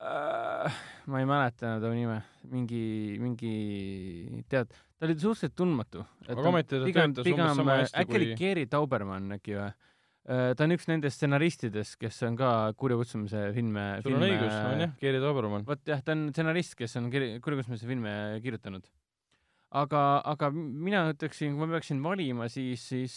äh, 0.00 0.72
ma 1.06 1.20
ei 1.20 1.26
mäleta 1.28 1.74
ta 1.80 1.90
nime, 1.92 2.20
mingi, 2.50 3.16
mingi 3.20 4.44
tead, 4.48 4.70
ta 4.98 5.06
oli 5.08 5.16
suhteliselt 5.18 5.56
tundmatu. 5.56 6.04
Aga 6.28 6.46
ometi 6.48 6.78
ta 6.80 6.86
töötas 6.92 7.26
umbes 7.32 7.56
sama 7.58 7.74
äh, 7.74 7.82
hästi 7.84 8.00
äkki 8.04 8.16
oli 8.20 8.28
kui- 8.30 8.38
Geri 8.40 8.66
Taubermann 8.66 9.36
äkki 9.36 9.56
või? 9.58 9.70
Ta 10.28 10.66
on 10.66 10.74
üks 10.74 10.86
nendest 10.90 11.16
stsenaristidest, 11.16 11.96
kes 12.00 12.18
on 12.28 12.36
ka 12.38 12.50
kurja 12.78 12.98
kutsumise 13.00 13.46
filme, 13.56 13.84
sul 14.04 14.14
on 14.14 14.20
filme 14.20 14.36
õigus, 14.36 14.56
on 14.68 14.82
jah, 14.84 14.92
Geri 15.00 15.20
Dobermann. 15.22 15.64
vot 15.68 15.80
jah, 15.88 16.02
ta 16.04 16.12
on 16.16 16.26
stsenarist, 16.30 16.76
kes 16.78 16.96
on 17.00 17.08
kurjakutsumuse 17.10 17.88
filme 17.88 18.12
kirjutanud. 18.44 18.84
aga, 19.80 20.02
aga 20.28 20.50
mina 20.52 21.06
ütleksin, 21.14 21.54
kui 21.56 21.64
ma 21.64 21.78
peaksin 21.78 22.02
valima, 22.04 22.50
siis, 22.52 22.84
siis 22.92 23.16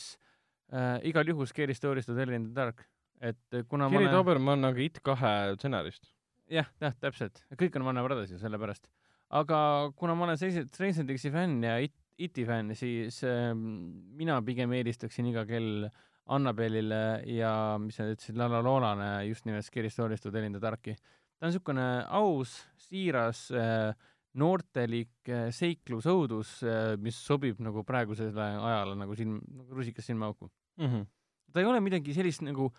äh, 0.72 1.02
igal 1.10 1.28
juhul 1.28 1.50
Scary 1.50 1.76
Stories 1.76 2.08
to 2.08 2.16
tell 2.16 2.32
in 2.32 2.48
the 2.50 2.56
dark. 2.56 2.86
et 3.20 3.40
äh, 3.52 3.66
kuna 3.68 3.90
ma 3.90 4.00
olen 4.00 4.16
Dobermann 4.16 4.64
on 4.64 4.72
aga 4.72 4.82
It 4.82 5.02
kahe 5.04 5.34
stsenarist. 5.58 6.08
jah, 6.52 6.72
jah, 6.80 6.96
täpselt, 7.04 7.44
kõik 7.60 7.76
on 7.76 7.90
Warner 7.90 8.08
Brothersil 8.08 8.40
sellepärast. 8.40 8.88
aga 9.30 9.92
kuna 10.00 10.16
ma 10.16 10.30
olen 10.30 10.40
Stranger 10.40 11.04
Thingsi 11.04 11.36
fänn 11.36 11.60
ja 11.68 11.78
It, 11.84 11.98
Iti 12.16 12.46
fänn, 12.48 12.72
siis 12.78 13.20
äh, 13.28 13.52
mina 13.54 14.40
pigem 14.46 14.72
eelistaksin 14.72 15.28
iga 15.34 15.44
kell 15.50 15.90
Annabelile 16.32 17.24
ja 17.28 17.52
mis 17.82 17.98
sa 18.00 18.08
ütlesid, 18.08 18.38
Lala 18.40 18.62
Loolane 18.64 19.10
just 19.28 19.48
nimelt 19.48 19.66
Scary 19.68 19.92
Story'st 19.92 20.30
või 20.30 20.38
Telinda 20.38 20.62
Tarki. 20.64 20.96
ta 20.96 21.48
on 21.48 21.52
niisugune 21.52 21.88
aus, 22.08 22.56
siiras 22.86 23.50
äh, 23.52 23.92
noortelik 24.40 25.30
äh, 25.30 25.50
seiklusõudus, 25.52 26.62
mis 27.04 27.20
sobib 27.20 27.60
nagu 27.62 27.84
praegusele 27.84 28.48
ajale 28.56 28.96
nagu 29.02 29.18
silm, 29.20 29.42
nagu 29.60 29.76
rusikas 29.76 30.08
silmaauku. 30.08 30.50
Mhm. 30.82 31.06
ta 31.54 31.62
ei 31.62 31.68
ole 31.70 31.84
midagi 31.86 32.16
sellist 32.16 32.42
nagu 32.42 32.72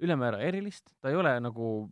ülemäära 0.00 0.38
erilist, 0.44 0.94
ta 1.00 1.10
ei 1.10 1.18
ole 1.18 1.34
nagu 1.40 1.90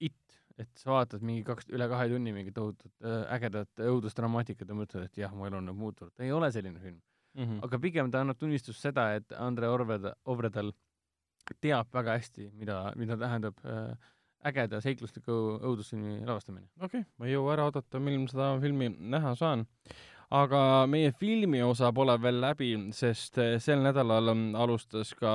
It, 0.00 0.40
et 0.56 0.70
sa 0.80 0.94
vaatad 0.94 1.24
mingi 1.24 1.42
kaks, 1.44 1.68
üle 1.76 1.84
kahe 1.92 2.08
tunni 2.08 2.32
mingit 2.32 2.54
tohutut 2.56 3.04
äh, 3.04 3.26
ägedat 3.36 3.82
õudusdramaatikat 3.84 4.72
ja 4.72 4.76
mõtled, 4.76 5.10
et 5.10 5.18
jah, 5.20 5.34
mu 5.36 5.44
elu 5.44 5.58
on 5.60 5.68
nüüd 5.68 5.76
muutunud, 5.76 6.14
ta 6.16 6.24
ei 6.24 6.32
ole 6.32 6.48
selline 6.54 6.80
film. 6.80 6.96
Mhm. 7.34 7.60
aga 7.62 7.78
pigem 7.78 8.10
ta 8.10 8.20
annab 8.20 8.38
tunnistust 8.38 8.80
seda, 8.82 9.14
et 9.14 9.32
Andre 9.32 9.68
Orved-, 9.70 10.12
Ovredal 10.26 10.72
teab 11.60 11.90
väga 11.94 12.16
hästi, 12.18 12.50
mida, 12.58 12.92
mida 12.96 13.16
tähendab 13.16 13.60
äh, 13.64 13.94
ägeda 14.46 14.80
seiklusliku 14.80 15.36
õudusfilmi 15.58 16.20
lavastamine. 16.26 16.68
okei 16.80 17.02
okay,, 17.02 17.10
ma 17.18 17.28
ei 17.28 17.34
jõua 17.34 17.54
ära 17.56 17.66
oodata, 17.68 18.00
millal 18.00 18.24
ma 18.24 18.32
seda 18.32 18.48
filmi 18.62 18.88
näha 19.14 19.34
saan. 19.38 19.66
aga 20.30 20.86
meie 20.86 21.12
filmi 21.12 21.62
osa 21.62 21.92
pole 21.92 22.14
veel 22.22 22.40
läbi, 22.40 22.70
sest 22.94 23.38
eh, 23.38 23.58
sel 23.58 23.82
nädalal 23.82 24.34
mm, 24.34 24.54
alustas 24.54 25.14
ka 25.18 25.32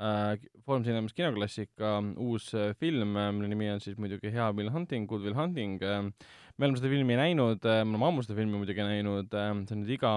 äh, 0.00 0.34
Foorum 0.64 0.84
Cinemas 0.86 1.14
kinoklassika 1.16 1.98
uus 2.16 2.50
äh, 2.54 2.72
film, 2.80 3.14
mille 3.14 3.50
nimi 3.52 3.70
on 3.72 3.82
siis 3.84 3.98
muidugi 4.00 4.32
Hea 4.32 4.50
Will 4.56 4.72
Hunting, 4.72 5.08
Good 5.10 5.26
Will 5.26 5.36
Hunting. 5.36 5.78
me 5.80 6.66
oleme 6.66 6.76
seda 6.80 6.90
filmi 6.92 7.16
näinud, 7.16 7.64
me 7.64 7.80
oleme 7.86 8.08
ammu 8.08 8.24
seda 8.24 8.36
filmi 8.36 8.58
muidugi 8.60 8.84
näinud, 8.84 9.30
see 9.32 9.76
on 9.76 9.84
nüüd 9.84 9.94
iga 9.96 10.16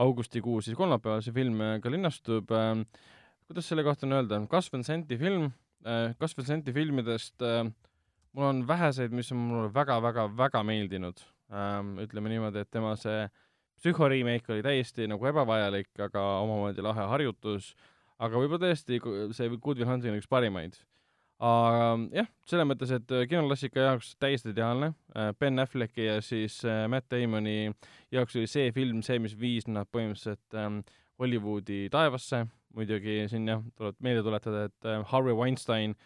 augustikuu 0.00 0.60
siis 0.64 0.76
kolmapäeval 0.78 1.22
see 1.24 1.34
film 1.36 1.60
äh, 1.64 1.76
ka 1.82 1.92
linnastub. 1.92 2.50
kuidas 3.50 3.68
selle 3.68 3.84
kohta 3.84 4.06
on 4.06 4.18
öelda, 4.18 4.40
Gus 4.50 4.72
Van 4.72 4.84
Santi 4.86 5.16
film, 5.18 5.50
Gus 6.20 6.36
Van 6.38 6.46
Santi 6.46 6.72
filmidest 6.72 7.42
äh, 7.42 7.64
mul 8.32 8.44
on 8.44 8.66
väheseid, 8.68 9.12
mis 9.12 9.32
on 9.32 9.38
mulle 9.38 9.70
väga-väga-väga 9.74 10.62
meeldinud 10.64 11.22
ähm,. 11.52 11.96
ütleme 11.98 12.30
niimoodi, 12.30 12.62
et 12.62 12.70
tema 12.70 12.94
see 12.96 13.28
Psühho 13.80 14.10
remake 14.12 14.52
oli 14.52 14.62
täiesti 14.62 15.06
nagu 15.08 15.24
ebavajalik, 15.26 15.88
aga 16.04 16.22
omamoodi 16.44 16.82
lahe 16.84 17.06
harjutus, 17.14 17.72
aga 18.20 18.40
võib-olla 18.40 18.68
tõesti 18.68 19.00
see 19.36 19.50
Good 19.56 19.80
Will 19.80 19.88
Hunting 19.88 20.14
on 20.14 20.20
üks 20.20 20.30
parimaid. 20.30 20.78
aga 21.40 21.84
jah, 22.12 22.28
selles 22.48 22.68
mõttes, 22.68 22.92
et 22.92 23.16
äh, 23.16 23.26
kinoklassika 23.30 23.86
jaoks 23.88 24.14
täiesti 24.20 24.52
ideaalne, 24.52 24.92
Ben 25.40 25.58
Afflecki 25.58 26.04
ja 26.04 26.20
siis 26.24 26.60
äh, 26.68 26.84
Matt 26.88 27.08
Damoni 27.10 27.72
jaoks 28.12 28.36
oli 28.36 28.50
see 28.50 28.72
film 28.76 29.00
see, 29.02 29.18
mis 29.18 29.36
viis 29.40 29.68
nad 29.68 29.88
põhimõtteliselt 29.88 30.58
ähm, 30.60 30.82
Hollywoodi 31.20 31.86
taevasse, 31.92 32.44
muidugi 32.76 33.24
siin 33.32 33.48
jah, 33.48 33.64
tuleb 33.76 33.96
meelde 34.04 34.24
tuletada, 34.26 34.66
et 34.68 34.88
äh, 34.88 35.04
Harvey 35.12 35.36
Weinstein 35.36 35.96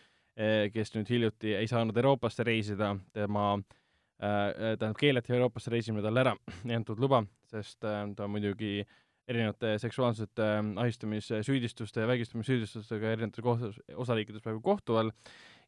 kes 0.74 0.94
nüüd 0.96 1.10
hiljuti 1.10 1.54
ei 1.54 1.68
saanud 1.70 1.96
Euroopasse 1.96 2.44
reisida, 2.46 2.94
tema 3.14 3.52
äh, 3.54 4.76
tähendab, 4.78 4.96
keelati 4.98 5.34
Euroopasse 5.34 5.70
reisimine 5.70 6.02
talle 6.02 6.24
ära, 6.24 6.34
ei 6.66 6.74
antud 6.74 6.98
luba, 7.02 7.22
sest 7.50 7.84
äh, 7.86 8.02
ta 8.16 8.28
muidugi 8.30 8.80
erinevate 9.28 9.78
seksuaalsete 9.78 10.42
äh, 10.42 10.60
ahistamissüüdistuste 10.82 12.00
ja 12.00 12.08
vägistamissüüdistustega 12.08 13.12
erinevates 13.14 13.44
kohtades, 13.44 13.80
osariikides 13.96 14.44
praegu 14.44 14.60
kohtu 14.64 14.96
all. 15.00 15.12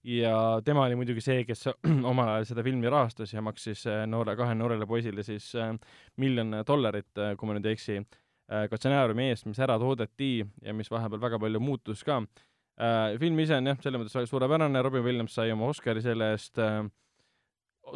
Ja 0.07 0.61
tema 0.64 0.84
oli 0.84 0.98
muidugi 0.98 1.22
see, 1.24 1.44
kes 1.48 1.66
omal 2.11 2.34
ajal 2.34 2.50
seda 2.52 2.62
filmi 2.66 2.90
rahastas 2.92 3.32
ja 3.32 3.42
maksis 3.42 3.86
äh, 3.90 4.04
noore, 4.07 4.36
kahele 4.38 4.61
noorele 4.61 4.86
poisile 4.86 5.24
siis 5.26 5.48
äh, 5.59 5.72
miljon 6.22 6.61
dollarit, 6.66 7.11
kui 7.36 7.48
ma 7.48 7.57
nüüd 7.57 7.66
ei 7.66 7.78
eksi, 7.78 8.02
ka 8.46 8.78
stsenaariumi 8.78 9.24
eest, 9.32 9.48
mis 9.50 9.59
ära 9.59 9.74
toodeti 9.82 10.36
ja 10.62 10.74
mis 10.76 10.86
vahepeal 10.92 11.18
väga 11.18 11.40
palju 11.42 11.59
muutus 11.59 12.04
ka. 12.07 12.20
Äh,. 12.76 13.16
film 13.18 13.40
ise 13.42 13.57
on 13.57 13.72
jah, 13.72 13.78
selles 13.82 13.98
mõttes 13.98 14.30
suurepärane, 14.30 14.82
Robin 14.84 15.02
Williams 15.02 15.34
sai 15.34 15.50
oma 15.50 15.66
Oscari 15.72 16.02
selle 16.04 16.28
eest 16.34 16.61
äh,, 16.62 16.84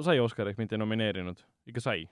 sai 0.02 0.18
Oscari, 0.18 0.56
mitte 0.58 0.78
nomineerinud, 0.80 1.44
ikka 1.70 1.84
sai, 1.84 2.08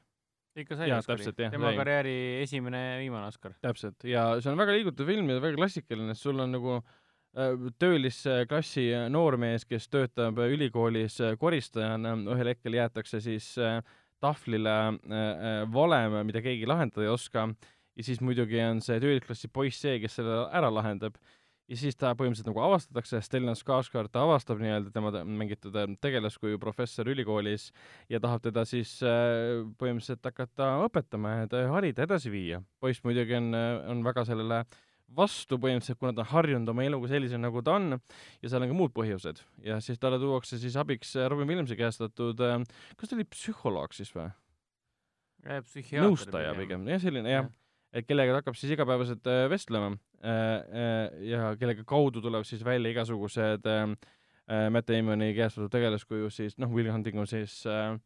ikka 0.64 0.78
sai 0.78 0.90
Jaa, 0.90 1.02
Oscari 1.02 1.32
tema 1.38 1.70
sai. 1.70 1.76
karjääri 1.78 2.16
esimene 2.42 2.80
ja 2.84 2.96
viimane 3.02 3.28
Oscar. 3.30 3.54
täpselt, 3.64 4.04
ja 4.08 4.30
see 4.42 4.52
on 4.52 4.60
väga 4.60 4.76
liigutav 4.76 5.08
film 5.10 5.30
ja 5.32 5.38
väga 5.42 5.58
klassikaline, 5.60 6.16
sest 6.16 6.28
sul 6.28 6.44
on 6.44 6.54
nagu 6.56 6.76
äh, 6.78 7.70
töölisklassi 7.78 8.90
noormees, 9.14 9.66
kes 9.68 9.88
töötab 9.92 10.40
ülikoolis 10.48 11.20
koristajana, 11.40 12.16
ühel 12.34 12.52
hetkel 12.54 12.78
jäetakse 12.80 13.22
siis 13.24 13.54
äh, 13.62 13.80
tahvlile 14.22 14.76
äh, 14.88 15.64
valem, 15.72 16.20
mida 16.28 16.42
keegi 16.44 16.66
lahendada 16.68 17.06
ei 17.06 17.12
oska 17.12 17.48
ja 17.98 18.06
siis 18.06 18.22
muidugi 18.22 18.60
on 18.62 18.82
see 18.84 19.00
töölisklassi 19.02 19.50
poiss 19.52 19.82
see, 19.82 19.98
kes 20.02 20.18
selle 20.20 20.44
ära 20.54 20.70
lahendab 20.72 21.18
ja 21.68 21.76
siis 21.76 21.98
ta 21.98 22.14
põhimõtteliselt 22.16 22.48
nagu 22.50 22.62
avastatakse, 22.64 23.20
Stellan 23.24 23.58
Skarsgård 23.58 24.12
ta 24.12 24.24
avastab 24.24 24.60
nii-öelda 24.62 24.92
tema 24.94 25.12
te- 25.14 25.24
mängitud 25.28 25.76
äh, 25.76 25.88
tegelaskuju 26.00 26.60
professor 26.62 27.08
ülikoolis 27.12 27.68
ja 28.08 28.20
tahab 28.24 28.44
teda 28.46 28.64
siis 28.68 28.96
äh, 29.04 29.62
põhimõtteliselt 29.80 30.24
hakata 30.30 30.74
õpetama 30.86 31.38
ja 31.42 31.50
ta 31.52 31.64
harida, 31.74 32.08
edasi 32.08 32.32
viia. 32.32 32.62
poiss 32.80 33.04
muidugi 33.04 33.36
on, 33.38 33.52
on 33.92 34.04
väga 34.06 34.24
sellele 34.28 34.62
vastu 35.16 35.56
põhimõtteliselt, 35.60 35.98
kuna 36.00 36.12
ta 36.16 36.24
on 36.24 36.32
harjunud 36.32 36.72
oma 36.72 36.84
eluga 36.84 37.08
sellisena, 37.12 37.46
nagu 37.48 37.62
ta 37.64 37.76
on 37.78 37.94
ja 37.96 38.50
seal 38.50 38.64
on 38.64 38.72
ka 38.72 38.76
muud 38.76 38.92
põhjused. 38.96 39.40
Ja 39.64 39.78
siis 39.84 40.00
talle 40.00 40.20
tuuakse 40.20 40.60
siis 40.60 40.76
abiks 40.80 41.14
äh, 41.16 41.28
Robin 41.30 41.48
Williamsi 41.48 41.78
käestatud 41.78 42.40
äh,, 42.44 42.60
kas 42.96 43.10
ta 43.10 43.16
oli 43.16 43.28
psühholoog 43.28 43.96
siis 43.96 44.12
või? 44.16 44.28
nõustaja 46.02 46.52
pigem, 46.58 46.88
jah, 46.90 47.00
selline 47.00 47.32
jah. 47.32 47.48
Et 47.48 47.67
kellega 48.06 48.34
ta 48.34 48.42
hakkab 48.42 48.58
siis 48.58 48.74
igapäevaselt 48.74 49.26
äh, 49.30 49.46
vestlema. 49.50 49.92
Äh, 50.18 50.32
äh, 50.32 51.22
ja 51.30 51.54
kellega 51.60 51.84
kaudu 51.88 52.22
tuleb 52.24 52.46
siis 52.46 52.64
välja 52.66 52.92
igasugused 52.92 53.66
Matt 54.72 54.88
Damoni 54.88 55.34
käestatud 55.36 55.68
tegelaskuju 55.74 56.30
siis 56.32 56.54
noh, 56.56 56.70
Will 56.72 56.88
Hunting 56.88 57.18
on 57.20 57.26
siis 57.28 57.60
äh, 57.68 57.98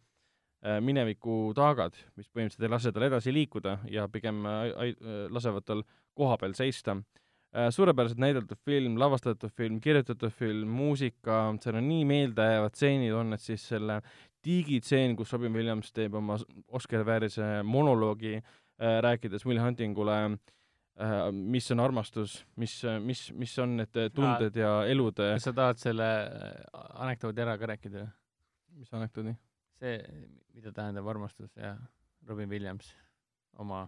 mineviku 0.83 1.53
taagad, 1.55 1.95
mis 2.19 2.27
põhimõtteliselt 2.31 2.67
ei 2.67 2.71
lase 2.73 2.93
tal 2.95 3.07
edasi 3.07 3.35
liikuda 3.35 3.77
ja 3.91 4.09
pigem 4.11 4.43
lasevad 5.31 5.67
tal 5.67 5.83
koha 6.19 6.37
peal 6.39 6.55
seista. 6.55 6.97
Suurepäraselt 7.53 8.21
näideldud 8.23 8.59
film, 8.65 8.95
lavastatud 8.99 9.51
film, 9.55 9.81
kirjutatud 9.83 10.33
film, 10.33 10.71
muusika, 10.73 11.41
seal 11.61 11.81
on 11.81 11.89
nii 11.91 12.05
meeldejäävad 12.09 12.79
stseenid 12.79 13.17
on, 13.19 13.35
et 13.37 13.43
siis 13.45 13.67
selle 13.75 13.99
diigitseen, 14.47 15.17
kus 15.19 15.35
Robin 15.35 15.53
Williams 15.55 15.93
teeb 15.93 16.15
oma 16.19 16.39
väärise 17.07 17.51
monoloogi 17.67 18.37
äh,, 18.39 18.62
rääkides 18.79 19.47
Will 19.47 19.61
Huntingule 19.61 20.19
äh,, 21.01 21.31
mis 21.33 21.71
on 21.71 21.81
armastus, 21.81 22.43
mis, 22.57 22.83
mis, 23.01 23.33
mis 23.33 23.59
on 23.59 23.77
need 23.81 23.97
äh, 23.97 24.11
tunded 24.15 24.57
ja 24.57 24.83
elud, 24.89 25.17
kas 25.17 25.49
sa 25.49 25.55
tahad 25.57 25.81
selle 25.81 26.09
äh, 26.27 26.83
anekdoodi 27.05 27.45
ära 27.45 27.57
ka 27.61 27.71
rääkida? 27.73 28.07
mis 28.79 28.93
anekdoodi? 28.93 29.35
see, 29.83 29.97
mida 30.55 30.73
tähendab 30.75 31.09
armastus 31.11 31.57
ja 31.57 31.75
Robin 32.29 32.51
Williams 32.51 32.93
oma, 33.59 33.87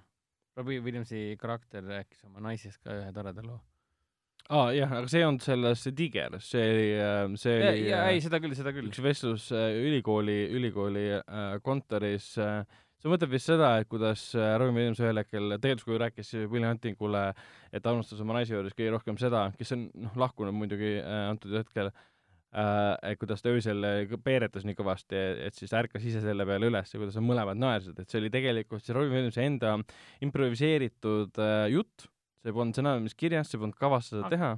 Robin 0.57 0.83
Williamsi 0.85 1.37
karakter 1.41 1.85
rääkis 1.85 2.25
oma 2.27 2.43
naisest 2.49 2.83
ka 2.83 2.97
ühe 2.99 3.13
toreda 3.15 3.45
loo. 3.45 3.61
aa 4.51 4.73
jah, 4.77 4.91
aga 4.99 5.09
see 5.09 5.23
ei 5.23 5.27
olnud 5.29 5.45
selles 5.45 5.85
Tiger, 5.97 6.39
see 6.45 6.65
oli, 6.73 6.89
see 7.41 7.55
ja, 7.55 7.69
oli 7.71 7.85
ja 7.89 8.01
äh, 8.03 8.15
ei, 8.15 8.25
seda 8.25 8.41
küll, 8.43 8.57
seda 8.59 8.75
küll. 8.77 8.91
üks 8.91 9.01
vestlus 9.05 9.51
äh, 9.57 9.71
ülikooli, 9.87 10.41
ülikooli 10.59 11.07
äh, 11.21 11.55
kontoris 11.65 12.35
äh,, 12.43 12.65
see 13.05 13.13
mõtleb 13.13 13.35
vist 13.35 13.51
seda, 13.51 13.75
et 13.83 13.89
kuidas 13.91 14.31
äh, 14.39 14.55
Robin 14.61 14.79
Williams 14.79 15.01
ühel 15.03 15.21
hetkel 15.21 15.59
tegelaskuju 15.59 16.01
rääkis 16.01 16.33
Will 16.49 16.65
Huntingule, 16.65 17.27
et 17.69 17.85
ta 17.85 17.93
armastas 17.93 18.23
oma 18.25 18.39
naise 18.39 18.55
juures 18.55 18.73
kõige 18.73 18.95
rohkem 18.95 19.19
seda, 19.21 19.51
kes 19.59 19.75
on 19.77 19.85
noh, 20.07 20.15
lahkunud 20.23 20.57
muidugi 20.57 20.95
äh, 21.03 21.27
antud 21.29 21.53
hetkel 21.59 21.91
äh,, 21.91 23.11
et 23.11 23.21
kuidas 23.21 23.45
ta 23.45 23.53
öösel 23.53 23.85
äh, 23.85 24.17
peeretas 24.25 24.65
nii 24.65 24.79
kõvasti, 24.79 25.21
et 25.51 25.59
siis 25.59 25.77
ärkas 25.77 26.07
ise 26.09 26.25
selle 26.25 26.49
peale 26.49 26.73
üles 26.73 26.95
ja 26.95 27.03
kuidas 27.03 27.21
nad 27.21 27.29
mõlemad 27.29 27.61
naersid, 27.61 28.01
et 28.01 28.09
see 28.09 28.23
oli 28.23 28.33
tegelikult 28.33 28.87
see 28.87 28.97
Robin 28.97 29.13
Williamsi 29.19 29.45
enda 29.45 29.77
improviseeritud 30.25 31.45
äh, 31.45 31.67
jutt, 31.75 32.09
see 32.41 32.57
polnud 32.57 32.73
stsenaariumis 32.73 33.21
kirjas, 33.21 33.53
see 33.53 33.61
polnud 33.61 33.77
kavas 33.77 34.15
seda 34.15 34.33
teha 34.33 34.55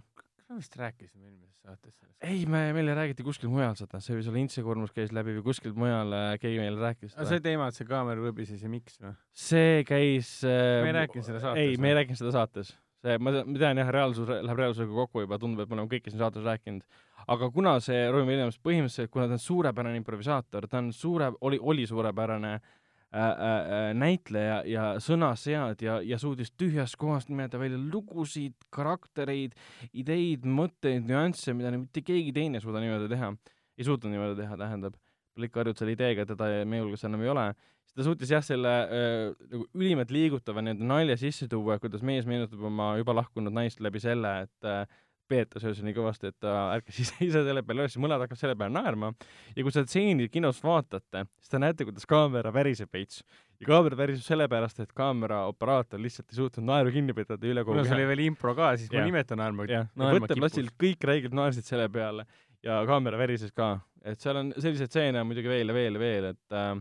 me 0.49 0.59
vist 0.61 0.77
rääkisime 0.79 1.27
eelmises 1.27 1.63
saates 1.63 1.95
sellest. 1.99 2.17
ei, 2.25 2.47
me, 2.47 2.61
meile 2.77 2.95
räägiti 2.95 3.25
kuskil 3.27 3.51
mujal 3.51 3.75
seda, 3.79 4.01
see 4.03 4.17
võis 4.17 4.29
olla 4.31 4.43
Intsikurmus 4.43 4.95
käis 4.95 5.15
läbi 5.17 5.35
või 5.39 5.47
kuskilt 5.49 5.79
mujal 5.79 6.15
äh, 6.15 6.27
keegi 6.43 6.61
meile 6.63 6.81
rääkis 6.83 7.17
see 7.17 7.43
teema, 7.45 7.69
et 7.71 7.79
see 7.79 7.89
kaamera 7.89 8.23
võbises 8.23 8.63
ja 8.63 8.71
miks 8.71 9.01
või? 9.03 9.15
see 9.47 9.83
käis 9.89 10.37
äh, 10.47 10.83
Me 10.87 10.93
ei 10.93 10.99
rääkinud 11.01 11.29
seda 11.29 11.43
saates, 11.43 11.63
ei, 11.65 11.81
me 11.83 11.93
ei 11.93 11.99
rääkinud 12.01 12.23
seda 12.23 12.35
saates. 12.37 12.73
see, 13.03 13.19
ma 13.19 13.35
ma 13.43 13.59
tean 13.59 13.83
jah, 13.83 13.93
reaalsus 13.99 14.31
läheb 14.31 14.63
reaalsusega 14.63 14.99
kokku 15.03 15.27
juba, 15.27 15.41
tundub, 15.43 15.65
et 15.65 15.73
me 15.73 15.81
oleme 15.81 15.93
kõike 15.93 16.13
siin 16.13 16.23
saates 16.23 16.47
rääkinud. 16.47 16.87
aga 17.27 17.51
kuna 17.51 17.77
see 17.83 18.07
Robin 18.07 18.31
Williams 18.31 18.61
põhimõtteliselt, 18.63 19.11
kuna 19.11 19.27
ta 19.27 19.39
on 19.41 19.47
suurepärane 19.49 20.03
improvisaator, 20.03 20.71
ta 20.71 20.83
on 20.85 20.93
suure, 20.95 21.33
oli, 21.41 21.59
oli 21.75 21.87
suurepärane 21.91 22.55
äh, 22.61 22.75
äh, 23.15 23.93
näitleja 23.97 24.63
ja 24.67 24.87
sõnaseadja 25.03 26.01
ja 26.07 26.19
suutis 26.19 26.53
tühjast 26.59 26.99
kohast 27.01 27.31
nimetada 27.31 27.63
välja 27.63 27.79
lugusid, 27.81 28.57
karaktereid, 28.75 29.55
ideid, 29.93 30.47
mõtteid, 30.47 31.07
nüansse, 31.07 31.55
mida 31.55 31.73
mitte 31.77 32.03
keegi 32.07 32.35
teine 32.37 32.61
ei 32.61 32.65
suuda 32.65 32.83
niimoodi 32.83 33.09
teha. 33.13 33.33
ei 33.77 33.85
suutnud 33.85 34.13
niimoodi 34.13 34.41
teha, 34.41 34.57
tähendab. 34.57 34.95
Plikk 35.37 35.57
harjub 35.59 35.77
selle 35.77 35.93
ideega, 35.93 36.25
teda 36.25 36.47
meie 36.65 36.81
hulgas 36.81 37.05
enam 37.05 37.21
ei 37.21 37.29
ole 37.29 37.51
ta 37.97 38.05
suutis 38.05 38.31
jah, 38.31 38.45
selle 38.45 38.73
äh, 38.85 39.31
nagu 39.53 39.65
ülimalt 39.77 40.13
liigutava 40.13 40.61
nii-öelda 40.65 40.89
nalja 40.89 41.17
sisse 41.21 41.49
tuua, 41.49 41.79
kuidas 41.81 42.05
mees 42.05 42.29
meenutab 42.29 42.61
oma 42.69 42.91
juba 43.01 43.15
lahkunud 43.17 43.55
naist 43.57 43.81
läbi 43.85 44.03
selle, 44.03 44.33
et 44.45 44.69
äh, 44.69 44.85
peetas 45.29 45.65
öösel 45.67 45.87
nii 45.87 45.97
kõvasti, 45.97 46.31
et 46.33 46.39
ta 46.43 46.55
ärkas 46.75 47.01
ise, 47.05 47.17
ise 47.25 47.43
selle 47.47 47.63
peale 47.67 47.85
üles, 47.85 47.97
mõned 48.03 48.23
hakkavad 48.23 48.41
selle 48.41 48.57
peale 48.59 48.75
naerma. 48.75 49.13
ja 49.57 49.67
kui 49.67 49.75
seda 49.75 49.89
stseeni 49.91 50.29
kinos 50.33 50.63
vaatate, 50.65 51.27
siis 51.41 51.53
te 51.53 51.61
näete, 51.63 51.89
kuidas 51.89 52.09
kaamera 52.11 52.53
väriseb 52.55 52.93
veits. 52.93 53.23
ja 53.61 53.71
kaamera 53.71 53.99
väriseb 54.03 54.27
sellepärast, 54.27 54.81
et 54.85 54.93
kaamera 54.97 55.45
operaator 55.51 56.03
lihtsalt 56.03 56.33
ei 56.33 56.41
suutnud 56.41 56.67
naeru 56.71 56.95
kinni 56.95 57.17
pidada 57.17 57.51
üle 57.51 57.65
kogu 57.65 57.77
kuna 57.77 57.87
see 57.89 57.99
oli 57.99 58.09
veel 58.13 58.25
impro 58.29 58.55
ka, 58.59 58.75
siis 58.77 58.91
Jah. 58.91 59.01
ma 59.01 59.11
nimetan 59.11 59.43
naerma, 59.43 59.69
jah, 59.71 59.89
kippus. 59.93 60.75
kõik 60.81 61.09
räigelt 61.11 61.37
naersid 61.37 61.69
selle 61.69 61.89
peale 61.93 62.27
ja 62.67 62.83
kaamera 62.89 63.19
värises 63.21 63.53
ka, 63.57 63.77
et 64.05 64.21
seal 64.23 64.41
on 64.41 64.53
selliseid 64.57 64.91
stseene 64.91 65.25
muidugi 65.27 65.51
veel 65.51 65.73
ja 65.73 65.77
veel 65.77 65.99
ja 65.99 66.03
veel, 66.03 66.31
et 66.35 66.57
äh, 66.57 66.75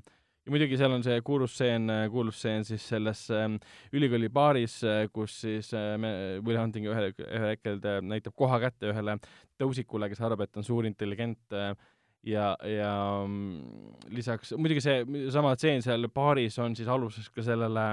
ja 0.45 0.53
muidugi 0.53 0.77
seal 0.77 0.93
on 0.93 1.03
see 1.05 1.17
kuulus 1.25 1.55
stseen, 1.57 1.89
kuulus 2.13 2.37
stseen 2.41 2.65
siis 2.67 2.85
selles 2.93 3.25
ähm, 3.33 3.57
ülikooli 3.93 4.29
baaris, 4.29 4.77
kus 5.13 5.39
siis 5.41 5.71
äh, 5.73 5.95
Will 6.45 6.59
Hunting 6.61 6.87
ühel, 6.91 7.11
ühel 7.17 7.51
hetkel 7.55 7.81
ta 7.83 7.97
näitab 8.05 8.35
koha 8.37 8.61
kätte 8.63 8.93
ühele 8.93 9.17
tõusikule, 9.61 10.09
kes 10.11 10.21
arvab, 10.21 10.45
et 10.45 10.57
on 10.59 10.67
suur 10.67 10.87
intelligent 10.87 11.55
äh, 11.55 11.73
ja, 12.25 12.51
ja 12.67 12.91
mm, 13.27 13.97
lisaks 14.13 14.53
muidugi 14.57 14.83
see 14.83 15.29
sama 15.33 15.55
stseen 15.57 15.83
seal 15.85 16.09
baaris 16.13 16.57
on 16.63 16.75
siis 16.77 16.89
aluseks 16.91 17.31
ka 17.33 17.45
sellele 17.45 17.85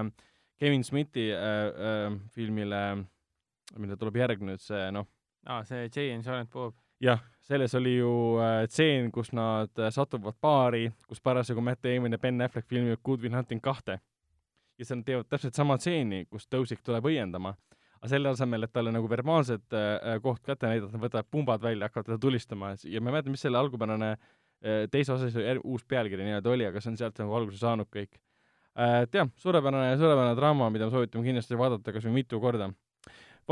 Kevin 0.62 0.84
Smithi 0.84 1.30
äh, 1.34 1.40
äh, 1.68 2.18
filmile, 2.34 2.82
mille 3.78 3.98
tuleb 3.98 4.20
järg 4.20 4.44
nüüd, 4.46 4.62
see 4.62 4.90
noh, 4.94 5.08
aa, 5.46 5.64
see 5.68 5.88
Jay 5.88 6.12
and 6.14 6.26
Silent 6.26 6.52
Bob. 6.52 6.76
jah, 7.02 7.22
selles 7.42 7.74
oli 7.74 7.96
ju 7.96 8.12
äh, 8.38 8.66
tseen, 8.70 9.10
kus 9.12 9.32
nad 9.34 9.78
äh, 9.78 9.90
satuvad 9.90 10.38
baari, 10.40 10.86
kus 11.08 11.20
parasjagu 11.20 11.62
Matt 11.64 11.82
Damon 11.84 12.14
ja 12.14 12.18
Ben 12.18 12.40
Affleck 12.42 12.68
filmivad 12.68 13.02
Good 13.04 13.22
Will 13.22 13.34
Hunting 13.36 13.62
kahte. 13.62 13.98
ja 14.78 14.86
seal 14.86 15.02
nad 15.02 15.06
teevad 15.06 15.28
täpselt 15.30 15.54
sama 15.54 15.76
tseeni, 15.78 16.24
kus 16.30 16.46
tõusik 16.50 16.80
tuleb 16.82 17.04
õiendama. 17.06 17.54
aga 18.02 18.08
selle 18.10 18.30
asemel, 18.32 18.64
et 18.66 18.72
talle 18.72 18.90
nagu 18.94 19.08
verbaalset 19.10 19.74
äh, 19.78 20.18
koht 20.22 20.42
kätte 20.46 20.66
näidata, 20.66 20.92
nad 20.96 21.04
võtavad 21.04 21.28
pumbad 21.30 21.62
välja, 21.62 21.86
hakkavad 21.86 22.06
teda 22.06 22.18
tulistama 22.18 22.74
ja 22.84 23.00
ma 23.00 23.10
ei 23.10 23.18
mäleta, 23.18 23.30
mis 23.30 23.40
selle 23.40 23.58
algupärane 23.58 24.16
teise 24.90 25.10
osa 25.12 25.26
siis 25.26 25.42
er- 25.42 25.58
uus 25.64 25.82
pealkiri 25.84 26.22
nii-öelda 26.22 26.50
oli, 26.50 26.66
aga 26.66 26.80
see 26.80 26.92
on 26.92 26.96
sealt 26.96 27.16
nagu 27.18 27.34
alguse 27.34 27.58
saanud 27.58 27.88
kõik 27.90 28.20
et 29.02 29.14
jah, 29.14 29.26
suurepärane, 29.42 29.96
suurepärane 29.98 30.36
draama, 30.38 30.68
mida 30.70 30.86
me 30.86 30.94
soovitame 30.94 31.26
kindlasti 31.26 31.58
vaadata 31.58 31.92
kas 31.92 32.06
või 32.06 32.20
mitu 32.20 32.38
korda 32.40 32.70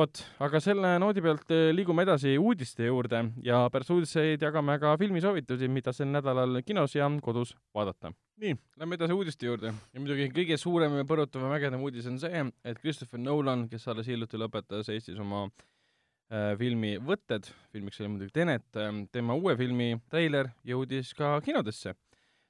vot, 0.01 0.21
aga 0.45 0.61
selle 0.63 0.91
noodi 1.03 1.23
pealt 1.25 1.53
eh, 1.55 1.71
liigume 1.75 2.05
edasi 2.07 2.33
uudiste 2.41 2.87
juurde 2.87 3.21
ja 3.45 3.63
pärast 3.73 3.93
uudiseid 3.95 4.43
jagame 4.43 4.77
ka 4.81 4.95
filmisoovitusi, 5.01 5.69
mida 5.73 5.93
sel 5.97 6.11
nädalal 6.13 6.61
kinos 6.67 6.95
ja 6.97 7.09
kodus 7.23 7.53
vaadata. 7.77 8.13
nii, 8.41 8.55
lähme 8.81 8.97
edasi 8.97 9.17
uudiste 9.17 9.49
juurde 9.49 9.73
ja 9.73 10.01
muidugi 10.01 10.31
kõige 10.37 10.57
suurem 10.61 10.97
ja 11.01 11.07
põrutavam 11.09 11.53
ägedam 11.57 11.85
uudis 11.85 12.09
on 12.09 12.19
see, 12.23 12.45
et 12.65 12.81
Christopher 12.81 13.21
Nolan, 13.21 13.67
kes 13.69 13.89
alles 13.93 14.09
hiljuti 14.09 14.41
lõpetas 14.41 14.89
Eestis 14.95 15.19
oma 15.21 15.47
äh, 15.47 16.55
filmi 16.61 16.97
Võtted, 17.05 17.51
filmiks 17.75 18.01
oli 18.01 18.15
muidugi 18.15 18.37
Tenet 18.41 18.81
äh,, 18.81 18.93
tema 19.13 19.37
uue 19.37 19.57
filmi 19.61 19.97
treiler 20.09 20.53
jõudis 20.65 21.13
ka 21.19 21.37
kinodesse. 21.45 21.97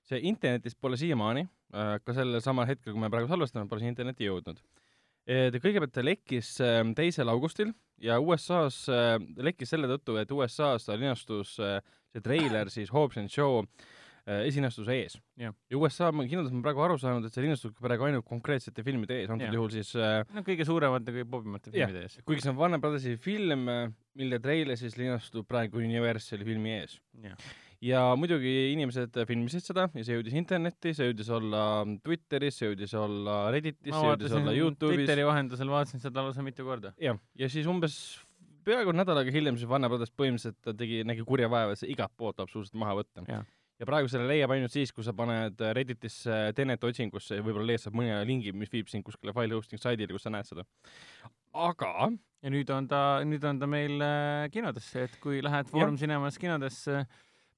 see 0.07 0.23
internetis 0.27 0.75
pole 0.75 0.97
siiamaani 1.01 1.49
äh,, 1.75 1.97
ka 2.05 2.15
sellel 2.15 2.45
samal 2.45 2.69
hetkel, 2.71 2.95
kui 2.95 3.03
me 3.03 3.11
praegu 3.11 3.33
salvestame, 3.33 3.69
pole 3.69 3.83
see 3.83 3.95
internetti 3.95 4.31
jõudnud 4.31 4.63
ta 5.31 5.61
kõigepealt 5.63 6.01
lekkis 6.07 6.57
äh, 6.65 6.81
teisel 6.99 7.31
augustil 7.31 7.71
ja 8.03 8.19
USA-s 8.23 8.89
äh, 8.91 9.15
lekkis 9.45 9.71
selle 9.75 9.91
tõttu, 9.91 10.17
et 10.21 10.31
USA-s 10.35 10.89
ta 10.89 10.97
linastus 10.99 11.57
äh, 11.63 11.79
see 12.11 12.23
treiler 12.25 12.71
siis 12.73 12.91
Hobbs 12.91 13.21
and 13.21 13.31
Shaw 13.31 13.61
äh, 13.61 14.47
esinastuse 14.49 14.97
ees. 14.97 15.15
Jah. 15.39 15.55
ja 15.71 15.79
USA 15.79 16.11
ma- 16.13 16.27
kinodes 16.27 16.51
ma 16.55 16.65
praegu 16.65 16.83
aru 16.87 16.99
saanud, 16.99 17.29
et 17.29 17.37
see 17.37 17.45
linastus 17.47 17.77
praegu 17.79 18.09
ainult 18.09 18.27
konkreetsete 18.27 18.83
filmide 18.87 19.21
ees, 19.21 19.31
antud 19.31 19.47
Jah. 19.47 19.57
juhul 19.61 19.73
siis 19.77 19.95
äh, 20.01 20.21
no 20.35 20.43
kõige 20.47 20.67
suuremate, 20.69 21.15
kõige 21.15 21.31
popimate 21.31 21.71
filmide 21.75 22.07
ees. 22.09 22.19
kuigi 22.27 22.45
see 22.45 22.53
on 22.55 22.59
Warner 22.59 22.83
Brothersi 22.83 23.15
film, 23.21 23.69
mille 24.19 24.41
treiler 24.43 24.81
siis 24.81 24.99
linastub 24.99 25.47
praegu 25.49 25.79
Universali 25.85 26.47
filmi 26.49 26.79
ees. 26.81 26.99
Ja 27.85 28.01
muidugi 28.19 28.55
inimesed 28.75 29.15
filmisid 29.29 29.65
seda 29.65 29.87
ja 29.95 30.05
see 30.05 30.17
jõudis 30.19 30.35
internetti, 30.37 30.93
see 30.97 31.11
jõudis 31.11 31.31
olla 31.33 31.63
Twitteris, 32.05 32.59
see 32.61 32.73
jõudis 32.73 32.97
olla 32.99 33.37
Redditis, 33.55 33.95
see 33.95 34.11
jõudis 34.11 34.35
olla 34.37 34.57
Youtube'is. 34.57 35.01
Twitteri 35.01 35.29
vahendusel, 35.29 35.71
vaatasin 35.73 36.03
seda 36.03 36.27
lausa 36.27 36.45
mitu 36.45 36.67
korda. 36.67 36.93
jah, 37.01 37.21
ja 37.41 37.49
siis 37.53 37.69
umbes 37.71 37.97
peaaegu 38.67 38.93
nädal 38.97 39.23
aega 39.23 39.33
hiljem 39.35 39.57
siis 39.59 39.71
Warner 39.71 39.91
Brothers 39.93 40.13
põhimõtteliselt 40.13 40.61
ta 40.65 40.75
tegi, 40.77 41.01
nägi 41.09 41.25
kurja 41.27 41.49
vaeva, 41.53 41.73
et 41.75 41.81
see 41.81 41.91
igalt 41.95 42.13
poolt 42.21 42.43
absoluutselt 42.43 42.79
maha 42.81 43.01
võtta. 43.01 43.25
Ja 43.81 43.87
praegu 43.89 44.11
selle 44.13 44.27
leiab 44.29 44.53
ainult 44.53 44.75
siis, 44.75 44.91
kui 44.93 45.05
sa 45.07 45.15
paned 45.17 45.63
Redditisse 45.73 46.51
Tenet 46.57 46.83
otsingusse 46.85 47.39
ja 47.39 47.45
võib-olla 47.45 47.71
leiad 47.71 47.81
sealt 47.81 47.97
mõne 47.97 48.19
lingi, 48.29 48.53
mis 48.53 48.69
viib 48.69 48.91
sind 48.93 49.07
kuskile 49.07 49.33
file 49.33 49.57
hosting 49.57 49.81
saidile, 49.81 50.13
kus 50.13 50.29
sa 50.29 50.33
näed 50.35 50.51
seda. 50.51 50.67
aga 51.57 52.11
ja 52.45 52.53
nüüd 52.53 52.69
on 52.77 52.87
ta, 52.91 53.01
nüüd 53.25 53.45
on 53.49 53.59
ta 53.61 53.69
meil 53.71 53.97
äh, 54.05 54.45
kinodesse, 54.53 55.07
et 55.09 55.17
kui 55.23 55.41
lähed 55.45 55.73
Foorum 55.73 55.97
Cinemas 56.01 56.37
kinodesse, 56.41 57.07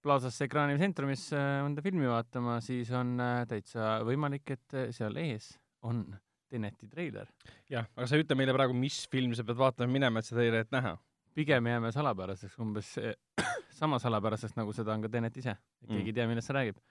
Plazasse 0.03 0.49
Ekraani 0.49 0.74
Centrumisse 0.81 1.39
mõnda 1.62 1.83
filmi 1.85 2.09
vaatama, 2.11 2.57
siis 2.65 2.91
on 2.97 3.15
äh, 3.23 3.45
täitsa 3.51 4.01
võimalik, 4.07 4.51
et 4.57 4.74
äh, 4.79 4.89
seal 4.95 5.16
ees 5.23 5.53
on 5.87 6.05
Teneti 6.53 6.85
treiler. 6.91 7.31
jah, 7.70 7.87
aga 7.97 8.07
sa 8.11 8.19
ei 8.19 8.24
ütle 8.27 8.37
meile 8.37 8.53
praegu, 8.53 8.74
mis 8.77 9.05
filmi 9.12 9.39
sa 9.39 9.45
pead 9.47 9.57
vaatama 9.61 9.89
minema, 9.95 10.20
et 10.20 10.27
seda 10.29 10.43
treilerit 10.43 10.73
näha. 10.74 10.97
pigem 11.33 11.65
jääme 11.70 11.93
salapäraseks, 11.95 12.59
umbes 12.61 12.91
äh, 13.01 13.15
sama 13.81 13.99
salapäraseks, 14.03 14.57
nagu 14.59 14.74
seda 14.77 14.93
on 14.93 15.07
ka 15.07 15.09
Tenet 15.15 15.39
ise. 15.41 15.55
Mm. 15.87 15.95
keegi 15.95 16.12
ei 16.12 16.19
tea, 16.19 16.27
millest 16.29 16.51
see 16.51 16.59
räägib. 16.59 16.83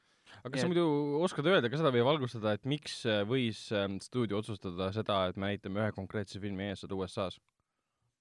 aga 0.41 0.49
kas 0.55 0.61
Ja- 0.61 0.65
sa 0.65 0.71
muidu 0.71 0.87
oskad 1.27 1.45
öelda 1.51 1.69
ka 1.69 1.77
seda 1.77 1.91
või 1.93 2.07
valgustada, 2.07 2.55
et 2.57 2.65
miks 2.65 3.01
äh, 3.05 3.21
võis 3.27 3.67
äh, 3.75 3.85
stuudio 4.01 4.39
otsustada 4.39 4.87
seda, 4.95 5.25
et 5.29 5.37
me 5.37 5.51
näitame 5.51 5.83
ühe 5.83 5.91
konkreetse 5.99 6.39
filmi 6.39 6.71
ees 6.71 6.81
seda 6.87 6.95
USA-s? 6.95 7.37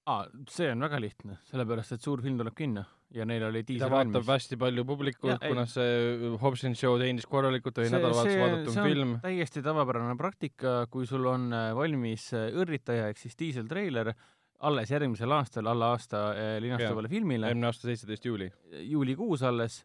aa, 0.09 0.25
see 0.49 0.71
on 0.71 0.81
väga 0.87 0.99
lihtne, 1.01 1.37
sellepärast 1.49 1.97
et 1.97 2.01
suur 2.05 2.21
film 2.23 2.39
tuleb 2.41 2.55
kinno 2.57 2.85
ja 3.15 3.25
neil 3.27 3.43
oli 3.47 3.61
diisel 3.67 3.91
vaatab 3.91 4.21
valmis. 4.21 4.29
hästi 4.31 4.57
palju 4.59 4.85
publikut 4.87 5.43
kuna 5.43 5.65
see 5.69 6.33
Hobbs 6.41 6.65
and 6.67 6.79
Show 6.79 6.97
teenis 7.01 7.27
korralikult, 7.29 7.81
oli 7.81 7.91
nädalavahetusel 7.93 8.83
on 8.83 8.89
film. 8.89 9.15
täiesti 9.23 9.63
tavapärane 9.65 10.15
praktika, 10.19 10.85
kui 10.91 11.07
sul 11.09 11.27
on 11.29 11.49
äh, 11.53 11.71
valmis 11.77 12.29
äh, 12.37 12.49
õrritaja 12.55 13.09
ehk 13.11 13.19
siis 13.21 13.37
diiseltreiler 13.39 14.13
alles 14.61 14.93
järgmisel 14.93 15.33
aastal 15.33 15.67
alla 15.71 15.91
aasta 15.95 16.29
äh, 16.31 16.53
linastuvale 16.63 17.09
filmile, 17.11 17.49
eelmine 17.49 17.69
aasta 17.71 17.89
seitseteist 17.89 18.25
juuli. 18.29 18.51
juulikuus 18.93 19.43
alles, 19.43 19.81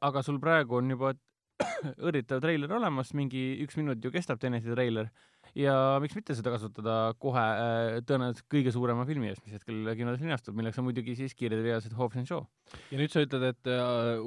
aga 0.00 0.22
sul 0.22 0.38
praegu 0.40 0.78
on 0.80 0.94
juba 0.94 1.14
õrritav 2.06 2.40
treiler 2.44 2.72
olemas, 2.78 3.14
mingi 3.16 3.42
üks 3.64 3.76
minut 3.80 4.04
ju 4.04 4.12
kestab 4.14 4.40
Teneti 4.40 4.70
treiler 4.72 5.10
ja 5.58 5.74
miks 6.02 6.16
mitte 6.16 6.34
seda 6.38 6.52
kasutada 6.54 6.96
kohe 7.22 7.42
äh, 7.42 7.98
tõenäoliselt 8.06 8.46
kõige 8.52 8.72
suurema 8.74 9.06
filmi 9.08 9.30
eest, 9.30 9.42
mis 9.46 9.56
hetkel 9.58 9.92
kinodes 9.98 10.22
linastub, 10.22 10.56
milleks 10.58 10.78
on 10.80 10.86
muidugi 10.88 11.16
siis 11.18 11.34
Kiired 11.38 11.60
ja 11.60 11.66
veased 11.66 11.94
Hobbs 11.98 12.20
and 12.20 12.30
Shaw. 12.30 12.44
ja 12.92 13.00
nüüd 13.00 13.12
sa 13.12 13.24
ütled, 13.24 13.46
et 13.50 13.70
äh, 13.72 14.22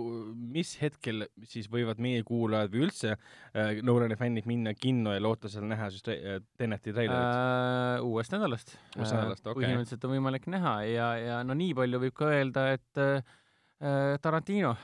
mis 0.56 0.74
hetkel 0.82 1.28
siis 1.50 1.70
võivad 1.72 2.02
meie 2.04 2.24
kuulajad 2.28 2.74
või 2.74 2.88
üldse 2.88 3.14
äh, 3.16 3.84
Nolani 3.86 4.18
fännid 4.20 4.50
minna 4.50 4.76
kinno 4.78 5.16
ja 5.16 5.24
loota 5.24 5.52
seal 5.52 5.68
näha 5.70 5.91
siis 5.94 6.06
äh, 6.12 6.41
Teneti 6.60 6.95
treilerit 6.95 7.20
äh,? 7.20 7.44
Äh, 7.94 8.02
uuest 8.06 8.34
nädalast. 8.34 8.76
Uuest 8.98 9.16
nädalast, 9.16 9.45
okei. 9.45 9.64
põhimõtteliselt 9.64 10.08
on 10.08 10.16
võimalik 10.16 10.50
näha 10.52 10.76
ja, 10.88 11.08
ja 11.20 11.40
no 11.48 11.56
nii 11.58 11.76
palju 11.78 12.02
võib 12.08 12.18
ka 12.18 12.32
öelda, 12.34 12.68
et 12.78 13.02
äh, 13.04 13.24
Tarantino 14.24 14.76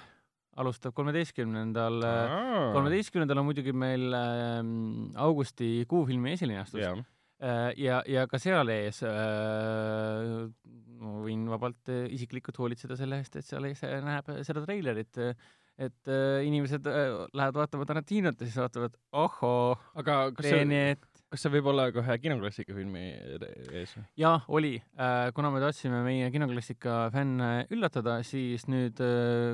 alustab 0.58 0.96
kolmeteistkümnendal 0.98 2.02
äh,, 2.04 2.74
kolmeteistkümnendal 2.74 3.42
on 3.42 3.48
muidugi 3.52 3.74
meil 3.76 4.10
äh, 4.18 4.60
augustikuu 5.28 6.06
filmi 6.10 6.34
esilinastus 6.34 6.82
jah, 6.82 7.00
äh, 7.44 7.70
ja, 7.78 8.02
ja 8.10 8.26
ka 8.28 8.42
seal 8.42 8.72
ees 8.74 9.04
äh, 9.08 10.50
ma 11.00 11.16
võin 11.24 11.48
vabalt 11.52 11.92
äh, 11.94 12.08
isiklikult 12.16 12.60
hoolitseda 12.60 12.98
selle 13.00 13.22
eest, 13.22 13.40
et 13.40 13.48
seal 13.48 13.70
ees 13.70 13.84
äh, 13.88 14.00
näeb 14.04 14.30
seda 14.48 14.66
treilerit. 14.66 15.22
Äh, 15.22 15.34
et 15.80 16.10
äh, 16.12 16.42
inimesed 16.44 16.88
äh, 16.92 17.22
lähevad 17.32 17.56
vaatama 17.62 17.86
Tarantinot 17.88 18.42
ja 18.42 18.48
siis 18.50 18.58
vaatavad, 18.60 18.98
ohoo, 19.16 19.78
aga 19.96 20.18
kas 20.36 20.50
see, 20.50 20.58
Tenet, 20.66 21.19
kas 21.30 21.44
see 21.46 21.52
võib 21.54 21.68
olla 21.70 21.88
ka 21.94 22.02
ühe 22.02 22.16
kinoklassika 22.24 22.74
filmi 22.74 23.04
ees? 23.78 23.94
jah, 24.18 24.46
oli. 24.50 24.76
kuna 25.38 25.52
me 25.54 25.62
tahtsime 25.62 26.02
meie 26.06 26.30
kinoklassika 26.34 27.02
fänne 27.14 27.50
üllatada, 27.74 28.20
siis 28.26 28.66
nüüd, 28.72 29.02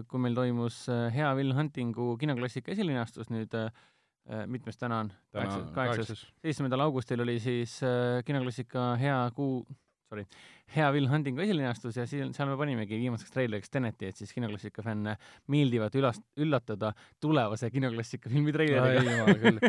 kui 0.10 0.23
meil 0.23 0.38
toimus 0.38 0.85
äh, 0.91 1.10
Hea 1.15 1.34
Will 1.38 1.56
Huntingu 1.57 2.14
kinoklassika 2.22 2.72
esilinastus 2.76 3.31
nüüd, 3.34 3.56
mitmes 4.52 4.80
täna 4.80 5.03
on? 5.03 5.11
kaheksas, 5.76 6.23
seitsmendal 6.41 6.85
augustil 6.88 7.22
oli 7.26 7.38
siis 7.43 7.77
äh, 7.84 8.22
kinoklassika 8.26 8.93
Hea 9.02 9.18
kuu, 9.35 9.60
sorry, 10.07 10.23
hea 10.77 10.88
Will 10.95 11.11
Huntingu 11.11 11.43
esilinastus 11.43 11.99
ja 11.99 12.07
siin, 12.07 12.31
seal 12.38 12.49
me 12.49 12.56
panimegi 12.61 13.02
viimaseks 13.03 13.35
treileriks 13.35 13.73
Teneti, 13.73 14.14
et 14.14 14.23
siis 14.23 14.31
kinoklassika 14.34 14.85
fänne 14.85 15.18
meeldivat 15.52 15.99
ülas-, 15.99 16.23
üllatada 16.39 16.95
tulevase 17.19 17.68
kinoklassika 17.76 18.31
filmi 18.31 18.56
treileriga. 18.56 19.19
jumal 19.19 19.39
küll 19.43 19.64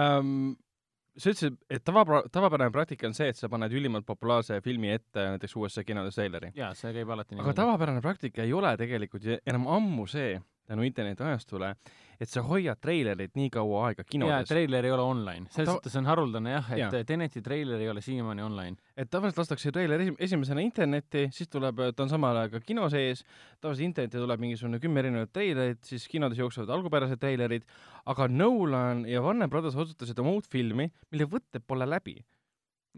um. 0.00 0.34
sa 1.16 1.32
ütlesid, 1.32 1.56
et 1.70 1.84
tava, 1.84 2.22
tavapärane 2.32 2.72
praktika 2.74 3.08
on 3.08 3.16
see, 3.16 3.30
et 3.32 3.38
sa 3.38 3.50
paned 3.52 3.72
ülimalt 3.74 4.06
populaarse 4.08 4.60
filmi 4.64 4.92
ette 4.94 5.26
näiteks 5.34 5.56
USA 5.58 5.84
kinodes 5.86 6.18
treileri. 6.18 6.52
jaa, 6.56 6.72
see 6.78 6.92
käib 6.96 7.10
alati 7.10 7.38
aga. 7.38 7.54
tavapärane 7.62 8.02
praktika 8.04 8.44
ei 8.46 8.52
ole 8.56 8.72
tegelikult 8.80 9.26
enam 9.40 9.68
ammu 9.78 10.06
see, 10.10 10.38
tänu 10.70 10.84
internetiajastule, 10.86 11.72
et 12.20 12.28
sa 12.30 12.42
hoiad 12.46 12.78
treilerit 12.80 13.34
nii 13.38 13.48
kaua 13.50 13.86
aega 13.88 14.04
jaa, 14.04 14.10
kinodes. 14.12 14.48
treiler 14.50 14.86
ei 14.86 14.92
ole 14.94 15.02
online, 15.02 15.48
selles 15.50 15.70
suhtes 15.72 15.96
on 15.98 16.06
haruldane 16.06 16.52
jah, 16.52 16.70
et 16.72 16.78
Jaa. 16.82 16.90
ja. 17.00 17.04
Teneti 17.08 17.42
treiler 17.42 17.80
ei 17.82 17.88
ole 17.90 18.02
siiamaani 18.04 18.42
online. 18.44 18.76
et 18.96 19.10
tavaliselt 19.10 19.42
lastakse 19.42 19.72
treiler 19.72 20.00
esim- 20.04 20.18
esimesena 20.18 20.60
internetti, 20.62 21.26
siis 21.32 21.48
tuleb, 21.50 21.80
ta 21.96 22.04
on 22.06 22.12
samal 22.12 22.36
ajal 22.42 22.52
ka 22.56 22.60
kino 22.66 22.88
sees, 22.92 23.24
tavaliselt 23.60 23.88
internetti 23.88 24.18
tuleb 24.20 24.40
mingisugune 24.46 24.80
kümme 24.82 25.00
erinevat 25.04 25.32
treilerit, 25.32 25.82
siis 25.84 26.06
kinodes 26.08 26.38
jooksevad 26.38 26.70
algupärased 26.76 27.18
treilerid, 27.20 27.64
aga 28.06 28.28
Nolan 28.28 29.06
ja 29.08 29.22
Warner 29.24 29.48
Brothers 29.48 29.76
otsustasid 29.76 30.18
oma 30.22 30.36
uut 30.36 30.46
filmi, 30.50 30.90
mille 31.10 31.26
võtted 31.26 31.64
pole 31.66 31.88
läbi. 31.88 32.20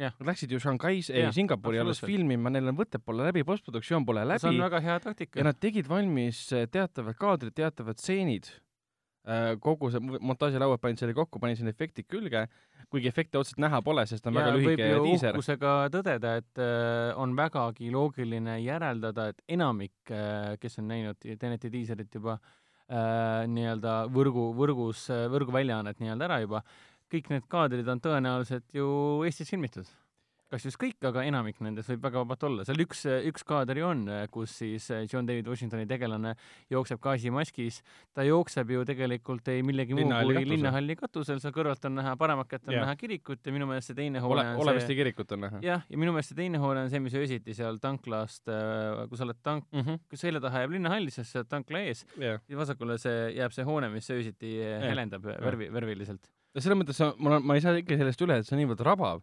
Nad 0.01 0.25
läksid 0.25 0.53
ju 0.53 0.61
Shanghais, 0.61 1.11
ei 1.13 1.27
Singapuri 1.37 1.81
alles 1.83 2.01
filmima, 2.01 2.51
neil 2.53 2.71
on 2.71 2.77
võtted 2.79 3.03
pole 3.05 3.27
läbi, 3.27 3.45
postproduktsioon 3.45 4.07
pole 4.09 4.23
see 4.41 4.49
on 4.49 4.55
läbi 4.57 4.65
väga 4.65 4.81
hea 4.87 4.99
taktika 5.05 5.41
ja. 5.41 5.45
nad 5.51 5.59
tegid 5.61 5.89
valmis 5.91 6.47
eh, 6.57 6.65
teatavad 6.73 7.19
kaadrid, 7.19 7.55
teatavad 7.59 8.01
stseenid. 8.01 8.49
kogu 9.63 9.87
see 9.93 10.01
montaažilauad 10.03 10.81
panid 10.83 10.99
selle 10.99 11.15
kokku, 11.15 11.39
panin 11.39 11.55
sinna 11.55 11.71
efektid 11.71 12.09
külge, 12.11 12.41
kuigi 12.91 13.07
efekte 13.07 13.39
otseselt 13.39 13.61
näha 13.63 13.79
pole, 13.87 14.03
sest 14.11 14.25
on 14.27 14.35
väga 14.35 14.49
ja 14.49 14.57
võib 14.57 14.67
lühike 14.67 15.05
diiser. 15.05 15.37
uhkusega 15.37 15.75
tõdeda, 15.95 16.33
et 16.41 16.63
äh, 16.65 17.13
on 17.23 17.37
vägagi 17.39 17.93
loogiline 17.95 18.57
järeldada, 18.65 19.29
et 19.31 19.45
enamik, 19.55 19.95
kes 20.59 20.81
on 20.83 20.91
näinud 20.91 21.31
Teneti 21.39 21.71
diiserit 21.71 22.19
juba 22.19 22.41
nii-öelda 22.93 23.93
võrgu, 24.13 24.51
võrgus, 24.59 25.07
võrguväljaannet 25.33 26.03
nii-öelda 26.03 26.27
ära 26.27 26.41
juba, 26.43 26.61
kõik 27.13 27.33
need 27.33 27.49
kaadrid 27.53 27.89
on 27.93 28.01
tõenäoliselt 28.01 28.71
ju 28.77 28.87
Eestis 29.29 29.53
filmitud. 29.53 29.91
kas 30.53 30.67
just 30.67 30.77
kõik, 30.77 30.99
aga 31.09 31.23
enamik 31.25 31.63
nendest 31.65 31.89
võib 31.89 32.03
väga 32.05 32.21
vabalt 32.21 32.43
olla. 32.45 32.65
seal 32.69 32.81
üks, 32.85 33.07
üks 33.31 33.45
kaader 33.49 33.79
ju 33.81 33.87
on, 33.89 34.03
kus 34.35 34.53
siis 34.61 34.91
äh, 34.93 35.07
John 35.09 35.25
David 35.25 35.47
Washingtoni 35.49 35.87
tegelane 35.89 36.35
jookseb 36.69 37.01
gaasimaskis. 37.01 37.79
ta 38.13 38.21
jookseb 38.27 38.69
ju 38.75 38.83
tegelikult 38.85 39.49
ei 39.49 39.63
millegi 39.65 39.97
muu 39.97 40.11
kui 40.11 40.45
linnahalli 40.45 40.97
katusel, 41.01 41.41
seal 41.41 41.55
kõrvalt 41.57 41.89
on 41.89 41.97
näha, 41.97 42.13
paremat 42.21 42.51
kätt 42.51 42.69
on 42.69 42.77
Jah. 42.77 42.85
näha 42.85 42.99
kirikut 43.01 43.41
ja 43.49 43.55
minu 43.57 43.71
meelest 43.71 43.95
see 43.95 43.97
teine 44.03 44.21
hoone 44.21 44.43
ole, 44.43 44.45
on 44.59 44.61
Oleviste 44.67 44.93
see 44.93 44.99
kirikut 45.01 45.33
on 45.33 45.41
näha. 45.47 45.63
jah, 45.65 45.89
ja 45.89 46.03
minu 46.05 46.13
meelest 46.13 46.35
see 46.35 46.41
teine 46.43 46.61
hoone 46.61 46.85
on 46.85 46.93
see, 46.93 47.01
mis 47.01 47.17
öösiti 47.17 47.57
seal 47.57 47.81
tanklast, 47.81 48.45
kui 49.09 49.17
sa 49.23 49.25
oled 49.25 49.41
tank, 49.43 49.73
kui 49.73 50.21
selja 50.21 50.45
taha 50.45 50.67
jääb 50.67 50.77
linnahalli, 50.77 51.17
siis 51.17 51.33
sa 51.33 51.41
oled 51.41 51.49
tankla 51.57 51.81
ees, 51.89 52.05
jah, 52.21 52.45
ja 52.45 52.61
vasakule 52.61 53.01
see 53.01 53.33
jääb 53.41 53.57
see 53.57 53.65
hoone, 53.65 53.89
mis 53.97 54.13
öösiti 54.13 54.53
Jah. 54.61 54.85
helendab 54.93 55.25
värvi, 55.33 55.73
värviliselt. 55.73 56.29
Selles 56.61 56.79
mõttes 56.79 56.99
sa, 57.01 57.13
on, 57.17 57.39
ma 57.45 57.57
ei 57.57 57.63
saa 57.65 57.79
ikka 57.81 57.99
sellest 58.01 58.25
üle, 58.25 58.41
et 58.41 58.49
see 58.49 58.57
on 58.57 58.63
niivõrd 58.63 58.83
rabav. 58.87 59.23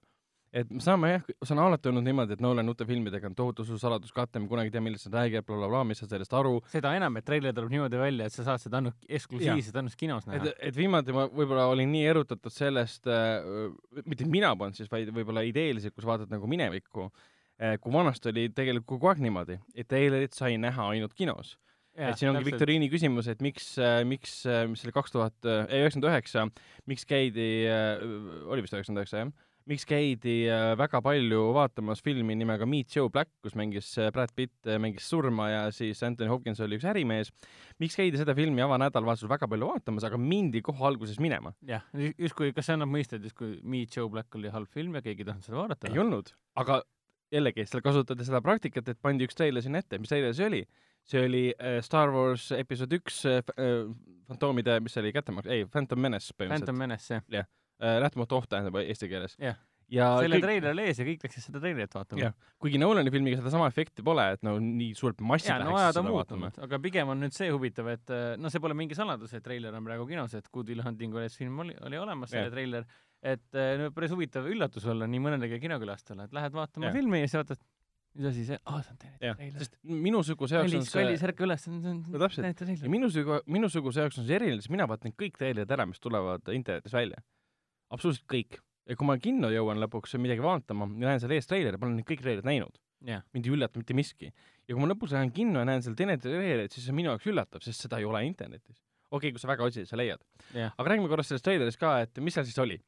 et 0.49 0.65
me 0.73 0.81
saame 0.81 1.11
jah, 1.11 1.26
see 1.45 1.53
on 1.53 1.60
alati 1.61 1.91
olnud 1.91 2.01
niimoodi, 2.07 2.34
et 2.34 2.39
Nolan 2.41 2.72
uute 2.72 2.85
filmidega 2.89 3.30
on 3.30 3.35
tohutu 3.38 3.61
suur 3.68 3.77
saladuskate, 3.77 4.39
me 4.41 4.47
kunagi 4.49 4.72
ei 4.72 4.73
tea, 4.73 4.81
millest 4.81 5.06
see 5.06 5.14
räägib, 5.14 5.45
blablabla, 5.45 5.84
mis 5.85 6.01
saad 6.01 6.15
sellest 6.15 6.34
aru. 6.34 6.56
seda 6.72 6.95
enam, 6.97 7.19
et 7.19 7.27
treiler 7.27 7.53
tuleb 7.53 7.69
niimoodi 7.76 7.99
välja, 8.01 8.26
et 8.26 8.34
sa 8.34 8.47
saad 8.47 8.64
seda 8.64 8.80
ainult 8.80 9.06
eksklusiivselt 9.06 9.77
ainult 9.77 9.99
kinos 9.99 10.26
et 10.26 10.31
näha., 10.34 10.56
et 10.72 10.80
viimati 10.80 11.14
ma 11.14 11.27
võib-olla 11.30 11.68
olin 11.69 11.93
nii 11.93 12.01
erutatud 12.15 12.56
sellest 12.56 13.06
äh,, 13.14 13.45
mitte 14.10 14.26
mina 14.26 14.56
polnud 14.57 14.80
siis, 14.80 14.89
vaid 14.89 15.14
võib-olla 15.14 15.45
ideeliselt, 15.45 15.93
kui 15.93 16.07
sa 16.07 16.15
vaatad 16.15 16.34
nagu 16.34 16.49
minevikku 16.49 17.06
äh,, 17.06 17.77
kui 17.77 17.93
vanasti 17.93 18.34
oli 18.34 18.49
tegelikult 18.49 18.95
kogu 18.95 19.14
aeg 19.14 19.22
niimoodi, 19.27 19.61
et 19.77 19.91
treilerit 19.91 20.34
sai 20.34 20.57
näha 20.57 20.89
ainult 20.95 21.14
kinos 21.14 21.60
et 21.97 22.19
siin 22.19 22.31
ongi 22.31 22.45
viktoriini 22.47 22.89
küsimus, 22.91 23.27
et 23.31 23.41
miks, 23.43 23.73
miks, 24.07 24.39
mis 24.69 24.81
see 24.81 24.89
oli 24.89 24.95
kaks 24.95 25.15
tuhat, 25.15 25.37
ei 25.67 25.83
üheksakümmend 25.83 26.09
üheksa, 26.11 26.47
miks 26.89 27.07
käidi, 27.09 27.49
oli 28.47 28.65
vist 28.65 28.75
üheksakümmend 28.75 29.03
üheksa 29.03 29.23
jah, 29.23 29.33
miks 29.69 29.85
käidi 29.87 30.35
äh, 30.49 30.71
väga 30.79 31.01
palju 31.05 31.41
vaatamas 31.53 32.01
filmi 32.05 32.35
nimega 32.37 32.65
Meet 32.69 32.95
Joe 32.95 33.09
Black, 33.13 33.31
kus 33.43 33.55
mängis 33.59 33.91
äh, 34.01 34.09
Brad 34.13 34.33
Pitt, 34.35 34.55
mängis 34.81 35.07
surma 35.09 35.49
ja 35.51 35.61
siis 35.75 36.01
Anthony 36.05 36.29
Hopkins 36.31 36.61
oli 36.65 36.79
üks 36.79 36.87
ärimees. 36.89 37.31
miks 37.81 37.97
käidi 37.99 38.19
seda 38.19 38.35
filmi 38.37 38.63
avanädalavahetusel 38.65 39.29
väga 39.29 39.49
palju 39.51 39.69
vaatamas, 39.69 40.07
aga 40.09 40.19
mindi 40.21 40.63
kohe 40.65 40.85
alguses 40.89 41.19
minema? 41.21 41.53
jah, 41.67 41.85
justkui, 41.93 42.53
kas 42.55 42.69
see 42.69 42.77
annab 42.77 42.93
mõista, 42.93 43.19
et 43.19 43.27
justkui 43.29 43.59
Meet 43.63 43.97
Joe 43.97 44.09
Black 44.09 44.39
oli 44.39 44.53
halb 44.53 44.71
film 44.73 44.97
ja 44.97 45.05
keegi 45.05 45.25
ei 45.25 45.31
tahtnud 45.31 45.49
seda 45.49 45.61
vaadata? 45.61 45.91
ei 45.91 46.01
olnud, 46.01 46.33
aga 46.59 46.81
jällegi, 47.33 47.67
seal 47.69 47.85
kasutati 47.85 48.25
seda 48.25 48.41
praktikat, 48.45 48.89
et 48.89 49.01
pandi 49.01 49.29
üks 49.29 49.37
treiler 49.37 49.65
sinna 49.65 49.83
ette, 49.83 50.01
mis 50.01 50.09
treiler 50.09 50.33
see 50.33 50.49
oli? 50.49 50.63
See 51.10 51.26
oli 51.26 51.45
äh, 51.56 51.80
Star 51.86 52.11
Wars 52.14 52.49
episood 52.56 52.94
üks 52.99 53.23
äh, 53.30 53.41
äh, 53.56 53.81
fantoomide, 54.30 54.77
mis 54.84 54.95
see 54.95 55.03
oli, 55.03 55.15
kättemaks, 55.15 55.49
ei, 55.49 55.65
Phantom 55.69 56.02
Menace 56.06 56.36
põhimõtteliselt 56.36 56.69
Phantom. 56.69 56.84
Menace, 56.84 57.23
jah. 57.34 57.49
äh, 57.81 57.98
nähtamatu 58.03 58.40
oht 58.40 58.49
tähendab 58.52 58.77
eesti 58.84 59.10
keeles 59.10 59.34
Jah.. 59.41 59.57
ja 59.90 60.11
selle 60.19 60.38
kõik, 60.38 60.45
treiler 60.45 60.76
oli 60.76 60.86
ees 60.91 61.02
ja 61.02 61.07
kõik 61.07 61.26
läksid 61.26 61.48
seda 61.48 61.64
treilerit 61.64 61.98
vaatama 61.98 62.27
jah, 62.27 62.38
kuigi 62.61 62.81
Nolani 62.81 63.14
filmiga 63.14 63.40
sedasama 63.41 63.72
efekti 63.72 64.06
pole, 64.06 64.27
et 64.36 64.45
no 64.45 64.56
nii 64.61 64.91
suurt 64.98 65.23
massi 65.26 65.49
no 65.49 65.57
läheks 65.64 65.80
on 65.80 65.98
seda 65.98 66.15
vaatama. 66.19 66.53
aga 66.68 66.81
pigem 66.86 67.14
on 67.15 67.23
nüüd 67.26 67.36
see 67.36 67.49
huvitav, 67.49 67.90
et 67.95 68.15
no 68.38 68.53
see 68.53 68.61
pole 68.61 68.77
mingi 68.77 68.98
saladus, 68.98 69.34
et 69.34 69.45
treiler 69.45 69.73
on 69.80 69.90
praegu 69.90 70.06
kinos, 70.10 70.38
et 70.38 70.52
Good 70.53 70.69
Will 70.69 70.86
Hunting 70.86 71.18
oli 71.18 71.34
film 71.34 71.65
oli, 71.65 71.77
oli 71.90 72.02
olemas, 72.02 72.36
selle 72.36 72.52
Jah. 72.52 72.53
treiler, 72.53 72.86
et 73.34 73.61
no 73.81 73.90
päris 73.98 74.14
huvitav 74.14 74.45
üllatus 74.52 74.86
olla 74.94 75.10
nii 75.10 75.26
mõnelegi 75.26 75.57
kinokülastajale, 75.65 76.30
et 76.30 76.38
lähed 76.38 76.53
vaatama 76.53 76.91
Jah. 76.91 76.99
filmi 76.99 77.23
ja 77.23 77.31
siis 77.31 77.41
vaatad, 77.41 77.65
mis 78.18 78.26
asi 78.30 78.45
see, 78.48 78.57
aa 78.65 78.80
see 78.84 78.94
on 78.94 79.02
jah, 79.22 79.36
treiler. 79.38 79.61
sest 79.61 79.76
minusuguse 80.06 80.57
jaoks 80.57 80.76
on 80.80 80.86
see 80.88 80.98
kallis, 80.98 81.26
ärka 81.27 81.45
üles, 81.45 81.65
see 81.65 81.73
on, 81.76 81.99
No 82.10 82.22
täpselt. 82.23 82.57
teine 82.57 82.76
ja 82.81 82.91
minusugu, 82.91 83.40
minusuguse 83.57 84.03
jaoks 84.06 84.19
on 84.22 84.27
see 84.27 84.38
eriline, 84.40 84.64
sest 84.64 84.73
mina 84.73 84.88
vaatan 84.90 85.14
kõik 85.19 85.38
treilerid 85.38 85.72
ära, 85.76 85.86
mis 85.90 86.02
tulevad 86.03 86.49
internetis 86.56 86.95
välja. 86.95 87.22
absoluutselt 87.94 88.27
kõik. 88.31 88.60
ja 88.90 88.98
kui 88.98 89.06
ma 89.07 89.18
kinno 89.22 89.52
jõuan 89.53 89.81
lõpuks 89.84 90.18
midagi 90.18 90.41
vaatama 90.41 90.90
ja 90.90 91.11
näen 91.11 91.22
seal 91.22 91.36
ees 91.38 91.49
treileri, 91.49 91.77
ma 91.77 91.90
olen 91.90 92.06
kõik 92.07 92.23
treilerid 92.26 92.49
näinud. 92.49 92.81
jah, 93.06 93.23
mind 93.34 93.45
ei 93.49 93.56
üllata 93.56 93.81
mitte 93.81 93.98
miski. 93.98 94.34
ja 94.34 94.73
kui 94.73 94.81
ma 94.81 94.90
lõpus 94.91 95.14
lähen 95.14 95.31
kinno 95.36 95.61
ja 95.61 95.69
näen 95.69 95.86
seal 95.86 95.98
teine 95.99 96.18
treilerit, 96.18 96.73
siis 96.73 96.88
see 96.88 96.95
on 96.95 97.02
minu 97.02 97.14
jaoks 97.14 97.30
üllatav, 97.30 97.61
sest 97.65 97.86
seda 97.86 98.02
ei 98.02 98.10
ole 98.10 98.26
internetis. 98.26 98.81
okei 99.11 99.30
okay,, 99.30 99.38
kui 99.38 99.45
sa 99.45 99.53
väga 99.53 99.69
otsid, 99.69 99.88
sa 99.88 100.02
leiad. 100.02 100.26
jah, 100.57 100.73
aga 100.76 100.95
räägime 100.95 101.11
korra 101.14 101.23
sellest 101.23 101.45
treilerist 101.45 101.80
ka, 101.80 101.99
et 102.07 102.18
mis 102.26 102.34
seal 102.34 102.49
siis 102.49 102.57
oli. 102.57 102.81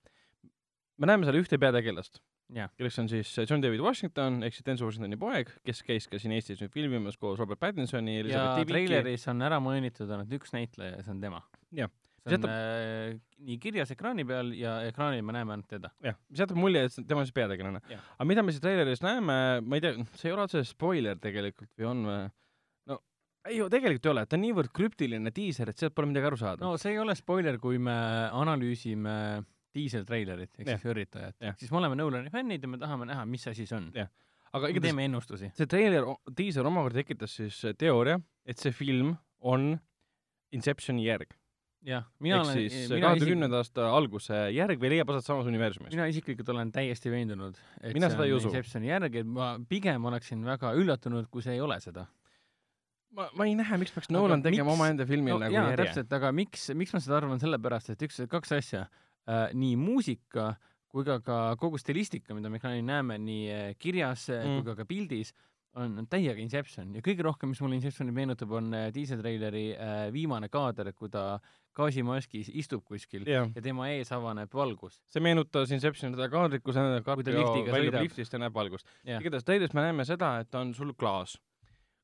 me 0.97 1.13
näeme 1.13 1.29
seal 1.29 1.37
ühte 1.37 1.61
peategelast, 1.61 2.21
jah, 2.55 2.71
kelleks 2.77 2.99
on 3.01 3.09
siis 3.11 3.31
John 3.45 3.63
David 3.63 3.81
Washington 3.83 4.41
ehk 4.45 4.55
siis 4.55 4.67
Denzel 4.67 4.89
Washingtoni 4.89 5.19
poeg, 5.19 5.51
kes 5.67 5.81
käis 5.87 6.07
ka 6.11 6.19
siin 6.21 6.35
Eestis 6.35 6.61
nüüd 6.63 6.73
filmimas 6.73 7.17
koos 7.21 7.39
Robert 7.39 7.61
Pattinsoni, 7.61 8.17
ja 8.21 8.51
Debicki. 8.51 8.73
treileris 8.73 9.27
on 9.31 9.43
ära 9.47 9.59
mainitud 9.63 10.11
ainult 10.11 10.35
üks 10.39 10.53
näitleja 10.55 10.97
ja 10.97 11.05
see 11.05 11.13
on 11.15 11.21
tema. 11.23 11.41
Jah. 11.75 11.91
see 12.25 12.35
on 12.35 12.37
Jätab- 12.37 12.51
äh, 12.53 13.15
nii 13.47 13.57
kirjas 13.61 13.93
ekraani 13.95 14.25
peal 14.27 14.51
ja 14.57 14.75
ekraanil 14.89 15.23
me 15.25 15.37
näeme 15.37 15.55
ainult 15.55 15.69
teda. 15.71 15.93
jah, 16.05 16.19
mis 16.29 16.43
jätab 16.43 16.59
mulje, 16.59 16.83
et 16.89 16.99
tema 17.07 17.23
on 17.23 17.29
siis 17.29 17.37
peategelane 17.37 17.81
aga 17.87 18.27
mida 18.29 18.43
me 18.43 18.53
siis 18.53 18.63
treileris 18.63 19.01
näeme, 19.05 19.39
ma 19.63 19.79
ei 19.79 19.87
tea, 19.87 20.05
see 20.19 20.29
ei 20.29 20.35
ole 20.35 20.45
otseselt 20.45 20.69
spoiler 20.69 21.17
tegelikult 21.23 21.71
või 21.79 21.89
on 21.93 22.03
või? 22.09 22.19
no 22.91 22.99
ei 23.49 23.63
tegelikult 23.73 24.05
ei 24.05 24.13
ole, 24.13 24.27
ta 24.27 24.37
on 24.37 24.45
niivõrd 24.45 24.75
krüptiline 24.75 25.33
diiser, 25.33 25.71
et 25.71 25.81
sealt 25.81 25.95
pole 25.97 26.11
midagi 26.11 26.29
aru 26.29 26.37
saada 26.43 26.67
no 26.67 26.75
see 26.81 26.93
ei 26.93 27.01
ole 27.01 27.15
spoiler, 27.17 27.57
kui 27.63 27.81
me 27.81 27.97
analüüsime 28.29 29.15
diiseltreilerit 29.75 30.59
ehk 30.59 30.73
siis 30.73 30.85
üritajat 30.91 31.35
Jah., 31.47 31.55
siis 31.59 31.71
me 31.71 31.79
oleme 31.81 31.97
Nolani 31.99 32.31
fännid 32.33 32.63
ja 32.65 32.69
me 32.71 32.79
tahame 32.81 33.07
näha, 33.09 33.25
mis 33.29 33.47
asi 33.51 33.65
see 33.69 33.77
on. 33.77 33.91
Aga 34.51 34.67
igatahes 34.67 34.89
teeme 34.89 35.05
ennustusi. 35.07 35.51
see 35.55 35.67
treiler, 35.71 36.07
diiser 36.37 36.67
omakorda 36.67 37.01
tekitas 37.01 37.37
siis 37.39 37.61
äh, 37.67 37.75
teooria, 37.79 38.17
et 38.45 38.59
see 38.59 38.73
film 38.75 39.13
on 39.39 39.77
Inceptioni 40.51 41.05
järg. 41.05 41.31
jah, 41.87 42.03
mina 42.19 42.41
ehk 42.41 42.43
olen, 42.45 42.57
siis 42.59 42.89
mina 42.91 42.99
kahe 43.05 43.19
tuhande 43.21 43.47
isik- 43.47 43.55
aasta 43.61 43.85
alguse 43.95 44.39
järg 44.51 44.81
või 44.81 44.91
leiab 44.91 45.13
aset 45.13 45.29
samas 45.31 45.47
universumis. 45.49 45.93
mina 45.95 46.09
isiklikult 46.11 46.49
olen 46.51 46.71
täiesti 46.75 47.13
veendunud, 47.13 47.55
et 47.79 47.93
Mina 47.95 48.09
see 48.11 48.27
on. 48.27 48.49
Inceptioni 48.51 48.91
järg, 48.91 49.15
et 49.23 49.29
ma 49.39 49.53
pigem 49.69 50.09
oleksin 50.11 50.43
väga 50.45 50.73
üllatunud, 50.75 51.29
kui 51.31 51.41
see 51.45 51.55
ei 51.55 51.61
ole 51.63 51.79
seda. 51.79 52.05
ma, 53.15 53.29
ma 53.33 53.47
ei 53.47 53.55
näe, 53.55 53.79
miks 53.79 53.95
peaks 53.95 54.11
Nolan 54.11 54.43
tegema 54.43 54.75
omaenda 54.75 55.07
filmil 55.07 55.37
no 55.37 55.45
nagu 55.45 55.55
jaa, 55.55 55.71
täpselt, 55.79 56.11
aga 56.19 56.35
miks, 56.35 56.67
miks 56.75 56.91
ma 56.93 56.99
seda 56.99 57.17
arvan, 57.23 57.39
sellepärast 57.39 57.95
et 57.95 58.03
üks, 58.09 58.19
kaks 58.35 58.51
asja 58.59 58.83
äh,, 58.83 59.10
nii 59.27 59.75
muusika 59.77 60.55
kui 60.91 61.07
ka 61.07 61.21
ka 61.23 61.37
kogu 61.59 61.79
stilistika, 61.79 62.35
mida 62.35 62.51
me 62.51 62.59
ekraanil 62.59 62.83
näeme 62.85 63.17
nii 63.21 63.47
äh, 63.51 63.71
kirjas 63.79 64.27
mm. 64.29 64.43
Mm. 64.43 64.59
kui 64.59 64.67
ka 64.67 64.77
ka 64.81 64.87
pildis, 64.89 65.33
on, 65.79 66.01
täiega 66.11 66.41
Inception 66.43 66.91
ja 66.97 67.03
kõige 67.05 67.23
rohkem, 67.23 67.53
mis 67.53 67.61
mulle 67.63 67.77
Inceptioni 67.79 68.13
meenutab, 68.15 68.51
on 68.59 68.73
äh, 68.75 68.89
diiseltreileri 68.95 69.65
äh, 69.71 70.01
viimane 70.13 70.51
kaader, 70.51 70.91
kui 70.97 71.11
ta 71.11 71.39
gaasimaskis 71.77 72.49
istub 72.59 72.83
kuskil 72.83 73.23
jah, 73.29 73.47
ja 73.55 73.63
tema 73.63 73.87
ees 73.93 74.11
avaneb 74.11 74.51
valgus. 74.53 74.99
see 75.11 75.23
meenutas 75.23 75.71
Inceptioni 75.71 76.17
seda 76.17 76.27
kaadrit, 76.33 76.65
kus 76.65 76.75
ta 76.75 77.15
väljub 77.71 78.01
liftist 78.01 78.35
ja 78.35 78.43
näeb 78.43 78.57
valgust. 78.57 78.89
jah, 79.07 79.23
igatahes 79.23 79.47
treilis 79.47 79.77
me 79.77 79.87
näeme 79.87 80.07
seda, 80.07 80.35
et 80.43 80.59
on 80.59 80.75
sul 80.75 80.91
klaas. 80.97 81.37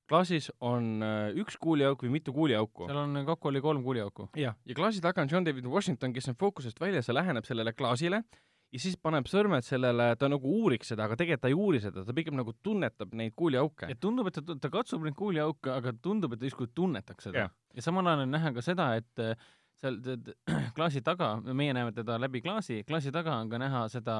Klaasis 0.09 0.49
on 0.63 1.03
äh, 1.03 1.29
üks 1.43 1.57
kuuliauk 1.61 2.03
või 2.05 2.17
mitu 2.17 2.33
kuuliauku. 2.35 2.87
seal 2.89 3.03
on 3.03 3.23
kokku 3.27 3.51
oli 3.51 3.61
kolm 3.61 3.83
kuuliauku. 3.83 4.29
jah, 4.39 4.57
ja 4.65 4.77
klaasi 4.77 5.03
taga 5.03 5.23
on 5.23 5.31
John 5.31 5.45
David 5.45 5.65
Washington, 5.65 6.13
kes 6.13 6.29
on 6.31 6.37
fookusest 6.39 6.79
väljas 6.81 7.09
ja 7.09 7.17
läheneb 7.17 7.47
sellele 7.47 7.73
klaasile 7.73 8.23
ja 8.71 8.81
siis 8.83 8.97
paneb 8.99 9.27
sõrmed 9.31 9.63
sellele, 9.63 10.09
ta 10.19 10.29
nagu 10.31 10.55
uuriks 10.61 10.91
seda, 10.91 11.05
aga 11.07 11.15
tegelikult 11.19 11.45
ta 11.45 11.51
ei 11.51 11.55
uuri 11.57 11.79
seda, 11.83 12.03
ta 12.07 12.15
pigem 12.15 12.35
nagu 12.39 12.53
tunnetab 12.63 13.13
neid 13.15 13.35
kuuliauke 13.35 13.91
ja. 13.91 13.99
tundub, 13.99 14.27
et 14.31 14.39
ta, 14.39 14.57
ta 14.63 14.71
katsub 14.73 15.05
neid 15.07 15.15
kuuliauke, 15.19 15.71
aga 15.71 15.93
tundub, 16.03 16.35
et 16.35 16.41
ta 16.41 16.49
justkui 16.49 16.71
tunnetaks 16.75 17.29
seda 17.29 17.47
ja 17.47 17.85
samal 17.85 18.07
ajal 18.09 18.25
on 18.25 18.35
näha 18.35 18.51
ka 18.55 18.65
seda, 18.65 18.89
et 18.99 19.23
äh, 19.23 19.47
seal 19.81 19.99
klaasi 20.77 21.03
taga, 21.05 21.35
meie 21.53 21.75
näeme 21.75 21.95
teda 21.95 22.19
läbi 22.21 22.41
klaasi, 22.43 22.81
klaasi 22.87 23.13
taga 23.15 23.37
on 23.41 23.51
ka 23.51 23.61
näha 23.61 23.85
seda 23.93 24.17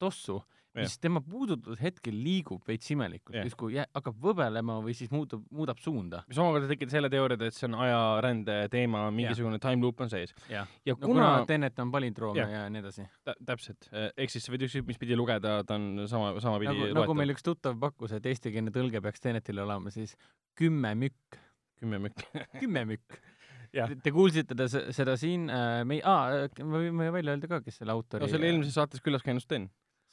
tossu, 0.00 0.40
mis 0.74 0.96
tema 0.98 1.20
puudutatud 1.22 1.78
hetkel 1.80 2.16
liigub 2.24 2.62
veits 2.66 2.90
imelikult 2.90 3.36
justkui 3.46 3.76
hakkab 3.78 4.16
võbelema 4.24 4.80
või 4.82 4.94
siis 4.98 5.10
muutub, 5.14 5.44
muudab 5.54 5.78
suunda. 5.78 6.22
mis 6.28 6.38
omakorda 6.42 6.66
tekitab 6.72 6.90
selle 6.96 7.10
teooria, 7.12 7.38
et 7.46 7.54
see 7.54 7.68
on 7.68 7.76
ajarände 7.84 8.56
teema, 8.72 9.04
mingisugune 9.14 9.60
time 9.62 9.82
loop 9.84 10.00
on 10.00 10.10
sees. 10.10 10.34
ja 10.50 10.64
no 10.66 10.96
kuna, 10.96 11.06
kuna 11.06 11.44
Tenet 11.46 11.78
on 11.78 11.92
palindroom 11.94 12.36
Jah. 12.36 12.50
ja 12.50 12.64
nii 12.70 12.82
edasi. 12.82 13.06
tä- 13.24 13.36
täpselt, 13.46 13.88
ehk 14.16 14.30
siis 14.34 14.44
sa 14.48 14.52
võid 14.54 14.66
ükskõik 14.66 14.86
mis 14.90 14.98
pidi 14.98 15.16
lugeda, 15.16 15.60
ta 15.64 15.74
on 15.78 16.06
sama, 16.10 16.32
samapidi 16.42 16.72
nagu, 16.72 16.90
nagu 17.00 17.14
meil 17.20 17.30
üks 17.36 17.46
tuttav 17.46 17.78
pakkus, 17.78 18.12
et 18.18 18.26
eestikeelne 18.26 18.74
tõlge 18.74 19.00
peaks 19.04 19.20
Tenetile 19.22 19.62
olema 19.62 19.90
siis 19.94 20.16
kümme 20.58 20.94
mükk, 20.98 21.38
kümme 21.78 21.98
mükki. 22.08 22.26
kümme 22.58 22.84
mükk. 22.88 23.20
Jah. 23.74 23.90
Te 24.02 24.10
kuulsite 24.14 24.54
ta 24.54 24.68
se- 24.70 24.92
seda 24.94 25.16
siin 25.18 25.48
äh,, 25.50 25.80
me, 25.86 25.96
aa, 26.06 26.44
me 26.62 26.78
võime 26.84 27.08
välja 27.10 27.32
öelda 27.34 27.48
ka, 27.50 27.58
kes 27.64 27.80
selle 27.80 27.90
autor 27.90 28.22
no 28.22 28.28
see 28.30 28.38
oli 28.38 28.46
eelmises 28.52 28.76
saates 28.78 29.02
külas 29.02 29.22
käinud 29.26 29.42
Sten. 29.42 29.64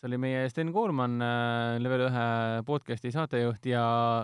See 0.02 0.10
oli 0.10 0.18
meie 0.18 0.48
Sten 0.50 0.72
Koorman 0.74 1.22
äh,, 1.22 1.78
level 1.82 2.08
ühe 2.08 2.26
podcasti 2.66 3.12
saatejuht 3.14 3.68
ja 3.70 3.84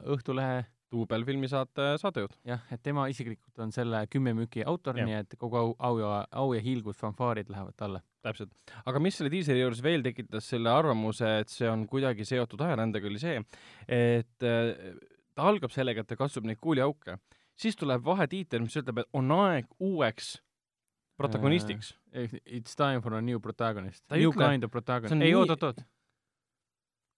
Õhtulehe 0.09 0.63
duubelfilmi 0.89 1.49
saate 1.51 1.91
saatejuht. 2.01 2.37
jah, 2.47 2.63
et 2.73 2.81
tema 2.81 3.05
isiklikult 3.11 3.59
on 3.61 3.73
selle 3.75 4.05
Kümme 4.09 4.33
müüki 4.33 4.63
autor, 4.65 4.97
nii 4.97 5.19
et 5.19 5.35
kogu 5.37 5.59
au, 5.59 5.75
au 5.77 5.99
ja, 6.01 6.13
au 6.31 6.55
ja 6.55 6.63
hiilgus 6.63 6.97
fanfaarid 6.97 7.51
lähevad 7.53 7.77
talle. 7.77 8.01
täpselt. 8.25 8.55
aga 8.89 9.01
mis 9.03 9.19
selle 9.19 9.29
diiseri 9.33 9.61
juures 9.61 9.83
veel 9.83 10.05
tekitas 10.05 10.49
selle 10.49 10.73
arvamuse, 10.73 11.29
et 11.43 11.53
see 11.53 11.69
on 11.69 11.85
kuidagi 11.91 12.25
seotud 12.25 12.63
ajarändega, 12.65 13.11
oli 13.11 13.21
see, 13.21 13.37
et 13.85 14.47
äh, 14.47 14.73
ta 15.37 15.45
algab 15.51 15.75
sellega, 15.75 16.01
et 16.01 16.09
ta 16.09 16.17
katsub 16.17 16.47
neid 16.49 16.57
kuuliauke, 16.63 17.19
siis 17.53 17.77
tuleb 17.77 18.01
vahetiitel, 18.07 18.65
mis 18.65 18.81
ütleb, 18.81 19.03
et 19.03 19.13
on 19.13 19.29
aeg 19.43 19.69
uueks 19.77 20.37
protagonistiks. 21.17 21.93
It's 22.45 22.75
time 22.75 23.01
for 23.01 23.13
a 23.17 23.21
new 23.21 23.39
protagonist. 23.39 24.03
New 24.11 24.31
ütle- 24.31 24.45
kind 24.45 24.63
of 24.63 24.71
protagonist 24.71 25.11
see 25.13 25.17
on. 25.17 25.23
ei, 25.25 25.31
nii- 25.33 25.39
oot-oot-oot, 25.41 25.83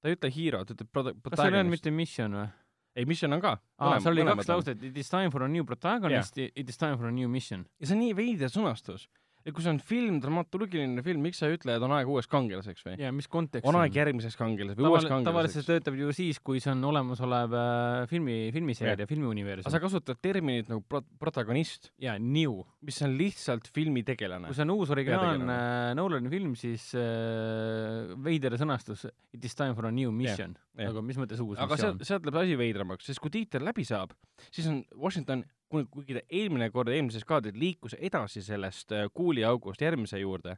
ta 0.02 0.10
ei 0.10 0.16
ütle 0.16 0.32
hero, 0.36 0.64
ta 0.66 0.74
ütleb 0.78 0.90
prota-, 0.92 1.14
kas 1.14 1.38
seal 1.40 1.54
ei 1.54 1.60
olnud 1.60 1.72
protagonist. 1.72 1.86
mitte 1.86 1.96
mission 1.96 2.38
või? 2.40 2.48
ei, 2.96 3.06
mission 3.06 3.34
on 3.38 3.42
ka. 3.44 3.56
aa, 3.80 4.00
seal 4.00 4.14
oli 4.16 4.26
kaks 4.32 4.50
lauset, 4.52 4.84
it 4.84 4.98
is 4.98 5.10
time 5.12 5.32
for 5.32 5.44
a 5.44 5.48
new 5.48 5.64
protagonist, 5.68 6.38
it 6.38 6.70
is 6.70 6.78
time 6.78 6.98
for 6.98 7.08
a 7.08 7.12
new 7.12 7.28
mission. 7.30 7.66
ja 7.80 7.88
see 7.88 7.96
on 7.98 8.04
nii 8.06 8.16
veider 8.18 8.52
sõnastus. 8.54 9.08
Et 9.50 9.56
kui 9.56 9.66
see 9.66 9.72
on 9.74 9.80
film, 9.84 10.20
dramaturgiline 10.24 11.04
film, 11.06 11.24
miks 11.26 11.42
sa 11.42 11.50
ei 11.50 11.58
ütle, 11.58 11.76
et 11.78 11.86
on 11.86 11.94
aeg 11.96 12.10
uueks 12.12 12.30
kangelaseks 12.32 12.86
või? 12.86 12.96
ja 13.02 13.12
mis 13.16 13.28
kontekst 13.32 13.68
on 13.70 13.78
aeg 13.80 13.98
järgmiseks 13.98 14.38
kangelaseks 14.40 14.80
või 14.80 14.92
uueks 14.92 15.08
Tavali- 15.08 15.26
tavaliselt 15.28 15.30
kangelaseks. 15.30 15.68
see 15.68 15.74
töötab 15.74 16.00
ju 16.00 16.14
siis, 16.16 16.40
kui 16.46 16.62
see 16.64 16.74
on 16.74 16.84
olemasolev 16.92 17.56
äh, 17.60 18.06
filmi, 18.12 18.38
filmiseeria, 18.56 18.96
aga 19.00 19.10
filmiuniversum 19.10 19.74
sa. 19.74 19.82
kasutad 19.84 20.22
terminit 20.22 20.72
nagu 20.72 20.84
pro-, 20.88 21.04
protagonist, 21.22 21.92
ja 22.02 22.18
new. 22.20 22.62
mis 22.86 23.02
on 23.06 23.18
lihtsalt 23.20 23.70
filmi 23.76 24.06
tegelane 24.08 24.50
kui. 24.50 24.58
see 24.58 24.68
on 24.68 24.76
uus 24.78 24.94
originaalne 24.96 25.46
Peategelane. 25.50 25.96
Nolani 26.00 26.32
film, 26.32 26.56
siis 26.60 26.90
äh, 26.98 28.16
veider 28.24 28.56
sõnastus 28.60 29.08
It 29.34 29.46
is 29.46 29.56
time 29.56 29.76
for 29.78 29.88
a 29.90 29.92
new 29.94 30.12
mission. 30.16 30.56
aga 30.80 31.02
mis 31.06 31.18
mõttes 31.20 31.42
uus 31.44 31.60
aga 31.60 31.76
missioon? 31.76 32.04
sealt 32.08 32.28
läheb 32.28 32.42
asi 32.44 32.58
veidramaks, 32.60 33.10
sest 33.10 33.22
kui 33.24 33.34
tiiter 33.34 33.64
läbi 33.66 33.86
saab, 33.88 34.14
siis 34.50 34.68
on 34.72 34.84
Washington, 34.96 35.44
kuigi 35.70 36.18
ta 36.18 36.24
eelmine 36.30 36.70
kord, 36.74 36.92
eelmises 36.94 37.26
kaadris 37.28 37.58
liikus 37.58 37.96
edasi 38.00 38.42
sellest 38.46 38.94
äh, 38.96 39.10
kuuliaugust 39.14 39.82
järgmise 39.82 40.20
juurde, 40.22 40.56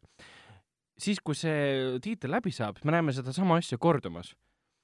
siis 1.01 1.19
kui 1.23 1.37
see 1.37 1.97
tiitel 2.03 2.33
läbi 2.35 2.53
saab, 2.55 2.79
me 2.85 2.95
näeme 2.95 3.13
sedasama 3.15 3.59
asja 3.61 3.77
kordumas. 3.81 4.35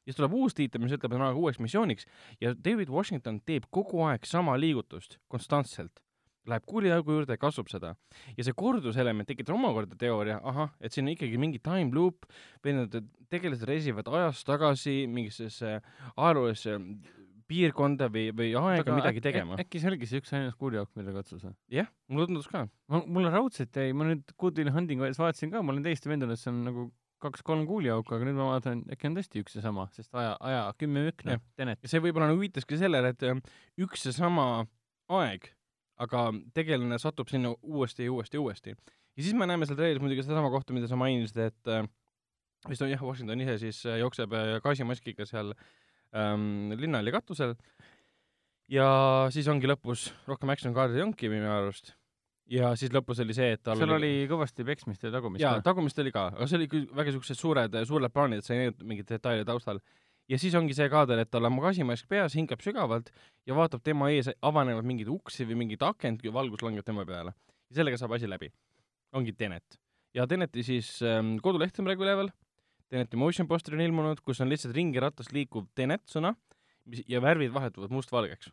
ja 0.07 0.13
siis 0.13 0.19
tuleb 0.19 0.33
uus 0.39 0.55
tiitel, 0.55 0.81
mis 0.81 0.95
ütleb, 0.95 1.11
et 1.11 1.19
on 1.19 1.27
aeg 1.27 1.37
uueks 1.37 1.59
missiooniks 1.59 2.07
ja 2.41 2.53
David 2.55 2.89
Washington 2.89 3.41
teeb 3.45 3.67
kogu 3.71 4.03
aeg 4.07 4.25
sama 4.25 4.57
liigutust 4.59 5.17
konstantselt. 5.27 6.03
Läheb 6.47 6.63
kuuliaugu 6.63 7.11
juurde 7.11 7.35
ja 7.35 7.37
kasvab 7.37 7.67
seda. 7.67 7.95
ja 8.37 8.43
see 8.43 8.55
korduselement 8.55 9.27
tekitab 9.27 9.55
omakorda 9.55 9.97
teooria, 9.99 10.39
ahah, 10.43 10.71
et 10.79 10.93
siin 10.93 11.05
on 11.05 11.11
ikkagi 11.11 11.37
mingi 11.37 11.59
time 11.59 11.91
loop 11.91 12.23
või 12.63 12.77
need 12.77 12.95
tegelased 13.29 13.67
reisivad 13.67 14.07
ajas 14.07 14.45
tagasi 14.47 15.01
mingisse 15.11 15.81
ajaloolisse 16.15 16.79
piirkonda 17.48 18.10
või, 18.11 18.30
või 18.36 18.52
aega 18.60 18.95
midagi 18.95 19.24
tegema. 19.24 19.57
äkki 19.61 19.82
see 19.82 19.91
oligi 19.91 20.10
see 20.10 20.22
üks 20.22 20.34
ainus 20.36 20.56
kurjauk, 20.60 20.91
mille 20.99 21.14
katsus 21.15 21.44
või? 21.45 21.56
jah, 21.72 21.90
mulle 22.11 22.28
tundus 22.30 22.48
ka. 22.52 22.65
mulle 23.06 23.32
raudselt 23.34 23.76
jäi, 23.76 23.94
ma 23.98 24.10
nüüd 24.10 24.34
Good 24.36 24.60
Will 24.60 24.74
Hunting 24.76 25.03
Wiles 25.03 25.19
vaatasin 25.22 25.53
ka, 25.53 25.64
ma 25.64 25.76
olen 25.76 25.86
täiesti 25.86 26.11
veendunud, 26.11 26.36
et 26.36 26.44
see 26.44 26.52
on 26.52 26.64
nagu 26.68 26.88
kaks-kolm 27.24 27.65
kuuliauku, 27.69 28.14
aga 28.14 28.28
nüüd 28.28 28.38
ma 28.38 28.52
vaatan, 28.52 28.84
äkki 28.94 29.10
on 29.10 29.18
tõesti 29.18 29.41
üks 29.41 29.57
ja 29.57 29.64
sama, 29.64 29.88
sest 29.95 30.14
aja, 30.18 30.36
aja 30.44 30.65
kümme 30.78 31.07
mükk, 31.07 31.26
Jah., 31.26 31.41
Tenet. 31.57 31.82
see 31.90 32.02
võib-olla 32.03 32.30
nagu 32.30 32.41
viitaski 32.41 32.78
sellele, 32.78 33.14
et 33.15 33.26
äh, 33.26 33.40
üks 33.82 34.06
ja 34.06 34.14
sama 34.14 34.68
aeg, 35.18 35.48
aga 36.03 36.28
tegelane 36.53 36.99
satub 37.02 37.32
sinna 37.32 37.56
uuesti 37.64 38.06
ja 38.06 38.14
uuesti 38.14 38.38
ja 38.38 38.44
uuesti. 38.44 38.76
ja 39.18 39.24
siis 39.24 39.34
me 39.34 39.48
näeme 39.49 39.65
seal 39.65 39.80
treilis 39.80 40.03
muidugi 40.03 40.28
sedasama 40.28 40.52
kohta, 40.53 40.76
mida 40.78 40.90
sa 40.91 40.99
mainisid, 40.99 41.41
et 41.48 41.74
äh, 41.74 41.88
vist 42.69 42.86
on 42.86 42.91
jah, 42.91 43.02
Washington 43.03 43.41
ise 43.41 43.57
siis 43.65 43.82
äh, 43.86 43.99
jookseb 44.03 44.34
äh, 44.34 44.57
gaasimaskiga 44.64 45.26
seal 45.30 45.53
ähm, 46.15 46.71
linnahalli 46.77 47.11
katusel 47.15 47.55
ja 48.71 48.88
siis 49.34 49.47
ongi 49.51 49.69
lõpus 49.69 50.09
rohkem 50.27 50.51
action-kaardi 50.53 50.99
ei 50.99 51.05
olnudki 51.05 51.31
minu 51.31 51.49
arust. 51.51 51.93
ja 52.51 52.73
siis 52.79 52.91
lõpus 52.95 53.21
oli 53.23 53.35
see, 53.35 53.53
et 53.55 53.63
tal 53.63 53.79
seal 53.79 53.95
oli 53.95 54.27
kõvasti 54.29 54.65
peksmist 54.67 55.03
ja 55.07 55.11
tagumist 55.13 55.43
jaa, 55.43 55.61
tagumist 55.63 55.99
oli 56.03 56.13
ka, 56.15 56.27
aga 56.35 56.47
see 56.47 56.59
oli 56.59 56.67
küll 56.71 56.89
väga 56.95 57.15
siuksed 57.15 57.39
suured, 57.39 57.79
suured 57.88 58.13
plaanid, 58.13 58.43
sa 58.43 58.55
ei 58.55 58.65
näinud 58.65 58.84
mingeid 58.84 59.09
detaile 59.15 59.47
taustal. 59.47 59.81
ja 60.27 60.39
siis 60.39 60.55
ongi 60.59 60.75
see 60.75 60.89
kaader, 60.91 61.23
et 61.23 61.31
tal 61.31 61.47
on 61.47 61.59
gaasimask 61.63 62.07
peas, 62.11 62.35
hingab 62.35 62.63
sügavalt 62.63 63.11
ja 63.47 63.55
vaatab 63.55 63.84
tema 63.84 64.11
ees 64.11 64.29
avanevad 64.41 64.88
mingeid 64.88 65.11
uksi 65.11 65.47
või 65.47 65.63
mingit 65.63 65.84
akent, 65.84 66.23
valgus 66.34 66.63
langeb 66.63 66.85
tema 66.85 67.05
peale. 67.07 67.35
ja 67.69 67.81
sellega 67.81 67.99
saab 67.99 68.17
asi 68.19 68.29
läbi. 68.29 68.51
ongi 69.15 69.34
Tenet. 69.34 69.79
ja 70.13 70.27
Teneti 70.27 70.63
siis 70.63 71.01
ähm, 71.01 71.38
koduleht 71.43 71.79
on 71.79 71.88
praegu 71.88 72.03
üleval, 72.03 72.31
Teneti 72.88 73.19
motion 73.19 73.47
poster 73.47 73.76
on 73.76 73.84
ilmunud, 73.84 74.22
kus 74.23 74.39
on 74.41 74.51
lihtsalt 74.51 74.76
ringiratast 74.76 75.34
liikuv 75.35 75.65
Tenet 75.76 76.05
sõna 76.07 76.34
mis, 76.88 77.03
ja 77.07 77.19
värvid 77.23 77.51
vahetuvad 77.55 77.91
mustvalgeks. 77.91 78.51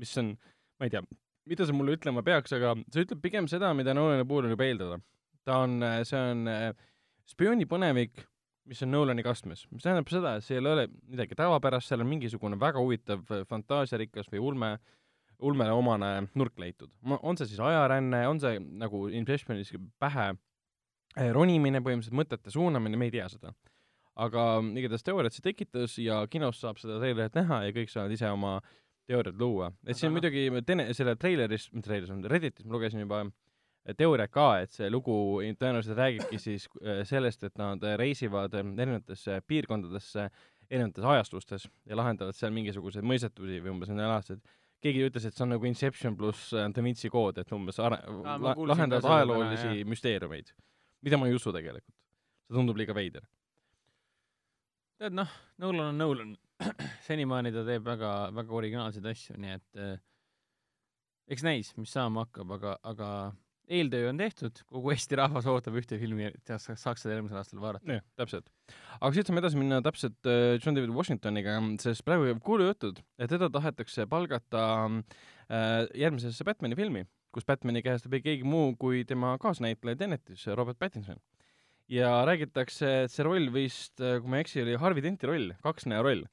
mis 0.00 0.12
on, 0.20 0.34
ma 0.78 0.86
ei 0.86 0.92
tea, 0.92 1.00
mida 1.48 1.66
see 1.66 1.76
mulle 1.76 1.96
ütlema 1.96 2.22
peaks, 2.24 2.52
aga 2.56 2.74
see 2.92 3.06
ütleb 3.06 3.22
pigem 3.24 3.48
seda, 3.50 3.72
mida 3.74 3.94
Nolani 3.96 4.26
puhul 4.28 4.46
on 4.48 4.54
juba 4.54 4.68
eeldada 4.68 5.00
ta 5.44 5.62
on, 5.64 5.80
see 6.06 6.20
on 6.20 6.48
äh, 6.50 6.68
spioonipõnevik, 7.30 8.24
mis 8.70 8.82
on 8.84 8.92
Nolani 8.94 9.24
kastmes, 9.26 9.64
mis 9.72 9.84
tähendab 9.84 10.10
seda, 10.12 10.36
et 10.36 10.46
see 10.46 10.58
ei 10.58 10.62
ole 10.62 10.86
midagi 11.10 11.36
tavapärast, 11.38 11.90
seal 11.90 12.04
on 12.04 12.10
mingisugune 12.10 12.58
väga 12.60 12.82
huvitav 12.82 13.24
äh, 13.32 13.44
fantaasiarikas 13.50 14.30
või 14.32 14.44
ulme, 14.50 14.70
ulmele 15.40 15.72
omane 15.72 16.12
nurk 16.36 16.58
leitud. 16.60 16.92
on 17.16 17.38
see 17.38 17.48
siis 17.48 17.62
ajaränne, 17.64 18.26
on 18.28 18.40
see 18.42 18.60
nagu 18.60 19.06
Inceptionis 19.08 19.72
pähe 19.98 20.28
äh, 20.34 20.40
ronimine, 21.16 21.82
põhimõtteliselt 21.82 22.16
mõtete 22.16 22.52
suunamine, 22.54 22.98
me 22.98 23.08
ei 23.10 23.16
tea 23.18 23.28
seda. 23.28 23.54
aga 24.20 24.42
igatahes 24.76 25.04
teooriat 25.06 25.32
see 25.32 25.44
tekitas 25.44 25.94
ja 26.02 26.18
kinos 26.28 26.58
saab 26.60 26.80
seda 26.80 26.98
treilerit 27.00 27.36
näha 27.38 27.62
ja 27.64 27.72
kõik 27.72 27.88
saavad 27.88 28.12
ise 28.12 28.28
oma 28.28 28.58
teooriat 29.08 29.38
luua. 29.38 29.70
et 29.86 29.96
siin 29.96 30.10
noh. 30.10 30.18
muidugi 30.18 30.48
tene-, 30.66 30.90
selle 30.94 31.16
treileris, 31.16 31.70
mitte 31.72 31.88
treileris, 31.88 32.26
Redditis 32.30 32.66
ma 32.66 32.76
lugesin 32.76 33.00
juba 33.00 33.24
teooriat 33.96 34.30
ka, 34.30 34.46
et 34.62 34.74
see 34.76 34.90
lugu 34.92 35.14
tõenäoliselt 35.58 35.98
räägibki 35.98 36.38
siis 36.38 36.68
äh, 36.82 37.02
sellest, 37.08 37.44
et 37.48 37.58
nad 37.58 37.84
reisivad 37.98 38.54
äh, 38.54 38.72
erinevatesse 38.76 39.40
piirkondadesse 39.46 40.28
erinevates 40.70 41.04
ajastustes 41.04 41.68
ja 41.88 41.98
lahendavad 41.98 42.36
seal 42.36 42.52
mingisuguseid 42.54 43.06
mõistetusi 43.06 43.58
või 43.64 43.72
umbes 43.74 43.90
need 43.90 44.04
alased 44.04 44.42
keegi 44.84 45.04
ütles, 45.08 45.26
et 45.28 45.36
see 45.36 45.44
on 45.44 45.54
nagu 45.54 45.68
Inception 45.68 46.16
pluss 46.16 46.54
äh, 46.56 46.68
Da 46.74 46.84
Vinci 46.84 47.10
kood, 47.12 47.38
et 47.40 47.52
umbes 47.56 47.80
are- 47.82 48.00
ma 48.20 48.36
la, 48.40 48.54
lahendavad 48.72 49.08
ajaloolisi 49.16 49.84
müsteeriumeid, 49.88 50.52
mida 51.04 51.18
ma 51.18 51.28
ei 51.28 51.36
usu 51.36 51.52
tegelikult. 51.54 51.96
see 52.46 52.56
tundub 52.56 52.78
liiga 52.80 52.96
veider. 52.96 53.26
tead 55.00 55.16
noh, 55.16 55.34
Nolan 55.58 55.92
on 55.92 55.98
Nolan. 55.98 56.36
senimaani 57.08 57.52
ta 57.54 57.64
teeb 57.64 57.86
väga, 57.86 58.10
väga 58.36 58.56
originaalseid 58.62 59.06
asju, 59.08 59.36
nii 59.40 59.54
et 59.56 59.80
eh, 59.80 59.94
eks 61.32 61.46
näis, 61.46 61.70
mis 61.78 61.92
saama 61.94 62.26
hakkab, 62.26 62.52
aga, 62.58 62.74
aga 62.90 63.08
eeltöö 63.70 64.10
on 64.10 64.18
tehtud, 64.18 64.60
kogu 64.68 64.92
Eesti 64.92 65.18
rahvas 65.20 65.46
ootab 65.50 65.76
ühte 65.78 65.98
filmi, 66.00 66.28
saaks, 66.48 67.04
seda 67.04 67.14
järgmisel 67.14 67.38
aastal 67.40 67.62
vaadata. 67.62 67.96
jah, 67.96 68.04
täpselt. 68.18 68.50
aga 68.98 69.12
siit 69.14 69.30
saame 69.30 69.42
edasi 69.42 69.60
minna 69.60 69.80
täpselt 69.84 70.28
äh, 70.28 70.58
John 70.58 70.76
David 70.76 70.92
Washingtoniga, 70.96 71.56
sest 71.82 72.04
praegu 72.06 72.28
jääb 72.28 72.42
kuulujutud, 72.44 73.00
et 73.18 73.30
teda 73.30 73.50
tahetakse 73.54 74.08
palgata 74.10 74.64
äh, 74.90 75.86
järgmisesse 76.02 76.46
Batman'i 76.46 76.78
filmi, 76.78 77.06
kus 77.34 77.46
Batman'i 77.46 77.82
käest 77.84 78.08
ei 78.10 78.22
keegi 78.24 78.46
muu 78.46 78.74
kui 78.80 79.04
tema 79.08 79.36
kaasnäitleja 79.40 79.98
Tenetis, 80.02 80.46
Robert 80.58 80.78
Pattinson. 80.78 81.20
ja 81.90 82.10
räägitakse, 82.26 82.90
et 83.04 83.12
see 83.12 83.26
roll 83.26 83.50
vist, 83.54 83.96
kui 83.98 84.30
ma 84.30 84.38
ei 84.38 84.46
eksi, 84.46 84.62
oli 84.62 84.76
Harvey 84.78 85.02
Denti 85.02 85.26
roll, 85.26 85.54
kaksnäo 85.62 86.02
roll. 86.06 86.24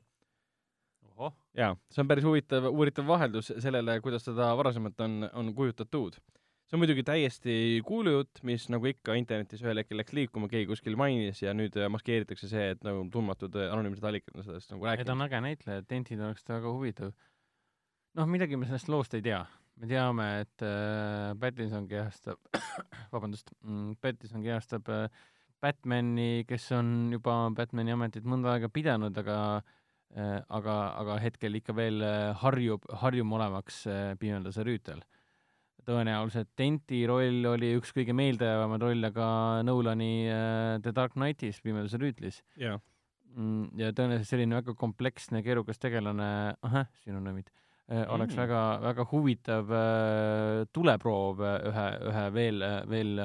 jaa, 1.58 1.76
see 1.90 2.02
on 2.04 2.10
päris 2.10 2.26
huvitav, 2.26 2.70
uuritav 2.70 3.08
vaheldus 3.10 3.52
sellele, 3.58 4.00
kuidas 4.06 4.26
teda 4.28 4.52
varasemalt 4.58 5.00
on, 5.02 5.30
on 5.34 5.54
kujutatud. 5.58 6.20
see 6.68 6.76
on 6.78 6.82
muidugi 6.84 7.04
täiesti 7.08 7.54
kuulujutt, 7.88 8.42
mis 8.44 8.68
nagu 8.70 8.90
ikka 8.90 9.16
internetis 9.18 9.64
ühel 9.64 9.82
hetkel 9.82 10.02
läks 10.02 10.14
liikuma, 10.14 10.50
keegi 10.52 10.68
kuskil 10.70 10.98
mainis 11.00 11.42
ja 11.42 11.54
nüüd 11.58 11.78
maskeeritakse 11.94 12.50
see, 12.52 12.74
et 12.76 12.84
nagu 12.86 13.06
tundmatud 13.14 13.56
anonüümsed 13.70 14.06
allikad 14.06 14.36
on 14.38 14.46
sellest 14.50 14.74
nagu 14.74 14.86
ei 14.86 15.06
ta 15.06 15.14
on 15.14 15.24
rääkinud. 15.24 15.30
äge 15.30 15.46
näitleja, 15.46 15.86
Dentid 15.90 16.22
oleks 16.22 16.46
väga 16.50 16.74
huvitav. 16.74 17.16
noh, 18.20 18.30
midagi 18.30 18.58
me 18.58 18.70
sellest 18.70 18.90
loost 18.94 19.18
ei 19.18 19.26
tea. 19.26 19.46
Me 19.78 19.90
teame, 19.90 20.28
et 20.44 20.66
äh, 20.66 21.34
Pattinson 21.40 21.88
kehastab, 21.90 22.40
vabandust 23.14 23.52
mm,, 23.64 23.98
Pattinson 24.02 24.46
kehastab 24.46 24.90
äh, 24.94 25.08
Batmani, 25.62 26.46
kes 26.50 26.70
on 26.78 27.12
juba 27.16 27.40
Batmani 27.58 27.96
ametit 27.96 28.28
mõnda 28.30 28.54
aega 28.54 28.70
pidanud, 28.74 29.18
aga 29.24 29.38
äh, 29.58 30.42
aga, 30.54 30.76
aga 31.04 31.20
hetkel 31.24 31.60
ikka 31.62 31.76
veel 31.78 32.04
äh, 32.06 32.34
harjub, 32.44 32.86
harjuma 33.04 33.40
olevaks 33.40 33.86
äh, 33.90 34.12
pimedase 34.22 34.66
rüütel. 34.68 35.02
tõenäoliselt 35.88 36.50
Denti 36.60 37.06
roll 37.08 37.46
oli 37.48 37.72
üks 37.78 37.94
kõige 37.96 38.12
meeldejäävamaid 38.18 38.84
rolle 38.84 39.12
ka 39.16 39.30
Nolani 39.64 40.14
äh, 40.28 40.76
The 40.84 40.92
Dark 40.94 41.16
Knightis, 41.16 41.62
Pimedase 41.64 42.02
rüütlis. 42.02 42.42
Jaa, 42.60 42.78
Mm, 43.38 43.70
ja 43.78 43.92
tõenäoliselt 43.94 44.32
selline 44.32 44.58
väga 44.58 44.74
kompleksne, 44.78 45.44
keerukas 45.46 45.78
tegelane, 45.82 46.28
ahah, 46.66 46.88
siin 47.04 47.20
on 47.20 47.28
nõmid, 47.28 47.52
oleks 47.88 48.36
Mm. 48.36 48.42
väga, 48.42 48.62
väga 48.84 49.06
huvitav 49.12 49.72
äh, 49.72 50.66
tuleproov 50.76 51.40
äh, 51.40 51.56
ühe, 51.70 51.88
ühe 52.12 52.26
veel, 52.36 52.66
veel 52.92 53.22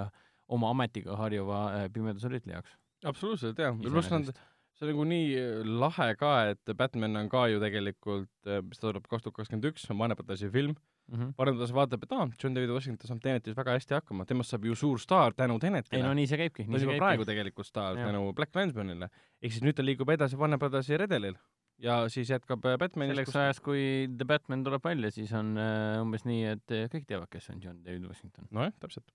oma 0.49 0.71
ametiga 0.71 1.17
harjuva 1.19 1.65
äh, 1.81 1.89
pimeduse 1.93 2.31
rüütli 2.31 2.55
jaoks. 2.55 2.77
absoluutselt 3.05 3.59
jaa, 3.59 3.73
pluss 3.75 4.11
nad, 4.13 4.31
see 4.79 4.87
on 4.87 4.93
nagu 4.93 5.05
nii 5.11 5.35
äh, 5.35 5.67
lahe 5.67 6.13
ka, 6.21 6.33
et 6.53 6.75
Batman 6.79 7.17
on 7.25 7.29
ka 7.33 7.49
ju 7.51 7.59
tegelikult, 7.63 8.31
mis 8.69 8.79
ta 8.79 8.89
tuleb 8.89 9.09
kaks 9.11 9.27
tuhat 9.27 9.41
kakskümmend 9.41 9.67
üks, 9.73 9.89
on 9.91 9.99
Brothersi 9.99 10.51
film, 10.51 10.77
mm. 11.11 11.19
-hmm. 11.19 11.33
Brothers 11.37 11.73
vaatab, 11.75 12.05
et 12.07 12.13
aa, 12.13 12.29
John 12.39 12.55
David 12.55 12.71
Washington 12.71 13.09
saab 13.09 13.23
Tenetis 13.25 13.57
väga 13.57 13.75
hästi 13.75 13.95
hakkama, 13.99 14.25
temast 14.25 14.55
saab 14.55 14.65
ju 14.65 14.75
suur 14.75 14.99
staar 14.99 15.35
tänu 15.35 15.59
Tenetile 15.59 15.99
ei 15.99 16.07
no 16.07 16.15
nii 16.15 16.27
see 16.27 16.39
käibki, 16.39 16.69
ta 16.69 16.77
on 16.79 16.87
juba 16.87 17.01
praegu 17.03 17.27
tegelikult 17.27 17.67
staar 17.67 17.99
Jah. 17.99 18.07
tänu 18.07 18.33
Black 18.33 18.55
Landsmanile. 18.55 19.09
ehk 19.43 19.53
siis 19.53 19.63
nüüd 19.67 19.75
ta 19.75 19.83
liigub 19.83 20.09
edasi 20.09 20.37
Brothersi 20.37 20.97
redelil 20.97 21.35
ja 21.83 21.97
siis 22.13 22.31
jätkab 22.31 22.65
äh, 22.69 22.77
Batmanis 22.81 23.17
selleks 23.17 23.37
ajaks, 23.39 23.61
kui 23.65 23.83
The 24.11 24.27
Batman 24.29 24.63
tuleb 24.67 24.85
välja, 24.87 25.11
siis 25.15 25.33
on 25.37 25.57
äh, 25.61 25.99
umbes 26.03 26.25
nii, 26.29 26.45
et 26.55 26.75
äh, 26.75 26.87
kõik 26.93 27.09
teavad, 27.09 27.31
kes 27.33 27.51
on 27.53 27.61
John 27.63 27.83
David 27.85 28.07
Washington. 28.09 28.49
nojah, 28.55 28.73
täpselt. 28.83 29.11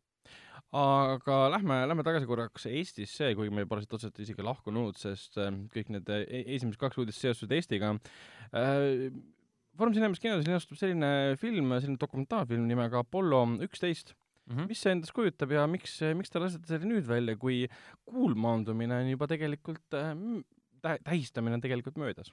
aga 0.75 1.39
lähme, 1.53 1.79
lähme 1.87 2.03
tagasi 2.03 2.27
korraks 2.27 2.67
Eestisse, 2.69 3.31
kuigi 3.39 3.55
me 3.55 3.65
pole 3.69 3.85
siit 3.85 3.95
otseselt 3.95 4.19
isegi 4.23 4.43
lahkunud, 4.43 4.99
sest 4.99 5.39
kõik 5.73 5.93
need 5.95 6.11
e- 6.11 6.43
esimesed 6.57 6.79
kaks 6.81 6.99
uudist 6.99 7.23
seostusid 7.23 7.55
Eestiga. 7.55 7.93
Foorum 9.77 9.93
Cinemas 9.95 10.19
kinos 10.19 10.43
linastub 10.43 10.79
selline 10.79 11.37
film, 11.39 11.71
selline 11.77 12.01
dokumentaalfilm 12.01 12.65
nimega 12.67 13.03
Apollo 13.05 13.45
üksteist, 13.67 14.17
Mm 14.47 14.55
-hmm. 14.55 14.67
mis 14.71 14.79
see 14.79 14.91
endast 14.95 15.11
kujutab 15.11 15.51
ja 15.51 15.65
miks, 15.67 15.97
miks 16.15 16.29
te 16.31 16.39
lasete 16.39 16.69
selle 16.69 16.87
nüüd 16.87 17.03
välja, 17.03 17.35
kui 17.35 17.65
kuulmaandumine 18.07 18.95
on 18.95 19.09
juba 19.11 19.27
tegelikult 19.27 19.91
äh, 19.91 20.13
tähistamine 21.03 21.57
on 21.57 21.61
tegelikult 21.61 21.97
möödas? 21.99 22.31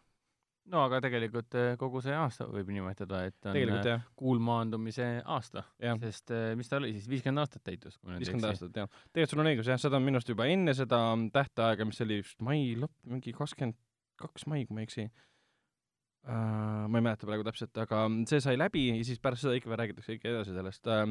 No 0.73 0.85
aga 0.87 1.01
tegelikult 1.05 1.57
äh, 1.59 1.75
kogu 1.81 2.01
see 2.05 2.15
aasta 2.17 2.47
võib 2.49 2.71
nimetada, 2.73 3.25
et 3.29 3.51
on 3.51 3.59
jah, 3.59 4.07
kuulmaandumise 4.19 5.09
aasta, 5.37 5.65
sest 6.03 6.33
äh, 6.35 6.53
mis 6.59 6.71
ta 6.71 6.81
oli 6.81 6.95
siis, 6.95 7.09
viiskümmend 7.11 7.45
aastat 7.45 7.65
täitus, 7.67 7.99
viiskümmend 8.07 8.49
aastat 8.49 8.81
jah. 8.85 8.89
tegelikult 9.11 9.35
sul 9.35 9.45
on 9.45 9.51
õigus 9.53 9.71
jah, 9.73 9.81
seda 9.81 10.01
on 10.01 10.07
minu 10.07 10.21
arust 10.21 10.33
juba 10.33 10.49
enne 10.51 10.77
seda 10.77 11.03
tähtaega, 11.35 11.89
mis 11.89 12.01
oli 12.05 12.23
vist 12.23 12.41
mai 12.45 12.73
lõpp, 12.81 12.97
mingi 13.11 13.35
kakskümmend 13.37 13.79
kaks 14.21 14.47
mai, 14.51 14.65
kui 14.65 14.77
ma 14.77 14.85
ei 14.85 14.89
eksi 14.89 15.05
uh,. 15.09 16.87
ma 16.89 17.01
ei 17.01 17.05
mäleta 17.05 17.29
praegu 17.29 17.45
täpselt, 17.47 17.75
aga 17.83 18.07
see 18.31 18.41
sai 18.45 18.57
läbi 18.61 18.87
ja 18.89 19.03
siis 19.05 19.21
pärast 19.23 19.45
seda 19.45 19.59
ikka 19.59 19.73
veel 19.73 19.83
räägitakse 19.83 20.17
ikka 20.17 20.31
edasi 20.31 20.57
sellest 20.57 20.89
uh,. 20.89 21.05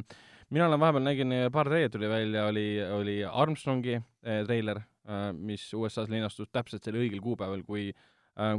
mina 0.50 0.70
olen 0.70 0.82
vahepeal 0.82 1.06
nägin, 1.12 1.36
paar 1.54 1.70
treilet 1.70 1.94
tuli 1.94 2.10
välja, 2.10 2.48
oli, 2.50 2.68
oli 2.98 3.20
Armstrongi 3.28 4.00
uh, 4.00 4.42
treiler 4.48 4.82
uh,, 4.82 5.30
mis 5.38 5.68
USA-s 5.78 6.10
linastus 6.10 6.50
täpselt 6.50 6.82
sel 6.86 6.98
õigel 7.04 7.22
kuupäeval, 7.22 7.62
kui 7.68 7.92
uh, 7.92 8.10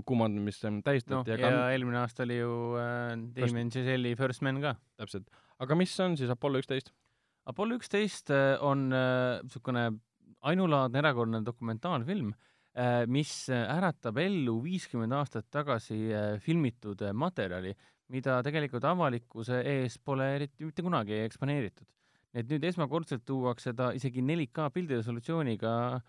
kuumandamist 0.07 0.65
um, 0.69 0.79
noh, 0.79 0.87
tähistati, 0.87 1.35
ja 1.35 1.39
aga 1.39 1.71
eelmine 1.75 1.99
aasta 1.99 2.23
oli 2.23 2.39
ju 2.39 2.53
äh, 2.79 3.15
Damien 3.37 3.73
Chazelle 3.75 4.15
First 4.17 4.45
Man 4.47 4.61
ka. 4.63 4.77
täpselt, 5.01 5.31
aga 5.59 5.79
mis 5.79 5.95
on 6.01 6.17
siis 6.21 6.31
Apollo 6.31 6.63
üksteist? 6.63 6.93
Apollo 7.51 7.81
üksteist 7.81 8.31
äh, 8.31 8.55
on 8.63 8.89
niisugune 8.91 9.89
ainulaadne 10.45 11.01
erakordne 11.01 11.41
dokumentaalfilm, 11.45 12.33
mis 13.07 13.33
äh, 13.53 13.65
äratab 13.77 14.19
ellu 14.19 14.57
viiskümmend 14.65 15.15
aastat 15.15 15.47
tagasi 15.53 15.99
äh, 16.11 16.39
filmitud 16.43 17.05
äh, 17.07 17.13
materjali, 17.15 17.75
mida 18.11 18.41
tegelikult 18.45 18.85
avalikkuse 18.89 19.61
ees 19.63 19.97
pole 20.03 20.27
eriti 20.37 20.67
mitte 20.67 20.83
kunagi 20.83 21.21
eksponeeritud. 21.25 21.87
et 22.35 22.49
nüüd 22.51 22.65
esmakordselt 22.67 23.23
tuuakse 23.25 23.71
ta 23.79 23.93
isegi 23.95 24.19
4K 24.21 24.65
pildiresolutsiooniga, 24.75 26.01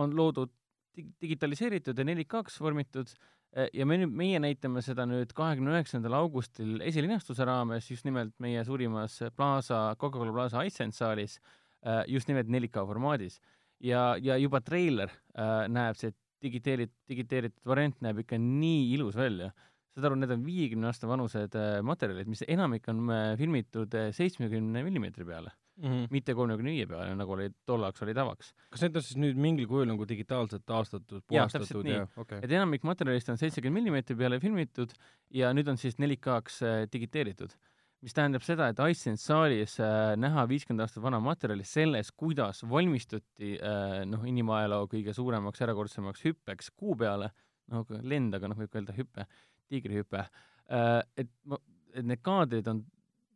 on 0.00 0.14
loodud 0.16 0.48
digitaliseeritud 0.96 1.98
ja 1.98 2.04
4K-ks 2.04 2.58
vormitud 2.60 3.10
äh, 3.12 3.68
ja 3.72 3.86
me 3.88 3.98
nüüd, 4.00 4.12
meie 4.16 4.40
näitame 4.42 4.82
seda 4.84 5.06
nüüd 5.08 5.32
kahekümne 5.36 5.74
üheksandal 5.76 6.16
augustil 6.20 6.80
esilinastuse 6.84 7.46
raames 7.48 7.90
just 7.90 8.06
nimelt 8.08 8.34
meie 8.42 8.64
suurimas 8.68 9.18
Plaza, 9.36 9.84
Coca-Cola 10.00 10.34
Plaza 10.34 10.64
Iceland 10.68 10.96
saalis 10.96 11.38
äh, 11.86 12.02
just 12.10 12.28
nimelt 12.28 12.50
4K 12.52 12.86
formaadis. 12.88 13.40
ja, 13.80 14.16
ja 14.20 14.36
juba 14.38 14.60
treiler 14.60 15.10
äh, 15.10 15.68
näeb 15.68 15.98
see 15.98 16.12
digiteeritud, 16.42 16.96
digiteeritud 17.08 17.68
variant 17.68 18.00
näeb 18.02 18.24
ikka 18.24 18.38
nii 18.38 18.92
ilus 18.96 19.16
välja. 19.16 19.52
saad 19.94 20.08
aru, 20.08 20.16
need 20.18 20.32
on 20.32 20.44
viiekümne 20.44 20.88
aasta 20.88 21.06
vanused 21.06 21.56
materjalid, 21.84 22.28
mis 22.32 22.40
enamik 22.48 22.86
on 22.88 23.10
filmitud 23.36 23.92
seitsmekümne 24.16 24.80
millimeetri 24.86 25.26
peale, 25.28 25.52
Mm 25.80 25.88
-hmm. 25.88 26.08
mitte 26.10 26.34
kolmekümne 26.36 26.70
viie 26.70 26.86
peale, 26.86 27.14
nagu 27.16 27.32
oli 27.32 27.48
tollaks 27.66 28.02
oli 28.04 28.12
tavaks. 28.14 28.52
kas 28.70 28.82
need 28.82 28.96
on 28.96 29.02
siis 29.02 29.16
nüüd 29.16 29.38
mingil 29.40 29.66
kujul 29.66 29.88
nagu 29.88 30.04
digitaalselt 30.08 30.66
taastatud, 30.68 31.22
puhastatud 31.26 31.86
nii. 31.86 31.94
ja 31.94 32.06
okei 32.16 32.40
et 32.42 32.52
enamik 32.52 32.84
materjalist 32.84 33.30
on 33.32 33.40
seitsekümmend 33.40 33.80
millimeetri 33.80 34.16
peale 34.16 34.40
filmitud 34.40 34.92
ja 35.30 35.52
nüüd 35.56 35.72
on 35.72 35.80
siis 35.80 35.96
4K-ks 35.96 36.60
äh, 36.62 36.82
digiteeritud. 36.92 37.56
mis 38.02 38.12
tähendab 38.12 38.42
seda, 38.42 38.68
et 38.68 38.84
Iceland 38.84 39.22
saalis 39.22 39.78
äh, 39.80 40.12
näha 40.20 40.44
viiskümmend 40.48 40.84
aastat 40.84 41.02
vana 41.02 41.20
materjali 41.20 41.64
selles, 41.64 42.12
kuidas 42.12 42.64
valmistuti 42.68 43.56
äh, 43.56 44.04
noh, 44.04 44.28
inimajaloo 44.28 44.86
kõige 44.92 45.16
suuremaks 45.16 45.60
erakordsemaks 45.60 46.24
hüppeks 46.28 46.70
kuu 46.76 46.96
peale, 46.96 47.32
noh, 47.72 47.86
lend, 48.02 48.34
aga 48.34 48.52
noh, 48.52 48.60
võib 48.60 48.68
ka 48.68 48.82
öelda 48.82 48.92
hüpe, 48.98 49.26
tiigrihüpe 49.72 50.20
äh,, 50.20 50.98
et 51.16 51.32
ma, 51.48 51.56
et 51.94 52.04
need 52.04 52.20
kaadrid 52.20 52.68
on 52.68 52.84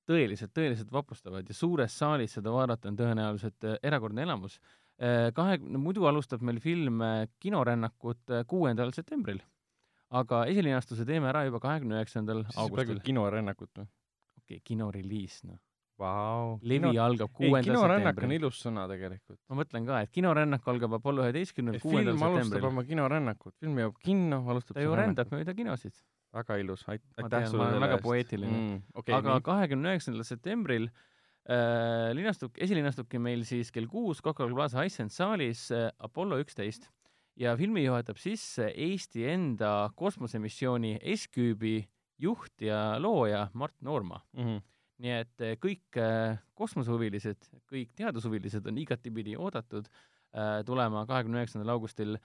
tõeliselt, 0.06 0.52
tõeliselt 0.54 0.92
vapustavad 0.92 1.48
ja 1.48 1.54
suures 1.54 1.98
saalis 1.98 2.36
seda 2.38 2.52
vaadata 2.54 2.90
on 2.90 2.98
tõenäoliselt 2.98 3.66
äh, 3.66 3.78
erakordne 3.82 4.26
elamus 4.26 4.60
kahekümne, 5.36 5.78
muidu 5.80 6.06
alustab 6.08 6.40
meil 6.46 6.56
film 6.64 7.02
äh, 7.04 7.26
kinorännakut 7.42 8.32
äh, 8.32 8.46
kuuendal 8.48 8.94
septembril, 8.96 9.42
aga 10.08 10.46
esilinastuse 10.48 11.04
teeme 11.04 11.28
ära 11.28 11.44
juba 11.44 11.60
kahekümne 11.60 11.98
üheksandal 11.98 12.46
augustil. 12.56 13.02
kinorännakut 13.04 13.82
või? 13.82 13.88
okei, 14.40 14.60
kinoreliis, 14.64 15.42
noh. 15.44 15.60
Vau. 15.96 16.58
levi 16.60 16.98
algab 17.00 17.30
ei, 17.30 17.48
kuuendal 17.48 17.70
kinorännak 17.70 18.10
on 18.10 18.20
septembril. 18.20 18.40
ilus 18.40 18.58
sõna 18.60 18.82
tegelikult. 18.88 19.38
ma 19.48 19.60
mõtlen 19.62 19.86
ka, 19.88 20.00
et 20.04 20.12
kinorännak 20.12 20.66
algab 20.72 20.96
Apollo 20.98 21.24
üheteistkümnendal, 21.24 21.80
kuuendal 21.84 22.12
film 22.12 22.26
alustab 22.26 22.44
septembril. 22.44 22.68
oma 22.70 22.84
kinorännakut, 22.88 23.54
film 23.60 23.80
jõuab 23.80 24.02
kinno, 24.04 24.42
alustab 24.52 24.76
ta 24.76 24.84
ju 24.84 24.96
rändab 24.96 25.32
mööda 25.32 25.56
kinosid. 25.56 25.96
Väga 26.36 26.60
ilus, 26.62 26.86
aitäh 26.88 27.48
sulle 27.50 27.70
selle 27.70 27.82
väga 27.82 28.00
poeetiline. 28.04 28.52
mm,. 28.52 28.82
okei 28.94 29.16
aga 29.16 29.36
okay,, 29.36 29.46
kahekümne 29.50 29.94
üheksandal 29.96 30.26
septembril 30.28 30.90
äh, 30.90 32.12
linastub, 32.16 32.56
esilinastubki 32.58 33.20
meil 33.22 33.44
siis 33.48 33.72
kell 33.74 33.88
kuus 33.90 34.22
Coca-Cola 34.22 34.54
Plaza 34.60 34.84
Iceland 34.86 35.14
saalis 35.14 35.68
äh, 35.74 35.88
Apollo 35.98 36.40
üksteist 36.44 36.90
ja 37.36 37.56
filmi 37.56 37.84
juhatab 37.84 38.18
sisse 38.20 38.70
Eesti 38.72 39.26
enda 39.28 39.90
kosmosemissiooni 39.96 40.96
S-Cube'i 41.16 41.84
juht 42.22 42.64
ja 42.64 42.96
looja 42.98 43.48
Mart 43.52 43.76
Noorma. 43.80 44.20
mm. 44.32 44.44
-hmm. 44.44 44.62
nii 44.98 45.12
et 45.12 45.40
äh, 45.44 45.56
kõik 45.60 45.98
äh, 46.00 46.38
kosmosehuvilised, 46.54 47.48
kõik 47.68 47.90
teadushuvilised 47.96 48.66
on 48.66 48.78
igatipidi 48.78 49.36
oodatud 49.36 49.88
äh, 49.88 50.64
tulema 50.64 51.06
kahekümne 51.06 51.42
üheksandal 51.42 51.74
augustil 51.76 52.18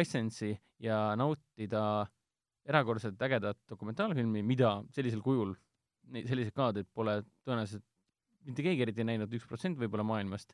Icelandsi 0.00 0.58
ja 0.78 1.16
nautida 1.16 2.06
erakordselt 2.68 3.20
ägedat 3.22 3.58
dokumentaalfilmi, 3.70 4.42
mida 4.46 4.76
sellisel 4.94 5.22
kujul, 5.24 5.54
selliseid 6.14 6.54
kaadreid 6.56 6.88
pole 6.94 7.20
tõenäoliselt 7.46 7.84
mitte 8.44 8.64
keegi 8.64 8.84
eriti 8.84 9.04
näinud, 9.06 9.32
üks 9.36 9.46
protsent 9.48 9.78
võib-olla 9.80 10.04
maailmast, 10.06 10.52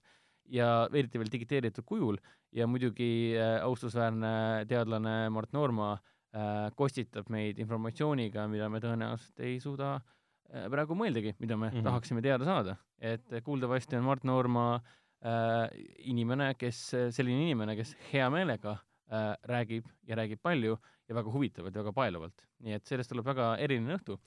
ja 0.50 0.88
eriti 0.90 1.18
veel 1.20 1.30
digiteeritud 1.32 1.86
kujul 1.86 2.18
ja 2.54 2.66
muidugi 2.70 3.36
äh, 3.38 3.58
austusväärne 3.62 4.66
teadlane 4.70 5.14
Mart 5.34 5.52
Noorma 5.54 5.92
äh, 5.94 6.70
kostitab 6.78 7.30
meid 7.30 7.58
informatsiooniga, 7.62 8.46
mida 8.50 8.70
me 8.70 8.82
tõenäoliselt 8.82 9.44
ei 9.46 9.58
suuda 9.62 9.96
äh, 9.98 10.66
praegu 10.70 10.98
mõeldagi, 10.98 11.36
mida 11.38 11.56
me 11.56 11.68
mm. 11.68 11.76
-hmm. 11.76 11.86
tahaksime 11.86 12.22
teada 12.22 12.44
saada. 12.44 12.76
et 12.98 13.26
kuuldavasti 13.44 13.96
on 13.96 14.04
Mart 14.04 14.24
Noorma 14.24 14.74
äh, 14.74 15.68
inimene, 15.98 16.54
kes, 16.54 16.90
selline 17.10 17.46
inimene, 17.46 17.76
kes 17.76 17.96
hea 18.12 18.30
meelega 18.30 18.72
äh, 18.72 18.89
räägib 19.10 19.88
ja 20.06 20.16
räägib 20.16 20.38
palju 20.42 20.76
ja 21.08 21.14
väga 21.16 21.32
huvitavalt 21.34 21.74
ja 21.74 21.82
väga 21.82 21.92
paeluvalt. 21.92 22.46
nii 22.62 22.76
et 22.78 22.86
sellest 22.86 23.10
tuleb 23.10 23.26
väga 23.26 23.56
eriline 23.58 23.96
õhtu 23.96 24.18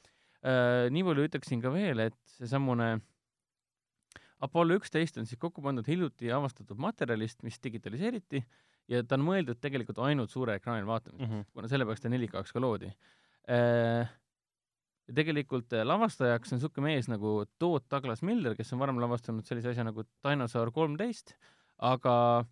äh,. 0.44 0.90
nii 0.92 1.04
palju 1.08 1.28
ütleksin 1.30 1.62
ka 1.64 1.72
veel, 1.74 2.00
et 2.00 2.20
seesamune 2.38 3.00
Apollo 4.44 4.76
üksteist 4.76 5.18
on 5.18 5.26
siis 5.26 5.40
kokku 5.40 5.62
pandud 5.64 5.88
hiljuti 5.88 6.32
avastatud 6.36 6.78
materjalist, 6.78 7.44
mis 7.48 7.60
digitaliseeriti 7.64 8.44
ja 8.92 9.00
ta 9.08 9.16
on 9.16 9.24
mõeldud 9.24 9.62
tegelikult 9.64 10.02
ainult 10.04 10.34
suure 10.34 10.58
ekraanil 10.60 10.86
vaatamiseks 10.90 11.30
Mhm. 11.30 11.48
kuna 11.54 11.68
sellepärast 11.72 12.04
ta 12.04 12.10
4K-ks 12.10 12.52
ka 12.52 12.60
loodi. 12.60 12.92
ja 15.08 15.16
tegelikult 15.16 15.74
äh, 15.76 15.84
lavastajaks 15.84 16.54
on 16.54 16.60
niisugune 16.60 16.88
mees 16.88 17.10
nagu 17.12 17.44
Toot 17.60 17.90
Douglas 17.92 18.22
Miller, 18.24 18.56
kes 18.56 18.72
on 18.74 18.80
varem 18.80 19.00
lavastanud 19.04 19.46
sellise 19.48 19.74
asja 19.74 19.84
nagu 19.84 20.06
Dinosaur 20.24 20.72
kolmteist, 20.72 21.36
aga 21.84 22.46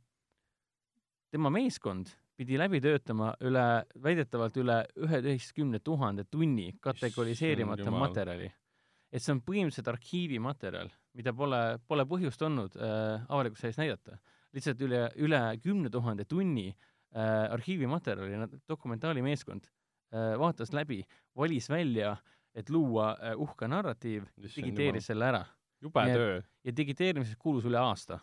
tema 1.31 1.51
meeskond 1.53 2.11
pidi 2.37 2.57
läbi 2.59 2.81
töötama 2.83 3.35
üle, 3.45 3.65
väidetavalt 4.03 4.57
üle 4.61 4.77
üheteistkümne 4.99 5.79
tuhande 5.83 6.25
tunni 6.25 6.71
kategoriseerimata 6.81 7.93
materjali. 7.93 8.49
et 9.11 9.19
see 9.19 9.33
on 9.33 9.41
põhimõtteliselt 9.43 9.89
arhiivimaterjal, 9.91 10.89
mida 11.19 11.33
pole, 11.35 11.59
pole 11.87 12.05
põhjust 12.07 12.41
olnud 12.47 12.77
äh, 12.79 13.25
avalikkuse 13.27 13.67
ees 13.67 13.79
näidata. 13.79 14.17
lihtsalt 14.55 14.81
üle, 14.81 15.01
üle 15.15 15.41
kümne 15.63 15.89
tuhande 15.89 16.25
tunni 16.25 16.69
äh, 16.69 17.51
arhiivimaterjali, 17.51 18.59
dokumentaalimeeskond 18.67 19.67
äh, 19.67 20.37
vaatas 20.39 20.73
läbi, 20.73 21.03
valis 21.35 21.69
välja, 21.69 22.15
et 22.55 22.69
luua 22.69 23.15
äh, 23.15 23.35
uhke 23.39 23.67
narratiiv, 23.67 24.27
digiteeris 24.55 25.11
selle 25.11 25.27
ära 25.31 25.45
jube 25.81 26.05
töö, 26.13 26.41
ja 26.63 26.73
digiteerimiseks 26.77 27.39
kulus 27.41 27.65
üle 27.67 27.79
aasta. 27.81 28.19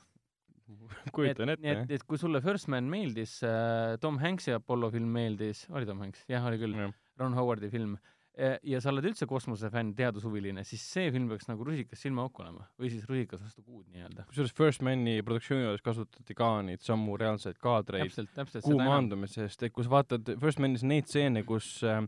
kujutan 1.17 1.55
et, 1.55 1.65
ette. 1.65 1.99
et 1.99 2.07
kui 2.09 2.21
sulle 2.21 2.43
First 2.45 2.71
Man 2.73 2.91
meeldis 2.93 3.39
äh,, 3.47 3.97
Tom 4.03 4.21
Hanks'i 4.23 4.55
Apollo 4.57 4.93
film 4.95 5.11
meeldis, 5.17 5.67
oli 5.73 5.89
Tom 5.89 6.05
Hanks, 6.05 6.25
jah, 6.31 6.47
oli 6.49 6.61
küll, 6.61 6.77
jah, 6.79 6.95
Ron 7.19 7.35
Howardi 7.35 7.71
film, 7.73 7.97
ja 8.39 8.79
sa 8.83 8.93
oled 8.93 9.07
üldse 9.09 9.27
kosmosefänn, 9.29 9.95
teadushuviline, 9.99 10.63
siis 10.67 10.83
see 10.93 11.11
film 11.15 11.27
peaks 11.33 11.49
nagu 11.49 11.65
rusikas 11.67 12.03
silmaauku 12.05 12.45
olema. 12.45 12.67
Või 12.79 12.91
siis 12.93 13.07
rusikas 13.09 13.43
vastu 13.43 13.65
kuud 13.65 13.89
nii-öelda. 13.91 14.29
kusjuures 14.31 14.55
First 14.55 14.85
Mani 14.87 15.17
produktsiooni 15.27 15.67
juures 15.67 15.83
kasutati 15.85 16.37
ka 16.39 16.51
neid 16.67 16.85
samu 16.87 17.17
reaalseid 17.19 17.59
kaadreid 17.63 18.15
kuu 18.63 18.79
maandumisest, 18.79 19.67
et 19.67 19.75
kui 19.75 19.87
sa 19.87 19.97
vaatad 19.97 20.31
First 20.39 20.63
Manis 20.63 20.87
neid 20.87 21.11
stseene, 21.11 21.43
kus 21.49 21.73
äh, 21.87 22.05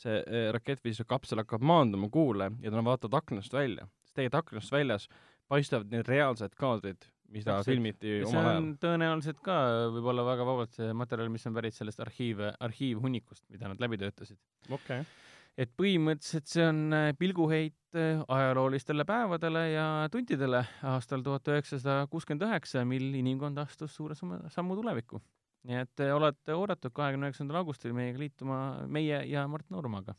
see 0.00 0.16
äh, 0.22 0.48
rakett 0.56 0.80
või 0.84 0.96
see 0.96 1.08
kapsel 1.08 1.42
hakkab 1.44 1.64
maanduma 1.64 2.08
kuule 2.12 2.50
ja 2.64 2.72
ta 2.72 2.84
vaatad 2.88 3.20
aknast 3.20 3.52
välja, 3.52 3.88
siis 4.06 4.16
tegelikult 4.16 4.40
aknast 4.40 4.72
väljas 4.72 5.08
paistavad 5.52 5.92
need 5.92 6.08
reaalsed 6.08 6.56
kaadrid, 6.56 7.10
mida 7.34 7.58
Täpselt. 7.58 7.72
filmiti 7.72 8.14
omal 8.28 8.48
ajal 8.48 8.62
on. 8.62 8.70
tõenäoliselt 8.82 9.42
ka 9.44 9.58
võib-olla 9.96 10.24
väga 10.26 10.46
vabalt 10.46 10.78
see 10.78 10.94
materjal, 10.96 11.32
mis 11.34 11.46
on 11.50 11.58
pärit 11.58 11.76
sellest 11.76 12.00
arhiive, 12.04 12.54
arhiivhunnikust, 12.64 13.44
mida 13.52 13.70
nad 13.70 13.82
läbi 13.82 14.00
töötasid. 14.00 14.38
okei 14.70 15.02
okay., 15.02 15.22
et 15.60 15.70
põhimõtteliselt 15.78 16.50
see 16.50 16.66
on 16.66 16.80
äh, 16.96 17.12
pilguheit 17.18 17.98
äh, 17.98 18.22
ajaloolistele 18.36 19.06
päevadele 19.08 19.64
ja 19.70 19.86
tundidele 20.12 20.64
aastal 20.94 21.22
tuhat 21.26 21.50
üheksasada 21.52 22.08
kuuskümmend 22.10 22.46
üheksa, 22.48 22.84
mil 22.88 23.12
inimkond 23.20 23.60
astus 23.62 23.94
suure 23.94 24.18
sammu- 24.18 24.42
sammu 24.54 24.78
tulevikku. 24.80 25.22
nii 25.68 25.80
et 25.80 26.04
äh, 26.04 26.12
olete 26.12 26.56
oodatud 26.58 26.92
kahekümne 26.96 27.30
üheksandal 27.30 27.62
augustil 27.62 27.94
meiega 27.96 28.20
liituma, 28.20 28.58
meie 28.86 29.22
ja 29.30 29.46
Mart 29.48 29.70
Noormaga. 29.70 30.16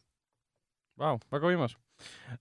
Vau, 1.00 1.18
väga 1.34 1.50
võimas 1.52 1.74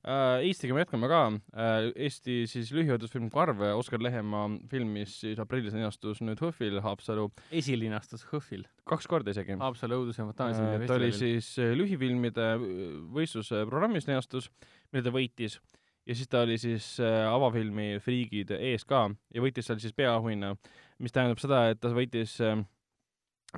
äh,. 0.06 0.44
Eestiga 0.46 0.76
me 0.76 0.84
jätkame 0.84 1.08
ka 1.10 1.20
äh,. 1.32 1.88
Eesti 2.06 2.44
siis 2.50 2.70
lühijutusfilm 2.74 3.30
Karv, 3.34 3.62
Oskar 3.74 4.02
Lehemaa 4.02 4.46
film, 4.70 4.92
mis 4.94 5.16
siis 5.24 5.40
aprillis 5.42 5.74
linastus 5.74 6.22
nüüd 6.22 6.42
HÖFFil 6.42 6.78
Haapsalu 6.84 7.28
esilinastus 7.50 8.26
HÖFFil, 8.30 8.66
kaks 8.86 9.10
korda 9.10 9.34
isegi. 9.34 9.58
Haapsalu 9.58 10.02
õudus- 10.02 10.20
ja 10.20 10.26
Äh, 10.26 10.30
fantaasiafilmi 10.30 10.90
ta 10.90 10.98
oli 11.00 11.12
siis 11.14 11.54
äh, 11.58 11.74
lühifilmide 11.78 12.50
äh, 12.54 12.68
võistluse 13.16 13.64
programmis 13.70 14.06
linastus, 14.10 14.50
mille 14.92 15.08
ta 15.08 15.14
võitis 15.14 15.58
ja 16.06 16.14
siis 16.14 16.28
ta 16.28 16.44
oli 16.44 16.58
siis 16.58 17.00
äh, 17.00 17.24
avafilmi 17.26 17.98
Friigid 18.04 18.54
ees 18.58 18.84
ka 18.86 19.08
ja 19.34 19.42
võitis 19.42 19.66
seal 19.68 19.80
siis 19.82 19.96
peaauhinna, 19.96 20.54
mis 21.02 21.14
tähendab 21.14 21.40
seda, 21.42 21.66
et 21.72 21.80
ta 21.82 21.92
võitis 21.94 22.36
äh, 22.44 22.60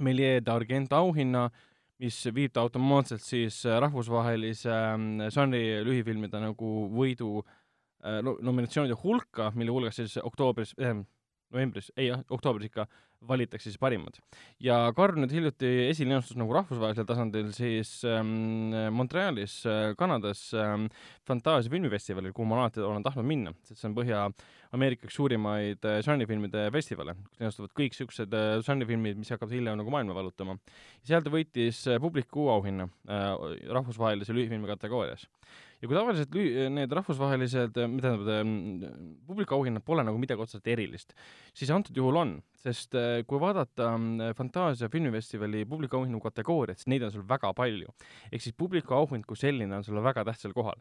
Melier 0.00 0.42
d'Argent 0.44 0.92
auhinna, 0.92 1.48
mis 2.02 2.18
viib 2.36 2.52
ta 2.52 2.64
automaatselt 2.66 3.24
siis 3.24 3.62
äh, 3.66 3.78
rahvusvahelise 3.80 4.72
äh, 4.72 5.28
žanri 5.32 5.62
lühifilmide 5.86 6.40
nagu 6.42 6.72
võidu 6.92 7.40
äh, 7.40 8.20
no, 8.24 8.36
nominatsioonide 8.44 8.98
hulka, 9.02 9.50
mille 9.56 9.72
hulgas 9.72 10.00
siis 10.00 10.18
oktoobris 10.22 10.74
äh,, 10.80 10.98
novembris, 11.54 11.92
ei 11.96 12.10
jah, 12.10 12.22
oktoobris 12.32 12.70
ikka 12.70 12.86
valitakse 13.26 13.70
siis 13.70 13.78
parimad. 13.80 14.18
ja 14.62 14.76
Karl 14.96 15.18
nüüd 15.20 15.32
hiljuti 15.32 15.68
esilinastus 15.88 16.36
nagu 16.38 16.52
rahvusvahelisel 16.54 17.06
tasandil 17.08 17.48
siis 17.56 17.90
ähm, 18.08 18.74
Montrealis 18.94 19.58
äh,, 19.66 19.94
Kanadas 19.98 20.50
ähm, 20.54 20.88
Fantaasia 21.26 21.72
filmifestivalil, 21.72 22.34
kuhu 22.36 22.48
ma 22.48 22.60
alati 22.60 22.84
olen 22.84 23.04
tahtnud 23.06 23.26
minna, 23.26 23.54
sest 23.66 23.80
see 23.80 23.90
on 23.90 23.96
Põhja-Ameerika 23.96 25.08
üks 25.08 25.16
suurimaid 25.18 25.88
äh, 25.88 26.00
žanrifilmide 26.06 26.68
festivale, 26.74 27.16
kus 27.30 27.42
linastuvad 27.42 27.74
kõik 27.80 27.96
siuksed 27.96 28.36
äh, 28.36 28.58
žanrifilmid, 28.66 29.18
mis 29.20 29.32
hakkavad 29.32 29.56
hiljem 29.56 29.80
nagu 29.80 29.94
maailma 29.94 30.16
vallutama. 30.16 30.58
seal 31.06 31.24
ta 31.24 31.32
võitis 31.32 31.82
äh, 31.90 32.00
publiku 32.02 32.50
auhinna 32.52 32.90
äh, 33.08 33.32
rahvusvahelise 33.72 34.36
lühifilmi 34.36 34.70
kategoorias 34.70 35.26
ja 35.80 35.88
kui 35.88 35.96
tavaliselt 35.96 36.34
lühi-, 36.34 36.66
need 36.72 36.92
rahvusvahelised, 36.96 37.76
tähendab, 37.76 38.50
publiku 39.28 39.58
auhinnad 39.58 39.84
pole 39.86 40.04
nagu 40.06 40.18
midagi 40.20 40.42
otseselt 40.42 40.68
erilist, 40.72 41.14
siis 41.56 41.72
antud 41.74 41.96
juhul 41.96 42.20
on, 42.22 42.34
sest 42.62 42.96
kui 43.28 43.40
vaadata 43.42 43.92
Fantaasia 44.38 44.90
filmifestivali 44.92 45.64
publiku 45.68 46.00
auhinnu 46.00 46.20
kategooriat, 46.24 46.80
siis 46.80 46.90
neid 46.92 47.06
on 47.06 47.14
seal 47.14 47.26
väga 47.28 47.52
palju. 47.56 47.92
ehk 48.32 48.42
siis 48.42 48.56
publiku 48.56 48.96
auhind 48.96 49.26
kui 49.28 49.36
selline 49.36 49.76
on 49.76 49.84
sulle 49.84 50.02
väga 50.02 50.24
tähtsal 50.24 50.54
kohal. 50.56 50.80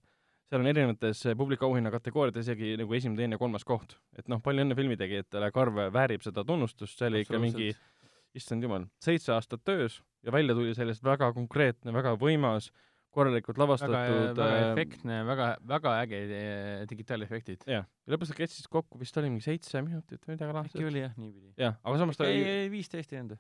seal 0.50 0.62
on 0.62 0.68
erinevates 0.70 1.26
äh, 1.26 1.36
publiku 1.38 1.66
auhinna 1.66 1.92
kategooriates 1.92 2.46
isegi 2.46 2.76
nagu 2.78 2.94
esimene, 2.94 3.18
teine, 3.18 3.38
kolmas 3.38 3.64
koht. 3.64 3.98
et 4.18 4.28
noh, 4.28 4.42
palju 4.42 4.64
õnne 4.64 4.76
filmitegijatele, 4.78 5.52
Karv 5.52 5.80
väärib 5.94 6.24
seda 6.24 6.46
tunnustust, 6.46 6.98
see 6.98 7.10
oli 7.12 7.26
ikka 7.26 7.40
mingi, 7.42 7.72
issand 8.36 8.64
jumal, 8.64 8.86
seitse 9.02 9.34
aastat 9.34 9.64
töös 9.64 10.02
ja 10.24 10.32
välja 10.32 10.56
tuli 10.56 10.76
sellest 10.76 11.04
väga 11.04 11.32
konkreetne, 11.34 11.94
väga 11.96 12.16
võimas, 12.20 12.72
korralikult 13.16 13.58
väga, 13.58 13.64
lavastatud 13.64 14.40
väga 14.40 14.52
äh, 14.52 14.72
efektne, 14.72 15.16
väga, 15.28 15.46
väga 15.70 15.90
äge 16.04 16.18
eh, 16.26 16.86
digitaalefektid. 16.90 17.60
jah, 17.70 17.84
ja 17.88 18.14
lõpuks 18.14 18.30
ta 18.32 18.36
kestis 18.38 18.68
kokku 18.72 18.96
vist 19.02 19.18
oli 19.22 19.30
mingi 19.32 19.46
seitse 19.46 19.82
minutit 19.86 20.22
või 20.26 20.32
midagi 20.36 20.50
äkki 20.50 20.58
laadset. 20.60 20.88
oli 20.92 21.02
jah, 21.04 21.14
niipidi. 21.20 21.50
jah, 21.62 21.74
aga 21.84 21.96
samas 22.02 22.16
ta 22.20 22.24
ei, 22.30 22.40
ei 22.52 22.68
viisteist 22.74 23.10
ei 23.14 23.20
olnud. 23.24 23.40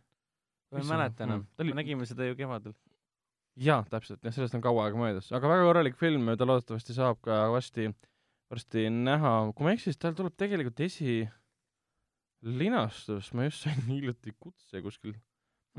ma 0.71 0.75
ei 0.81 0.87
mäleta 0.91 1.19
enam 1.27 1.39
mm,, 1.43 1.49
me 1.69 1.73
nägime 1.81 2.03
seda 2.09 2.23
ju 2.29 2.33
kevadel. 2.39 2.73
jaa, 3.67 3.81
täpselt, 3.91 4.21
jah, 4.25 4.33
sellest 4.35 4.55
on 4.57 4.65
kaua 4.65 4.79
aega 4.87 4.97
möödas, 4.99 5.27
aga 5.35 5.45
väga 5.51 5.63
korralik 5.69 5.95
film, 5.99 6.23
ta 6.39 6.43
loodetavasti 6.49 6.91
saab 6.97 7.17
ka 7.25 7.33
varsti, 7.53 7.83
varsti 8.51 8.81
näha, 8.93 9.31
kui 9.55 9.63
ma 9.65 9.69
ei 9.73 9.77
eksi, 9.79 9.87
siis 9.91 10.01
tal 10.01 10.13
tuleb 10.17 10.35
tegelikult 10.39 10.79
esilinastus, 10.87 13.25
ma 13.35 13.41
just 13.49 13.59
sain 13.67 13.81
hiljuti 13.91 14.29
kutse 14.39 14.75
kuskil 14.85 15.15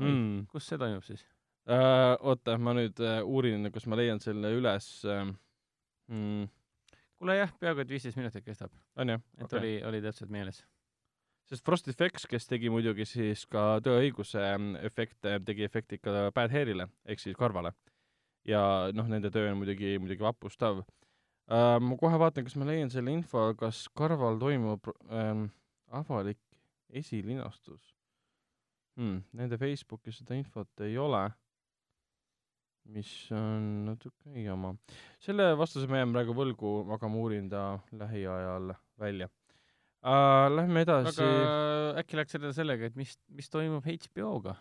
mm.. 0.01 0.45
kus 0.51 0.63
see 0.69 0.79
toimub 0.81 1.05
siis? 1.07 1.23
Uh, 1.67 2.13
oota, 2.23 2.53
ma 2.63 2.71
nüüd 2.77 2.95
uh, 3.03 3.17
uurin, 3.27 3.67
kas 3.75 3.83
ma 3.91 3.97
leian 3.99 4.21
selle 4.23 4.53
üles 4.55 4.85
uh,. 5.03 5.27
Mm, 6.07 6.45
kuule 7.19 7.33
jah, 7.35 7.49
peaaegu 7.59 7.81
et 7.83 7.89
viisteist 7.91 8.15
minutit 8.15 8.45
kestab, 8.45 8.71
on 8.95 9.09
jah? 9.11 9.23
et 9.35 9.43
okay. 9.43 9.59
oli, 9.59 9.71
oli 9.89 9.99
täpselt 10.05 10.29
meeles. 10.31 10.61
sest 11.49 11.65
Frost 11.67 11.89
Effects, 11.91 12.23
kes 12.31 12.47
tegi 12.47 12.71
muidugi 12.71 13.03
siis 13.03 13.43
ka 13.51 13.81
Tõeõiguse 13.83 14.39
ähm, 14.53 14.69
efekte, 14.79 15.33
tegi 15.43 15.65
efektid 15.67 15.99
ka 16.05 16.29
Bad 16.35 16.55
Hairile 16.55 16.87
ehk 17.03 17.19
siis 17.19 17.35
Karvale. 17.35 17.73
ja 18.47 18.61
noh, 18.95 19.09
nende 19.11 19.27
töö 19.33 19.49
on 19.51 19.59
muidugi, 19.59 19.97
muidugi 19.99 20.23
vapustav 20.23 20.79
uh,. 20.79 20.85
ma 21.83 21.97
kohe 21.99 22.21
vaatan, 22.21 22.47
kas 22.47 22.55
ma 22.55 22.69
leian 22.69 22.93
selle 22.93 23.11
info, 23.11 23.49
kas 23.59 23.89
Karval 23.91 24.39
toimub 24.39 24.87
ähm, 25.11 25.49
avalik 25.91 26.39
esilinastus 26.95 27.91
hmm,. 28.95 29.19
Nende 29.35 29.59
Facebookis 29.59 30.21
seda 30.21 30.39
infot 30.39 30.87
ei 30.87 30.95
ole, 30.95 31.25
mis 32.93 33.09
on 33.35 33.65
natuke 33.87 34.43
jama. 34.43 34.73
selle 35.23 35.49
vastuse 35.59 35.89
ma 35.91 36.01
jään 36.01 36.15
praegu 36.15 36.35
võlgu, 36.37 36.71
aga 36.95 37.09
ma 37.11 37.19
uurin 37.23 37.49
ta 37.51 37.65
lähiajal 37.91 38.73
välja 38.99 39.27
uh,. 39.27 40.47
Lähme 40.53 40.85
edasi 40.85 41.21
aga 41.23 41.99
äkki 42.01 42.19
läks 42.19 42.37
seda 42.37 42.53
sellega, 42.55 42.89
et 42.89 42.97
mis, 42.99 43.17
mis 43.33 43.51
toimub 43.51 43.85
HBO-ga? 43.85 44.55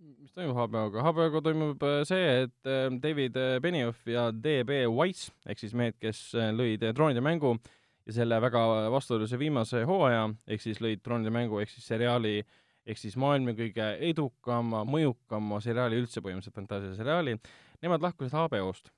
mis 0.00 0.32
toimub 0.36 0.58
HBO-ga? 0.58 1.04
HBO-ga 1.10 1.44
toimub 1.44 1.86
äh, 1.86 2.00
see, 2.08 2.26
et 2.46 2.70
äh, 2.70 2.88
David 3.02 3.38
Benioff 3.64 4.08
ja 4.08 4.30
DB 4.32 4.84
Weiss 4.92 5.30
ehk 5.46 5.60
siis 5.60 5.76
mehed, 5.76 5.98
kes 6.00 6.30
lõid 6.56 6.84
Troonide 6.96 7.24
mängu 7.24 7.56
ja 8.04 8.18
selle 8.20 8.40
väga 8.44 8.64
vastuolulise 8.92 9.38
viimase 9.40 9.84
hooaja 9.88 10.28
ehk 10.48 10.62
siis 10.64 10.80
lõid 10.84 11.04
Troonide 11.04 11.32
mängu 11.34 11.60
ehk 11.62 11.72
siis 11.72 11.86
seriaali 11.88 12.40
ehk 12.86 13.00
siis 13.00 13.16
maailma 13.20 13.54
kõige 13.56 13.86
edukama, 14.10 14.84
mõjukama 14.88 15.60
seriaali 15.64 16.02
üldse 16.02 16.20
põhimõtteliselt, 16.24 16.56
fantaasiaseriaali, 16.58 17.38
nemad 17.84 18.04
lahkusid 18.04 18.36
HBO-st. 18.36 18.92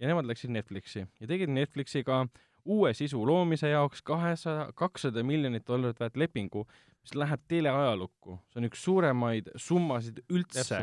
Ja 0.00 0.08
nemad 0.08 0.28
läksid 0.28 0.52
Netflixi. 0.52 1.04
Ja 1.20 1.28
tegid 1.28 1.50
Netflixiga 1.52 2.22
uue 2.64 2.92
sisu 2.96 3.20
loomise 3.26 3.68
jaoks 3.72 4.02
kahesaja, 4.02 4.70
kakssada 4.76 5.24
miljonit 5.24 5.66
dollarit 5.68 6.00
väärt 6.00 6.16
lepingu, 6.16 6.66
mis 7.00 7.14
läheb 7.16 7.44
teleajalukku. 7.48 8.38
see 8.52 8.60
on 8.60 8.68
üks 8.68 8.84
suuremaid 8.84 9.50
summasid 9.56 10.20
üldse, 10.28 10.82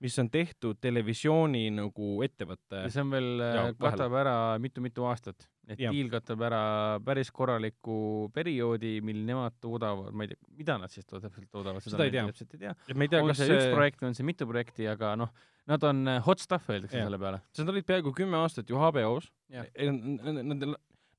mis 0.00 0.18
on 0.18 0.30
tehtud 0.30 0.78
televisiooni 0.80 1.68
nagu 1.74 2.18
ettevõtte 2.24 2.84
ja 2.84 2.92
see 2.92 3.04
on 3.04 3.12
veel 3.12 3.44
äh, 3.44 3.70
katab 3.80 4.14
ära 4.20 4.36
mitu-mitu 4.62 5.04
aastat, 5.08 5.48
et 5.68 5.80
Jah. 5.80 5.92
diil 5.92 6.08
katab 6.12 6.40
ära 6.48 6.62
päris 7.04 7.30
korraliku 7.34 8.30
perioodi, 8.34 8.98
mil 9.04 9.20
nemad 9.28 9.58
toodavad, 9.60 10.14
ma 10.16 10.24
ei 10.24 10.32
tea, 10.32 10.40
mida 10.56 10.78
nad 10.80 10.90
siis 10.94 11.04
täpselt 11.06 11.50
toodavad, 11.52 11.82
Seda 11.84 12.04
ei 12.06 12.10
me 12.10 12.16
tea. 12.16 12.26
täpselt 12.32 12.54
ei 12.56 12.62
tea. 12.64 12.74
et 12.88 12.96
me 12.96 13.04
ei 13.04 13.12
tea, 13.12 13.22
kas 13.26 13.42
see 13.42 13.52
üks 13.54 13.70
projekt 13.74 14.00
või 14.02 14.08
on 14.12 14.18
see 14.18 14.24
mitu 14.28 14.48
projekti, 14.48 14.88
aga 14.88 15.14
noh, 15.20 15.32
nad 15.68 15.84
on 15.84 16.04
äh, 16.08 16.22
hot 16.24 16.40
stuff, 16.40 16.70
öeldakse 16.72 16.96
selle 17.02 17.18
peale. 17.20 17.42
Nad 17.58 17.68
olid 17.74 17.84
peaaegu 17.88 18.12
kümme 18.16 18.40
aastat 18.40 18.70
ju 18.72 18.78
HBO-s. 18.80 19.28
Nad, 19.52 20.38
nad, 20.48 20.76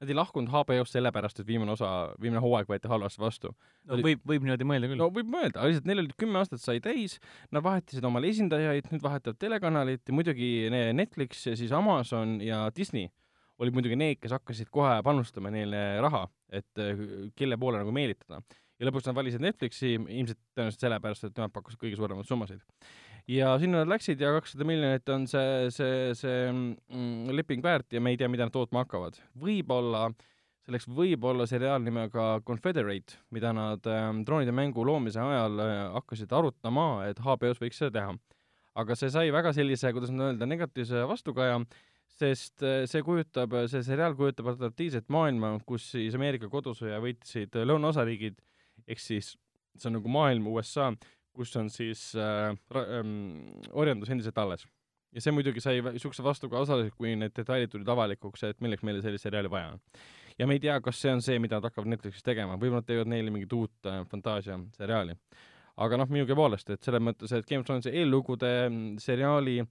ei 0.08 0.16
lahkunud 0.16 0.48
HBO-st 0.54 0.96
sellepärast, 0.96 1.42
et 1.42 1.48
viimane 1.48 1.74
osa, 1.74 1.90
viimane 2.24 2.40
hooaeg 2.40 2.70
võeti 2.72 2.88
halvasti 2.88 3.20
vastu. 3.20 3.50
no 3.86 3.98
Oli- 3.98 4.06
võib, 4.06 4.22
võib 4.32 4.46
niimoodi 4.48 4.68
mõelda 4.70 4.88
küll 4.88 5.02
no 5.02 5.10
võib 5.12 5.28
mõelda, 5.34 5.66
lihtsalt 5.68 5.90
neil 5.90 6.00
olid 6.06 6.14
kümme 6.18 6.40
aastat 6.40 6.62
sai 6.64 6.80
täis, 6.80 7.18
nad 7.52 7.62
vahetasid 7.66 8.06
omale 8.08 8.30
esindajaid, 8.32 8.88
nüüd 8.94 9.04
vahetavad 9.04 9.38
telekanalit 9.44 10.08
ja 10.08 10.14
muidugi 10.16 10.70
ne- 10.72 10.94
Netflix 10.96 11.46
ja 11.50 11.56
siis 11.60 11.72
Amazon 11.76 12.40
ja 12.42 12.70
Disney 12.76 13.10
olid 13.60 13.76
muidugi 13.76 13.98
need, 14.00 14.20
kes 14.22 14.34
hakkasid 14.38 14.72
kohe 14.74 15.00
panustama 15.06 15.52
neile 15.54 15.84
raha, 16.04 16.24
et 16.52 16.82
eh, 16.82 17.04
kelle 17.38 17.60
poole 17.60 17.82
nagu 17.82 17.94
meelitada. 17.96 18.42
ja 18.80 18.88
lõpuks 18.88 19.10
nad 19.10 19.18
valisid 19.18 19.44
Netflixi 19.44 19.98
ilmselt 19.98 20.40
tõenäoliselt 20.56 20.86
sellepärast, 20.86 21.26
et 21.28 21.40
nemad 21.40 21.52
pakkusid 21.56 21.82
kõige 21.82 22.00
suuremaid 22.00 22.30
summasid. 22.30 22.64
ja 23.28 23.52
sinna 23.60 23.84
nad 23.84 23.92
läksid 23.92 24.22
ja 24.22 24.32
kakssada 24.38 24.66
miljonit 24.66 25.10
on 25.10 25.28
see, 25.28 25.70
see, 25.76 26.16
see 26.16 26.42
mm, 26.52 27.36
leping 27.36 27.64
väärt 27.64 27.94
ja 27.94 28.02
me 28.02 28.16
ei 28.16 28.20
tea, 28.22 28.32
mida 28.32 28.48
nad 28.48 28.56
tootma 28.56 28.86
hakkavad. 28.86 29.20
võib-olla 29.38 30.10
selleks 30.70 30.88
võib 30.94 31.24
olla 31.26 31.48
seriaal 31.50 31.82
nimega 31.84 32.40
Confederate, 32.46 33.18
mida 33.34 33.52
nad 33.56 33.86
ähm, 33.90 34.24
droonide 34.26 34.54
mängu 34.56 34.86
loomise 34.86 35.22
ajal 35.24 35.62
äh, 35.64 35.78
hakkasid 35.98 36.34
arutama, 36.36 36.90
et 37.10 37.22
HBO-s 37.26 37.62
võiks 37.62 37.82
seda 37.82 37.96
teha. 37.98 38.18
aga 38.80 38.96
see 38.96 39.10
sai 39.12 39.32
väga 39.34 39.52
sellise, 39.56 39.92
kuidas 39.92 40.12
nüüd 40.14 40.28
öelda, 40.30 40.48
negatiivse 40.48 41.02
vastukaja, 41.10 41.58
sest 42.20 42.64
äh, 42.66 42.84
see 42.90 43.04
kujutab, 43.06 43.56
see 43.72 43.84
seriaal 43.86 44.16
kujutab 44.20 44.52
alternatiivset 44.54 45.08
maailma, 45.14 45.56
kus 45.68 45.92
siis 45.94 46.18
Ameerika 46.18 46.50
kodusõja 46.52 47.00
võitsid 47.04 47.56
äh, 47.58 47.68
lõunaosariigid, 47.70 48.40
ehk 48.88 49.04
siis 49.04 49.34
see 49.80 49.90
on 49.90 50.00
nagu 50.00 50.12
maailm 50.12 50.50
USA, 50.52 50.92
kus 51.36 51.56
on 51.60 51.70
siis 51.72 52.10
äh, 52.20 52.52
ähm, 52.76 53.64
orjandus 53.72 54.12
endiselt 54.12 54.38
alles. 54.42 54.68
ja 55.16 55.22
see 55.24 55.34
muidugi 55.34 55.62
sai 55.64 55.80
niisuguse 55.82 56.24
vastukaja 56.24 56.68
osaliseks, 56.68 56.98
kui 56.98 57.16
need 57.18 57.34
detailid 57.34 57.72
tulid 57.72 57.88
avalikuks, 57.90 58.44
et 58.46 58.60
milleks 58.62 58.84
meile 58.86 59.02
sellist 59.02 59.26
seriaali 59.26 59.50
vaja 59.50 59.72
on 59.74 59.80
ja 60.40 60.48
me 60.48 60.56
ei 60.56 60.64
tea, 60.64 60.80
kas 60.84 61.02
see 61.02 61.12
on 61.14 61.22
see, 61.24 61.40
mida 61.42 61.60
nad 61.60 61.68
hakkavad 61.68 61.92
Netflixis 61.94 62.26
tegema, 62.26 62.58
võib-olla 62.58 62.84
nad 62.84 62.88
teevad 62.88 63.12
neile 63.12 63.34
mingit 63.34 63.54
uut 63.56 63.90
äh, 63.90 64.02
fantaasiaseriaali. 64.12 65.16
aga 65.80 65.98
noh, 66.00 66.10
minugi 66.12 66.36
poolest, 66.36 66.70
et 66.74 66.84
selles 66.84 67.04
mõttes, 67.04 67.32
et 67.36 67.46
Game 67.48 67.64
of 67.64 67.68
Thronesi 67.68 67.94
eellugude 67.96 68.52
mm, 68.68 68.98
seriaali 69.04 69.62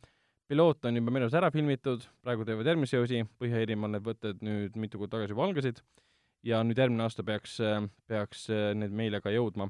piloot 0.49 0.85
on 0.89 0.97
juba 0.97 1.13
minu 1.13 1.27
arust 1.27 1.39
ära 1.39 1.51
filmitud, 1.53 2.05
praegu 2.25 2.47
teevad 2.49 2.69
järgmisi 2.69 2.99
osi, 3.01 3.25
Põhja-Iirimaal 3.41 3.93
need 3.95 4.07
võtted 4.07 4.45
nüüd 4.45 4.79
mitu 4.81 5.01
kuud 5.01 5.13
tagasi 5.13 5.35
juba 5.35 5.45
algasid 5.49 5.83
ja 6.47 6.63
nüüd 6.65 6.79
järgmine 6.79 7.05
aasta 7.05 7.25
peaks, 7.27 7.59
peaks 8.09 8.47
äh, 8.53 8.71
need 8.79 8.95
meile 8.95 9.21
ka 9.25 9.33
jõudma, 9.35 9.69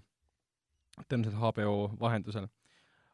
tõenäoliselt 1.06 1.40
HBO 1.40 1.74
vahendusel. 2.00 2.48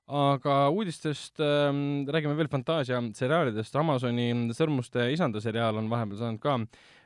aga 0.04 0.54
uudistest 0.68 1.40
ähm, 1.40 2.04
räägime 2.12 2.36
veel 2.36 2.50
fantaasiaseriaalidest, 2.52 3.76
Amazoni 3.80 4.26
Sõrmuste 4.52 5.08
isanda 5.14 5.40
seriaal 5.40 5.78
on 5.80 5.88
vahepeal 5.88 6.20
saanud 6.20 6.42
ka 6.42 6.58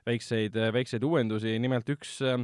väikseid, 0.08 0.56
väikseid 0.74 1.04
uuendusi, 1.04 1.58
nimelt 1.62 1.88
üks 1.94 2.18
äh, 2.26 2.40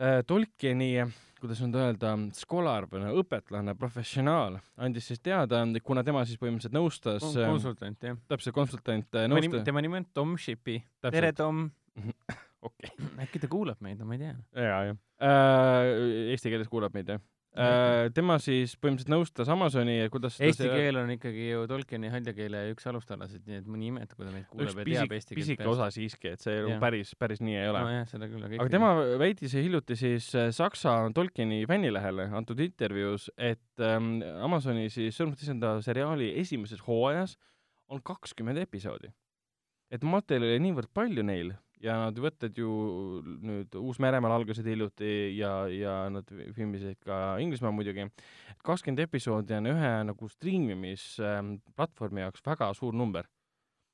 äh, 0.00 0.22
Tolkieni 0.26 0.96
kuidas 1.42 1.60
nüüd 1.64 1.74
öelda, 1.80 2.12
skolar 2.38 2.86
või 2.90 3.02
no 3.02 3.12
õpetlane, 3.22 3.74
professionaal 3.78 4.60
andis 4.78 5.08
siis 5.10 5.20
teada, 5.22 5.64
kuna 5.82 6.04
tema 6.06 6.22
siis 6.28 6.38
põhimõtteliselt 6.40 6.76
nõustas 6.76 7.26
äh, 7.34 7.48
konsultant, 7.50 8.06
jah. 8.06 8.18
täpselt 8.30 8.54
konsultant 8.56 9.08
äh, 9.10 9.26
tema 9.26 9.40
nimi, 9.40 9.50
nõusta- 9.50 9.66
tema 9.66 9.82
nimi 9.84 9.98
on 10.00 10.06
Tom 10.14 10.36
Shipi. 10.38 10.78
Tere, 11.02 11.32
Tom. 11.36 11.66
okei 12.68 12.92
äkki 13.26 13.42
ta 13.42 13.50
kuulab 13.50 13.82
meid, 13.84 13.98
no 13.98 14.06
ma 14.08 14.14
ei 14.16 14.22
tea. 14.22 14.36
jaa, 14.54 14.80
jah 14.92 14.96
äh,. 15.22 16.30
Eesti 16.32 16.52
keeles 16.52 16.70
kuulab 16.70 16.94
meid, 16.94 17.10
jah. 17.10 17.22
Tema 18.16 18.38
siis 18.40 18.72
põhimõtteliselt 18.80 19.10
nõustas 19.12 19.48
Amazoni, 19.52 19.98
kuidas 20.12 20.38
Eesti 20.40 20.64
see- 20.64 20.72
keel 20.72 20.96
on 21.02 21.10
ikkagi 21.12 21.50
ju 21.50 21.66
Tolkieni 21.68 22.08
haljakeele 22.08 22.62
üks 22.72 22.86
alustalasid, 22.88 23.42
nii 23.46 23.58
et 23.60 23.66
mõni 23.68 23.88
ei 23.88 23.92
imeta, 23.92 24.16
kui 24.16 24.24
ta 24.24 24.32
meid 24.32 24.46
üks 24.46 24.52
kuulab 24.54 24.78
ja 24.80 24.86
teab, 24.86 25.12
eesti 25.18 25.34
keelt 25.34 25.42
pisike 25.42 25.68
osa 25.68 25.88
siiski, 25.92 26.32
et 26.32 26.40
see 26.40 26.54
Jah. 26.62 26.80
päris, 26.80 27.12
päris 27.20 27.42
nii 27.44 27.56
ei 27.60 27.68
ole. 27.68 27.82
nojah, 27.84 28.06
seda 28.08 28.28
küll, 28.32 28.46
aga 28.48 28.60
aga 28.64 28.72
tema 28.72 28.92
väitis 29.20 29.52
hiljuti 29.58 29.96
siis 30.00 30.30
äh, 30.34 30.48
Saksa 30.56 30.94
Tolkieni 31.14 31.66
fännilehele 31.68 32.30
antud 32.32 32.60
intervjuus, 32.64 33.28
et 33.36 33.84
ähm, 33.84 34.22
Amazoni 34.40 34.88
siis 34.88 35.18
Sõrmuste 35.20 35.44
isanda 35.44 35.74
seriaali 35.84 36.32
esimeses 36.40 36.80
hooajas 36.86 37.36
on 37.92 38.00
kakskümmend 38.00 38.56
episoodi. 38.64 39.12
et 39.92 40.02
materjali 40.08 40.54
oli 40.54 40.64
niivõrd 40.70 40.88
palju 40.94 41.22
neil 41.22 41.52
ja 41.82 41.98
nad 42.04 42.18
võtted 42.22 42.56
ju 42.58 42.70
nüüd 43.42 43.74
Uus-Meremaal 43.78 44.36
algasid 44.38 44.66
hiljuti 44.70 45.12
ja, 45.36 45.66
ja 45.72 45.94
nad 46.12 46.26
filmisid 46.56 46.98
ka 47.02 47.38
Inglismaal 47.42 47.74
muidugi, 47.74 48.06
kakskümmend 48.62 49.02
episoodi 49.06 49.58
on 49.58 49.66
ühe 49.74 49.92
nagu 50.08 50.28
striimimisplatvormi 50.36 52.20
jaoks 52.26 52.44
väga 52.46 52.72
suur 52.78 52.94
number 52.96 53.26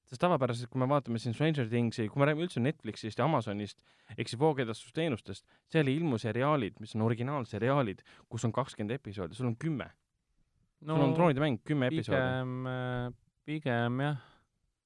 sest 0.08 0.22
tavapäraselt, 0.22 0.70
kui 0.72 0.80
me 0.80 0.88
vaatame 0.88 1.20
siin 1.20 1.34
Stranger 1.36 1.68
Thingsi, 1.68 2.06
kui 2.08 2.20
me 2.20 2.28
räägime 2.28 2.46
üldse 2.46 2.62
Netflixist 2.64 3.20
ja 3.20 3.26
Amazonist 3.28 3.82
ehk 4.14 4.30
siis 4.30 4.40
voogedastusteenustest, 4.40 5.44
seal 5.68 5.90
ei 5.90 5.98
ilmu 6.00 6.16
seriaalid, 6.20 6.78
mis 6.80 6.94
on 6.96 7.04
originaalseriaalid, 7.04 8.00
kus 8.32 8.46
on 8.48 8.54
kakskümmend 8.56 8.96
episoodi, 8.96 9.36
sul 9.36 9.50
on 9.50 9.58
kümme 9.60 9.90
no,. 10.80 10.94
sul 10.94 11.04
on 11.04 11.14
troonide 11.16 11.44
mäng, 11.44 11.60
kümme 11.64 11.90
episoodi. 11.92 12.22
pigem, 12.24 12.54
pigem 13.48 14.00
jah, 14.06 14.24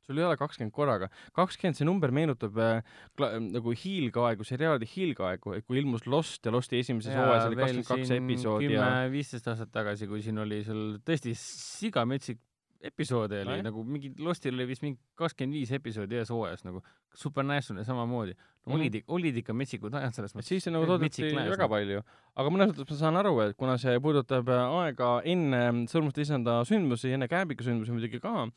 sul 0.06 0.18
ei 0.18 0.26
ole 0.26 0.36
kakskümmend 0.40 0.74
korraga. 0.74 1.08
kakskümmend, 1.36 1.78
see 1.78 1.88
number 1.88 2.12
meenutab 2.14 2.58
äh, 2.62 3.00
nagu 3.42 3.74
hiilgeaegu, 3.84 4.46
seriaalide 4.46 4.88
hiilgeaegu, 4.92 5.56
et 5.58 5.66
kui 5.66 5.80
ilmus 5.82 6.06
Lost 6.06 6.46
ja 6.46 6.54
Losti 6.54 6.80
esimeses 6.82 7.16
hooajas 7.16 7.50
oli 7.50 7.60
kakskümmend 7.60 7.90
kaks 7.90 8.14
episoodi 8.18 8.72
ja 8.72 8.86
kümme-viisteist 8.86 9.52
aastat 9.52 9.74
tagasi, 9.74 10.10
kui 10.10 10.24
siin 10.24 10.42
oli 10.42 10.62
sul 10.66 10.96
tõesti 11.06 11.36
sigametsik 11.38 12.42
episoode 12.82 13.40
oli 13.40 13.50
Nojah. 13.50 13.64
nagu 13.68 13.84
mingi, 13.86 14.10
Lostil 14.18 14.56
oli 14.56 14.66
vist 14.72 14.82
mingi 14.82 14.98
kakskümmend 15.18 15.54
viis 15.56 15.72
episoodi 15.74 16.18
ühes 16.18 16.32
hooajas 16.34 16.66
nagu, 16.66 16.82
Supernatural 17.14 17.84
samamoodi 17.84 18.32
no,. 18.32 18.42
Mhm. 18.66 18.74
olid, 18.76 18.98
olid 19.06 19.38
ikka 19.42 19.54
metsikud 19.56 19.94
ajad 19.98 20.16
selles 20.16 20.34
mõttes. 20.34 20.48
siis 20.48 20.66
nagu 20.72 20.86
et 20.86 20.92
toodeti 20.92 21.32
väga 21.36 21.68
palju, 21.68 22.02
aga 22.36 22.54
mõnes 22.54 22.72
mõttes 22.72 22.94
ma 22.94 23.00
saan 23.00 23.20
aru, 23.20 23.34
et 23.44 23.56
kuna 23.58 23.76
see 23.78 23.98
puudutab 24.02 24.48
äh, 24.48 24.76
aega 24.82 25.10
enne 25.24 25.62
Sõrmuste 25.92 26.24
isanda 26.24 26.60
sündmusi, 26.68 27.12
enne 27.14 27.28
Kääbiku 27.30 27.66
sündmusi 27.66 27.94
muidugi 27.94 28.22
ka, 28.22 28.48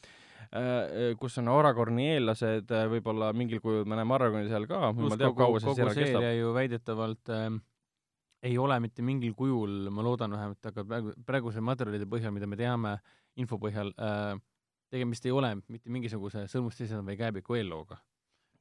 kus 1.19 1.37
on 1.41 1.51
Aragorni 1.53 2.09
eellased, 2.15 2.71
võib-olla 2.91 3.31
mingil 3.37 3.61
kujul 3.63 3.87
me 3.89 3.97
näeme 3.99 4.17
Aragorni 4.17 4.51
seal 4.51 4.67
ka, 4.69 4.89
jumal 4.91 5.19
teab, 5.19 5.37
kaua 5.37 5.61
see 5.63 5.77
seriaal 5.77 5.97
kestab. 5.97 6.27
ju 6.39 6.53
väidetavalt 6.55 7.33
ähm, 7.35 7.61
ei 8.45 8.57
ole 8.61 8.77
mitte 8.83 9.05
mingil 9.05 9.33
kujul, 9.37 9.87
ma 9.93 10.03
loodan 10.05 10.35
vähemalt, 10.35 10.67
aga 10.69 10.83
praegu, 10.87 11.13
praeguse 11.25 11.63
materjalide 11.65 12.07
põhjal, 12.09 12.33
mida 12.35 12.49
me 12.49 12.59
teame, 12.59 12.97
info 13.41 13.57
põhjal 13.61 13.91
äh,, 13.97 14.35
tegemist 14.93 15.25
ei 15.25 15.33
ole 15.33 15.55
mitte 15.59 15.91
mingisuguse 15.91 16.45
sõrmuste 16.51 16.85
sisenda 16.85 17.05
või 17.07 17.17
käebiku 17.19 17.57
eellooga. 17.57 17.97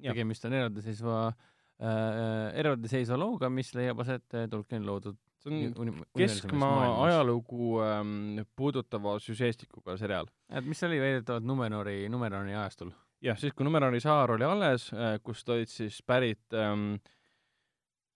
Tegemist 0.05 0.47
on 0.49 0.57
eraldiseisva 0.57 1.19
äh,, 1.29 2.49
eraldiseisva 2.63 3.19
looga, 3.21 3.51
mis 3.53 3.75
leiab 3.77 4.01
aset 4.05 4.39
äh, 4.39 4.49
Tolkieni 4.51 4.89
loodud 4.89 5.21
see 5.45 5.73
on 5.77 5.93
keskmaa 6.19 6.85
ajalugu 7.07 7.81
ähm, 7.85 8.45
puudutava 8.57 9.19
süžeestikuga 9.21 9.99
seriaal. 10.01 10.31
et 10.49 10.65
mis 10.65 10.83
oli 10.87 11.01
väidetavalt 11.01 11.45
Numenori, 11.45 12.09
Numenori 12.09 12.55
ajastul. 12.55 12.95
jah, 13.25 13.39
siis 13.39 13.53
kui 13.53 13.65
Numenori 13.65 14.01
saar 14.01 14.37
oli 14.37 14.45
alles, 14.49 14.91
kust 15.23 15.49
olid 15.49 15.69
siis 15.73 16.01
pärit 16.07 16.57
ähm, 16.57 16.95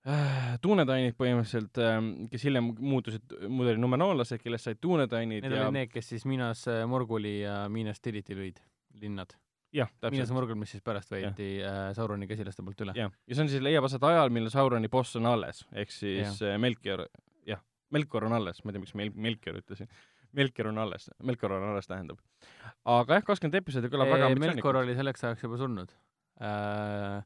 äh, 0.09 0.55
tuunetainid 0.63 1.17
põhimõtteliselt 1.19 1.81
ähm,, 1.83 2.13
kes 2.33 2.47
hiljem 2.49 2.73
muutusid, 2.79 3.37
muud 3.49 3.73
olid 3.73 3.83
numenoollased, 3.83 4.41
kellest 4.43 4.69
said 4.69 4.81
tuunetainid 4.81 5.45
Need 5.45 5.55
ja 5.55 5.67
olid 5.67 5.77
need, 5.81 5.93
kes 5.93 6.15
siis 6.15 6.27
Minas 6.29 6.65
äh, 6.71 6.85
Morguli 6.89 7.41
ja 7.43 7.61
Minas 7.73 8.01
Tiriti 8.05 8.37
lõid, 8.39 8.63
linnad. 9.03 9.37
jah, 9.75 9.91
Minas 10.03 10.29
täpselt. 10.29 10.35
Morgul, 10.37 10.59
mis 10.61 10.73
siis 10.75 10.85
pärast 10.85 11.13
võeti 11.13 11.49
äh, 11.61 11.79
Sauroni 11.97 12.29
käsilaste 12.31 12.65
poolt 12.65 12.85
üle. 12.87 12.95
jah, 12.97 13.13
ja 13.13 13.37
see 13.37 13.45
on 13.45 13.51
siis, 13.53 13.65
leiab 13.65 13.89
aset 13.89 14.05
ajal, 14.09 14.33
mil 14.35 14.49
Sauroni 14.53 14.91
boss 14.93 15.19
on 15.21 15.29
alles, 15.31 15.65
ehk 15.73 15.93
siis 15.95 16.41
ja. 16.45 16.57
Melchior, 16.61 17.07
jah, 17.49 17.63
Melkor 17.95 18.29
on 18.29 18.37
alles, 18.39 18.63
ma 18.65 18.73
ei 18.73 18.79
tea, 18.79 18.85
miks 18.85 18.97
Mel-, 18.99 19.17
Melchior 19.17 19.61
ütlesin. 19.61 19.91
Melchior 20.37 20.69
on 20.73 20.79
alles, 20.85 21.09
Melkor 21.25 21.57
on 21.57 21.71
alles 21.71 21.89
tähendab. 21.89 22.21
aga 22.85 23.19
jah, 23.19 23.27
kakskümmend 23.27 23.61
episoodi 23.63 23.91
kõlab 23.93 24.13
väga 24.13 24.31
Melkor 24.41 24.83
oli 24.83 24.97
selleks 24.99 25.25
ajaks 25.29 25.49
juba 25.49 25.61
surnud 25.61 25.97
äh,. 26.41 27.25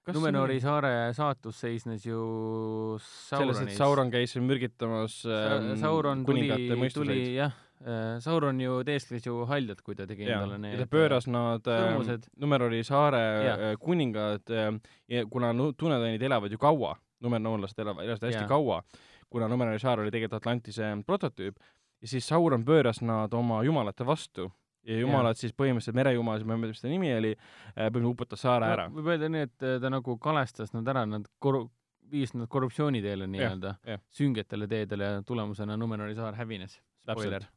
Kas 0.00 0.16
Numenori 0.16 0.54
nii? 0.56 0.62
saare 0.64 0.90
saatus 1.12 1.58
seisnes 1.60 2.06
ju 2.06 2.20
selles, 3.04 3.58
et 3.60 3.74
Sauronis. 3.76 3.76
Sauron 3.76 4.12
käis 4.12 4.32
mürgitamas 4.40 5.18
ähm, 5.28 5.74
Sauron 5.80 6.22
tuli 6.24 6.48
tuli 6.94 7.18
jah, 7.36 7.52
Sauron 8.20 8.60
ju 8.60 8.82
teeskles 8.84 9.24
ju 9.24 9.44
haljalt, 9.48 9.80
kui 9.80 9.96
ta 9.96 10.04
tegi 10.08 10.26
ja, 10.26 10.36
endale 10.36 10.58
ja 10.58 10.62
need 10.66 10.82
ta 10.82 10.86
pööras 10.90 11.24
nad 11.30 11.64
äh, 11.64 11.84
sõrmused. 11.86 12.26
Numenori 12.42 12.82
saare 12.84 13.20
Jah. 13.20 13.62
äh, 13.70 13.76
kuningad 13.80 14.52
äh, 14.52 14.74
ja 15.08 15.22
kuna 15.30 15.54
tunnetainid 15.56 16.22
elavad 16.28 16.52
ju 16.52 16.60
kaua, 16.60 16.92
numenoonlased 17.24 17.80
elavad, 17.80 18.04
elasid 18.04 18.28
hästi 18.28 18.42
Jah. 18.42 18.48
kaua, 18.50 18.82
kuna 19.32 19.48
Numenori 19.48 19.80
saar 19.80 20.02
oli 20.02 20.12
tegelikult 20.12 20.42
Atlantise 20.42 20.90
prototüüp 21.06 21.56
ja 21.56 22.10
siis 22.12 22.28
Sauron 22.28 22.66
pööras 22.68 23.00
nad 23.00 23.32
oma 23.32 23.62
jumalate 23.64 24.04
vastu 24.04 24.50
ja 24.84 24.98
jumalad 25.00 25.40
siis 25.40 25.56
põhimõtteliselt 25.56 25.96
merejumal, 25.96 26.44
ma 26.44 26.56
ei 26.56 26.60
mäleta, 26.60 26.76
mis 26.76 26.84
ta 26.84 26.92
nimi 26.92 27.12
oli, 27.14 27.30
põhimõtteliselt 27.76 28.10
uputas 28.12 28.44
saare 28.44 28.68
ära. 28.74 28.86
võib 28.92 29.08
öelda 29.12 29.28
nii, 29.32 29.48
et 29.48 29.66
ta 29.80 29.92
nagu 29.92 30.16
kalestas 30.20 30.72
nad 30.76 30.88
ära, 30.88 31.06
nad 31.08 31.24
koru-, 31.40 31.68
viis 32.12 32.34
nad 32.36 32.48
korruptsiooni 32.52 33.00
teele 33.04 33.28
nii-öelda, 33.30 33.74
süngetele 34.20 34.68
teedele 34.68 35.10
ja 35.14 35.24
tulemusena 35.24 35.76
Numenori 35.80 36.16
saar 36.18 36.36
hävines. 36.36 36.80
spoiler. 37.04 37.48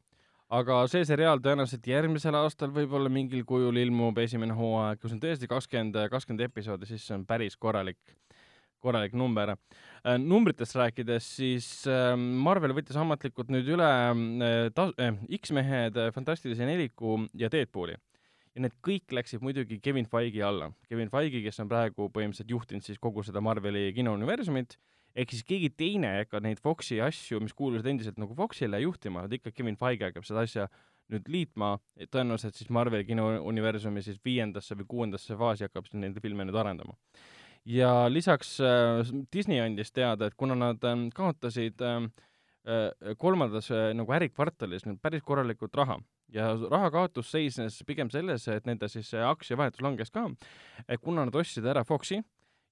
Aga 0.52 0.82
see 0.90 1.04
seriaal 1.08 1.40
tõenäoliselt 1.42 1.86
järgmisel 1.88 2.36
aastal 2.38 2.72
võib-olla 2.74 3.10
mingil 3.12 3.44
kujul 3.48 3.78
ilmub 3.80 4.18
esimene 4.20 4.56
hooaeg, 4.56 5.00
kus 5.00 5.14
on 5.16 5.22
tõesti 5.22 5.48
kakskümmend, 5.50 5.96
kakskümmend 6.12 6.44
episoodi, 6.48 6.88
siis 6.88 7.06
see 7.06 7.16
on 7.16 7.24
päris 7.26 7.56
korralik, 7.56 7.98
korralik 8.84 9.14
number. 9.16 9.54
Äh, 10.04 10.18
numbritest 10.20 10.76
rääkides, 10.76 11.28
siis 11.38 11.68
ähm, 11.88 12.34
Marvel 12.44 12.76
võttis 12.76 12.98
ametlikult 13.00 13.52
nüüd 13.52 13.70
üle 13.76 13.88
äh, 13.88 14.56
ta-, 14.76 14.92
äh, 15.00 15.16
X-mehed, 15.40 15.96
Fantastilise 16.16 16.68
neliku 16.68 17.22
ja 17.32 17.48
Deadpooli 17.52 17.96
ja 18.54 18.62
need 18.62 18.74
kõik 18.86 19.10
läksid 19.16 19.42
muidugi 19.42 19.80
Kevin 19.82 20.06
Feige 20.06 20.44
alla. 20.46 20.68
Kevin 20.86 21.10
Feige, 21.10 21.40
kes 21.42 21.58
on 21.64 21.70
praegu 21.70 22.06
põhimõtteliselt 22.14 22.52
juhtinud 22.54 22.86
siis 22.86 23.00
kogu 23.02 23.24
seda 23.26 23.42
Marveli 23.42 23.88
kinouniversumit, 23.96 24.76
ehk 25.14 25.34
siis 25.34 25.46
keegi 25.46 25.70
teine 25.78 26.10
ei 26.10 26.24
hakka 26.24 26.40
neid 26.42 26.60
Foxi 26.62 26.98
asju, 27.04 27.40
mis 27.42 27.54
kuulusid 27.56 27.86
endiselt 27.90 28.18
nagu 28.20 28.34
Foxile 28.38 28.80
juhtima, 28.82 29.24
vaid 29.24 29.38
ikka 29.38 29.54
Kevin 29.54 29.78
Feige 29.80 30.08
hakkab 30.10 30.26
seda 30.26 30.42
asja 30.46 30.66
nüüd 31.12 31.28
liitma, 31.28 31.74
tõenäoliselt 32.12 32.56
siis 32.56 32.70
Marveli 32.72 33.04
kinouniversumi 33.08 34.02
siis 34.04 34.20
viiendasse 34.24 34.76
või 34.78 34.88
kuuendasse 34.88 35.36
faasi 35.38 35.66
hakkab 35.66 35.88
siis 35.88 36.00
neid 36.00 36.20
filme 36.24 36.46
nüüd 36.48 36.56
arendama. 36.58 36.96
ja 37.64 38.08
lisaks 38.08 38.58
äh, 38.60 39.00
Disney 39.32 39.60
andis 39.60 39.92
teada, 39.92 40.26
et 40.26 40.34
kuna 40.36 40.56
nad 40.56 40.84
äh, 40.84 40.96
kaotasid 41.14 41.80
äh, 41.80 42.08
äh 42.64 43.16
kolmandas 43.18 43.70
äh, 43.70 43.92
nagu 43.94 44.12
ärikvartalis 44.12 44.86
nüüd 44.88 45.00
päris 45.02 45.22
korralikult 45.22 45.76
raha, 45.76 45.98
ja 46.32 46.54
raha 46.70 46.90
kaotus 46.90 47.30
seisnes 47.30 47.82
pigem 47.86 48.10
selles, 48.10 48.48
et 48.48 48.66
nende 48.66 48.88
siis 48.88 49.12
aktsiavahetus 49.14 49.84
langes 49.84 50.10
ka, 50.10 50.28
kuna 51.00 51.24
nad 51.24 51.36
ostsid 51.36 51.66
ära 51.66 51.84
Foxi, 51.84 52.22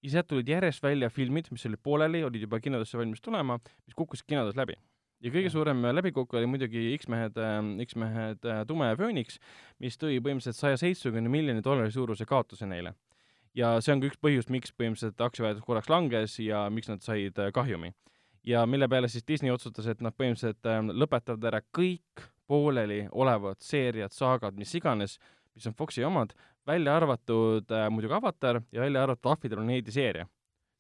ja 0.03 0.11
sealt 0.11 0.29
tulid 0.31 0.49
järjest 0.49 0.83
välja 0.83 1.11
filmid, 1.11 1.51
mis 1.55 1.67
olid 1.69 1.81
pooleli, 1.83 2.23
olid 2.27 2.43
juba 2.43 2.61
kinodesse 2.61 2.99
valmis 2.99 3.23
tulema, 3.23 3.59
mis 3.87 3.95
kukkusid 3.99 4.27
kinodes 4.29 4.59
läbi. 4.59 4.75
ja 5.23 5.31
kõige 5.31 5.51
suurem 5.55 5.85
läbikukk 5.95 6.35
oli 6.35 6.49
muidugi 6.51 6.97
X-mehed, 6.97 7.37
X-mehed 7.85 8.49
Tume 8.67 8.89
ja 8.91 8.97
Phoenix, 8.99 9.39
mis 9.79 9.99
tõi 9.99 10.19
põhimõtteliselt 10.19 10.59
saja 10.59 10.81
seitsmekümne 10.81 11.31
miljoni 11.31 11.63
dollari 11.63 11.95
suuruse 11.95 12.27
kaotuse 12.27 12.67
neile. 12.67 12.95
ja 13.55 13.77
see 13.81 13.95
on 13.95 14.01
ka 14.01 14.11
üks 14.11 14.19
põhjus, 14.19 14.51
miks 14.51 14.75
põhimõtteliselt 14.75 15.21
aktsiavahetus 15.21 15.65
korraks 15.65 15.91
langes 15.93 16.39
ja 16.41 16.69
miks 16.71 16.89
nad 16.89 17.03
said 17.03 17.39
kahjumi. 17.55 17.95
ja 18.45 18.67
mille 18.67 18.89
peale 18.89 19.09
siis 19.09 19.27
Disney 19.29 19.51
otsustas, 19.55 19.87
et 19.87 20.01
nad 20.01 20.15
põhimõtteliselt 20.19 20.67
lõpetavad 20.99 21.45
ära 21.53 21.63
kõik 21.79 22.27
pooleli 22.47 23.07
olevad 23.13 23.63
seeriad, 23.63 24.11
saagad, 24.13 24.59
mis 24.59 24.75
iganes, 24.75 25.19
mis 25.57 25.67
on 25.69 25.77
Foxi 25.79 26.05
omad, 26.05 26.35
välja 26.67 26.97
arvatud 26.97 27.71
äh, 27.73 27.89
muidugi 27.91 28.17
Avatar 28.17 28.63
ja 28.73 28.85
välja 28.85 29.03
arvatud 29.03 29.33
Ahvide 29.33 29.59
planeedi 29.59 29.95
seeria. 29.95 30.27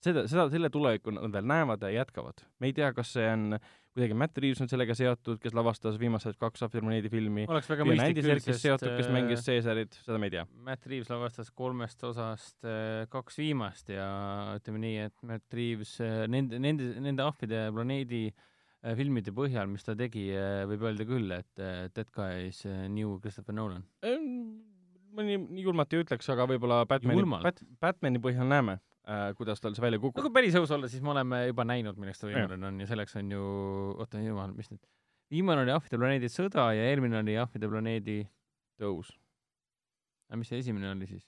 seda, 0.02 0.26
seda, 0.26 0.48
selle 0.50 0.70
tulevikku 0.72 1.14
nad 1.14 1.30
veel 1.32 1.46
näevad 1.46 1.82
ja 1.86 1.90
jätkavad. 2.00 2.44
me 2.58 2.70
ei 2.70 2.76
tea, 2.76 2.92
kas 2.92 3.12
see 3.14 3.28
on 3.30 3.58
kuidagi 3.92 4.14
Matt 4.16 4.38
Reaves 4.40 4.60
on 4.64 4.70
sellega 4.72 4.94
seotud, 4.96 5.36
kes 5.42 5.54
lavastas 5.54 5.98
viimased 6.00 6.38
kaks 6.40 6.64
planeedi 6.72 7.10
filmi. 7.12 7.44
oleks 7.48 7.68
väga 7.68 7.86
mõistlik 7.86 8.22
küll, 8.22 8.40
sest 8.40 8.64
seotud, 8.64 8.94
kes 8.96 9.10
mängis 9.12 9.44
Caesarit, 9.46 9.98
seda 10.06 10.18
me 10.18 10.30
ei 10.30 10.36
tea. 10.38 10.46
Matt 10.68 10.86
Reaves 10.88 11.12
lavastas 11.12 11.52
kolmest 11.54 12.04
osast 12.08 12.64
äh, 12.64 13.04
kaks 13.12 13.38
viimast 13.42 13.92
ja 13.92 14.08
ütleme 14.56 14.80
nii, 14.86 14.96
et 15.10 15.28
Matt 15.28 15.58
Reaves 15.58 15.98
äh, 16.00 16.24
nende, 16.30 16.62
nende, 16.62 16.94
nende 17.04 17.28
Ahvide 17.28 17.68
planeedi 17.74 18.24
äh, 18.30 18.40
Äh, 18.40 18.51
filmide 18.98 19.34
põhjal, 19.34 19.68
mis 19.70 19.84
ta 19.86 19.94
tegi, 19.98 20.26
äh, 20.34 20.62
võib 20.70 20.86
öelda 20.88 21.06
küll, 21.06 21.30
et 21.36 21.62
Dead 21.94 22.08
Guy 22.14 22.48
is 22.48 22.64
New 22.66 23.18
Christopher 23.22 23.54
Nolan. 23.54 23.84
ma 25.12 25.26
nii, 25.26 25.38
nii 25.44 25.66
julmalt 25.66 25.92
ei 25.92 26.02
ütleks, 26.02 26.30
aga 26.32 26.46
võib-olla 26.48 26.82
Batmani, 26.88 27.26
Bat, 27.44 27.60
Batmani 27.82 28.20
põhjal 28.22 28.48
näeme 28.48 28.78
äh,, 29.04 29.32
kuidas 29.38 29.60
tal 29.60 29.76
see 29.76 29.84
välja 29.84 30.00
kukub. 30.00 30.18
no 30.18 30.26
kui 30.28 30.34
päris 30.34 30.56
aus 30.58 30.72
olla, 30.74 30.88
siis 30.88 31.02
me 31.04 31.12
oleme 31.12 31.42
juba 31.50 31.66
näinud, 31.68 31.98
milleks 32.00 32.22
ta 32.22 32.30
võimeline 32.30 32.68
on 32.70 32.80
ja 32.80 32.88
selleks 32.90 33.18
on 33.20 33.34
ju, 33.34 33.42
oota, 34.00 34.22
jumal, 34.24 34.54
mis 34.56 34.72
nüüd, 34.72 34.80
viimane 35.32 35.66
oli 35.66 35.74
Ahvide 35.74 36.00
planeedi 36.00 36.32
sõda 36.32 36.70
ja 36.76 36.88
eelmine 36.90 37.20
oli 37.20 37.36
Ahvide 37.40 37.70
planeedi 37.70 38.22
tõus. 38.80 39.12
aga 40.30 40.40
mis 40.40 40.52
see 40.52 40.62
esimene 40.64 40.90
oli 40.94 41.10
siis? 41.10 41.26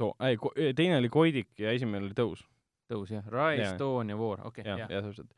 too, 0.00 0.14
ei, 0.24 0.72
teine 0.78 0.98
oli 1.02 1.12
Koidik 1.12 1.52
ja 1.60 1.76
esimene 1.76 2.06
oli 2.06 2.16
tõus. 2.16 2.46
tõus 2.90 3.12
jah, 3.12 3.28
Rise, 3.28 3.76
Dawn 3.80 4.12
ja 4.12 4.18
War, 4.18 4.46
okei 4.48 4.64
okay,. 4.64 4.72
jah, 4.72 4.88
jah, 4.88 5.04
täpselt 5.04 5.32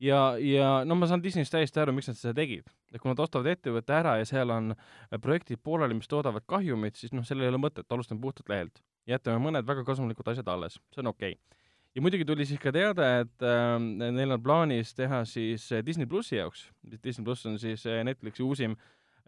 ja, 0.00 0.20
ja 0.40 0.68
no 0.86 0.96
ma 0.98 1.08
saan 1.10 1.22
Disneyst 1.24 1.52
täiesti 1.54 1.80
aru, 1.82 1.94
miks 1.96 2.10
nad 2.10 2.18
seda 2.18 2.34
tegid. 2.40 2.68
et 2.90 3.00
kui 3.00 3.10
nad 3.10 3.20
ostavad 3.22 3.50
ettevõtte 3.52 3.94
ära 3.94 4.16
ja 4.18 4.26
seal 4.28 4.50
on 4.50 4.72
äh, 4.74 5.18
projektid 5.22 5.60
pooleli, 5.62 5.94
mis 5.94 6.10
toodavad 6.10 6.46
kahjumit, 6.48 6.96
siis 6.98 7.14
noh, 7.14 7.24
sellel 7.26 7.46
ei 7.46 7.52
ole 7.52 7.60
mõtet, 7.62 7.86
alustame 7.90 8.20
puhtalt 8.20 8.50
lehelt. 8.50 8.82
jätame 9.08 9.42
mõned 9.42 9.66
väga 9.66 9.84
kasumlikud 9.84 10.28
asjad 10.32 10.48
alles, 10.48 10.80
see 10.94 11.04
on 11.04 11.12
okei 11.12 11.34
okay. 11.36 11.58
ja 11.94 12.02
muidugi 12.02 12.26
tuli 12.26 12.46
siis 12.46 12.60
ka 12.62 12.72
teade, 12.74 13.10
et 13.24 13.46
äh, 13.46 13.76
neil 14.00 14.36
on 14.36 14.42
plaanis 14.42 14.94
teha 14.94 15.24
siis 15.24 15.70
äh, 15.72 15.84
Disney 15.86 16.06
plussi 16.06 16.40
jaoks, 16.40 16.70
Disney 17.04 17.24
pluss 17.24 17.46
on 17.46 17.58
siis 17.58 17.86
äh, 17.86 18.02
Netflixi 18.04 18.42
uusim 18.46 18.76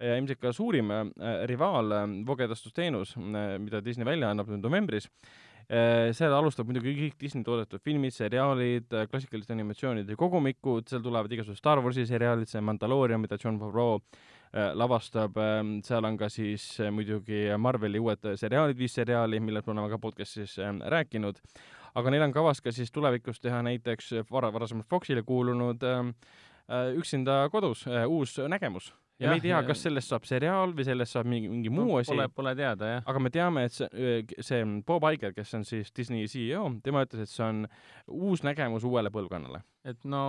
ja 0.02 0.16
ilmselt 0.18 0.40
ka 0.40 0.50
suurim 0.56 0.90
äh, 0.90 1.06
rivaal 1.46 1.94
äh, 1.94 2.04
voogedastusteenus 2.26 3.16
äh,, 3.16 3.58
mida 3.62 3.84
Disney 3.84 4.08
välja 4.08 4.32
annab 4.32 4.50
nüüd 4.50 4.64
novembris 4.64 5.10
Äh, 5.10 5.50
seal 5.68 6.34
alustab 6.36 6.68
muidugi 6.68 6.92
kõik 6.96 7.16
Disney 7.20 7.44
toodetud 7.46 7.82
filmid, 7.84 8.14
seriaalid, 8.14 8.92
äh, 8.92 9.08
klassikaliste 9.10 9.54
animatsioonide 9.54 10.16
kogumikud, 10.18 10.88
seal 10.90 11.02
tulevad 11.04 11.32
igasugused 11.32 11.62
Star 11.62 11.82
Warsi 11.84 12.06
seriaalid, 12.08 12.50
see 12.50 12.62
Mandalorian, 12.64 13.22
mida 13.22 13.38
John 13.42 13.58
Favreau 13.60 14.00
äh, 14.00 14.72
lavastab, 14.78 15.36
ähm, 15.40 15.74
seal 15.86 16.04
on 16.08 16.18
ka 16.20 16.28
siis 16.32 16.66
muidugi 16.92 17.44
Marveli 17.58 18.02
uued 18.02 18.32
seriaalid, 18.40 18.78
viis 18.78 18.96
seriaali, 18.98 19.40
millest 19.40 19.68
me 19.68 19.76
oleme 19.76 19.92
ka 19.92 20.00
podcast'is 20.02 20.58
ähm, 20.62 20.82
rääkinud, 20.94 21.40
aga 21.94 22.14
neil 22.14 22.26
on 22.28 22.34
kavas 22.34 22.60
ka 22.64 22.72
siis 22.72 22.92
tulevikus 22.92 23.40
teha 23.40 23.62
näiteks 23.66 24.14
vara, 24.30 24.52
varasemalt 24.52 24.88
Foxile 24.90 25.22
kuulunud 25.26 25.84
ähm, 25.88 26.16
üksinda 26.96 27.48
kodus 27.52 27.84
uus 28.08 28.38
nägemus 28.48 28.92
ja, 29.22 29.28
ja 29.28 29.32
me 29.32 29.38
ei 29.38 29.44
tea, 29.44 29.58
kas 29.66 29.82
sellest 29.86 30.12
saab 30.12 30.26
seriaal 30.28 30.74
või 30.76 30.86
sellest 30.86 31.16
saab 31.16 31.28
mingi, 31.30 31.50
mingi 31.50 31.72
muu 31.72 31.88
no, 31.88 31.98
asi. 32.00 32.12
Pole, 32.12 32.28
pole 32.34 32.54
teada, 32.58 32.88
jah. 32.96 33.04
aga 33.08 33.22
me 33.22 33.32
teame, 33.34 33.66
et 33.68 33.76
see, 33.76 34.22
see 34.42 34.62
Bob 34.88 35.06
Iger, 35.08 35.34
kes 35.36 35.54
on 35.58 35.66
siis 35.68 35.92
Disney 35.96 36.28
CEO, 36.30 36.64
tema 36.84 37.04
ütles, 37.06 37.26
et 37.26 37.32
see 37.32 37.44
on 37.46 37.62
uus 38.12 38.44
nägemus 38.46 38.86
uuele 38.88 39.12
põlvkonnale. 39.14 39.62
et 39.88 40.04
no 40.06 40.22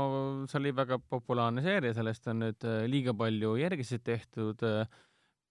see 0.50 0.60
oli 0.62 0.74
väga 0.76 1.00
populaarne 1.10 1.64
seeria, 1.66 1.94
sellest 1.98 2.30
on 2.32 2.46
nüüd 2.46 2.70
liiga 2.90 3.14
palju 3.18 3.56
järgisid 3.62 4.06
tehtud, 4.06 4.64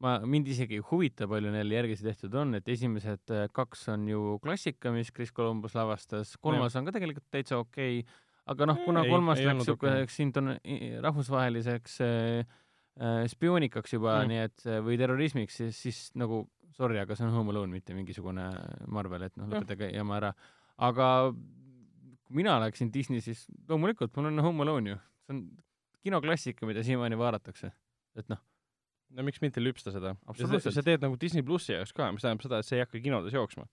ma, 0.03 0.17
mind 0.27 0.51
isegi 0.55 0.81
ei 0.81 0.89
huvita, 0.91 1.29
palju 1.31 1.53
neil 1.55 1.77
järgisi 1.77 2.07
tehtud 2.07 2.35
on, 2.39 2.57
et 2.59 2.69
esimesed 2.73 3.35
kaks 3.55 3.87
on 3.95 4.09
ju 4.11 4.37
klassika, 4.43 4.95
mis 4.95 5.13
Chris 5.15 5.35
Columbus 5.35 5.77
lavastas, 5.79 6.37
kolmas 6.43 6.75
ja. 6.75 6.83
on 6.83 6.91
ka 6.91 6.97
tegelikult 6.99 7.31
täitsa 7.31 7.61
okei 7.63 8.03
okay,, 8.03 8.21
aga 8.51 8.67
noh, 8.73 8.81
kuna 8.87 9.05
ei, 9.07 9.13
kolmas 9.13 9.41
ei 9.41 9.49
läks 9.49 9.71
okay. 9.73 10.07
rahvusvaheliseks 11.05 12.01
äh, 12.03 12.59
Äh, 13.01 13.23
spioonikaks 13.33 13.95
juba 13.95 14.19
mm., 14.21 14.29
nii 14.29 14.41
et 14.45 14.65
või 14.85 14.99
terrorismiks, 15.01 15.55
siis, 15.63 15.79
siis 15.81 16.01
nagu 16.21 16.43
sorry, 16.77 16.99
aga 17.01 17.17
see 17.17 17.25
on 17.25 17.33
Home 17.33 17.53
Alone, 17.53 17.73
mitte 17.73 17.97
mingisugune 17.97 18.51
Marvel, 18.93 19.27
et 19.29 19.37
noh, 19.41 19.49
lõpetage 19.49 19.89
jama 19.95 20.19
ära. 20.19 20.33
aga 20.89 21.09
kui 21.33 22.41
mina 22.41 22.59
läksin 22.61 22.93
Disney, 22.93 23.23
siis 23.25 23.47
loomulikult 23.69 24.17
mul 24.17 24.31
on 24.31 24.45
Home 24.45 24.67
Alone 24.67 24.95
ju, 24.95 25.01
see 25.25 25.37
on 25.37 25.43
kinoklassika, 26.03 26.69
mida 26.69 26.85
siiamaani 26.85 27.19
vaadatakse, 27.21 27.73
et 28.19 28.29
noh. 28.33 28.41
no 29.17 29.27
miks 29.27 29.41
mitte 29.45 29.63
lüpsta 29.63 29.93
seda? 29.95 30.17
sa 30.37 30.85
teed 30.85 31.05
nagu 31.05 31.17
Disney 31.21 31.45
plussi 31.47 31.77
jaoks 31.77 31.97
ka, 31.97 32.11
mis 32.13 32.25
tähendab 32.25 32.45
seda, 32.45 32.61
et 32.61 32.69
see 32.69 32.81
ei 32.81 32.87
hakka 32.87 33.01
kinodes 33.05 33.37
jooksma. 33.37 33.69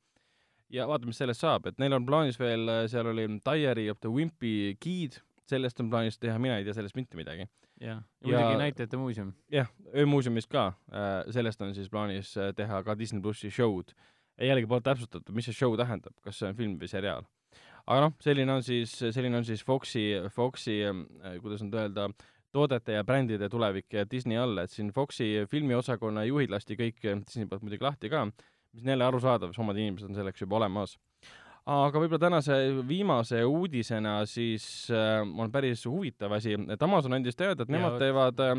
ja 0.71 0.87
vaata, 0.87 1.09
mis 1.09 1.19
sellest 1.19 1.43
saab, 1.43 1.67
et 1.67 1.79
neil 1.81 1.95
on 1.97 2.07
plaanis 2.07 2.39
veel, 2.39 2.71
seal 2.91 3.11
oli 3.11 3.27
Diary 3.39 3.89
of 3.91 3.99
the 3.99 4.11
Wimpy 4.11 4.77
Kid, 4.79 5.19
sellest 5.49 5.81
on 5.81 5.89
plaanis 5.91 6.19
teha, 6.21 6.37
mina 6.41 6.59
ei 6.59 6.67
tea 6.67 6.75
sellest 6.77 6.97
mitte 6.97 7.17
midagi 7.19 7.47
jah, 7.79 8.03
ja 8.25 8.39
muidugi 8.39 8.61
Näitajate 8.63 8.97
muuseum. 8.97 9.33
jah, 9.51 9.69
öömuuseumist 9.95 10.49
ka, 10.51 10.71
äh, 10.91 11.19
sellest 11.33 11.61
on 11.61 11.75
siis 11.75 11.89
plaanis 11.89 12.35
äh, 12.37 12.53
teha 12.55 12.83
ka 12.83 12.97
Disney 12.99 13.21
plussi 13.21 13.51
show'd. 13.51 13.93
jällegi 14.39 14.67
pole 14.71 14.81
täpsustatud, 14.81 15.35
mis 15.35 15.49
see 15.49 15.55
show 15.55 15.73
tähendab, 15.75 16.15
kas 16.23 16.37
see 16.39 16.47
on 16.47 16.55
film 16.55 16.77
või 16.79 16.87
seriaal. 16.91 17.25
aga 17.85 18.01
noh, 18.05 18.13
selline 18.23 18.53
on 18.53 18.63
siis, 18.63 18.93
selline 18.99 19.37
on 19.37 19.45
siis 19.45 19.63
Foxi, 19.65 20.05
Foxi, 20.35 20.81
äh, 20.85 21.39
kuidas 21.43 21.63
nüüd 21.65 21.75
öelda, 21.75 22.09
toodete 22.55 22.95
ja 22.95 23.03
brändide 23.03 23.49
tulevik 23.49 23.93
Disney 24.11 24.37
all, 24.37 24.57
et 24.57 24.71
siin 24.71 24.93
Foxi 24.93 25.45
filmiosakonna 25.51 26.23
juhid 26.25 26.49
lasti 26.49 26.77
kõik 26.79 27.03
Disney 27.25 27.49
poolt 27.49 27.65
muidugi 27.65 27.85
lahti 27.85 28.09
ka, 28.09 28.25
mis 28.73 28.85
on 28.85 28.95
jälle 28.95 29.05
arusaadav, 29.05 29.53
sest 29.53 29.61
omad 29.63 29.77
inimesed 29.77 30.09
on 30.09 30.17
selleks 30.17 30.41
juba 30.41 30.57
olemas 30.61 30.97
aga 31.69 32.01
võib-olla 32.01 32.21
tänase 32.21 32.57
viimase 32.87 33.41
uudisena 33.45 34.19
siis 34.29 34.65
äh, 34.93 35.21
on 35.23 35.51
päris 35.51 35.85
huvitav 35.85 36.33
asi, 36.37 36.55
et 36.55 36.85
Amazon 36.85 37.17
andis 37.17 37.39
teada, 37.39 37.63
et 37.63 37.73
nemad 37.73 37.97
ja, 37.97 38.03
teevad 38.05 38.43
äh, 38.45 38.55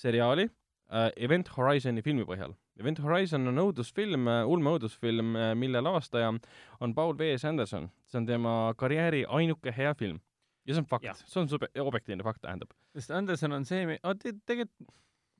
seriaali 0.00 0.46
äh, 0.48 1.10
Event 1.16 1.50
Horizoni 1.56 2.02
filmi 2.02 2.26
põhjal. 2.28 2.54
Event 2.80 2.98
Horizon 3.04 3.46
on 3.50 3.60
õudusfilm 3.68 4.28
äh,, 4.30 4.42
ulmeõudusfilm 4.50 5.36
äh,, 5.38 5.52
mille 5.58 5.82
lavastaja 5.82 6.32
on 6.80 6.94
Paul 6.94 7.14
V. 7.18 7.36
Sanderson. 7.38 7.90
see 8.10 8.18
on 8.18 8.26
tema 8.26 8.74
karjääri 8.76 9.24
ainuke 9.28 9.74
hea 9.76 9.94
film. 9.94 10.20
ja 10.66 10.74
see 10.74 10.80
on 10.82 10.88
fakt, 10.88 11.24
see 11.26 11.40
on 11.40 11.48
sube-, 11.48 11.70
objektiivne 11.80 12.24
fakt, 12.24 12.42
tähendab. 12.42 12.74
sest 12.96 13.10
Anderson 13.10 13.52
on 13.52 13.64
see, 13.64 13.98
tegelikult 14.46 14.94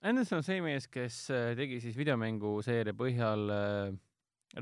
Anderson 0.05 0.43
on 0.43 0.45
see 0.45 0.61
mees, 0.61 0.85
kes 0.93 1.15
äh, 1.33 1.55
tegi 1.57 1.79
siis 1.81 1.97
videomänguseeria 1.97 2.93
põhjal 2.97 3.45
äh, 3.55 3.95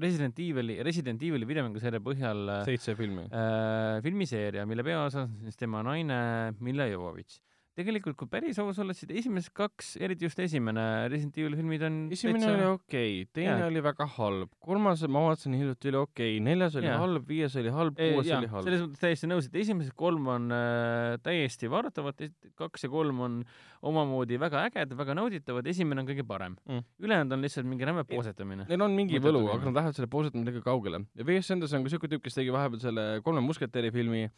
Resident 0.01 0.39
Evil'i, 0.41 0.79
Resident 0.85 1.21
Evil'i 1.23 1.49
videomänguseeria 1.49 2.01
põhjal 2.01 2.49
seitse 2.65 2.95
filmi. 2.97 3.27
äh, 3.29 4.01
filmiseeria, 4.05 4.65
mille 4.69 4.85
peaosas 4.87 5.27
on 5.27 5.35
siis 5.45 5.59
tema 5.61 5.83
naine 5.85 6.19
Milla 6.61 6.87
Jovovitš. 6.89 7.41
tegelikult, 7.79 8.17
kui 8.21 8.31
päris 8.31 8.59
aus 8.63 8.81
olla, 8.83 8.95
siis 8.97 9.11
esimesed 9.23 9.53
kaks, 9.57 9.95
eriti 10.03 10.27
just 10.27 10.41
esimene 10.43 10.85
Resident 11.13 11.39
Evil'i 11.41 11.59
filmid 11.61 11.85
on 11.87 11.99
esimene 12.13 12.51
oli 12.51 12.67
okei 12.69 13.13
okay,, 13.23 13.29
teine 13.33 13.57
Jaa. 13.63 13.71
oli 13.71 13.83
väga 13.85 14.07
halb, 14.19 14.53
kolmas 14.63 15.05
ma 15.09 15.25
vaatasin 15.29 15.57
hiljuti 15.57 15.93
oli 15.93 16.01
okei 16.03 16.35
okay., 16.37 16.45
neljas 16.45 16.77
oli 16.81 16.91
Jaa. 16.91 17.01
halb, 17.03 17.29
viies 17.29 17.57
oli 17.61 17.75
halb, 17.75 17.99
kuues 17.99 18.29
jaa, 18.29 18.41
oli 18.43 18.53
halb. 18.53 18.69
selles 18.69 18.85
mõttes 18.87 19.05
täiesti 19.05 19.31
nõus, 19.31 19.49
et 19.49 19.61
esimesed 19.65 19.97
kolm 19.99 20.29
on 20.35 20.49
äh, 20.57 21.19
täiesti 21.25 21.71
vaadatavad, 21.73 22.27
kaks 22.61 22.87
ja 22.87 22.93
kolm 22.93 23.25
on 23.25 23.39
omamoodi 23.83 24.39
väga 24.41 24.67
ägedad, 24.69 24.95
väga 24.99 25.17
nauditavad, 25.19 25.67
esimene 25.73 26.05
on 26.05 26.11
kõige 26.13 26.27
parem 26.29 26.59
Mm. 26.69 26.85
ülejäänud 27.03 27.33
on 27.33 27.43
lihtsalt 27.43 27.67
mingi 27.67 27.85
räme 27.85 28.05
poosetamine. 28.07 28.67
Neil 28.69 28.85
on 28.85 28.93
mingi 28.95 29.19
võlu, 29.23 29.43
aga 29.51 29.67
nad 29.67 29.79
lähevad 29.81 29.97
selle 29.97 30.09
poosetamisega 30.13 30.63
kaugele. 30.63 31.01
ja 31.19 31.27
V.S. 31.27 31.51
Anderson 31.51 31.81
on 31.81 31.87
ka 31.87 31.91
siuke 31.91 32.11
tüüp, 32.13 32.23
kes 32.23 32.37
tegi 32.39 32.53
vahepeal 32.55 32.81
selle 32.81 33.07
Kolme 33.25 33.43
musketäri 33.45 33.91
filmi, 33.95 34.29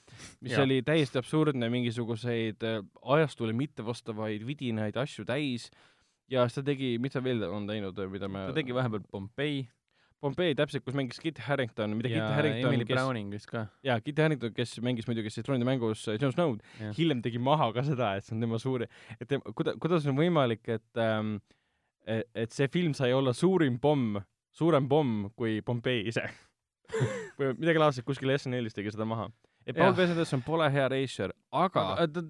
mis 0.40 0.54
ja. 0.54 0.62
Oli 0.64 0.80
täiesti 0.86 1.20
absurdne, 1.20 1.68
mingisuguseid 1.72 2.64
äh, 2.64 2.80
ajastule 3.24 3.56
mittevastavaid 3.56 4.44
vidinaid 4.46 4.96
asju 5.00 5.26
täis 5.28 5.70
ja 6.30 6.44
siis 6.46 6.60
ta 6.60 6.66
tegi, 6.66 6.96
mis 7.02 7.16
ta 7.16 7.24
veel 7.24 7.42
on 7.48 7.66
teinud, 7.68 7.98
mida 8.12 8.28
me 8.28 8.48
ta 8.50 8.60
tegi 8.60 8.76
vahepeal 8.76 9.04
Pompei 9.10 9.64
Pompei 10.24 10.54
täpselt, 10.56 10.80
kus 10.86 10.94
mängis 10.96 11.18
Kit 11.20 11.36
Harington, 11.44 11.98
Kit 12.00 12.14
ja 12.14 12.30
Harington, 12.32 12.70
Emily 12.70 12.86
kes 12.88 12.96
Browning 12.96 13.32
vist 13.34 13.48
ka. 13.50 13.66
jaa, 13.84 13.98
Kit 14.00 14.20
Harington, 14.22 14.54
kes 14.56 14.78
mängis 14.84 15.08
muidugi 15.10 15.32
siis 15.32 15.44
troonide 15.44 15.68
mängus 15.68 16.06
äh, 16.08 16.16
Jon 16.20 16.32
Snow'd, 16.32 16.62
hiljem 16.96 17.20
tegi 17.24 17.42
maha 17.42 17.68
ka 17.76 17.84
seda, 17.84 18.14
et 18.16 18.24
see 18.24 18.36
on 18.36 18.46
tema 18.46 18.60
suur, 18.62 18.86
et 18.86 19.26
tema, 19.28 19.52
kuida-, 19.58 19.76
kuidas 19.82 20.06
on 20.08 20.16
võimalik, 20.16 20.64
et 20.78 21.02
ähm, 21.02 21.36
et, 22.06 22.24
et 22.44 22.56
see 22.56 22.70
film 22.72 22.94
sai 22.96 23.12
olla 23.16 23.34
suurim 23.36 23.76
pomm, 23.82 24.16
suurem 24.54 24.88
pomm 24.88 25.28
kui 25.36 25.58
Pompei 25.66 26.06
ise 26.08 26.24
või 27.38 27.52
midagi 27.58 27.80
laadset, 27.80 28.08
kuskil 28.08 28.32
SNL-is 28.38 28.76
tegi 28.76 28.92
seda 28.94 29.04
maha. 29.08 29.28
et 29.66 29.76
Paul. 29.76 29.92
Anderson 29.92 30.44
pole 30.46 30.70
hea 30.72 30.88
reisijal, 30.92 31.36
aga, 31.52 31.88
aga 31.98 32.08
ta 32.16 32.24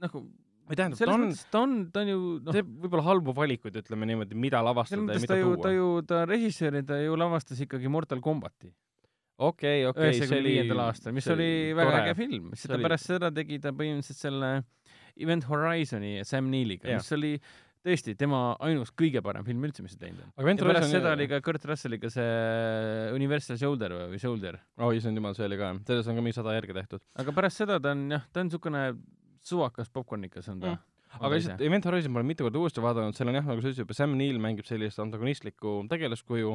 nagu 0.00 0.22
või 0.70 0.78
tähendab, 0.78 1.00
ta 1.02 1.14
on, 1.16 1.24
ta 1.50 1.62
on, 1.64 1.72
ta 1.94 2.04
on 2.04 2.12
ju 2.12 2.20
noh, 2.46 2.54
teeb 2.54 2.68
võib-olla 2.84 3.06
halbu 3.08 3.34
valikuid, 3.34 3.80
ütleme 3.82 4.06
niimoodi, 4.10 4.38
mida 4.38 4.60
lavastada 4.62 5.16
ja 5.16 5.22
mida 5.22 5.34
ta 5.34 5.40
ju, 5.40 5.56
ta 5.56 5.66
tuua. 5.66 5.74
ju, 5.74 5.88
ta 6.06 6.20
režissöör 6.30 6.78
ja 6.80 6.86
ta 6.92 7.00
ju 7.02 7.18
lavastas 7.18 7.62
ikkagi 7.66 7.90
Mortal 7.90 8.22
Combati 8.24 8.70
okei, 9.40 9.86
okei, 9.88 10.12
see 10.12 10.26
üheksakümne 10.26 10.42
oli 10.42 10.52
viiendal 10.54 10.84
aastal, 10.84 11.16
mis 11.16 11.26
oli 11.32 11.48
väga 11.76 11.94
tore. 11.94 12.04
äge 12.04 12.18
film, 12.18 12.52
siis 12.52 12.62
See 12.66 12.70
ta 12.70 12.76
oli- 12.76 12.86
pärast 12.86 13.10
seda 13.10 13.32
tegi 13.34 13.58
ta 13.62 13.72
põhimõtteliselt 13.72 14.20
selle 14.28 14.52
Event 15.20 15.48
Horizoni 15.48 16.12
Sam 16.28 16.50
Neiliga, 16.52 16.94
mis 16.96 17.12
oli 17.16 17.32
tõesti 17.80 18.12
tema 18.20 18.40
ainus 18.60 18.90
kõige 18.92 19.22
parem 19.24 19.44
film 19.46 19.64
üldse, 19.64 19.82
mis 19.82 19.96
ta 19.96 20.04
teinud 20.04 20.20
on. 20.26 20.32
ja 20.36 20.66
pärast 20.68 20.92
seda 20.92 21.14
oli 21.16 21.26
ka 21.30 21.40
Kurt 21.44 21.64
Russelliga 21.64 22.10
see 22.12 23.14
Universal 23.16 23.56
Shoulder 23.56 23.96
või 24.12 24.20
Shoulder, 24.20 24.60
oi 24.78 24.98
issand 25.00 25.16
jumal, 25.16 25.34
see 25.34 25.48
oli 25.48 25.56
ka, 25.60 25.72
selles 25.88 26.10
on 26.12 26.20
ka 26.20 26.26
mingi 26.26 26.36
sada 26.36 26.56
järge 26.58 26.76
tehtud. 26.76 27.00
aga 27.16 27.32
pärast 27.32 27.64
seda 27.64 27.80
ta 27.80 27.96
on 27.96 28.04
jah, 28.12 28.28
ta 28.30 28.44
on 28.44 28.50
niisugune 28.50 28.84
suvakas 29.46 29.90
popkornikas 29.92 30.48
on 30.52 30.62
ta. 30.62 30.72
Mm. 30.74 30.86
aga 31.26 31.30
lihtsalt 31.34 31.62
Event 31.66 31.86
Horizon 31.88 32.12
ma 32.14 32.20
olen 32.20 32.28
mitu 32.30 32.44
korda 32.46 32.60
uuesti 32.60 32.82
vaadanud, 32.84 33.16
seal 33.18 33.32
on 33.32 33.34
jah, 33.34 33.46
nagu 33.48 33.62
sa 33.62 33.66
ütlesid 33.66 33.82
juba, 33.82 33.96
Sam 33.98 34.12
Neill 34.18 34.38
mängib 34.42 34.68
sellist 34.68 35.00
antagonistlikku 35.02 35.72
tegelaskuju, 35.90 36.52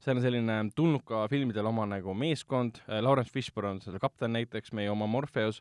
seal 0.00 0.16
on 0.16 0.24
selline 0.24 0.56
tulnuka 0.78 1.26
filmidel 1.28 1.68
oma 1.68 1.84
nagu 1.90 2.14
meeskond, 2.16 2.80
Lawrence 3.04 3.34
Fishburne 3.34 3.74
on 3.76 3.82
selle 3.84 4.00
kapten 4.00 4.32
näiteks, 4.32 4.72
meie 4.72 4.88
oma 4.88 5.06
Morpheus, 5.10 5.60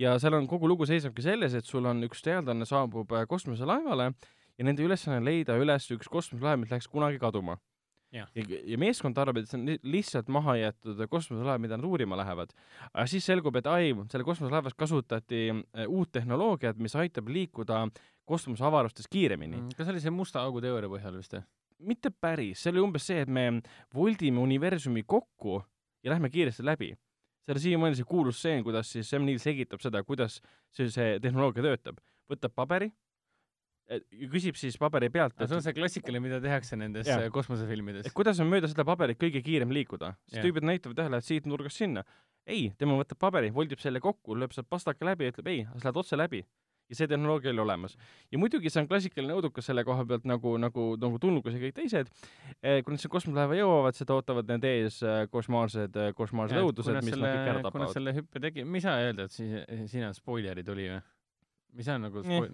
ja 0.00 0.14
seal 0.22 0.38
on 0.38 0.48
kogu 0.48 0.70
lugu 0.72 0.88
seisnebki 0.88 1.26
selles, 1.26 1.52
et 1.58 1.68
sul 1.68 1.84
on 1.90 2.00
üks 2.08 2.24
teadlane 2.24 2.64
saabub 2.68 3.12
äh, 3.12 3.26
kosmoselaevale 3.28 4.12
ja 4.58 4.64
nende 4.64 4.84
ülesanne 4.86 5.20
on 5.20 5.28
leida 5.28 5.58
üles 5.60 5.90
üks 5.92 6.08
kosmoselaev, 6.08 6.62
mis 6.62 6.72
läks 6.72 6.88
kunagi 6.88 7.20
kaduma. 7.20 7.58
Jah. 8.12 8.28
ja, 8.36 8.44
ja 8.68 8.76
meeskond 8.76 9.16
arvab, 9.16 9.38
et 9.40 9.48
see 9.48 9.56
on 9.56 9.62
li- 9.70 9.78
lihtsalt 9.94 10.28
maha 10.28 10.58
jäetud 10.60 10.98
kosmoselaev, 11.08 11.62
mida 11.64 11.78
nad 11.78 11.86
uurima 11.88 12.18
lähevad. 12.20 12.52
aga 12.92 13.06
siis 13.08 13.24
selgub, 13.24 13.56
et 13.56 13.68
ai, 13.72 13.94
selle 14.12 14.26
kosmoselaevas 14.28 14.76
kasutati 14.76 15.46
äh, 15.48 15.86
uut 15.88 16.12
tehnoloogiat, 16.12 16.76
mis 16.76 16.96
aitab 17.00 17.30
liikuda 17.32 17.86
kosmoseavarustes 18.28 19.08
kiiremini 19.08 19.56
mm.. 19.56 19.74
kas 19.76 19.88
see 19.88 19.94
oli 19.96 20.04
see 20.04 20.12
musta 20.14 20.44
augu 20.44 20.60
teooria 20.60 20.92
põhjal 20.92 21.16
vist 21.16 21.38
või? 21.38 21.46
mitte 21.82 22.12
päris, 22.12 22.62
see 22.62 22.72
oli 22.72 22.82
umbes 22.82 23.06
see, 23.08 23.22
et 23.24 23.30
me 23.32 23.46
voldime 23.94 24.42
universumi 24.42 25.02
kokku 25.02 25.62
ja 26.04 26.12
lähme 26.12 26.30
kiiresti 26.30 26.64
läbi. 26.64 26.92
seal 27.42 27.58
on 27.58 27.64
siiamaani 27.64 27.98
see 27.98 28.06
kuulus 28.06 28.38
stseen, 28.38 28.62
kuidas 28.64 28.92
siis 28.92 29.08
Sam 29.10 29.24
Neill 29.26 29.42
selgitab 29.42 29.82
seda, 29.82 30.04
kuidas 30.06 30.40
see, 30.70 30.90
see 30.90 31.18
tehnoloogia 31.22 31.64
töötab. 31.64 31.98
võtab 32.30 32.54
paberi, 32.54 32.92
küsib 34.32 34.58
siis 34.58 34.78
paberi 34.80 35.10
pealt, 35.12 35.36
see 35.42 35.58
on 35.58 35.64
see 35.64 35.76
klassikaline, 35.76 36.22
mida 36.24 36.40
tehakse 36.42 36.78
nendes 36.78 37.08
Jah. 37.08 37.26
äh, 37.26 37.32
kosmosefilmides 37.34 38.12
kuidas 38.16 38.40
on 38.42 38.50
mööda 38.50 38.70
seda 38.70 38.86
paberit 38.88 39.20
kõige 39.20 39.42
kiirem 39.44 39.72
liikuda, 39.74 40.14
siis 40.30 40.44
tüübid 40.44 40.66
näitavad 40.66 40.98
tähele, 41.02 41.20
et 41.20 41.28
siit 41.28 41.48
nurgast 41.50 41.80
sinna. 41.80 42.04
ei, 42.46 42.72
tema 42.78 42.96
võtab 42.98 43.20
paberi, 43.22 43.52
voldib 43.54 43.78
selle 43.82 44.00
kokku, 44.02 44.34
lööb 44.38 44.54
sealt 44.54 44.68
pastaka 44.70 45.06
läbi 45.06 45.28
ja 45.28 45.34
ütleb 45.34 45.48
ei, 45.52 45.64
sa 45.76 45.88
lähed 45.88 46.02
otse 46.02 46.18
läbi. 46.18 46.42
ja 46.90 46.96
see 46.98 47.08
tehnoloogia 47.08 47.52
oli 47.52 47.62
olemas. 47.62 47.96
ja 48.32 48.38
muidugi 48.38 48.70
see 48.70 48.82
on 48.82 48.88
klassikaline 48.90 49.36
õudukas 49.38 49.68
selle 49.70 49.84
koha 49.84 50.04
pealt 50.08 50.26
nagu, 50.28 50.56
nagu, 50.60 50.88
nagu 51.00 51.20
tulnukas 51.22 51.56
ja 51.56 51.62
kõik 51.62 51.76
teised. 51.78 52.12
kui 52.60 52.94
nad 52.94 53.00
sinna 53.00 53.12
kosmoselaeva 53.16 53.58
jõuavad, 53.60 53.98
seda 53.98 54.16
ootavad 54.18 54.50
need 54.54 54.68
ees 54.68 55.00
äh, 55.02 55.24
košmaarsed, 55.30 55.98
košmaarsed 56.18 56.62
õudused, 56.62 57.00
mis 57.02 57.16
nad 57.16 57.26
kõik 57.28 57.40
ära 57.40 57.58
kui 57.58 57.58
nad 57.60 57.66
tapavad. 57.70 57.96
selle 57.96 58.16
hüppe 58.18 58.42
tegi, 58.42 58.64
me 58.64 58.80
ei 58.80 58.86
saa 58.86 59.00
öelda, 59.04 59.28
et 59.28 59.36
siis, 59.36 59.58
siin 59.92 60.08
on 60.08 60.16
spoilerid 60.16 60.68
oli 60.74 60.92
või? 60.94 61.02
mis 61.72 61.88
on 61.88 62.02
nagu 62.04 62.20
spo-, 62.20 62.48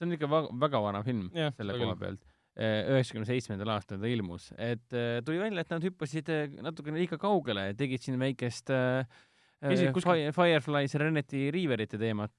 see 0.00 0.08
on 0.08 0.16
ikka 0.16 0.28
väga, 0.32 0.80
vana 0.88 1.04
film 1.06 1.28
Jah, 1.36 1.52
selle 1.56 1.76
koha 1.76 1.96
pealt. 2.00 2.22
üheksakümne 2.60 3.28
seitsmendal 3.28 3.76
aastal 3.76 4.00
ta 4.02 4.08
ilmus, 4.10 4.50
et 4.58 4.96
eh, 4.96 5.20
tuli 5.24 5.38
välja, 5.40 5.62
et 5.62 5.70
nad 5.76 5.84
hüppasid 5.86 6.28
eh, 6.32 6.60
natukene 6.64 6.98
liiga 6.98 7.20
kaugele 7.20 7.68
ja 7.70 7.76
tegid 7.78 8.02
siin 8.02 8.18
väikest 8.20 8.72
äh, 8.74 9.04
Käisid 9.60 9.90
kuskil- 9.92 10.30
Firefly 10.32 10.88
Serenity 10.88 11.50
Riverite 11.52 11.98
teemat, 12.00 12.32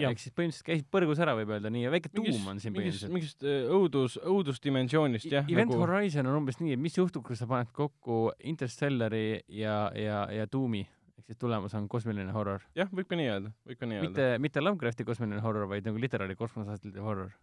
ehk 0.00 0.20
siis 0.22 0.32
põhimõtteliselt 0.32 0.64
käisid 0.70 0.86
põrgus 0.88 1.18
ära, 1.20 1.34
võib 1.36 1.50
öelda 1.52 1.68
nii, 1.68 1.82
ja 1.84 1.90
väike 1.92 2.08
tuum 2.14 2.46
on 2.48 2.62
siin, 2.62 2.72
põhimõtteliselt. 2.72 3.12
mingist 3.12 3.44
äh, 3.44 3.66
õudus, 3.76 4.16
õudusdimensioonist 4.24 5.28
jah, 5.28 5.44
Event 5.52 5.68
nagu 5.68 5.82
Horizon 5.84 6.30
on 6.30 6.38
umbes 6.40 6.62
nii, 6.62 6.72
et 6.78 6.80
mis 6.80 6.96
juhtub, 6.96 7.26
kui 7.28 7.36
sa 7.36 7.44
paned 7.50 7.68
kokku 7.76 8.22
Interstellari 8.48 9.42
ja, 9.52 9.90
ja, 9.92 10.24
ja 10.32 10.48
Doomi, 10.48 10.80
ehk 11.22 11.30
siis 11.30 11.38
tulemus 11.38 11.74
on 11.78 11.88
kosmiline 11.90 12.34
horror. 12.34 12.62
jah, 12.78 12.90
võib 12.90 13.08
ka 13.08 13.18
nii 13.18 13.30
öelda, 13.30 13.54
võib 13.68 13.78
ka 13.78 13.88
nii 13.88 14.00
öelda. 14.00 14.10
mitte, 14.10 14.28
mitte 14.42 14.62
Lovecrafti 14.62 15.06
kosmiline 15.06 15.42
horror, 15.44 15.68
vaid 15.70 15.86
nagu 15.86 16.00
literaali 16.02 16.36
kosmosetasandil 16.38 17.02
horror. 17.06 17.34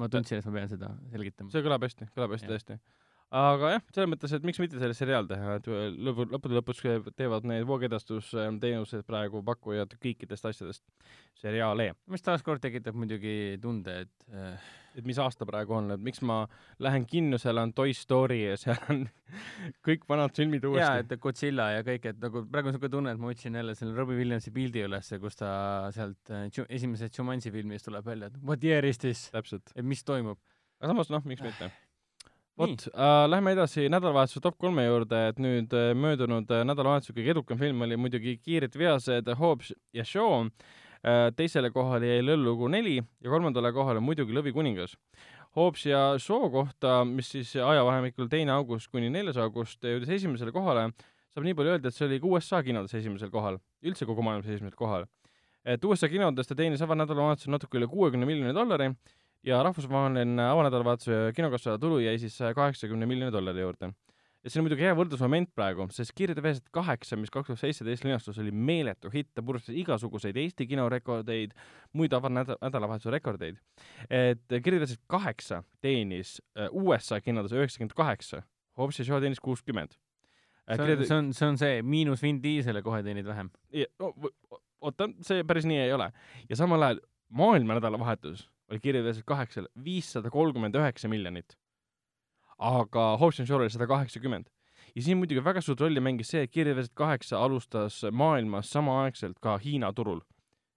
ma 0.00 0.08
tundsin, 0.08 0.40
et 0.40 0.46
ma 0.48 0.58
pean 0.58 0.70
seda 0.72 0.92
selgitama. 1.12 1.52
see 1.52 1.64
kõlab 1.66 1.84
hästi, 1.84 2.08
kõlab 2.16 2.36
hästi 2.36 2.48
tõesti. 2.48 2.78
aga 3.44 3.74
jah, 3.74 3.84
selles 3.92 4.10
mõttes, 4.14 4.36
et 4.36 4.46
miks 4.48 4.62
mitte 4.62 4.80
sellest 4.80 5.04
seriaal 5.04 5.28
teha, 5.28 5.58
et 5.60 5.68
lõpu, 5.68 6.26
lõppude 6.32 6.60
lõpuks 6.60 6.84
teevad 7.18 7.48
need 7.50 7.66
voogedastusteenused 7.68 9.04
praegu 9.08 9.44
pakkujad 9.44 9.98
kõikidest 10.00 10.48
asjadest 10.48 10.84
seriaale. 11.42 11.92
mis 12.08 12.24
taaskord 12.24 12.64
tekitab 12.64 12.96
muidugi 12.96 13.58
tunde, 13.60 14.00
et 14.06 14.32
äh, 14.32 14.72
et 14.94 15.06
mis 15.06 15.18
aasta 15.18 15.46
praegu 15.48 15.76
on, 15.76 15.92
et 15.94 16.02
miks 16.04 16.22
ma 16.26 16.42
lähen 16.82 17.06
kinno, 17.10 17.38
seal 17.40 17.60
on 17.62 17.72
Toy 17.76 17.94
Story 17.96 18.40
ja 18.44 18.58
seal 18.60 18.80
on 18.92 19.04
kõik 19.86 20.06
vanad 20.10 20.34
filmid 20.36 20.64
jaa, 20.64 20.72
uuesti. 20.72 21.14
et 21.16 21.22
Godzilla 21.22 21.70
ja 21.76 21.86
kõik, 21.86 22.10
et 22.12 22.20
nagu 22.22 22.44
praegu 22.50 22.70
on 22.70 22.76
niisugune 22.76 22.94
tunne, 22.96 23.14
et 23.14 23.22
ma 23.22 23.32
otsin 23.32 23.60
jälle 23.60 23.76
selle 23.78 23.96
Robbie 23.98 24.18
Williamsi 24.20 24.54
pildi 24.54 24.84
ülesse, 24.88 25.20
kus 25.22 25.40
ta 25.40 25.54
sealt 25.94 26.34
äh, 26.34 26.46
esimesest 26.68 27.18
Jumanji 27.18 27.54
filmist 27.54 27.88
tuleb 27.90 28.06
välja, 28.06 28.30
et 28.30 28.38
what 28.42 28.64
year 28.64 28.84
is 28.86 29.02
this, 29.02 29.28
et 29.34 29.82
mis 29.82 30.04
toimub. 30.04 30.38
aga 30.80 30.92
samas 30.94 31.10
noh, 31.12 31.26
miks 31.28 31.42
mitte. 31.44 31.72
Vot 32.58 32.84
äh,, 32.94 33.26
lähme 33.26 33.50
edasi 33.56 33.88
nädalavahetuse 33.90 34.40
top 34.40 34.54
kolme 34.62 34.84
juurde, 34.86 35.24
et 35.32 35.40
nüüd 35.42 35.72
äh, 35.74 35.90
möödunud 35.98 36.50
äh, 36.54 36.62
nädalavahetuse 36.62 37.16
kõige 37.16 37.32
edukam 37.34 37.58
film 37.58 37.82
oli 37.82 37.98
muidugi 37.98 38.36
Kiired 38.38 38.78
veased 38.78 39.30
Hobbs 39.40 39.72
ja 39.94 40.04
Shaw. 40.06 40.46
Teisele 41.36 41.70
kohale 41.70 42.08
jäi 42.08 42.24
Lõllugu 42.24 42.68
neli 42.72 42.96
ja 42.96 43.32
kolmandale 43.32 43.72
kohale 43.76 44.00
muidugi 44.00 44.32
Lõvikuningas. 44.36 44.96
Hobbs 45.54 45.84
ja 45.86 46.14
Shaw 46.18 46.48
kohta, 46.50 47.02
mis 47.06 47.28
siis 47.30 47.52
ajavahemikul 47.56 48.26
teine 48.30 48.54
august 48.56 48.90
kuni 48.90 49.10
neljas 49.12 49.36
august 49.38 49.84
jõudis 49.84 50.10
esimesele 50.16 50.50
kohale, 50.54 50.88
saab 51.34 51.44
nii 51.46 51.54
palju 51.58 51.74
öelda, 51.76 51.90
et 51.90 51.94
see 51.94 52.08
oli 52.08 52.18
ka 52.22 52.30
USA 52.30 52.62
kinodes 52.66 52.94
esimesel 52.98 53.30
kohal, 53.30 53.60
üldse 53.86 54.08
kogu 54.08 54.24
maailmas 54.24 54.48
esimesel 54.50 54.78
kohal. 54.78 55.06
et 55.64 55.84
USA 55.84 56.08
kinodes 56.12 56.48
ta 56.48 56.54
teenis 56.54 56.82
avanädalavahetusel 56.84 57.54
natuke 57.54 57.78
üle 57.78 57.86
kuuekümne 57.88 58.26
miljoni 58.28 58.52
dollari 58.52 58.90
ja 59.48 59.62
rahvusvaheline 59.64 60.42
avanädalavahetuse 60.42 61.32
kinokassa 61.36 61.78
tulu 61.78 62.02
jäi 62.02 62.18
siis 62.18 62.36
saja 62.36 62.54
kaheksakümne 62.54 63.06
miljoni 63.06 63.32
dollari 63.32 63.60
juurde. 63.60 63.92
Ja 64.44 64.52
see 64.52 64.60
on 64.60 64.66
muidugi 64.66 64.84
hea 64.84 64.94
võrdlusmoment 64.96 65.50
praegu, 65.56 65.86
sest 65.94 66.12
Kirjade 66.16 66.42
veesed 66.44 66.66
kaheksa, 66.74 67.16
mis 67.20 67.32
kaks 67.32 67.48
tuhat 67.48 67.62
seitseteist 67.62 68.04
linastus, 68.04 68.38
oli 68.42 68.52
meeletu 68.52 69.10
hitt, 69.12 69.30
ta 69.34 69.42
purustas 69.46 69.76
igasuguseid 69.80 70.36
Eesti 70.40 70.66
kinorekordeid, 70.68 71.54
muid 71.96 72.16
avanädalavahetuse 72.16 73.14
rekordeid. 73.14 73.60
et 74.10 74.44
Kirjade 74.48 74.84
veesed 74.84 75.02
kaheksa 75.10 75.62
teenis 75.84 76.36
äh, 76.58 76.68
USA 76.72 77.20
kinodes 77.24 77.56
üheksakümmend 77.56 77.96
kaheksa, 77.96 78.42
Hobbs 78.78 79.00
ja 79.00 79.08
Shaw 79.08 79.22
teenis 79.22 79.40
kuuskümmend. 79.40 79.96
see 80.68 80.82
on, 80.82 81.04
see 81.06 81.16
on, 81.16 81.32
see 81.32 81.48
on 81.48 81.58
see 81.58 81.82
miinus 81.82 82.22
Vin 82.22 82.42
Diesel 82.42 82.76
ja 82.76 82.82
kohe 82.82 83.02
teenid 83.02 83.26
vähem. 83.26 83.50
Oota, 84.84 85.08
see 85.24 85.44
päris 85.44 85.64
nii 85.64 85.86
ei 85.86 85.92
ole. 85.92 86.12
ja 86.48 86.56
samal 86.56 86.82
ajal 86.82 87.00
maailma 87.28 87.78
nädalavahetus 87.78 88.48
oli 88.70 88.80
kirjeldatud 88.80 89.24
kaheksal 89.28 89.68
viissada 89.84 90.30
kolmkümmend 90.30 90.76
üheksa 90.76 91.08
miljonit. 91.08 91.56
Aga 92.58 93.16
Hobbs 93.20 93.40
and 93.40 93.48
Shaw 93.48 93.58
oli 93.60 93.70
sada 93.70 93.86
kaheksakümmend. 93.86 94.46
ja 94.94 95.02
siin 95.02 95.18
muidugi 95.18 95.44
väga 95.44 95.60
suurt 95.60 95.80
rolli 95.80 96.00
mängis 96.00 96.30
see, 96.30 96.42
et 96.42 96.50
kirjeldatud 96.50 96.94
kaheksa 96.94 97.38
alustas 97.42 98.04
maailmas 98.12 98.70
samaaegselt 98.70 99.38
ka 99.40 99.58
Hiina 99.58 99.92
turul. 99.92 100.20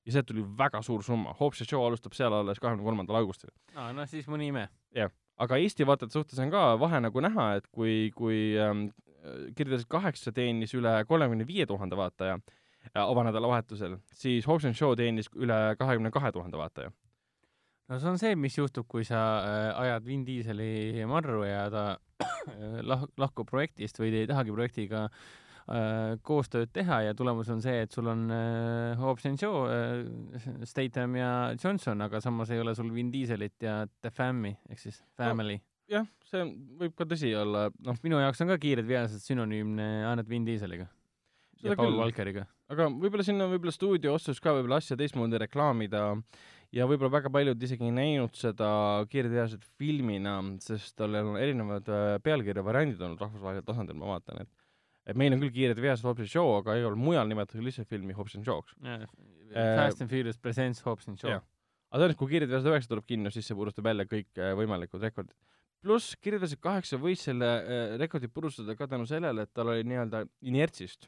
ja 0.06 0.12
sealt 0.12 0.26
tuli 0.26 0.44
väga 0.58 0.82
suur 0.82 1.04
summa, 1.04 1.34
Hobbs 1.40 1.62
and 1.62 1.70
Shaw 1.70 1.86
alustab 1.86 2.14
seal 2.14 2.34
alles 2.34 2.60
kahekümne 2.60 2.84
kolmandal 2.84 3.22
augustil 3.22 3.52
aa, 3.76 3.94
no 3.94 4.06
siis 4.06 4.28
mõni 4.28 4.50
ime. 4.54 4.70
aga 5.38 5.58
Eesti 5.58 5.86
vaatajate 5.86 6.14
suhtes 6.14 6.40
on 6.40 6.52
ka 6.52 6.80
vahe 6.80 7.00
nagu 7.00 7.22
näha, 7.22 7.50
et 7.58 7.68
kui, 7.72 8.12
kui 8.16 8.56
ähm, 8.58 8.88
kirjeldasid 9.56 9.90
kaheksa 9.92 10.32
teenis 10.32 10.74
üle 10.78 11.04
kolmekümne 11.08 11.48
viie 11.48 11.66
tuhande 11.70 11.98
vaataja 11.98 12.38
äh, 12.38 13.04
avanädalavahetusel, 13.04 13.98
siis 14.14 14.48
Hobbs 14.48 14.66
and 14.66 14.80
Shaw 14.80 14.96
teenis 14.96 15.30
üle 15.36 15.76
kahekümne 15.80 16.12
kahe 16.12 16.32
tuhande 16.32 16.58
vaataja. 16.58 16.92
No 17.88 18.00
see 18.00 18.12
on 18.12 18.20
see, 18.20 18.36
mis 18.40 18.58
juhtub, 18.58 18.88
kui 18.90 19.06
sa 19.08 19.24
äh, 19.40 19.82
ajad 19.86 20.08
Vin 20.08 20.26
Dieseli 20.28 21.06
marru 21.10 21.44
ja 21.48 21.68
ta 21.74 21.84
äh, 22.20 22.80
lah-, 22.84 23.08
lahkub 23.20 23.50
projektist 23.50 24.00
või 24.02 24.12
te 24.14 24.24
ei 24.24 24.30
tahagi 24.30 24.56
projektiga 24.56 25.06
äh, 25.08 26.18
koostööd 26.28 26.74
teha 26.76 27.02
ja 27.08 27.16
tulemus 27.18 27.52
on 27.54 27.64
see, 27.64 27.86
et 27.86 27.96
sul 27.96 28.10
on 28.12 28.28
äh, 28.34 29.00
Hobbs 29.00 29.28
and 29.30 29.40
Shaw 29.42 29.64
äh,, 29.72 30.52
Statham 30.68 31.16
ja 31.20 31.32
Johnson, 31.56 32.04
aga 32.08 32.22
samas 32.24 32.52
ei 32.52 32.62
ole 32.64 32.76
sul 32.78 32.92
Vin 32.96 33.12
Dieselit 33.14 33.58
ja 33.64 33.80
The 34.02 34.12
Fam'i 34.12 34.56
ehk 34.68 34.84
siis 34.84 35.00
Family 35.20 35.60
no.. 35.62 35.66
jah, 36.00 36.12
see 36.28 36.44
võib 36.84 36.98
ka 36.98 37.08
tõsi 37.08 37.32
olla, 37.40 37.70
noh, 37.88 38.04
minu 38.04 38.20
jaoks 38.24 38.44
on 38.44 38.52
ka 38.52 38.60
Kiired 38.62 38.88
vealased 38.90 39.24
sünonüümne 39.24 39.90
ainult 40.12 40.30
Vin 40.32 40.48
Dieseliga 40.48 40.92
Seda 41.58 41.74
ja 41.74 41.78
Paul 41.80 41.90
küll. 41.90 42.02
Walkeriga. 42.04 42.44
aga 42.70 42.92
võib-olla 42.92 43.24
siin 43.26 43.42
on 43.42 43.50
võib-olla 43.56 43.74
stuudio 43.74 44.14
otsus 44.14 44.44
ka 44.44 44.54
võib-olla 44.54 44.78
asja 44.82 44.98
teistmoodi 45.00 45.40
reklaamida 45.42 46.04
ja 46.76 46.88
võib-olla 46.90 47.14
väga 47.14 47.32
paljud 47.34 47.64
isegi 47.64 47.88
ei 47.88 47.96
näinud 47.96 48.36
seda 48.38 48.70
kiirteadlased 49.12 49.66
filmina, 49.80 50.38
sest 50.64 50.98
tal 51.00 51.16
on 51.22 51.38
erinevad 51.40 51.88
äh, 51.92 52.14
pealkirja 52.24 52.64
variandid 52.66 53.02
olnud 53.02 53.22
rahvusvahelisel 53.24 53.68
tasandil, 53.68 54.00
ma 54.00 54.16
vaatan, 54.16 54.44
et 54.44 54.54
et 55.08 55.16
meil 55.16 55.32
on 55.32 55.40
küll 55.40 55.54
kiired 55.56 55.80
veased 55.80 56.04
Hobbs 56.04 56.26
and 56.26 56.32
Shaw, 56.32 56.58
aga 56.60 56.76
igal 56.82 56.98
mujal 57.00 57.30
nimetatakse 57.32 57.64
lihtsalt 57.64 57.88
filmi 57.92 58.16
Hobbs 58.16 58.36
and 58.36 58.48
Shaw'ks. 58.48 58.74
Fast 59.54 60.02
and 60.04 60.12
Furious 60.12 60.40
presents 60.44 60.84
Hobbs 60.84 61.08
and 61.08 61.20
Shaw 61.22 61.38
Jah.. 61.38 61.46
aga 61.88 62.02
tõenäoliselt, 62.02 62.20
kui 62.20 62.34
Kiired 62.34 62.52
veased 62.52 62.68
üheksa 62.68 62.92
tuleb 62.92 63.06
kinno, 63.08 63.32
siis 63.32 63.48
see 63.48 63.56
purustab 63.56 63.88
jälle 63.88 64.04
kõik 64.10 64.42
äh, 64.42 64.52
võimalikud 64.60 65.06
rekordid. 65.08 65.36
pluss 65.86 66.18
Kiired 66.20 66.44
veased 66.44 66.60
kaheksa 66.60 67.00
võis 67.00 67.24
selle 67.24 67.54
äh, 67.62 67.94
rekordi 68.02 68.28
purustada 68.28 68.76
ka 68.76 68.90
tänu 68.92 69.08
sellele, 69.08 69.48
et 69.48 69.54
tal 69.56 69.72
oli 69.72 69.88
nii-öelda 69.88 70.26
inertsist, 70.52 71.08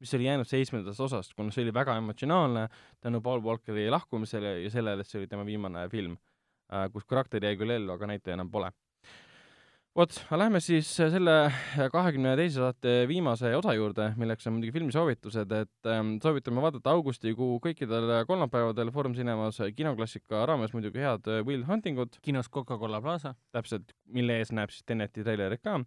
mis 0.00 0.14
oli 0.16 0.26
jäänud 0.26 0.48
seitsmendast 0.48 1.00
osast, 1.04 1.34
kuna 1.36 1.52
see 1.52 1.64
oli 1.66 1.74
väga 1.76 1.96
emotsionaalne 2.00 2.68
tänu 3.00 3.20
Paul 3.20 3.42
Walkeri 3.44 3.90
lahkumisele 3.92 4.60
ja 4.64 4.70
sellele, 4.72 5.04
et 5.04 5.10
see 5.10 5.20
oli 5.20 5.28
tema 5.28 5.44
viimane 5.46 5.88
film, 5.92 6.16
kus 6.92 7.04
karakter 7.08 7.44
jäi 7.44 7.58
küll 7.60 7.74
ellu, 7.74 7.92
aga 7.96 8.08
näitleja 8.08 8.38
enam 8.38 8.50
pole. 8.50 8.70
vot, 9.98 10.14
aga 10.28 10.38
lähme 10.38 10.60
siis 10.62 10.88
selle 10.96 11.32
kahekümne 11.92 12.36
teise 12.38 12.62
saate 12.62 12.92
viimase 13.10 13.50
osa 13.58 13.74
juurde, 13.74 14.12
milleks 14.16 14.46
on 14.46 14.54
muidugi 14.56 14.72
filmisoovitused, 14.78 15.52
et 15.52 15.90
ähm, 15.90 16.14
soovitame 16.22 16.62
vaadata 16.62 16.94
augustikuu 16.94 17.58
kõikidel 17.60 18.14
kolmapäevadel 18.28 18.92
Foorum 18.94 19.16
Cinemas 19.18 19.58
kinoklassika 19.76 20.46
raames 20.48 20.72
muidugi 20.72 21.02
head 21.02 21.28
äh, 21.28 21.42
Will 21.44 21.66
Huntingut, 21.68 22.20
kinos 22.22 22.48
Coca-Cola 22.48 23.02
Plaza. 23.02 23.34
täpselt, 23.52 23.92
mille 24.06 24.38
ees 24.38 24.54
näeb 24.54 24.70
siis 24.72 24.86
Teneti 24.86 25.26
treilerit 25.26 25.60
ka, 25.66 25.80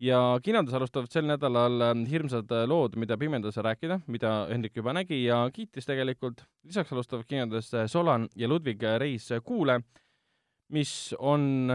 ja 0.00 0.20
kinodes 0.44 0.74
alustavad 0.74 1.12
sel 1.12 1.28
nädalal 1.28 1.84
ähm, 1.90 2.04
hirmsad 2.08 2.50
äh, 2.56 2.64
lood, 2.68 2.96
mida 3.00 3.18
pimedas 3.20 3.58
rääkida, 3.60 4.00
mida 4.08 4.46
Hendrik 4.48 4.76
juba 4.76 4.94
nägi 4.96 5.24
ja 5.24 5.42
kiitis 5.52 5.88
tegelikult, 5.88 6.44
lisaks 6.64 6.92
alustavad 6.92 7.28
kinodes 7.28 7.72
äh, 7.74 7.86
Solan 7.90 8.28
ja 8.36 8.48
Ludvig 8.48 8.82
Reis 8.98 9.28
Kuule, 9.44 9.80
mis 10.72 11.14
on 11.18 11.68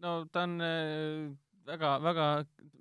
no 0.00 0.14
ta 0.32 0.44
on 0.46 0.56
äh, 0.64 1.28
väga, 1.66 1.92
väga 2.02 2.26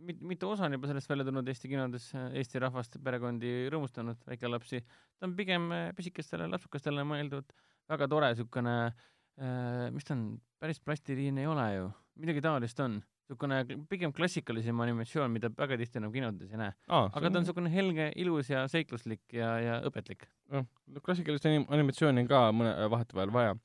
mit,, 0.07 0.21
mitu 0.21 0.49
osa 0.53 0.67
on 0.67 0.77
juba 0.77 0.89
sellest 0.89 1.09
välja 1.11 1.27
tulnud 1.27 1.51
Eesti 1.51 1.71
kinodes, 1.71 2.09
Eesti 2.15 2.63
rahvast, 2.63 2.97
perekondi 3.03 3.67
rõõmustanud, 3.73 4.21
väikelapsi. 4.27 4.81
ta 5.19 5.27
on 5.27 5.35
pigem 5.37 5.69
äh, 5.75 5.89
pisikestele 5.97 6.47
lapsukestele 6.51 7.03
mõeldud, 7.07 7.51
väga 7.91 8.07
tore 8.11 8.33
siukene 8.39 8.75
äh,, 8.87 9.87
mis 9.95 10.07
ta 10.07 10.15
on, 10.15 10.25
päris 10.59 10.79
plastiliin 10.79 11.43
ei 11.43 11.47
ole 11.49 11.69
ju, 11.75 11.93
midagi 12.23 12.43
taolist 12.45 12.79
on. 12.87 13.01
Niisugune 13.29 13.85
pigem 13.89 14.13
klassikalisem 14.13 14.79
animatsioon, 14.81 15.31
mida 15.31 15.49
väga 15.57 15.77
tihti 15.77 15.99
enam 16.01 16.11
kinodes 16.11 16.51
ei 16.51 16.57
näe. 16.57 16.73
ah, 16.87 17.09
aga 17.13 17.29
ta 17.29 17.37
on 17.37 17.43
niisugune 17.43 17.69
helge, 17.69 18.11
ilus 18.15 18.49
ja 18.49 18.67
seikluslik 18.67 19.21
ja, 19.33 19.59
ja 19.59 19.81
õpetlik. 19.85 20.25
noh, 20.51 20.65
klassikalist 21.05 21.45
anim- 21.45 21.67
animatsiooni 21.69 22.21
on 22.25 22.27
ka 22.27 22.41
mõne 22.51 22.73
vahetevahel 22.89 23.31
vaja. 23.33 23.55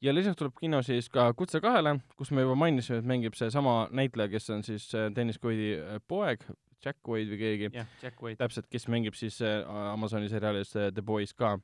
ja 0.00 0.14
lisaks 0.14 0.36
tuleb 0.36 0.56
kino 0.60 0.82
siis 0.82 1.08
ka 1.08 1.32
Kutse 1.34 1.60
kahele, 1.60 1.98
kus 2.16 2.30
me 2.30 2.42
juba 2.42 2.54
mainisime, 2.54 2.98
et 2.98 3.04
mängib 3.04 3.34
seesama 3.36 3.88
näitleja, 3.90 4.28
kes 4.28 4.50
on 4.50 4.62
siis 4.64 4.88
äh, 4.94 5.10
Dennis 5.14 5.38
Quaidi 5.38 5.74
äh, 5.78 6.00
poeg, 6.08 6.44
Jack 6.84 6.98
Quaid 7.06 7.28
või 7.28 7.38
keegi, 7.38 7.70
jah, 7.74 7.86
Jack 8.02 8.22
White. 8.22 8.40
täpselt, 8.40 8.70
kes 8.72 8.88
mängib 8.88 9.14
siis 9.14 9.40
äh, 9.42 9.60
Amazoni 9.92 10.28
seriaalis 10.32 10.72
The 10.72 11.02
Boys 11.02 11.34
ka. 11.34 11.58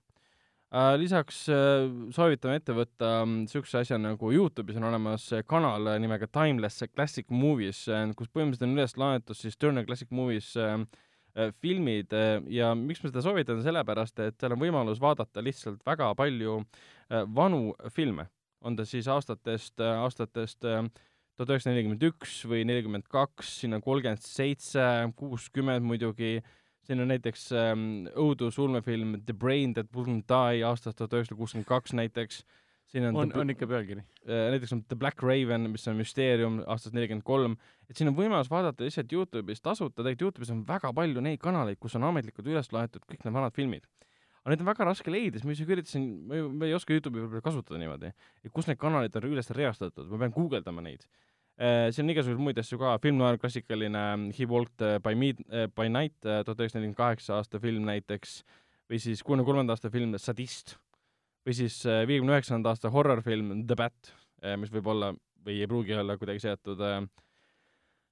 Lisaks 0.98 1.44
äh, 1.48 1.86
soovitame 2.10 2.58
ette 2.58 2.74
võtta 2.74 3.10
niisuguse 3.28 3.78
asja 3.84 3.98
nagu 4.02 4.32
Youtube'is 4.34 4.76
on 4.80 4.88
olemas 4.88 5.28
äh, 5.32 5.44
kanal 5.46 5.86
äh, 5.92 5.98
nimega 6.02 6.26
Timeless 6.26 6.82
Classic 6.94 7.26
Movies 7.30 7.84
äh,, 7.88 8.08
kus 8.18 8.28
põhimõtteliselt 8.34 8.66
on 8.66 8.74
üles 8.74 8.96
laetud 8.98 9.38
siis 9.38 9.56
Turner 9.56 9.86
Classic 9.86 10.10
Movies 10.10 10.56
äh, 10.58 10.74
äh, 11.36 11.52
filmid 11.62 12.12
äh, 12.12 12.40
ja 12.50 12.74
miks 12.74 13.02
ma 13.04 13.12
seda 13.12 13.22
soovitan, 13.22 13.62
sellepärast 13.62 14.18
et 14.26 14.40
seal 14.40 14.56
on 14.56 14.62
võimalus 14.64 15.00
vaadata 15.00 15.44
lihtsalt 15.44 15.86
väga 15.86 16.10
palju 16.18 16.58
äh, 16.62 17.22
vanu 17.30 17.70
filme, 17.94 18.26
on 18.60 18.76
ta 18.76 18.84
siis 18.84 19.06
aastatest, 19.06 19.78
aastatest 19.78 20.66
äh, 20.66 20.82
tuhat 21.36 21.52
üheksasada 21.52 21.76
nelikümmend 21.76 22.04
üks 22.10 22.40
või 22.48 22.64
nelikümmend 22.66 23.06
kaks, 23.12 23.60
siin 23.60 23.76
on 23.76 23.84
kolmkümmend 23.84 24.24
seitse, 24.24 24.82
kuuskümmend 25.20 25.86
muidugi, 25.86 26.40
siin 26.86 27.02
on 27.02 27.10
näiteks 27.10 27.48
ähm, 27.56 28.06
õudusulmefilm 28.14 29.18
The 29.26 29.34
Brain 29.34 29.74
That 29.74 29.90
Wouldn't 29.96 30.28
Die 30.30 30.62
aastast 30.66 30.98
tuhat 31.00 31.16
üheksasada 31.16 31.38
kuuskümmend 31.40 31.68
kaks 31.68 31.94
näiteks, 31.98 32.42
siin 32.92 33.08
on, 33.08 33.18
on, 33.22 33.32
on 33.42 33.52
ikka 33.54 33.66
pealkiri. 33.70 34.04
äh, 34.28 34.46
näiteks 34.54 34.74
on 34.76 34.84
The 34.88 34.98
Black 34.98 35.22
Raven, 35.22 35.70
mis 35.72 35.86
on 35.90 35.98
müsteerium 35.98 36.60
aastast 36.66 36.94
nelikümmend 36.96 37.26
kolm, 37.26 37.56
et 37.90 37.98
siin 37.98 38.12
on 38.12 38.16
võimalus 38.18 38.50
vaadata 38.52 38.86
lihtsalt 38.86 39.12
Youtube'is 39.12 39.64
tasuta, 39.64 40.02
tegelikult 40.02 40.28
Youtube'is 40.28 40.54
on 40.54 40.62
väga 40.68 40.92
palju 40.94 41.24
neid 41.26 41.42
kanaleid, 41.42 41.80
kus 41.82 41.98
on 41.98 42.06
ametlikult 42.10 42.50
üles 42.54 42.70
laetud 42.74 43.06
kõik 43.06 43.26
need 43.26 43.34
vanad 43.34 43.56
filmid. 43.56 43.86
aga 44.44 44.54
neid 44.54 44.62
on 44.62 44.70
väga 44.70 44.86
raske 44.86 45.10
leida, 45.10 45.40
siis 45.40 45.46
ma 45.48 45.56
isegi 45.56 45.74
üritasin, 45.74 46.10
ma 46.30 46.68
ei 46.68 46.74
oska 46.76 46.94
Youtube'i 46.94 47.24
võib-olla 47.24 47.42
kasutada 47.42 47.82
niimoodi, 47.82 48.12
et 48.44 48.52
kus 48.54 48.70
need 48.70 48.78
kanalid 48.78 49.16
on 49.18 49.26
üles 49.32 49.50
reastatud, 49.50 50.06
ma 50.12 50.22
pean 50.22 50.36
guugeldama 50.36 50.84
neid. 50.86 51.02
Siin 51.56 52.04
on 52.04 52.12
igasuguseid 52.12 52.44
muid 52.44 52.58
asju 52.60 52.78
ka, 52.80 52.96
film 53.00 53.20
noir 53.20 53.38
klassikaline 53.40 54.00
He 54.36 54.48
Walked 54.48 54.82
äh, 54.84 54.98
by 55.00 55.14
Mid-, 55.16 55.44
by 55.76 55.88
Night 55.88 56.16
äh, 56.26 56.42
tuhat 56.44 56.60
üheksasada 56.60 56.82
nelikümmend 56.82 57.00
kaheksa 57.00 57.38
aasta 57.38 57.60
film 57.62 57.86
näiteks, 57.88 58.42
või 58.90 59.00
siis 59.00 59.22
kuuekümne 59.24 59.46
kolmanda 59.48 59.76
aasta 59.76 59.90
film 59.92 60.12
Sadist, 60.20 60.76
või 61.46 61.56
siis 61.56 61.80
äh, 61.88 62.04
viiekümne 62.08 62.36
üheksanda 62.36 62.74
aasta 62.74 62.92
horror-film 62.92 63.62
The 63.66 63.78
Bat, 63.78 64.12
mis 64.60 64.68
võib 64.70 64.90
olla 64.92 65.14
või 65.46 65.60
ei 65.62 65.70
pruugi 65.70 65.94
olla 65.94 66.16
kuidagi 66.18 66.42
seotud 66.42 66.82
äh, 66.82 66.98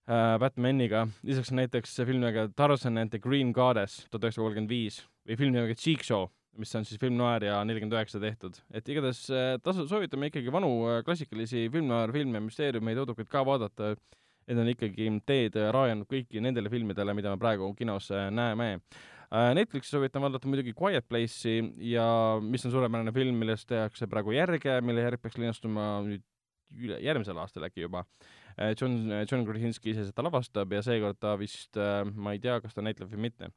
äh, 0.06 0.36
Batmaniga, 0.40 1.06
lisaks 1.26 1.50
näiteks 1.54 1.96
film 2.04 2.22
nimega 2.22 2.46
Tarzan 2.56 3.00
and 3.00 3.10
the 3.10 3.18
Green 3.18 3.52
Goddess 3.52 4.06
tuhat 4.08 4.28
üheksasada 4.28 4.46
kolmkümmend 4.46 4.70
viis 4.70 5.00
või 5.26 5.38
film 5.40 5.56
nimega 5.56 5.74
Cheek 5.78 6.06
Show, 6.06 6.28
mis 6.60 6.74
on 6.78 6.84
siis 6.86 7.00
film 7.00 7.16
noir 7.18 7.46
ja 7.48 7.60
nelikümmend 7.66 7.96
üheksa 7.96 8.20
tehtud, 8.22 8.58
et 8.74 8.88
igatahes 8.90 9.22
äh, 9.32 9.54
tasu, 9.64 9.86
soovitame 9.90 10.30
ikkagi 10.30 10.52
vanu 10.54 10.70
äh, 10.88 11.00
klassikalisi 11.06 11.66
film 11.72 11.88
noir 11.90 12.12
filme, 12.14 12.42
müsteeriumeid, 12.44 13.00
õudukaid 13.02 13.30
ka 13.30 13.42
vaadata, 13.46 13.94
need 14.48 14.60
on 14.60 14.70
ikkagi 14.74 15.08
teed 15.26 15.58
äh, 15.60 15.70
raajanud 15.74 16.08
kõiki 16.10 16.42
nendele 16.44 16.72
filmidele, 16.72 17.16
mida 17.16 17.34
me 17.34 17.40
praegu 17.42 17.72
kinos 17.78 18.10
näeme 18.34 18.76
Netflixi 19.34 19.90
soovitan 19.90 20.22
vaadata 20.22 20.46
muidugi 20.46 20.70
Quiet 20.78 21.08
Place'i 21.10 21.64
ja 21.88 22.04
mis 22.44 22.62
on 22.68 22.70
suurepärane 22.70 23.10
film, 23.16 23.40
millest 23.40 23.66
tehakse 23.66 24.06
praegu 24.06 24.30
järge, 24.36 24.76
mille 24.84 25.02
järg 25.02 25.22
peaks 25.24 25.40
linastuma 25.40 25.88
nüüd 26.06 26.22
üle, 26.78 27.00
järgmisel 27.02 27.40
aastal 27.42 27.66
äkki 27.66 27.82
juba. 27.82 28.04
John, 28.78 28.94
John 29.24 29.42
Krasinski 29.48 29.90
ise 29.90 30.04
seda 30.06 30.22
lavastab 30.28 30.70
ja 30.76 30.84
seekord 30.86 31.18
ta 31.18 31.32
vist, 31.40 31.74
ma 32.14 32.36
ei 32.36 32.42
tea, 32.44 32.60
kas 32.62 32.76
ta 32.76 32.84
näitleb 32.84 33.10
või 33.10 33.24
mitte. 33.26 33.50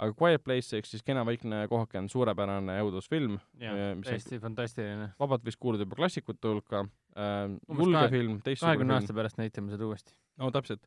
Aga 0.00 0.14
Quiet 0.16 0.42
Place 0.44 0.78
ehk 0.78 0.86
siis 0.88 1.02
Kena 1.04 1.22
vaikne 1.28 1.66
kohake 1.68 1.98
on 2.00 2.08
suurepärane 2.08 2.78
õudusfilm, 2.86 3.34
Äh,, 3.60 3.94
mis 3.98 4.06
on- 4.08 4.14
täiesti 4.14 4.38
fantastiline. 4.40 5.10
vabalt 5.20 5.44
vist 5.44 5.60
kuulub 5.60 5.82
juba 5.84 5.96
klassikute 5.98 6.48
hulka 6.48 6.80
äh,, 7.16 7.50
Umbes 7.68 7.84
julge 7.86 8.08
film, 8.14 8.38
teistsugune 8.40 8.76
kahekümne 8.76 8.94
film. 8.94 8.96
aasta 9.02 9.14
pärast 9.20 9.38
näitame 9.42 9.70
seda 9.76 9.86
uuesti. 9.90 10.14
no 10.38 10.50
täpselt. 10.50 10.86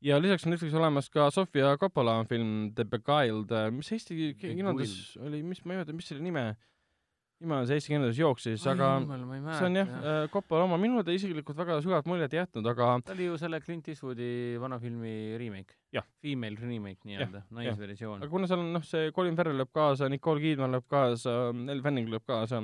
ja 0.00 0.20
lisaks 0.22 0.46
on 0.46 0.50
Netflixis 0.54 0.78
olemas 0.78 1.10
ka 1.10 1.30
Sofia 1.30 1.76
Coppola 1.80 2.24
film 2.28 2.72
The 2.76 2.84
Beguiled, 2.84 3.50
mis 3.72 3.90
Eesti 3.92 4.14
ki- 4.38 4.54
kinodes 4.54 5.16
oli, 5.20 5.42
mis 5.42 5.64
ma 5.64 5.72
ei 5.72 5.78
mäleta, 5.80 5.92
mis 5.96 6.06
selle 6.08 6.22
nime, 6.22 6.56
on 7.44 7.66
see 7.68 7.76
Eesti 7.76 7.92
kinodes 7.92 8.18
jooksis, 8.18 8.62
aga 8.70 8.90
see 9.58 9.66
on 9.68 9.76
jah, 9.76 9.90
Coppola 10.32 10.64
oma, 10.64 10.78
minule 10.80 11.04
ta 11.04 11.12
isiklikult 11.12 11.58
väga 11.58 11.78
sügavat 11.84 12.08
muljet 12.08 12.32
ei 12.32 12.40
jätnud, 12.40 12.68
aga 12.72 12.88
ta 13.04 13.12
oli 13.12 13.28
ju 13.28 13.36
selle 13.40 13.60
Clint 13.64 13.88
Eastwoodi 13.92 14.28
vana 14.62 14.78
filmi 14.80 15.36
remake. 15.40 15.76
Female 16.24 16.56
remake 16.60 17.08
nii-öelda, 17.08 17.44
naisversioon 17.56 18.22
aga. 18.22 18.30
kuna 18.32 18.48
seal 18.48 18.62
on 18.64 18.72
noh, 18.78 18.86
see 18.86 19.12
Colin 19.16 19.36
Farrell 19.36 19.60
lööb 19.60 19.72
kaasa, 19.76 20.08
Nicole 20.12 20.40
Kidman 20.40 20.72
lööb 20.78 20.88
kaasa, 20.88 21.36
Elle 21.52 21.82
Fanning 21.84 22.08
lööb 22.12 22.24
kaasa, 22.28 22.62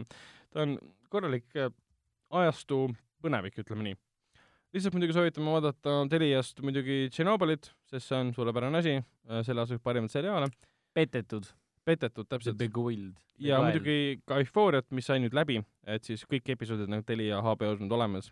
ta 0.53 0.65
on 0.65 0.78
korralik 1.12 1.49
äh, 1.61 1.73
ajastu 2.43 2.86
põnevik, 3.23 3.61
ütleme 3.61 3.90
nii. 3.90 3.99
lihtsalt 4.73 4.97
muidugi 4.97 5.16
soovitame 5.16 5.53
vaadata 5.53 5.99
Teliast 6.11 6.65
muidugi 6.65 7.11
Tšernobõlit, 7.12 7.74
sest 7.93 8.09
see 8.09 8.20
on 8.24 8.32
suurepärane 8.36 8.81
asi, 8.81 8.97
selle 9.44 9.65
aasta 9.65 9.77
üks 9.77 9.85
parimaid 9.85 10.12
seriaale, 10.12 10.49
petetud. 10.97 11.53
Petetud 11.84 12.26
The 12.26 12.36
täpselt. 12.36 12.59
Big 12.59 12.76
Wild. 12.76 13.14
ja 13.38 13.59
muidugi 13.62 14.20
ka 14.26 14.38
Euphoriat, 14.38 14.86
mis 14.94 15.06
sai 15.06 15.18
nüüd 15.22 15.34
läbi, 15.34 15.59
et 15.86 16.04
siis 16.06 16.22
kõik 16.30 16.52
episoodid 16.54 16.90
on 16.92 17.04
Telia 17.04 17.40
HBO-s 17.42 17.80
nüüd 17.82 17.92
olemas. 17.92 18.30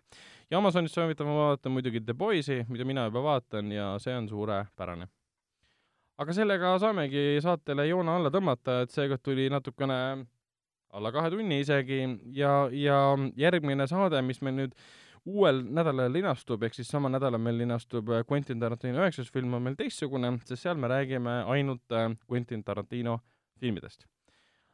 ja 0.49 0.57
Amazonist 0.57 0.95
soovitame 0.95 1.33
vaadata 1.35 1.69
muidugi 1.69 2.01
The 2.05 2.13
Boys'i, 2.13 2.61
mida 2.69 2.85
mina 2.85 3.07
juba 3.09 3.23
vaatan 3.23 3.71
ja 3.71 3.95
see 3.99 4.15
on 4.15 4.29
suurepärane. 4.29 5.07
aga 6.17 6.33
sellega 6.33 6.77
saamegi 6.79 7.41
saatele 7.41 7.87
joone 7.87 8.11
alla 8.11 8.29
tõmmata, 8.29 8.81
et 8.83 8.91
seekord 8.91 9.23
tuli 9.23 9.49
natukene 9.49 10.25
alla 10.91 11.11
kahe 11.11 11.29
tunni 11.31 11.59
isegi 11.63 12.01
ja, 12.35 12.69
ja 12.71 12.97
järgmine 13.39 13.87
saade, 13.87 14.21
mis 14.21 14.41
meil 14.41 14.55
nüüd 14.55 14.75
uuel 15.25 15.61
nädalal 15.69 16.11
linastub, 16.13 16.63
ehk 16.65 16.75
siis 16.75 16.89
samal 16.89 17.11
nädalal 17.13 17.41
meil 17.41 17.59
linastub 17.61 18.07
Quentin 18.29 18.59
Tarantino 18.59 19.03
üheksas 19.03 19.29
film 19.31 19.53
on 19.53 19.67
meil 19.67 19.77
teistsugune, 19.77 20.33
sest 20.45 20.63
seal 20.63 20.79
me 20.81 20.89
räägime 20.89 21.43
ainult 21.51 21.93
äh, 21.93 22.09
Quentin 22.29 22.63
Tarantino 22.63 23.19
filmidest. 23.61 24.05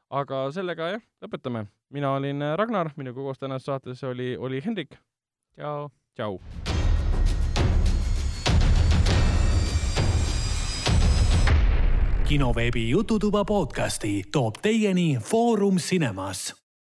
aga 0.09 0.47
sellega 0.55 0.93
jah, 0.95 1.03
lõpetame. 1.23 1.68
mina 1.91 2.14
olin 2.15 2.41
äh, 2.41 2.55
Ragnar, 2.57 2.91
minuga 2.95 3.22
koos 3.22 3.39
tänases 3.39 3.68
saates 3.68 4.03
oli, 4.03 4.35
oli 4.38 4.61
Hendrik, 4.64 4.97
tšau. 5.55 5.89
tšau. 6.15 6.39
kinoveebi 12.27 12.89
Jututuba 12.89 13.45
podcasti 13.45 14.23
toob 14.31 14.59
teieni 14.61 15.18
Foorum 15.23 15.77
Cinemas 15.80 16.66